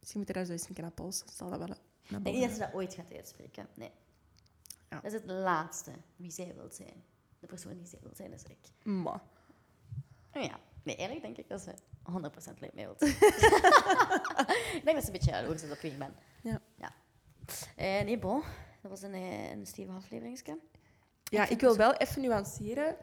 Misschien 0.00 0.18
moet 0.20 0.28
je 0.28 0.34
daar 0.34 0.44
zo 0.44 0.52
eens 0.52 0.68
een 0.68 0.74
keer 0.74 0.82
naar 0.82 0.92
polsen, 0.92 1.28
zal 1.28 1.50
dat 1.50 1.58
wel 1.58 1.68
naar 1.68 1.78
Ik 2.18 2.24
denk 2.24 2.40
dat 2.40 2.50
ze 2.52 2.58
dat 2.58 2.72
ooit 2.72 2.94
gaat 2.94 3.12
uitspreken. 3.12 3.68
Nee. 3.74 3.90
Ja. 4.88 4.96
Dat 5.00 5.04
is 5.04 5.12
het 5.12 5.26
laatste 5.26 5.90
wie 6.16 6.30
zij 6.30 6.54
wil 6.54 6.68
zijn. 6.70 7.04
De 7.38 7.46
persoon 7.46 7.76
die 7.76 7.86
zij 7.86 7.98
wil 8.02 8.14
zijn 8.14 8.32
is 8.32 8.42
ik. 8.42 8.58
Maar, 8.82 9.20
Oh 10.34 10.42
ja. 10.42 10.58
Nee, 10.82 10.96
eerlijk 10.96 11.22
denk 11.22 11.36
ik 11.36 11.48
dat 11.48 11.60
ze 11.60 11.74
100% 12.54 12.58
lijkt 12.58 12.74
mij 12.74 12.84
wilt. 12.84 13.02
ik 14.76 14.80
denk 14.84 14.96
dat 14.96 15.00
ze 15.00 15.06
een 15.06 15.12
beetje 15.12 15.30
jaloers 15.30 15.62
is 15.62 15.70
op 15.70 15.78
wie 15.78 15.90
ik 15.92 15.98
ben. 15.98 16.14
Ja. 16.42 16.60
ja. 16.76 16.92
Eh, 17.76 18.04
nee, 18.04 18.18
bon. 18.18 18.42
Dat 18.82 18.90
was 18.90 19.02
een, 19.02 19.14
eh, 19.14 19.50
een 19.50 19.66
stevig 19.66 19.94
afleveringsje. 19.94 20.58
ja, 21.24 21.48
ik 21.48 21.60
wil 21.60 21.76
wel 21.76 21.92
even 21.94 22.22
nuanceren. 22.22 22.96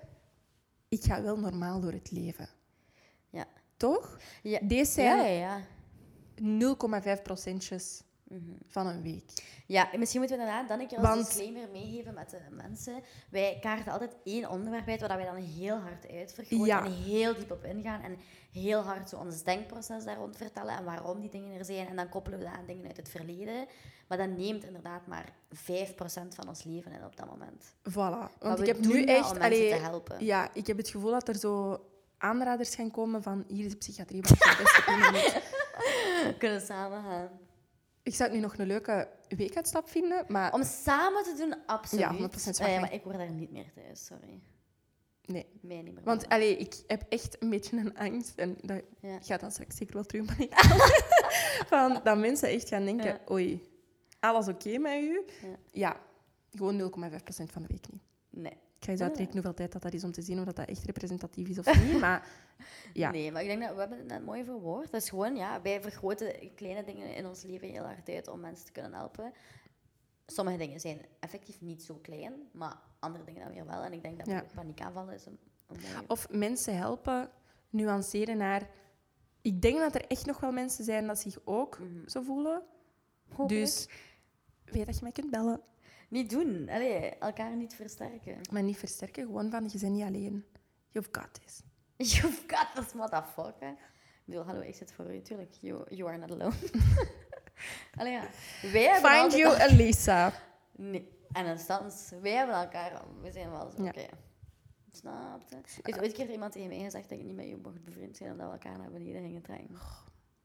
Ik 0.88 1.04
ga 1.04 1.22
wel 1.22 1.40
normaal 1.40 1.80
door 1.82 1.92
het 1.92 2.12
leven. 2.12 2.50
Ja. 3.30 3.46
Toch? 3.78 4.20
Ja. 4.44 4.60
Deze 4.62 5.02
Ja, 5.02 5.18
zijn 5.18 5.34
ja, 5.34 5.48
ja. 5.58 5.62
0,5 6.42 7.22
procentjes 7.24 8.02
van 8.68 8.88
een 8.88 9.02
week. 9.02 9.24
Ja, 9.68 9.90
misschien 9.98 10.20
moeten 10.20 10.38
we 10.38 10.44
inderdaad 10.44 10.68
dan 10.70 10.80
een 10.80 10.88
keer 10.88 10.98
als 10.98 11.08
Want- 11.08 11.26
disclaimer 11.26 11.70
meegeven 11.72 12.14
met 12.14 12.30
de 12.30 12.40
mensen. 12.52 13.04
Wij 13.30 13.58
kaarten 13.62 13.92
altijd 13.92 14.16
één 14.24 14.50
onderwerp 14.50 14.88
uit 14.88 15.00
waar 15.02 15.18
wij 15.18 15.26
dan 15.26 15.36
heel 15.36 15.76
hard 15.78 16.08
uitvergroten 16.12 16.66
Ja. 16.66 16.86
en 16.86 16.92
heel 16.92 17.36
diep 17.36 17.52
op 17.52 17.64
ingaan 17.64 18.02
en 18.02 18.18
heel 18.52 18.82
hard 18.82 19.10
zo 19.10 19.16
ons 19.16 19.44
denkproces 19.44 20.04
daar 20.04 20.18
rond 20.18 20.38
vertellen 20.38 20.78
en 20.78 20.84
waarom 20.84 21.20
die 21.20 21.30
dingen 21.30 21.58
er 21.60 21.66
zijn. 21.66 21.88
En 21.88 21.96
dan 21.96 22.10
koppelen 22.10 22.40
we 22.40 22.46
dat 22.46 22.54
aan 22.54 22.66
dingen 22.66 22.88
uit 22.88 22.98
het 22.98 23.10
verleden. 23.10 23.66
Maar 24.08 24.18
dat 24.18 24.30
neemt 24.30 24.64
inderdaad 24.64 25.08
maar 25.08 25.34
5% 25.54 26.36
van 26.36 26.48
ons 26.48 26.64
leven 26.64 26.92
in 26.92 27.06
op 27.06 27.16
dat 27.16 27.30
moment. 27.30 27.74
Voilà. 27.90 27.94
Maar 27.94 28.30
Want 28.40 28.60
ik 28.60 28.66
heb 28.66 28.80
nu 28.80 29.04
echt... 29.04 29.32
om 29.32 29.38
allee, 29.42 29.70
te 29.70 29.76
helpen. 29.76 30.26
Ja, 30.26 30.50
ik 30.54 30.68
heb 30.68 30.78
het 30.78 30.90
gevoel 30.90 31.12
dat 31.12 31.28
er 31.28 31.36
zo 31.36 31.80
aanraders 32.18 32.76
gaan 32.76 32.92
komen 32.92 33.24
van 33.24 33.44
hier 33.48 33.66
is 33.66 33.72
de 33.72 33.78
psychiatrie, 33.78 34.22
wat 34.22 34.30
je 34.30 34.36
het 34.50 35.12
beste 35.12 35.42
kunnen 36.38 36.62
samen 36.62 37.04
gaan. 37.04 37.30
Ik 38.04 38.16
zou 38.16 38.30
het 38.30 38.38
nu 38.38 38.44
nog 38.44 38.58
een 38.58 38.68
leuke 38.68 39.10
weekuitstap 39.28 39.90
vinden, 39.90 40.26
maar 40.28 40.54
Om 40.54 40.64
samen 40.64 41.24
te 41.24 41.36
doen, 41.38 41.56
absoluut. 41.66 42.04
Ja, 42.04 42.12
100% 42.14 42.60
Eh, 42.60 42.68
waar. 42.68 42.80
maar 42.80 42.94
ik 42.94 43.04
word 43.04 43.18
daar 43.18 43.32
niet 43.32 43.52
meer 43.52 43.72
thuis, 43.76 44.06
sorry. 44.06 44.40
nee. 45.26 45.46
Mij 45.62 45.82
niet 45.82 45.94
meer. 45.94 46.04
Want 46.04 46.30
allee, 46.30 46.58
ik 46.58 46.76
heb 46.88 47.04
echt 47.10 47.42
een 47.42 47.50
beetje 47.50 47.78
een 47.78 47.98
angst, 47.98 48.38
en 48.38 48.58
dat 48.62 48.82
Ja. 49.02 49.20
gaat 49.22 49.40
dan 49.40 49.52
straks 49.52 49.76
zeker 49.78 49.94
wel 49.94 50.04
terug, 50.04 50.26
maar 50.26 50.48
van 51.72 52.00
dat 52.04 52.18
mensen 52.18 52.50
echt 52.50 52.68
gaan 52.68 52.86
denken, 52.86 53.06
Ja. 53.06 53.20
oei, 53.32 53.70
alles 54.20 54.48
oké 54.48 54.78
met 54.78 55.02
u? 55.02 55.26
Ja. 55.42 55.58
Ja, 55.72 56.00
gewoon 56.56 56.78
0,5% 56.78 57.52
van 57.52 57.62
de 57.62 57.68
week 57.68 57.92
niet. 57.92 58.02
Nee. 58.30 58.58
Ik 58.80 58.84
ga 58.86 58.92
eens 58.92 59.00
Ja. 59.00 59.06
uitrekenen 59.06 59.34
hoeveel 59.34 59.54
tijd 59.54 59.72
dat, 59.72 59.82
dat 59.82 59.94
is 59.94 60.04
om 60.04 60.12
te 60.12 60.22
zien 60.22 60.40
of 60.40 60.46
dat, 60.46 60.56
dat 60.56 60.68
echt 60.68 60.84
representatief 60.84 61.48
is 61.48 61.60
of 61.60 61.84
niet, 61.86 62.00
maar 62.06 62.28
ja. 62.94 63.12
Nee, 63.12 63.32
maar 63.32 63.42
ik 63.42 63.48
denk 63.48 63.62
dat 63.62 63.74
we 63.74 63.80
hebben 63.80 63.98
het 63.98 64.08
net 64.08 64.26
mooi 64.26 64.44
verwoord. 64.44 64.92
Dat 64.92 65.02
is 65.02 65.10
gewoon, 65.10 65.36
ja, 65.36 65.62
wij 65.62 65.82
vergroten 65.82 66.54
kleine 66.56 66.84
dingen 66.84 67.16
in 67.16 67.26
ons 67.26 67.44
leven 67.44 67.68
heel 67.70 67.84
hard 67.84 68.10
uit 68.10 68.28
om 68.28 68.40
mensen 68.40 68.66
te 68.66 68.72
kunnen 68.72 68.94
helpen. 68.94 69.34
Sommige 70.26 70.58
dingen 70.58 70.80
zijn 70.80 71.06
effectief 71.20 71.62
niet 71.62 71.84
zo 71.84 71.96
klein, 71.96 72.34
maar 72.52 72.80
andere 73.00 73.24
dingen 73.24 73.42
dan 73.44 73.54
weer 73.54 73.66
wel. 73.66 73.82
En 73.84 73.94
ik 73.94 74.02
denk 74.04 74.18
dat 74.18 74.28
Ja. 74.28 74.44
paniekaanvallen 74.56 75.14
is 75.14 75.26
een, 75.26 75.40
een 75.68 75.78
mooie... 75.82 76.04
Of 76.08 76.30
mensen 76.30 76.78
helpen 76.78 77.30
nuanceren 77.70 78.38
naar... 78.38 78.70
Ik 79.42 79.62
denk 79.62 79.78
dat 79.80 79.96
er 79.96 80.06
echt 80.08 80.26
nog 80.26 80.40
wel 80.40 80.52
mensen 80.52 80.84
zijn 80.84 81.08
dat 81.08 81.20
zich 81.20 81.38
ook 81.46 81.80
Mhm. 81.80 82.08
zo 82.10 82.22
voelen. 82.22 82.62
Dus 83.48 83.90
weet 84.66 84.86
dat 84.86 84.96
je 84.96 85.04
mij 85.04 85.12
kunt 85.12 85.30
bellen. 85.32 85.62
Niet 86.08 86.30
doen. 86.30 86.70
Allee, 86.70 87.10
elkaar 87.10 87.56
niet 87.56 87.76
versterken. 87.76 88.38
Maar 88.52 88.64
niet 88.64 88.78
versterken, 88.78 89.26
gewoon 89.26 89.50
van 89.50 89.70
je 89.72 89.80
bent 89.80 89.94
niet 89.94 90.04
alleen. 90.04 90.46
You've 90.90 91.10
got 91.12 91.40
this. 91.44 91.62
You've 92.12 92.44
got 92.48 92.68
this 92.76 92.94
motherfucker. 92.94 93.70
Ik 93.70 93.78
bedoel, 94.26 94.44
hallo, 94.44 94.60
ik 94.62 94.76
zit 94.76 94.92
voor 94.94 95.16
u, 95.16 95.22
tuurlijk. 95.22 95.52
You, 95.62 95.96
you 95.96 96.10
are 96.10 96.18
not 96.18 96.32
alone. 96.32 96.56
Allee, 98.00 98.12
ja. 98.12 98.28
Wij 98.62 98.96
Find 98.96 99.34
you 99.34 99.46
al- 99.46 99.60
a 99.62 99.66
Lisa. 99.76 100.34
Nee. 100.76 101.10
En 101.32 101.46
een 101.46 101.60
stans. 101.60 102.12
Wij 102.22 102.32
hebben 102.32 102.56
elkaar... 102.56 103.02
We 103.22 103.32
zijn 103.32 103.52
wel 103.52 103.72
zo, 103.72 103.84
Ja. 103.84 103.90
oké. 103.90 104.06
Snap 104.92 105.42
je? 105.50 105.56
Heeft 105.82 106.00
ooit 106.00 106.14
keer 106.14 106.30
iemand 106.32 106.52
tegen 106.52 106.68
mij 106.68 106.80
gezegd 106.80 107.10
dat 107.10 107.20
ik 107.20 107.26
niet 107.26 107.36
met 107.36 107.48
je 107.48 107.56
mocht 107.58 107.84
bevriend 107.84 108.18
zijn 108.18 108.32
omdat 108.32 108.46
we 108.48 108.52
elkaar 108.52 108.78
naar 108.78 108.92
beneden 108.92 109.22
gingen 109.22 109.42
trekken. 109.42 109.78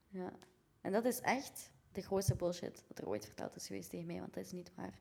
Ja. 0.09 0.31
En 0.81 0.91
dat 0.91 1.05
is 1.05 1.19
echt 1.19 1.71
de 1.91 2.01
grootste 2.01 2.35
bullshit 2.35 2.83
wat 2.87 2.97
er 2.97 3.07
ooit 3.07 3.25
verteld 3.25 3.55
is 3.55 3.67
geweest 3.67 3.89
tegen 3.89 4.05
mij, 4.05 4.19
want 4.19 4.33
dat 4.33 4.45
is 4.45 4.51
niet 4.51 4.71
waar. 4.75 4.99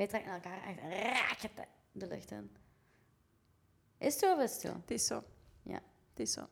Wij 0.00 0.08
trekken 0.08 0.32
elkaar 0.32 0.62
echt 0.66 0.78
raket 1.02 1.50
de 1.92 2.06
lucht 2.06 2.30
in. 2.30 2.50
Is 3.98 4.12
het 4.14 4.22
zo 4.22 4.34
of 4.34 4.42
is 4.42 4.52
het 4.52 4.60
zo? 4.60 4.68
Het 4.68 4.90
is 4.90 5.06
zo. 5.06 5.22
Ja. 5.62 5.80
Het 6.10 6.18
is 6.20 6.32
zo. 6.32 6.46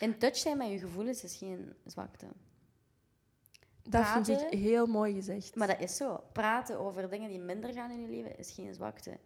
In 0.00 0.18
touch 0.18 0.36
zijn 0.36 0.56
met 0.58 0.68
je 0.70 0.78
gevoelens 0.78 1.24
is 1.24 1.36
geen 1.36 1.74
zwakte. 1.86 2.26
Dat 3.82 4.06
vind 4.06 4.28
ik 4.28 4.58
heel 4.58 4.86
mooi 4.86 5.14
gezegd. 5.14 5.54
Maar 5.54 5.66
dat 5.66 5.80
is 5.80 5.96
zo. 5.96 6.24
Praten 6.32 6.78
over 6.78 7.10
dingen 7.10 7.28
die 7.28 7.38
minder 7.38 7.72
gaan 7.72 7.90
in 7.90 8.00
je 8.00 8.08
leven 8.08 8.38
is 8.38 8.50
geen 8.50 8.74
zwakte. 8.74 9.18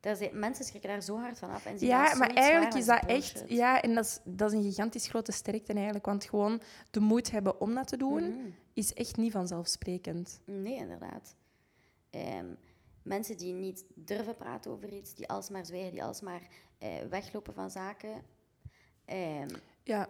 Daar 0.00 0.16
zijn, 0.16 0.38
mensen 0.38 0.64
schrikken 0.64 0.90
daar 0.90 1.02
zo 1.02 1.18
hard 1.18 1.38
van 1.38 1.50
af. 1.50 1.66
En 1.66 1.78
ja, 1.78 2.14
maar 2.14 2.30
eigenlijk 2.34 2.74
is 2.74 2.86
dat 2.86 3.04
echt... 3.06 3.44
Ja, 3.46 3.82
en 3.82 3.94
dat 3.94 4.04
is, 4.04 4.20
dat 4.24 4.52
is 4.52 4.56
een 4.58 4.64
gigantisch 4.64 5.08
grote 5.08 5.32
sterkte 5.32 5.72
eigenlijk. 5.72 6.06
Want 6.06 6.24
gewoon 6.24 6.60
de 6.90 7.00
moed 7.00 7.30
hebben 7.30 7.60
om 7.60 7.74
dat 7.74 7.88
te 7.88 7.96
doen, 7.96 8.22
Mhm. 8.30 8.48
is 8.72 8.94
echt 8.94 9.16
niet 9.16 9.32
vanzelfsprekend. 9.32 10.40
Nee, 10.44 10.74
inderdaad. 10.74 11.36
Ehm, 12.10 12.46
mensen 13.08 13.36
die 13.36 13.52
niet 13.52 13.84
durven 13.94 14.36
praten 14.36 14.70
over 14.70 14.92
iets, 14.92 15.14
die 15.14 15.28
alsmaar 15.28 15.66
zwijgen, 15.66 15.90
die 15.90 16.02
alsmaar 16.04 16.42
eh, 16.78 16.90
weglopen 17.10 17.54
van 17.54 17.70
zaken. 17.70 18.22
Ehm, 19.04 19.48
Ja, 19.82 20.08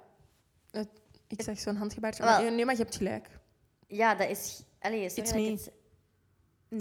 het- 0.70 1.01
ik 1.26 1.42
zeg 1.42 1.59
zo'n 1.59 1.76
handgebaartje. 1.76 2.24
Maar, 2.24 2.53
nee, 2.53 2.64
maar 2.64 2.76
je 2.76 2.82
hebt 2.82 2.96
gelijk. 2.96 3.28
ja, 3.86 4.14
dat 4.14 4.28
is... 4.28 4.62
Allee, 4.80 5.09
sorry 5.09 5.24
dat 5.30 5.34
ik 5.36 5.51
het... 5.51 5.72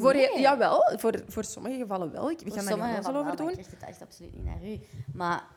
Voor 0.02 0.16
je, 0.16 0.30
Nee. 0.34 0.42
jawel, 0.42 0.98
voor, 0.98 1.24
voor 1.28 1.44
sommige 1.44 1.78
gevallen 1.78 2.12
wel. 2.12 2.32
Ik, 2.32 2.40
we 2.40 2.50
Voor 2.50 2.58
gaan 2.62 2.80
daar 2.80 3.04
geen 3.04 3.16
over 3.16 3.24
wel, 3.26 3.36
doen. 3.36 3.50
Ik 3.50 3.56
richt 3.56 3.72
het 3.72 3.84
echt 3.84 4.02
absoluut 4.02 4.34
niet 4.34 4.44
naar 4.44 4.66
u. 4.66 4.80
Maar, 5.14 5.48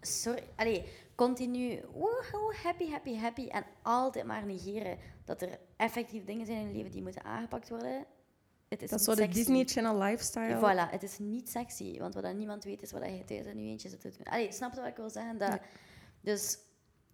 sorry, 0.00 0.42
allee, 0.56 0.84
continu 1.14 1.80
woehoe, 1.92 2.54
happy, 2.62 2.90
happy, 2.90 3.16
happy 3.16 3.46
en 3.48 3.64
altijd 3.82 4.24
maar 4.24 4.46
negeren 4.46 4.98
dat 5.24 5.42
er 5.42 5.58
effectief 5.76 6.24
dingen 6.24 6.46
zijn 6.46 6.58
in 6.60 6.66
je 6.68 6.74
leven 6.74 6.90
die 6.90 7.02
moeten 7.02 7.24
aangepakt 7.24 7.68
worden. 7.68 8.04
Het 8.68 8.82
is 8.82 8.90
Dat 8.90 8.98
is 8.98 9.04
zo 9.04 9.14
de. 9.14 9.28
Disney 9.28 9.64
Channel 9.64 9.98
lifestyle. 10.02 10.56
Voilà, 10.58 10.90
het 10.90 11.02
is 11.02 11.18
niet 11.18 11.50
sexy, 11.50 11.98
want 11.98 12.14
wat 12.14 12.34
niemand 12.34 12.64
weet 12.64 12.82
is 12.82 12.92
wat 12.92 13.04
je 13.04 13.24
thuis 13.24 13.46
in 13.46 13.64
je 13.64 13.70
eentje 13.70 13.88
zit 13.88 14.00
te 14.00 14.08
doen. 14.16 14.26
Allee, 14.26 14.52
snap 14.52 14.74
je 14.74 14.80
wat 14.80 14.88
ik 14.88 14.96
wil 14.96 15.10
zeggen? 15.10 15.38
Dat, 15.38 15.48
Ja. 15.48 15.60
Dus 16.20 16.58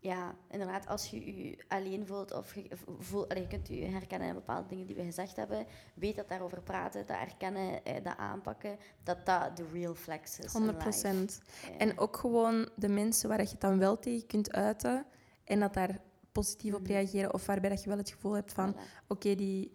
ja, 0.00 0.34
inderdaad, 0.50 0.86
als 0.86 1.07
je 1.11 1.36
je 1.48 1.64
alleen 1.68 2.07
voelt 2.07 2.32
of 2.32 2.55
je, 2.55 2.68
voelt, 2.98 3.28
allee, 3.28 3.42
je 3.42 3.48
kunt 3.48 3.68
je 3.68 3.84
herkennen 3.84 4.28
in 4.28 4.34
bepaalde 4.34 4.68
dingen 4.68 4.86
die 4.86 4.96
we 4.96 5.05
gezegd 5.05 5.36
hebben, 5.36 5.66
weet 5.94 6.16
dat 6.16 6.28
daarover 6.28 6.62
praten, 6.62 7.07
dat 7.07 7.16
erkennen, 7.16 7.84
eh, 7.84 8.05
dat 8.05 8.16
aanpakken, 8.16 8.76
dat 9.02 9.26
dat 9.26 9.57
de 9.57 9.64
real 9.72 9.94
flex 9.94 10.38
is. 10.38 10.44
in 10.44 10.50
100 10.61 10.72
life. 10.76 10.88
procent. 10.88 11.40
Ja. 11.70 11.76
En 11.78 11.98
ook 11.98 12.16
gewoon 12.16 12.68
de 12.76 12.88
mensen 12.88 13.28
waar 13.28 13.42
je 13.42 13.48
het 13.48 13.61
dan 13.61 13.78
wel 13.78 13.98
tegen 13.98 14.26
kunt 14.26 14.52
uiten 14.52 15.07
en 15.44 15.61
dat 15.61 15.74
daar 15.74 16.00
positief 16.32 16.74
op 16.74 16.80
Mhm. 16.82 16.90
reageren 16.90 17.34
of 17.34 17.46
waarbij 17.46 17.70
dat 17.70 17.82
je 17.82 17.88
wel 17.88 17.98
het 17.98 18.11
gevoel 18.11 18.32
hebt 18.32 18.52
van 18.52 18.74
Voilà. 18.74 19.07
oké, 19.09 19.34
die 19.34 19.72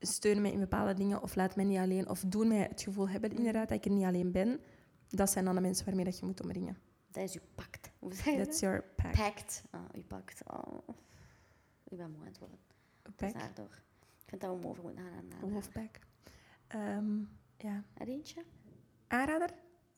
steunen 0.00 0.42
mij 0.42 0.52
in 0.52 0.58
bepaalde 0.58 0.94
dingen 0.94 1.22
of 1.22 1.34
laat 1.34 1.56
mij 1.56 1.64
niet 1.64 1.78
alleen 1.78 2.08
of 2.08 2.22
doen 2.26 2.48
mij 2.48 2.58
het 2.58 2.82
gevoel 2.82 3.08
hebben 3.08 3.30
Mhm. 3.30 3.38
inderdaad 3.38 3.68
dat 3.68 3.78
ik 3.78 3.84
er 3.84 3.90
niet 3.90 4.04
alleen 4.04 4.32
ben. 4.32 4.60
Dat 5.08 5.30
zijn 5.30 5.44
dan 5.44 5.54
de 5.54 5.60
mensen 5.60 5.84
waarmee 5.86 6.04
dat 6.04 6.18
je 6.18 6.26
moet 6.26 6.42
omringen. 6.42 6.78
Dat 7.10 7.22
is 7.24 7.34
uw 7.34 7.46
pact. 7.54 7.90
Hoe 7.98 8.14
zeg 8.14 8.24
je 8.24 8.36
That's 8.44 8.60
your 8.60 8.82
pack. 8.96 9.12
Pact. 9.12 9.62
Oh, 9.74 9.80
uw 9.92 10.02
pact. 10.02 10.40
Oh. 10.46 10.88
Ik 11.88 11.96
ben 11.96 12.10
moe 12.10 12.20
aan 12.20 12.26
het 12.26 12.38
worden. 12.38 12.58
Dus 13.16 13.32
daardoor. 13.32 13.82
Ik 14.18 14.28
vind 14.28 14.40
dat 14.40 14.50
we 14.50 14.56
hem 14.56 14.66
over 14.66 14.82
moeten 14.82 15.04
gaan 15.04 15.12
aan 15.12 15.24
nadenken. 15.28 15.50
Wolfpack. 15.50 15.98
Ehm, 16.66 17.18
ja. 17.56 17.84
Eentje? 17.98 18.44
Aanrader? 19.06 19.50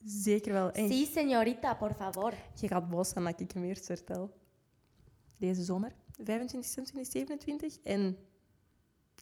Zeker 0.03 0.53
wel. 0.53 0.71
En 0.71 0.89
Sí, 0.91 1.05
señorita, 1.05 1.77
por 1.77 1.93
favor. 1.93 2.33
je 2.55 2.67
gaat 2.67 2.89
boos 2.89 3.09
zijn 3.09 3.23
dat 3.25 3.39
ik 3.39 3.51
hem 3.51 3.63
eerst 3.63 3.85
vertel. 3.85 4.33
Deze 5.37 5.63
zomer, 5.63 5.95
25, 6.23 6.65
26, 6.71 7.11
27 7.11 7.79
en 7.83 8.17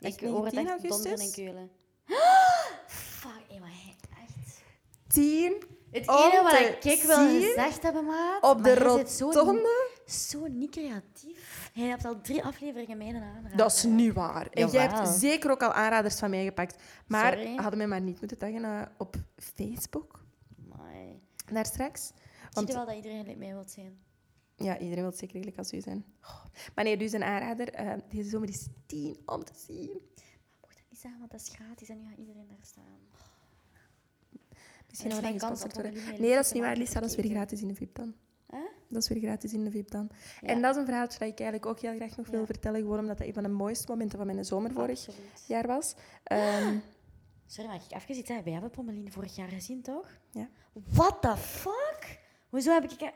echt 0.01 0.21
Ik 0.21 0.27
hoor 0.29 0.45
het 0.45 0.53
19 0.53 0.83
echt 0.83 0.89
donderen 0.89 1.19
en 1.19 1.31
keulen. 1.31 1.69
Fuck, 2.87 3.31
hé, 3.49 3.59
maar 3.59 3.69
hij- 3.69 3.95
echt. 4.23 4.61
10 5.07 5.53
Het 5.91 6.07
enige 6.09 6.43
wat 6.43 6.85
ik 6.93 7.01
wil 7.03 7.15
zien 7.15 7.41
gezegd 7.41 7.83
hebben, 7.83 8.05
maat. 8.05 8.43
op 8.43 8.63
de 8.63 8.75
rotonde. 8.75 9.87
zo 10.05 10.47
niet 10.47 10.71
creatief. 10.71 11.71
Jij 11.73 11.87
hebt 11.87 12.05
al 12.05 12.21
drie 12.21 12.43
afleveringen 12.43 12.97
mee 12.97 13.15
aan. 13.15 13.51
Dat 13.55 13.71
is 13.71 13.83
niet 13.83 14.13
waar. 14.13 14.47
En 14.51 14.67
jij 14.67 14.87
hebt 14.87 15.07
zeker 15.09 15.51
ook 15.51 15.63
al 15.63 15.71
aanraders 15.73 16.15
van 16.19 16.29
mij 16.29 16.43
gepakt. 16.45 16.75
Maar 17.07 17.33
Sorry. 17.37 17.55
hadden 17.55 17.77
mij 17.77 17.87
maar 17.87 18.01
niet 18.01 18.19
moeten 18.19 18.37
taggen 18.37 18.63
eh, 18.63 18.81
op 18.97 19.15
Facebook, 19.37 20.19
daar 21.51 21.65
straks. 21.65 22.05
Zie 22.07 22.13
Want 22.51 22.67
je 22.67 22.73
wel 22.73 22.85
dat 22.85 22.95
iedereen 22.95 23.19
gelijk 23.19 23.37
mee 23.37 23.53
wilt 23.53 23.71
zijn? 23.71 23.99
Ja, 24.59 24.77
iedereen 24.79 25.03
wil 25.03 25.11
zeker 25.11 25.39
gelijk 25.39 25.57
als 25.57 25.73
u 25.73 25.81
zijn. 25.81 26.05
Oh. 26.23 26.45
Maar 26.75 26.83
nee, 26.83 26.97
dus 26.97 27.11
een 27.11 27.23
aanrader. 27.23 27.69
eh, 27.73 27.93
deze 28.09 28.29
zomer 28.29 28.49
is 28.49 28.67
10 28.85 29.17
om 29.25 29.43
te 29.43 29.53
zien. 29.67 29.89
Mocht 30.61 30.75
dat 30.75 30.83
niet 30.89 30.99
zeggen, 30.99 31.19
want 31.19 31.31
dat 31.31 31.41
is 31.41 31.49
gratis 31.49 31.89
en 31.89 31.97
nu 31.97 32.07
gaat 32.09 32.17
iedereen 32.17 32.47
daar 32.47 32.57
staan. 32.61 32.97
Misschien 34.89 35.11
we 35.15 35.21
mijn 35.21 35.37
kans 35.37 35.61
gesponsord 35.61 35.93
worden. 35.95 36.21
Nee, 36.21 36.35
dat 36.35 36.45
is 36.45 36.51
niet 36.51 36.63
waar, 36.63 36.75
Lisa. 36.77 36.99
Dat 36.99 37.09
is 37.09 37.15
weer 37.15 37.29
gratis 37.31 37.61
in 37.61 37.67
de 37.67 37.75
VIP 37.75 37.95
dan. 37.95 38.13
Hè? 38.47 38.59
Dat 38.87 39.01
is 39.03 39.09
weer 39.09 39.19
gratis 39.21 39.53
in 39.53 39.63
de 39.63 39.71
VIP 39.71 39.91
dan. 39.91 40.09
Ja. 40.41 40.47
En 40.47 40.61
dat 40.61 40.71
is 40.75 40.79
een 40.81 40.85
verhaaltje 40.87 41.19
dat 41.19 41.27
ik 41.27 41.39
eigenlijk 41.39 41.65
ook 41.71 41.79
heel 41.79 41.95
graag 41.95 42.17
nog 42.17 42.27
wil 42.27 42.39
Ja. 42.39 42.45
vertellen. 42.45 42.81
Gewoon 42.81 42.99
omdat 42.99 43.17
dat 43.17 43.27
een 43.27 43.33
van 43.33 43.43
de 43.43 43.49
mooiste 43.49 43.85
momenten 43.91 44.17
van 44.17 44.27
mijn 44.27 44.45
zomer 44.45 44.71
vorig 44.71 44.89
Absoluut. 45.07 45.43
jaar 45.47 45.67
was. 45.67 45.95
Ehm, 46.23 46.77
Sorry, 47.47 47.69
mag 47.71 47.85
ik 47.85 47.95
even 47.95 48.15
iets 48.15 48.27
zeggen? 48.27 48.43
Wij 48.43 48.53
hebben 48.53 48.71
Pommeline 48.71 49.11
vorig 49.11 49.35
jaar 49.35 49.47
gezien, 49.47 49.81
toch? 49.81 50.07
Ja. 50.31 50.49
What 50.73 51.21
the 51.21 51.37
fuck? 51.37 52.19
Hoezo 52.49 52.71
heb 52.73 52.91
ik... 52.91 53.11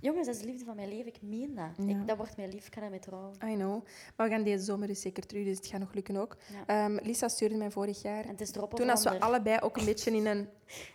Jongens, 0.00 0.26
dat 0.26 0.34
is 0.34 0.40
de 0.40 0.46
liefde 0.46 0.64
van 0.64 0.76
mijn 0.76 0.88
leven. 0.88 1.06
Ik 1.06 1.22
meen 1.22 1.54
dat. 1.54 1.86
Ja. 1.86 2.00
Ik, 2.00 2.06
dat 2.06 2.16
wordt 2.16 2.36
mijn 2.36 2.48
lief. 2.48 2.66
Ik 2.66 2.74
ga 2.74 2.80
daarmee 2.80 2.98
trouwen. 2.98 3.32
I 3.44 3.54
know. 3.54 3.84
Maar 4.16 4.28
we 4.28 4.34
gaan 4.34 4.42
deze 4.44 4.64
zomer 4.64 4.86
dus 4.88 5.00
zeker 5.00 5.26
terug, 5.26 5.44
dus 5.44 5.56
het 5.56 5.66
gaat 5.66 5.80
nog 5.80 5.92
lukken 5.94 6.16
ook. 6.16 6.36
Ja. 6.66 6.84
Ehm, 6.84 6.98
Lisa 7.06 7.28
stuurde 7.28 7.56
mij 7.56 7.70
vorig 7.70 8.02
jaar. 8.02 8.24
En 8.24 8.30
het 8.30 8.40
is 8.40 8.54
erop 8.54 8.74
Toen 8.74 8.90
als 8.90 9.04
we 9.04 9.20
allebei 9.20 9.58
ook 9.60 9.76
een 9.76 9.84
beetje 9.84 10.10
in 10.10 10.26
een 10.26 10.48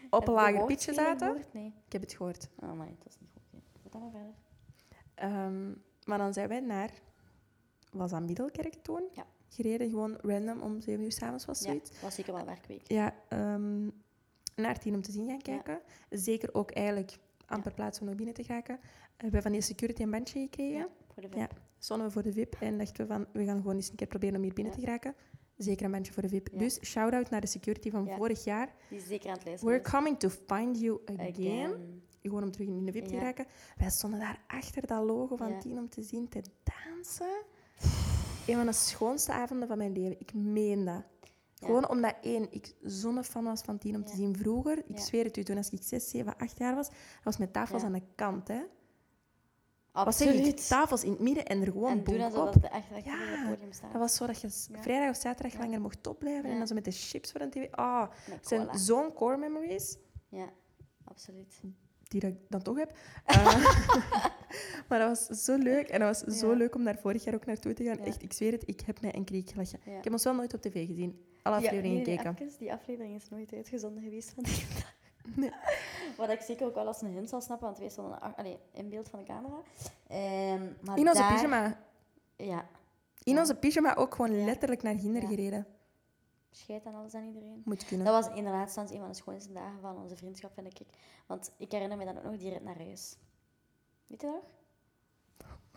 op 0.10 0.20
Heb 0.20 0.28
een 0.28 0.34
je 0.34 0.40
lager 0.40 0.60
de 0.60 0.66
pitje 0.66 0.94
zaten. 0.94 1.28
gehoord? 1.28 1.54
Nee. 1.54 1.74
Ik 1.86 1.92
heb 1.92 2.02
het 2.02 2.14
gehoord. 2.14 2.50
Oh, 2.60 2.72
nee, 2.72 2.96
dat 3.04 3.08
is 3.08 3.16
niet 3.20 3.30
goed. 3.52 3.62
Wat 3.84 3.92
dan 3.92 4.02
maar 4.02 4.12
verder. 4.12 4.34
Ehm, 5.16 5.72
maar 6.06 6.18
dan 6.18 6.34
zijn 6.34 6.48
wij 6.48 6.60
naar... 6.60 6.92
Was 7.92 8.12
aan 8.12 8.26
Middelkerk 8.26 8.74
toen? 8.82 9.04
Ja. 9.14 9.26
gereden, 9.50 9.90
gewoon 9.90 10.18
random, 10.22 10.62
om 10.62 10.82
zeven 10.82 11.04
uur 11.04 11.12
s'avonds 11.12 11.46
was 11.46 11.60
Ja, 11.60 11.66
zoiets. 11.66 11.92
was 12.02 12.16
zeker 12.16 12.34
wel 12.34 12.46
werkweek. 12.46 12.82
Ja, 12.92 13.14
ehm, 13.30 13.90
naar 14.56 14.80
tien 14.80 14.94
om 14.96 15.02
te 15.02 15.12
zien 15.12 15.28
gaan 15.28 15.42
kijken. 15.42 15.82
Zeker 16.10 16.54
ook 16.54 16.72
eigenlijk 16.72 17.18
amper 17.46 17.74
plaats 17.74 18.00
om 18.00 18.06
naar 18.06 18.16
binnen 18.16 18.36
te 18.36 18.44
geraken. 18.44 18.80
We 19.18 19.24
hebben 19.24 19.42
van 19.42 19.52
die 19.52 19.62
security 19.62 20.02
een 20.02 20.12
bandje 20.12 20.40
gekregen. 20.40 20.78
Ja, 20.78 20.88
voor 21.14 21.22
de 21.22 21.28
VIP. 21.30 21.38
Ja. 21.38 21.48
Stonden 21.80 22.08
we 22.08 22.14
voor 22.14 22.24
de 22.24 22.32
VIP 22.34 22.56
en 22.60 22.78
dachten 22.78 23.08
we 23.08 23.14
van, 23.14 23.26
we 23.34 23.46
gaan 23.46 23.62
gewoon 23.62 23.76
eens 23.76 23.90
een 23.90 23.96
keer 23.96 24.08
proberen 24.08 24.36
om 24.36 24.42
hier 24.44 24.54
binnen 24.54 24.74
Ja. 24.74 24.80
te 24.80 24.86
geraken. 24.86 25.16
Zeker 25.58 25.86
een 25.86 25.92
bandje 25.92 26.14
voor 26.14 26.22
de 26.22 26.30
VIP. 26.30 26.48
Ja. 26.52 26.58
Dus 26.58 26.80
shout-out 26.86 27.30
naar 27.30 27.42
de 27.42 27.48
security 27.48 27.90
van 27.92 28.06
Ja. 28.06 28.16
vorig 28.16 28.44
jaar. 28.44 28.74
Die 28.90 28.98
is 28.98 29.08
zeker 29.08 29.30
aan 29.30 29.36
het 29.36 29.46
luisteren. 29.46 29.74
We're 29.76 29.90
coming 29.92 30.20
to 30.20 30.30
find 30.30 30.80
you 30.80 31.00
is. 31.06 31.20
again. 31.20 32.02
Gewoon 32.22 32.44
om 32.44 32.52
terug 32.52 32.68
in 32.68 32.86
de 32.86 32.92
VIP 32.92 33.06
te 33.06 33.14
Ja. 33.14 33.20
geraken. 33.20 33.46
Wij 33.78 33.90
stonden 33.90 34.20
daar 34.20 34.44
achter 34.48 34.88
dat 34.88 35.04
logo 35.06 35.36
van 35.36 35.50
Ja. 35.50 35.60
tien 35.60 35.78
om 35.78 35.90
te 35.90 36.02
zien, 36.02 36.30
te 36.30 36.42
dansen. 36.64 37.44
Een 38.48 38.56
van 38.56 38.66
de 38.66 38.74
schoonste 38.74 39.32
avonden 39.32 39.68
van 39.68 39.78
mijn 39.78 39.92
leven. 39.92 40.20
Ik 40.20 40.34
meen 40.34 40.86
dat. 40.86 41.04
Gewoon 41.66 41.90
omdat, 41.90 42.16
één, 42.22 42.48
ik 42.52 42.74
zo'n 42.82 43.24
fan 43.24 43.44
was 43.44 43.62
van 43.62 43.78
tien 43.78 43.96
om 43.96 44.04
te 44.06 44.16
zien 44.16 44.36
vroeger. 44.38 44.84
Ik 44.88 45.00
zweer 45.00 45.24
het 45.26 45.38
u, 45.38 45.44
toen 45.44 45.58
als 45.58 45.70
ik 45.70 45.80
zes, 45.84 46.10
zeven, 46.10 46.38
acht 46.38 46.58
jaar 46.58 46.76
was, 46.76 46.88
dat 46.90 46.98
was 47.24 47.38
met 47.38 47.54
tafels 47.54 47.84
aan 47.84 47.94
de 47.94 48.02
kant. 48.16 48.48
Hè. 48.48 48.62
Wat 49.92 50.16
zeg 50.16 50.28
Absoluut. 50.28 50.48
ik? 50.60 50.66
Tafels 50.66 51.04
in 51.04 51.12
het 51.12 51.20
midden 51.20 51.46
en 51.46 51.62
er 51.62 51.72
gewoon 51.72 51.90
en 51.92 52.04
doen 52.04 52.18
bonk 52.18 52.34
alsof 52.34 52.56
op. 52.56 52.62
dat 52.62 52.72
echt 52.72 53.06
Ja, 53.06 53.16
het 53.18 53.50
podium 53.50 53.72
staat. 53.72 53.92
Dat 53.92 54.02
was 54.02 54.16
zo 54.16 54.26
dat 54.28 54.42
je 54.42 54.48
Ja. 54.72 54.82
vrijdag 54.82 55.10
of 55.10 55.22
zaterdag 55.22 55.54
Ja. 55.54 55.60
langer 55.60 55.82
mocht 55.82 56.08
opblijven 56.08 56.50
en 56.50 56.58
dan 56.58 56.68
zo 56.68 56.74
met 56.76 56.86
de 56.86 56.92
chips 56.92 57.32
voor 57.32 57.40
de 57.40 57.50
tv. 57.50 57.72
Ah, 57.72 58.10
het 58.32 58.48
zijn 58.48 58.80
zo'n 58.80 59.14
core 59.14 59.38
memories 59.38 59.98
Ja, 60.30 60.50
absoluut. 61.04 61.62
die 62.04 62.20
dat 62.22 62.30
ik 62.32 62.38
dan 62.50 62.62
toch 62.62 62.78
heb. 62.78 62.98
Eh, 63.26 63.46
maar 64.90 65.00
dat 65.00 65.28
was 65.28 65.44
zo 65.44 65.58
leuk. 65.58 65.88
En 65.90 66.00
dat 66.00 66.24
was 66.26 66.40
zo 66.40 66.52
leuk 66.54 66.76
om 66.76 66.84
daar 66.84 66.98
vorig 67.00 67.24
jaar 67.24 67.34
ook 67.36 67.46
naartoe 67.46 67.74
te 67.74 67.84
gaan. 67.84 68.00
Echt, 68.00 68.22
ik 68.24 68.34
zweer 68.34 68.52
het, 68.52 68.64
ik 68.68 68.82
heb 68.82 69.02
mij 69.02 69.16
een 69.16 69.24
kriek 69.24 69.50
gelachen. 69.50 69.80
Ik 69.86 70.04
heb 70.04 70.14
ons 70.14 70.24
wel 70.24 70.36
nooit 70.36 70.54
op 70.54 70.62
tv 70.62 70.88
gezien. 70.88 71.26
Alle 71.44 71.56
Ja, 71.60 71.62
afleveringen 71.66 71.98
nee, 71.98 72.06
nee, 72.06 72.18
gekeken. 72.18 72.46
even, 72.46 72.60
die 72.60 72.74
aflevering 72.74 73.16
is 73.16 73.30
nooit 73.30 73.54
uitgezonden 73.54 74.04
geweest 74.04 74.30
van 74.30 74.44
die 74.44 74.66
Nee. 75.36 75.52
Wat 76.18 76.30
ik 76.30 76.42
zeker 76.42 76.68
ook 76.68 76.76
wel 76.76 76.88
als 76.88 77.02
een 77.02 77.12
hint 77.14 77.30
zal 77.30 77.42
snappen, 77.42 77.66
want 77.68 77.80
wij 77.80 77.90
stonden 77.90 78.36
allee, 78.36 78.58
in 78.72 78.90
beeld 78.90 79.10
van 79.10 79.20
de 79.20 79.26
camera. 79.26 79.62
Ehm, 80.08 80.64
maar 80.82 80.98
In 80.98 81.08
onze 81.08 81.22
daar- 81.22 81.34
pyjama. 81.36 81.80
Ja, 82.36 82.68
In 83.24 83.34
Ja. 83.34 83.40
onze 83.40 83.56
pyjama 83.56 83.96
ook 83.96 84.16
gewoon 84.16 84.36
Ja. 84.36 84.46
letterlijk 84.46 84.82
naar 84.82 84.96
Ginder 85.00 85.22
Ja. 85.22 85.28
gereden. 85.28 85.68
scheid 86.52 86.86
aan 86.86 86.96
alles 86.96 87.14
aan 87.14 87.26
iedereen. 87.26 87.62
Moet 87.66 87.86
kunnen. 87.86 88.06
Dat 88.06 88.26
was 88.26 88.36
inderdaad 88.36 88.72
soms 88.72 88.92
een 88.92 89.00
van 89.00 89.08
de 89.08 89.14
schoonste 89.14 89.52
dagen 89.54 89.80
van 89.82 89.98
onze 90.02 90.16
vriendschap, 90.16 90.54
vind 90.54 90.80
ik. 90.80 90.88
Want 91.28 91.52
ik 91.58 91.72
herinner 91.72 91.98
me 91.98 92.06
dan 92.06 92.18
ook 92.18 92.24
nog 92.24 92.38
die 92.38 92.50
rit 92.50 92.64
naar 92.64 92.78
huis. 92.78 93.18
Weet 94.08 94.22
je 94.22 94.28
nog? 94.28 94.44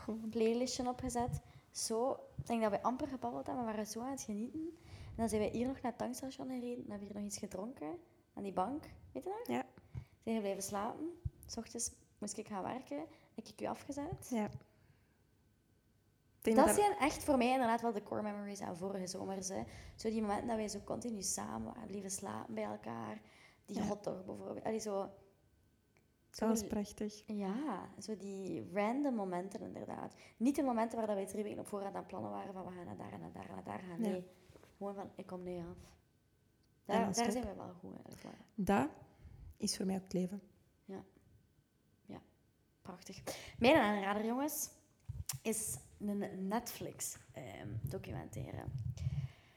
Een 0.06 0.28
playlistje 0.36 0.88
opgezet. 0.88 1.40
Zo, 1.70 2.10
ik 2.36 2.46
denk 2.46 2.62
dat 2.62 2.70
we 2.70 2.82
amper 2.82 3.06
gebabbeld 3.08 3.46
hebben, 3.46 3.64
maar 3.64 3.72
we 3.74 3.78
waren 3.78 3.92
zo 3.92 4.00
aan 4.00 4.10
het 4.10 4.22
genieten. 4.22 4.76
En 5.16 5.22
dan 5.22 5.28
zijn 5.28 5.40
we 5.42 5.56
hier 5.56 5.66
nog 5.66 5.80
naar 5.80 5.90
het 5.90 5.98
tankstation 6.00 6.48
gereden 6.48 6.84
en 6.84 6.90
hebben 6.90 7.06
hier 7.08 7.16
nog 7.16 7.24
iets 7.24 7.38
gedronken 7.38 7.98
aan 8.34 8.42
die 8.42 8.52
bank. 8.52 8.84
Weet 9.12 9.22
je 9.24 9.28
nog? 9.30 9.46
Ja. 9.56 9.64
Zijn 10.22 10.34
we 10.34 10.40
blijven 10.40 10.62
slapen. 10.62 11.10
S 11.46 11.56
ochtends 11.56 11.92
moest 12.18 12.36
ik 12.38 12.46
gaan 12.48 12.62
werken. 12.62 12.98
Heb 13.34 13.46
ik 13.46 13.60
u 13.60 13.64
afgezet. 13.64 14.28
Ja. 14.30 14.48
Dat 16.40 16.56
dat 16.56 16.74
zijn 16.74 16.96
echt 16.98 17.24
voor 17.24 17.36
mij 17.36 17.50
inderdaad 17.52 17.80
wel 17.80 17.92
de 17.92 18.02
core 18.02 18.22
memories 18.22 18.60
aan 18.60 18.76
vorige 18.76 19.06
zomers. 19.06 19.48
Hè. 19.48 19.62
Zo 19.96 20.08
die 20.10 20.20
momenten 20.20 20.46
dat 20.46 20.56
wij 20.56 20.68
zo 20.68 20.78
continu 20.84 21.22
samen 21.22 21.74
bleven 21.86 22.10
slapen 22.10 22.54
bij 22.54 22.64
elkaar. 22.64 23.20
Die 23.64 23.76
Ja. 23.76 23.86
hotdog 23.86 24.24
bijvoorbeeld. 24.24 24.64
Allee, 24.64 24.78
zo, 24.78 25.10
dat 26.30 26.48
was 26.48 26.58
zo- 26.60 26.66
prachtig. 26.66 27.22
ja, 27.26 27.88
zo 27.98 28.16
die 28.16 28.70
random 28.72 29.14
momenten 29.14 29.60
inderdaad. 29.60 30.14
Niet 30.36 30.56
de 30.56 30.62
momenten 30.62 30.98
waar 30.98 31.06
dat 31.06 31.16
wij 31.16 31.26
drie 31.26 31.42
weken 31.42 31.60
op 31.60 31.66
voorhand 31.66 31.94
aan 31.94 32.06
plannen 32.06 32.30
waren 32.30 32.52
van 32.52 32.64
we 32.64 32.70
gaan 32.72 32.84
naar 32.86 32.96
daar 32.96 33.12
en 33.12 33.20
naar 33.20 33.32
daar 33.32 33.48
en 33.48 33.54
naar 33.54 33.64
daar 33.64 33.78
gaan. 33.80 34.02
Ja. 34.04 34.20
Gewoon 34.76 34.94
van 34.94 35.10
ik 35.16 35.26
kom 35.26 35.42
nu 35.42 35.58
af. 35.58 35.94
Daar, 36.84 37.08
is 37.08 37.16
daar 37.16 37.32
zijn 37.32 37.44
we 37.44 37.54
wel 37.54 37.74
goed. 37.80 38.18
Voilà. 38.18 38.54
Dat 38.54 38.88
is 39.56 39.76
voor 39.76 39.86
mij 39.86 39.96
ook 39.96 40.02
het 40.02 40.12
leven. 40.12 40.42
Prachtig. 42.86 43.22
Mijn 43.58 43.76
aanrader, 43.76 44.24
jongens, 44.24 44.70
is 45.42 45.76
een 45.98 46.48
Netflix-documentaire. 46.48 48.64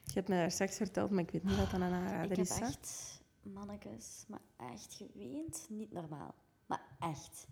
Je 0.04 0.12
hebt 0.12 0.28
me 0.28 0.34
daar 0.34 0.50
straks 0.50 0.76
verteld, 0.76 1.10
maar 1.10 1.22
ik 1.22 1.30
weet 1.30 1.44
niet 1.44 1.56
wat 1.56 1.70
dat 1.70 1.80
een 1.80 1.82
aanrader 1.82 2.30
ik 2.30 2.36
heb 2.36 2.46
is. 2.46 2.60
echt, 2.60 3.20
mannekes, 3.42 4.24
maar 4.28 4.40
echt 4.56 4.94
geweend. 4.94 5.66
Niet 5.68 5.92
normaal. 5.92 6.34
Maar 6.66 6.82
echt. 6.98 7.46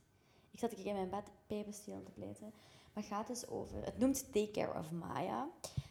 Ik 0.50 0.58
zat 0.58 0.72
in 0.72 0.94
mijn 0.94 1.10
bed 1.10 1.30
pijpenstiel 1.46 2.02
te 2.02 2.10
pleiten. 2.10 2.52
Maar 2.98 3.06
het 3.06 3.16
gaat 3.16 3.26
dus 3.26 3.48
over... 3.48 3.84
Het 3.84 3.98
noemt 3.98 4.32
Take 4.32 4.50
Care 4.50 4.78
of 4.78 4.90
Maya. 4.90 5.48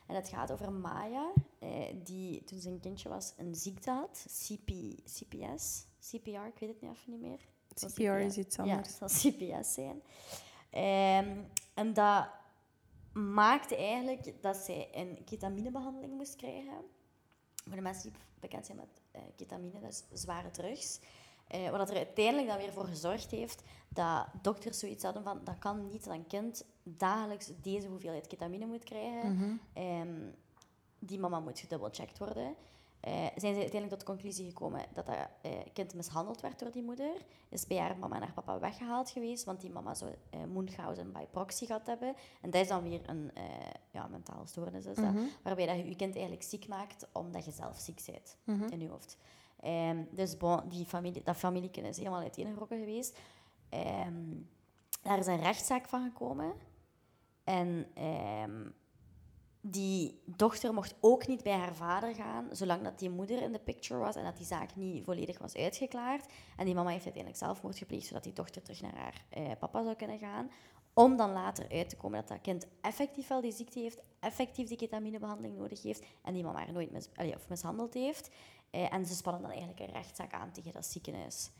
En 0.07 0.15
het 0.15 0.29
gaat 0.29 0.51
over 0.51 0.71
Maya, 0.71 1.31
eh, 1.59 1.69
die 2.03 2.43
toen 2.43 2.59
ze 2.59 2.69
een 2.69 2.79
kindje 2.79 3.09
was 3.09 3.33
een 3.37 3.55
ziekte 3.55 3.91
had. 3.91 4.25
CP, 4.27 4.71
CPS, 5.03 5.85
CPR, 5.99 6.29
ik 6.29 6.59
weet 6.59 6.69
het 6.69 6.81
niet 6.81 6.91
even 6.91 7.11
niet 7.11 7.21
meer. 7.21 7.39
CPR 7.73 8.01
is 8.01 8.37
iets 8.37 8.55
Ja, 8.55 8.61
anders. 8.63 8.99
het 8.99 9.11
zal 9.11 9.31
CPS 9.31 9.73
zijn. 9.73 10.01
Ehm, 10.69 11.37
en 11.73 11.93
dat 11.93 12.27
maakte 13.13 13.75
eigenlijk 13.75 14.41
dat 14.41 14.55
zij 14.55 14.87
een 14.91 15.23
ketaminebehandeling 15.25 16.13
moest 16.13 16.35
krijgen. 16.35 16.77
Voor 17.65 17.75
de 17.75 17.81
mensen 17.81 18.11
die 18.11 18.21
bekend 18.39 18.65
zijn 18.65 18.77
met 18.77 19.01
eh, 19.11 19.21
ketamine, 19.35 19.79
dat 19.79 19.89
is 19.89 20.21
zware 20.21 20.51
drugs. 20.51 20.99
Eh, 21.47 21.69
wat 21.69 21.89
er 21.89 21.95
uiteindelijk 21.95 22.47
dan 22.47 22.57
weer 22.57 22.73
voor 22.73 22.85
gezorgd 22.85 23.31
heeft 23.31 23.63
dat 23.89 24.27
dokters 24.41 24.79
zoiets 24.79 25.03
hadden 25.03 25.23
van 25.23 25.43
dat 25.43 25.59
kan 25.59 25.87
niet 25.87 26.03
dat 26.03 26.13
een 26.13 26.27
kind 26.27 26.65
dagelijks 26.97 27.51
deze 27.61 27.87
hoeveelheid 27.87 28.27
ketamine 28.27 28.65
moet 28.65 28.83
krijgen. 28.83 29.33
Mhm. 29.33 29.55
Ehm, 29.73 30.21
die 30.99 31.19
mama 31.19 31.39
moet 31.39 31.59
gedubbelcheckt 31.59 32.17
worden. 32.17 32.55
Eh, 32.99 33.13
zijn 33.13 33.53
ze 33.53 33.59
uiteindelijk 33.59 33.89
tot 33.89 33.99
de 33.99 34.05
conclusie 34.05 34.45
gekomen 34.47 34.85
dat 34.93 35.05
dat 35.05 35.15
eh, 35.41 35.51
kind 35.73 35.93
mishandeld 35.93 36.41
werd 36.41 36.59
door 36.59 36.71
die 36.71 36.83
moeder. 36.83 37.11
Is 37.49 37.67
bij 37.67 37.77
haar 37.77 37.97
mama 37.97 38.15
en 38.15 38.21
haar 38.21 38.33
papa 38.33 38.59
weggehaald 38.59 39.09
geweest, 39.09 39.43
want 39.43 39.61
die 39.61 39.69
mama 39.69 39.93
zou 39.93 40.11
eh 40.29 40.39
Munchausen 40.43 41.11
by 41.11 41.23
proxy 41.31 41.65
gehad 41.65 41.85
hebben. 41.85 42.15
En 42.41 42.49
dat 42.49 42.61
is 42.61 42.67
dan 42.67 42.83
weer 42.83 43.09
een 43.09 43.31
ja, 43.91 44.07
mentale 44.07 44.47
stoornis, 44.47 44.85
is 44.85 44.95
dat, 44.95 45.13
Mhm. 45.13 45.23
waarbij 45.43 45.65
dat 45.65 45.75
je 45.75 45.87
je 45.89 45.95
kind 45.95 46.13
eigenlijk 46.13 46.43
ziek 46.43 46.67
maakt 46.67 47.07
omdat 47.13 47.45
je 47.45 47.51
zelf 47.51 47.77
ziek 47.79 48.01
bent 48.05 48.37
Mhm. 48.43 48.71
in 48.71 48.79
je 48.79 48.89
hoofd. 48.89 49.17
Ehm, 49.59 50.03
dus 50.11 50.37
bon, 50.37 50.61
die 50.69 50.85
familie, 50.85 51.23
dat 51.23 51.35
familie 51.35 51.71
is 51.71 51.97
helemaal 51.97 52.21
uiteengerokken 52.21 52.79
geweest. 52.79 53.17
Ehm, 53.69 54.35
daar 55.01 55.17
is 55.17 55.27
een 55.27 55.41
rechtszaak 55.41 55.87
van 55.87 56.03
gekomen. 56.03 56.53
En 57.47 57.87
ehm, 57.93 58.69
die 59.61 60.21
dochter 60.25 60.73
mocht 60.73 60.95
ook 60.99 61.27
niet 61.27 61.43
bij 61.43 61.53
haar 61.53 61.75
vader 61.75 62.15
gaan, 62.15 62.47
zolang 62.51 62.83
dat 62.83 62.99
die 62.99 63.09
moeder 63.09 63.41
in 63.41 63.51
de 63.51 63.59
picture 63.59 63.99
was 63.99 64.15
en 64.15 64.23
dat 64.23 64.37
die 64.37 64.45
zaak 64.45 64.75
niet 64.75 65.03
volledig 65.03 65.39
was 65.39 65.55
uitgeklaard. 65.55 66.25
En 66.57 66.65
die 66.65 66.75
mama 66.75 66.89
heeft 66.89 67.03
uiteindelijk 67.03 67.43
zelfmoord 67.43 67.77
gepleegd, 67.77 68.07
zodat 68.07 68.23
die 68.23 68.33
dochter 68.33 68.61
terug 68.61 68.81
naar 68.81 68.95
haar 68.95 69.25
eh, 69.29 69.51
papa 69.59 69.83
zou 69.83 69.95
kunnen 69.95 70.19
gaan. 70.19 70.51
Om 70.93 71.17
dan 71.17 71.31
later 71.31 71.69
uit 71.71 71.89
te 71.89 71.95
komen 71.95 72.19
dat 72.19 72.27
dat 72.27 72.41
kind 72.41 72.67
effectief 72.81 73.27
wel 73.27 73.41
die 73.41 73.51
ziekte 73.51 73.79
heeft, 73.79 73.99
effectief 74.19 74.67
die 74.67 74.77
ketaminebehandeling 74.77 75.57
nodig 75.57 75.83
heeft 75.83 76.05
en 76.23 76.33
die 76.33 76.43
mama 76.43 76.59
haar 76.59 76.73
nooit 76.73 76.91
mis, 76.91 77.09
of 77.35 77.49
mishandeld 77.49 77.93
heeft. 77.93 78.29
Eh, 78.69 78.93
en 78.93 79.05
ze 79.05 79.15
spannen 79.15 79.41
dan 79.41 79.51
eigenlijk 79.51 79.79
een 79.79 79.93
rechtszaak 79.93 80.33
aan 80.33 80.51
tegen 80.51 80.73
dat 80.73 80.85
ziekenhuis. 80.85 81.51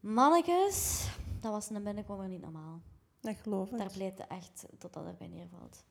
Mannekes, 0.00 1.08
dat 1.40 1.52
was 1.52 1.70
een 1.70 1.82
binnenkomer 1.82 2.28
niet 2.28 2.40
normaal. 2.40 2.80
Dat 3.20 3.36
geloof 3.36 3.70
ik. 3.70 3.78
Daar 3.78 3.92
pleit 3.92 4.26
echt 4.26 4.66
totdat 4.78 5.06
erbij 5.06 5.28
neervalt. 5.28 5.84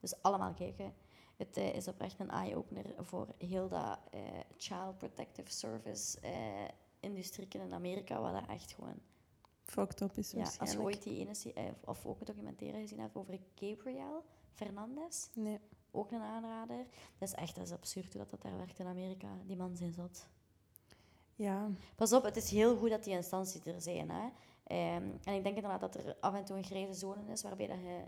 Dus 0.00 0.22
allemaal 0.22 0.54
kijken. 0.54 0.94
Het 1.36 1.56
eh, 1.56 1.74
is 1.74 1.88
oprecht 1.88 2.20
een 2.20 2.30
eye-opener 2.30 2.94
voor 2.98 3.34
heel 3.38 3.68
dat 3.68 3.98
eh, 4.10 4.20
Child 4.56 4.98
Protective 4.98 5.50
Service 5.50 6.20
eh 6.20 6.68
industrie 7.04 7.48
in 7.48 7.72
Amerika, 7.72 8.20
waar 8.20 8.32
dat 8.32 8.48
echt 8.48 8.72
gewoon... 8.72 8.98
Fucked 9.62 10.00
up 10.00 10.16
is 10.16 10.30
Ja, 10.30 10.50
als 10.58 10.72
je 10.72 10.80
ooit 10.80 11.02
die 11.02 11.18
ene, 11.18 11.74
of 11.84 12.06
ook 12.06 12.20
een 12.20 12.26
documentaire 12.26 12.78
gezien 12.78 12.98
hebt 13.00 13.16
over 13.16 13.38
Gabriel 13.54 14.24
Fernandez, 14.52 15.28
Nee. 15.34 15.58
ook 15.90 16.10
een 16.10 16.20
aanrader. 16.20 16.86
Dat 17.18 17.28
is 17.28 17.34
echt 17.34 17.54
dat 17.54 17.64
is 17.64 17.72
absurd 17.72 18.12
hoe 18.12 18.22
dat, 18.22 18.30
dat 18.30 18.42
daar 18.42 18.56
werkt 18.56 18.78
in 18.78 18.86
Amerika. 18.86 19.28
Die 19.46 19.56
man 19.56 19.76
zijn 19.76 19.92
zot. 19.92 20.26
Ja. 21.34 21.70
Pas 21.96 22.12
op, 22.12 22.22
het 22.22 22.36
is 22.36 22.50
heel 22.50 22.76
goed 22.76 22.90
dat 22.90 23.04
die 23.04 23.12
instanties 23.14 23.64
er 23.66 23.80
zijn. 23.80 24.10
Hè. 24.10 24.28
Ehm, 24.64 25.08
en 25.24 25.34
ik 25.34 25.42
denk 25.42 25.56
inderdaad 25.56 25.80
dat 25.80 25.94
er 25.94 26.16
af 26.20 26.34
en 26.34 26.44
toe 26.44 26.56
een 26.56 26.64
grijze 26.64 26.92
zone 26.94 27.32
is 27.32 27.42
waarbij 27.42 27.66
dat 27.66 27.78
je, 27.80 28.02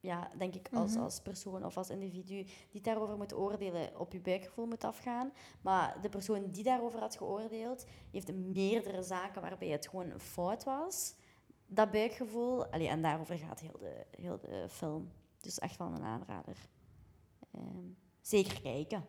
ja, 0.00 0.30
denk 0.38 0.54
ik, 0.54 0.68
als, 0.72 0.92
Mhm. 0.94 1.02
als 1.02 1.20
persoon 1.20 1.64
of 1.64 1.76
als 1.76 1.90
individu 1.90 2.46
die 2.70 2.80
daarover 2.80 3.16
moet 3.16 3.34
oordelen, 3.34 3.98
op 4.00 4.12
je 4.12 4.20
buikgevoel 4.20 4.66
moet 4.66 4.84
afgaan. 4.84 5.32
Maar 5.60 6.00
de 6.00 6.08
persoon 6.08 6.50
die 6.50 6.64
daarover 6.64 7.00
had 7.00 7.16
geoordeeld, 7.16 7.86
heeft 8.10 8.34
meerdere 8.34 9.02
zaken 9.02 9.42
waarbij 9.42 9.68
het 9.68 9.88
gewoon 9.88 10.20
fout 10.20 10.64
was. 10.64 11.14
Dat 11.66 11.90
buikgevoel, 11.90 12.66
allee, 12.66 12.88
en 12.88 13.02
daarover 13.02 13.38
gaat 13.38 13.60
heel 13.60 13.78
de, 13.78 14.06
heel 14.10 14.38
de 14.38 14.66
film. 14.68 15.10
Dus 15.40 15.58
echt 15.58 15.76
wel 15.76 15.86
een 15.88 16.02
aanrader. 16.02 16.56
Ehm, 17.50 17.86
zeker 18.20 18.60
kijken. 18.60 19.06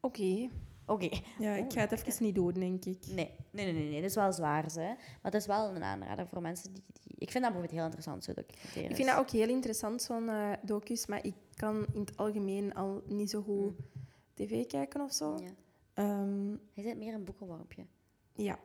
Oké. 0.00 0.48
Oké. 0.86 1.08
Ja, 1.38 1.54
ik 1.54 1.72
ga 1.72 1.80
het 1.80 1.92
even 2.06 2.24
niet 2.24 2.34
doen, 2.34 2.52
denk 2.52 2.84
ik. 2.84 3.06
Nee, 3.06 3.30
nee, 3.50 3.64
nee, 3.64 3.72
nee, 3.72 3.88
nee. 3.90 4.00
Dat 4.00 4.10
is 4.10 4.14
wel 4.14 4.32
zwaar, 4.32 4.64
hè. 4.64 4.86
Maar 4.88 4.96
het 5.22 5.34
is 5.34 5.46
wel 5.46 5.74
een 5.74 5.82
aanrader 5.82 6.26
voor 6.28 6.40
mensen 6.42 6.72
die... 6.74 6.82
die... 6.92 7.12
Ik 7.18 7.30
vind 7.30 7.44
dat 7.44 7.52
bijvoorbeeld 7.52 7.70
heel 7.72 7.84
interessant, 7.84 8.24
zo 8.24 8.32
documentaires. 8.34 8.90
Ik 8.90 8.96
vind 8.96 9.08
dat 9.08 9.18
ook 9.18 9.30
heel 9.30 9.48
interessant, 9.48 10.02
zo'n 10.02 10.28
eh 10.28 10.52
docus, 10.62 11.06
maar 11.06 11.24
ik 11.24 11.34
kan 11.54 11.86
in 11.92 12.00
het 12.00 12.16
algemeen 12.16 12.74
al 12.74 13.02
niet 13.06 13.30
zo 13.30 13.42
goed 13.42 13.74
tv 14.34 14.66
kijken 14.66 15.00
of 15.00 15.12
zo. 15.12 15.36
Ja. 15.38 15.50
Ehm, 15.94 16.56
Hij 16.74 16.84
zit 16.84 16.96
meer 16.96 17.14
een 17.14 17.24
boekenwormpje. 17.24 17.86
ja, 18.32 18.58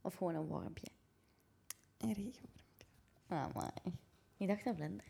Of 0.00 0.14
gewoon 0.14 0.34
een 0.34 0.46
wormpje. 0.46 0.86
een 1.98 2.12
regenworm. 2.12 2.50
Ah, 3.26 3.54
maar... 3.54 3.72
Ik 4.36 4.48
dacht 4.48 4.66
een 4.66 4.74
vlinder. 4.76 5.04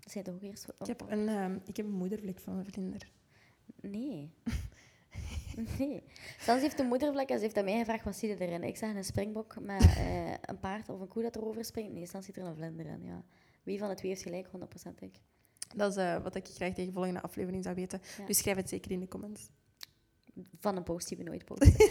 Dat 0.00 0.12
zei 0.12 0.24
toch 0.24 0.34
ook 0.34 0.42
eerst... 0.42 0.68
Ik 0.80 0.86
heb 0.86 1.00
een, 1.08 1.28
ehm, 1.28 1.58
ik 1.66 1.76
heb 1.76 1.86
een 1.86 1.92
moedervlek 1.92 2.40
van 2.40 2.56
een 2.56 2.64
vlinder. 2.66 3.10
Nee. 3.90 4.34
nee. 5.78 6.02
Sans 6.38 6.60
heeft 6.62 6.78
een 6.78 6.86
moedervlek 6.86 7.28
en 7.28 7.36
ze 7.36 7.42
heeft 7.42 7.56
aan 7.56 7.64
mij 7.64 7.78
gevraagd, 7.78 8.04
wat 8.04 8.16
zie 8.16 8.28
je 8.28 8.36
erin? 8.38 8.62
Ik 8.62 8.76
zeg 8.76 8.94
een 8.94 9.04
springbok 9.04 9.60
met 9.60 9.82
eh, 9.82 10.30
een 10.30 10.58
paard 10.60 10.88
of 10.88 11.00
een 11.00 11.08
koe 11.08 11.22
dat 11.22 11.36
erover 11.36 11.64
springt. 11.64 11.92
Nee, 11.92 12.06
Sans 12.06 12.26
ziet 12.26 12.36
er 12.36 12.44
een 12.44 12.54
vlinder 12.54 12.86
in, 12.86 13.02
ja. 13.02 13.22
Wie 13.62 13.78
van 13.78 13.88
de 13.88 13.94
twee 13.94 14.10
heeft 14.10 14.22
gelijk? 14.22 14.46
100% 14.46 14.50
ik. 14.98 15.20
Dat 15.74 15.90
is 15.90 15.96
eh, 15.96 16.22
wat 16.22 16.34
ik 16.34 16.46
graag 16.46 16.72
tegen 16.72 16.86
de 16.86 16.92
volgende 16.92 17.22
aflevering 17.22 17.62
zou 17.62 17.74
weten. 17.74 18.00
Ja. 18.18 18.26
Dus 18.26 18.38
schrijf 18.38 18.56
het 18.56 18.68
zeker 18.68 18.90
in 18.90 19.00
de 19.00 19.08
comments. 19.08 19.48
Van 20.60 20.76
een 20.76 20.82
post 20.82 21.08
die 21.08 21.16
we 21.16 21.22
nooit 21.22 21.44
posten. 21.44 21.74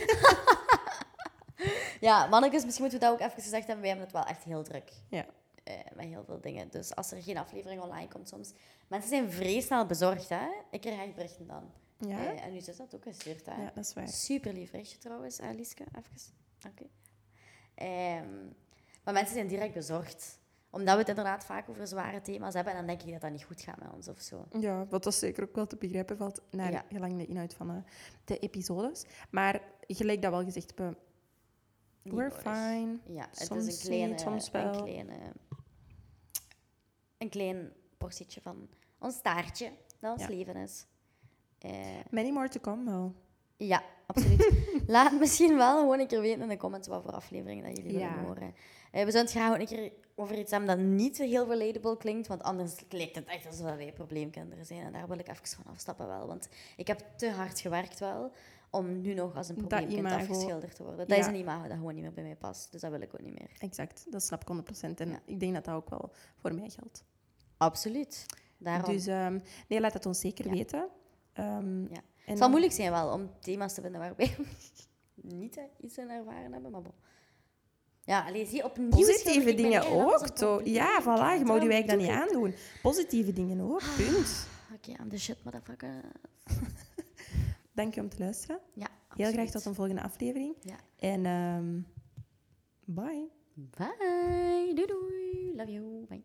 ja, 2.07 2.27
mannetjes, 2.27 2.63
misschien 2.63 2.83
moeten 2.83 2.99
we 2.99 3.05
dat 3.05 3.13
ook 3.13 3.27
even 3.27 3.41
gezegd 3.41 3.67
hebben. 3.67 3.79
Wij 3.79 3.87
hebben 3.87 4.05
het 4.05 4.15
wel 4.15 4.25
echt 4.25 4.43
heel 4.43 4.63
druk. 4.63 4.91
Ja. 5.09 5.25
Eh, 5.63 5.75
met 5.95 6.05
heel 6.05 6.23
veel 6.23 6.41
dingen. 6.41 6.69
Dus 6.69 6.95
als 6.95 7.11
er 7.11 7.23
geen 7.23 7.37
aflevering 7.37 7.81
online 7.81 8.07
komt 8.07 8.29
soms... 8.29 8.53
Mensen 8.87 9.09
zijn 9.09 9.31
vrij 9.31 9.59
snel 9.61 9.85
bezorgd, 9.85 10.29
hè. 10.29 10.47
Ik 10.71 10.81
krijg 10.81 10.99
echt 10.99 11.15
berichten 11.15 11.47
dan. 11.47 11.71
Ja, 12.07 12.17
Eh, 12.33 12.45
en 12.45 12.51
nu 12.51 12.57
is 12.57 12.65
dat 12.65 12.95
ook 12.95 13.03
gestuurd, 13.03 13.45
hè. 13.45 13.61
ja 13.61 13.71
dat 13.75 13.85
is 13.85 13.93
waar. 13.93 14.07
Super 14.07 14.53
lief 14.53 14.71
berichtje 14.71 14.97
trouwens, 14.97 15.39
uh, 15.39 15.49
Lieske. 15.53 15.83
Even. 15.83 16.33
Oké. 16.67 16.83
Ehm, 17.75 18.45
maar 19.03 19.13
mensen 19.13 19.33
zijn 19.35 19.47
direct 19.47 19.73
bezorgd. 19.73 20.39
Omdat 20.69 20.93
we 20.93 20.99
het 20.99 21.09
inderdaad 21.09 21.45
vaak 21.45 21.69
over 21.69 21.87
zware 21.87 22.21
thema's 22.21 22.53
hebben. 22.53 22.73
En 22.73 22.77
dan 22.77 22.87
denk 22.87 23.01
ik 23.01 23.11
dat 23.11 23.21
dat 23.21 23.31
niet 23.31 23.43
goed 23.43 23.61
gaat 23.61 23.79
met 23.79 23.93
ons 23.93 24.07
of 24.07 24.19
zo. 24.21 24.45
Ja, 24.59 24.85
wat 24.87 25.03
dat 25.03 25.15
zeker 25.15 25.43
ook 25.43 25.55
wel 25.55 25.67
te 25.67 25.75
begrijpen 25.77 26.17
valt 26.17 26.41
naar 26.51 26.71
Ja. 26.71 26.85
gelang 26.89 27.17
de 27.17 27.25
inhoud 27.25 27.53
van 27.53 27.69
eh, 27.69 27.77
de 28.25 28.39
episodes. 28.39 29.05
Maar 29.29 29.61
gelijk 29.87 30.21
dat 30.21 30.31
wel 30.31 30.43
gezegd 30.43 30.73
hebben, 30.75 30.97
we're 32.01 32.31
fine. 32.31 32.97
Ja, 33.05 33.27
het 33.29 33.37
Soms 33.47 33.67
is 33.67 33.79
een 33.83 33.89
kleine, 33.89 34.19
soms 34.19 34.51
wel. 34.51 34.73
Een, 34.73 34.83
kleine, 34.83 35.19
een 37.17 37.29
klein 37.29 37.73
portietje 37.97 38.41
van 38.41 38.69
ons 38.99 39.21
taartje 39.21 39.71
dat 39.99 40.11
ons 40.11 40.21
Ja. 40.21 40.27
leven 40.29 40.55
is. 40.55 40.85
Eh, 41.63 41.71
Many 42.09 42.29
more 42.29 42.49
to 42.49 42.59
come 42.59 42.83
wel. 42.91 43.13
ja, 43.57 43.83
absoluut. 44.07 44.51
Laat 44.87 45.19
misschien 45.19 45.55
wel 45.57 45.79
gewoon 45.79 45.99
een 45.99 46.07
keer 46.07 46.21
weten 46.21 46.41
in 46.41 46.47
de 46.49 46.57
comments 46.57 46.87
wat 46.87 47.01
voor 47.03 47.11
afleveringen 47.11 47.63
dat 47.65 47.77
jullie 47.77 47.91
willen 47.93 48.19
horen. 48.25 48.53
Eh, 48.91 49.03
we 49.03 49.11
zullen 49.11 49.25
het 49.25 49.31
graag 49.31 49.53
ook 49.53 49.59
een 49.59 49.65
keer 49.65 49.91
over 50.15 50.37
iets 50.39 50.51
hebben 50.51 50.69
dat 50.69 50.77
niet 50.85 51.17
heel 51.17 51.47
relatable 51.49 51.97
klinkt, 51.97 52.27
want 52.27 52.43
anders 52.43 52.75
lijkt 52.89 53.15
het 53.15 53.25
echt 53.25 53.45
alsof 53.47 53.65
wij 53.75 53.91
probleemkinderen 53.93 54.65
zijn. 54.65 54.81
En 54.81 54.91
daar 54.91 55.07
wil 55.07 55.17
ik 55.17 55.27
even 55.27 55.47
van 55.47 55.65
afstappen 55.73 56.07
wel, 56.07 56.27
want 56.27 56.49
ik 56.77 56.87
heb 56.87 57.03
te 57.17 57.29
hard 57.31 57.59
gewerkt 57.59 57.99
wel 57.99 58.31
om 58.69 59.01
nu 59.01 59.13
nog 59.13 59.35
als 59.35 59.49
een 59.49 59.55
Dat 59.55 59.67
probleemkind 59.67 60.11
afgeschilderd 60.11 60.75
te 60.75 60.83
worden. 60.83 61.07
Dat 61.07 61.17
is 61.17 61.25
Ja. 61.25 61.31
een 61.31 61.39
imago 61.39 61.67
dat 61.67 61.77
gewoon 61.77 61.93
niet 61.93 62.03
meer 62.03 62.13
bij 62.13 62.23
mij 62.23 62.35
past, 62.35 62.71
dus 62.71 62.81
dat 62.81 62.91
wil 62.91 63.01
ik 63.01 63.13
ook 63.13 63.21
niet 63.21 63.39
meer. 63.39 63.49
Exact, 63.57 64.05
dat 64.09 64.23
snap 64.23 64.41
ik 64.41 64.47
100%. 64.47 64.99
En 64.99 65.09
Ja. 65.09 65.19
ik 65.25 65.39
denk 65.39 65.53
dat 65.53 65.65
dat 65.65 65.75
ook 65.75 65.89
wel 65.89 66.11
voor 66.37 66.53
mij 66.53 66.69
geldt. 66.69 67.03
Absoluut. 67.57 68.25
Daarom. 68.57 68.93
Dus 68.93 69.07
ehm, 69.07 69.39
nee, 69.67 69.79
laat 69.79 69.93
het 69.93 70.05
ons 70.05 70.19
zeker 70.19 70.45
Ja. 70.45 70.51
weten. 70.51 70.87
Ehm, 71.33 71.81
Ja. 71.81 72.01
Het 72.25 72.37
zal 72.37 72.49
moeilijk 72.49 72.73
zijn 72.73 72.91
wel 72.91 73.11
om 73.13 73.29
thema's 73.39 73.73
te 73.73 73.81
vinden 73.81 73.99
waarbij 73.99 74.35
we 74.37 74.45
niet 75.35 75.59
iets 75.79 75.97
in 75.97 76.09
ervaren 76.09 76.51
hebben, 76.53 76.71
maar 76.71 76.81
bon. 76.81 76.93
Ja, 78.05 78.25
allee, 78.25 78.45
zie, 78.45 78.63
opnieuw 78.63 78.89
Positieve 78.89 79.53
dingen 79.53 79.85
ook. 79.91 80.27
Zo. 80.35 80.61
Ja, 80.63 81.01
voilà, 81.01 81.39
je 81.39 81.43
mag 81.45 81.61
je 81.61 81.67
werk 81.67 81.87
dan 81.87 81.97
niet 81.97 82.09
aandoen. 82.09 82.53
Positieve 82.81 83.33
dingen 83.33 83.59
ook, 83.61 83.81
punt. 83.97 84.47
Oké, 84.73 84.91
I'm 85.01 85.09
the 85.09 85.17
shit, 85.19 85.43
motherfucker. 85.43 86.01
Dank 87.75 87.93
je 87.95 88.01
om 88.01 88.09
te 88.09 88.19
luisteren. 88.19 88.59
Ja, 88.73 88.87
Heel 89.15 89.31
graag 89.31 89.49
tot 89.49 89.65
een 89.65 89.75
volgende 89.75 90.01
aflevering. 90.01 90.55
Ja. 90.61 90.75
En 90.99 91.25
ehm, 91.25 91.79
bye. 92.85 93.29
Bye. 93.53 94.71
Doei 94.75 94.87
doei. 94.87 95.53
Love 95.55 95.71
you. 95.71 96.05
Bye. 96.07 96.23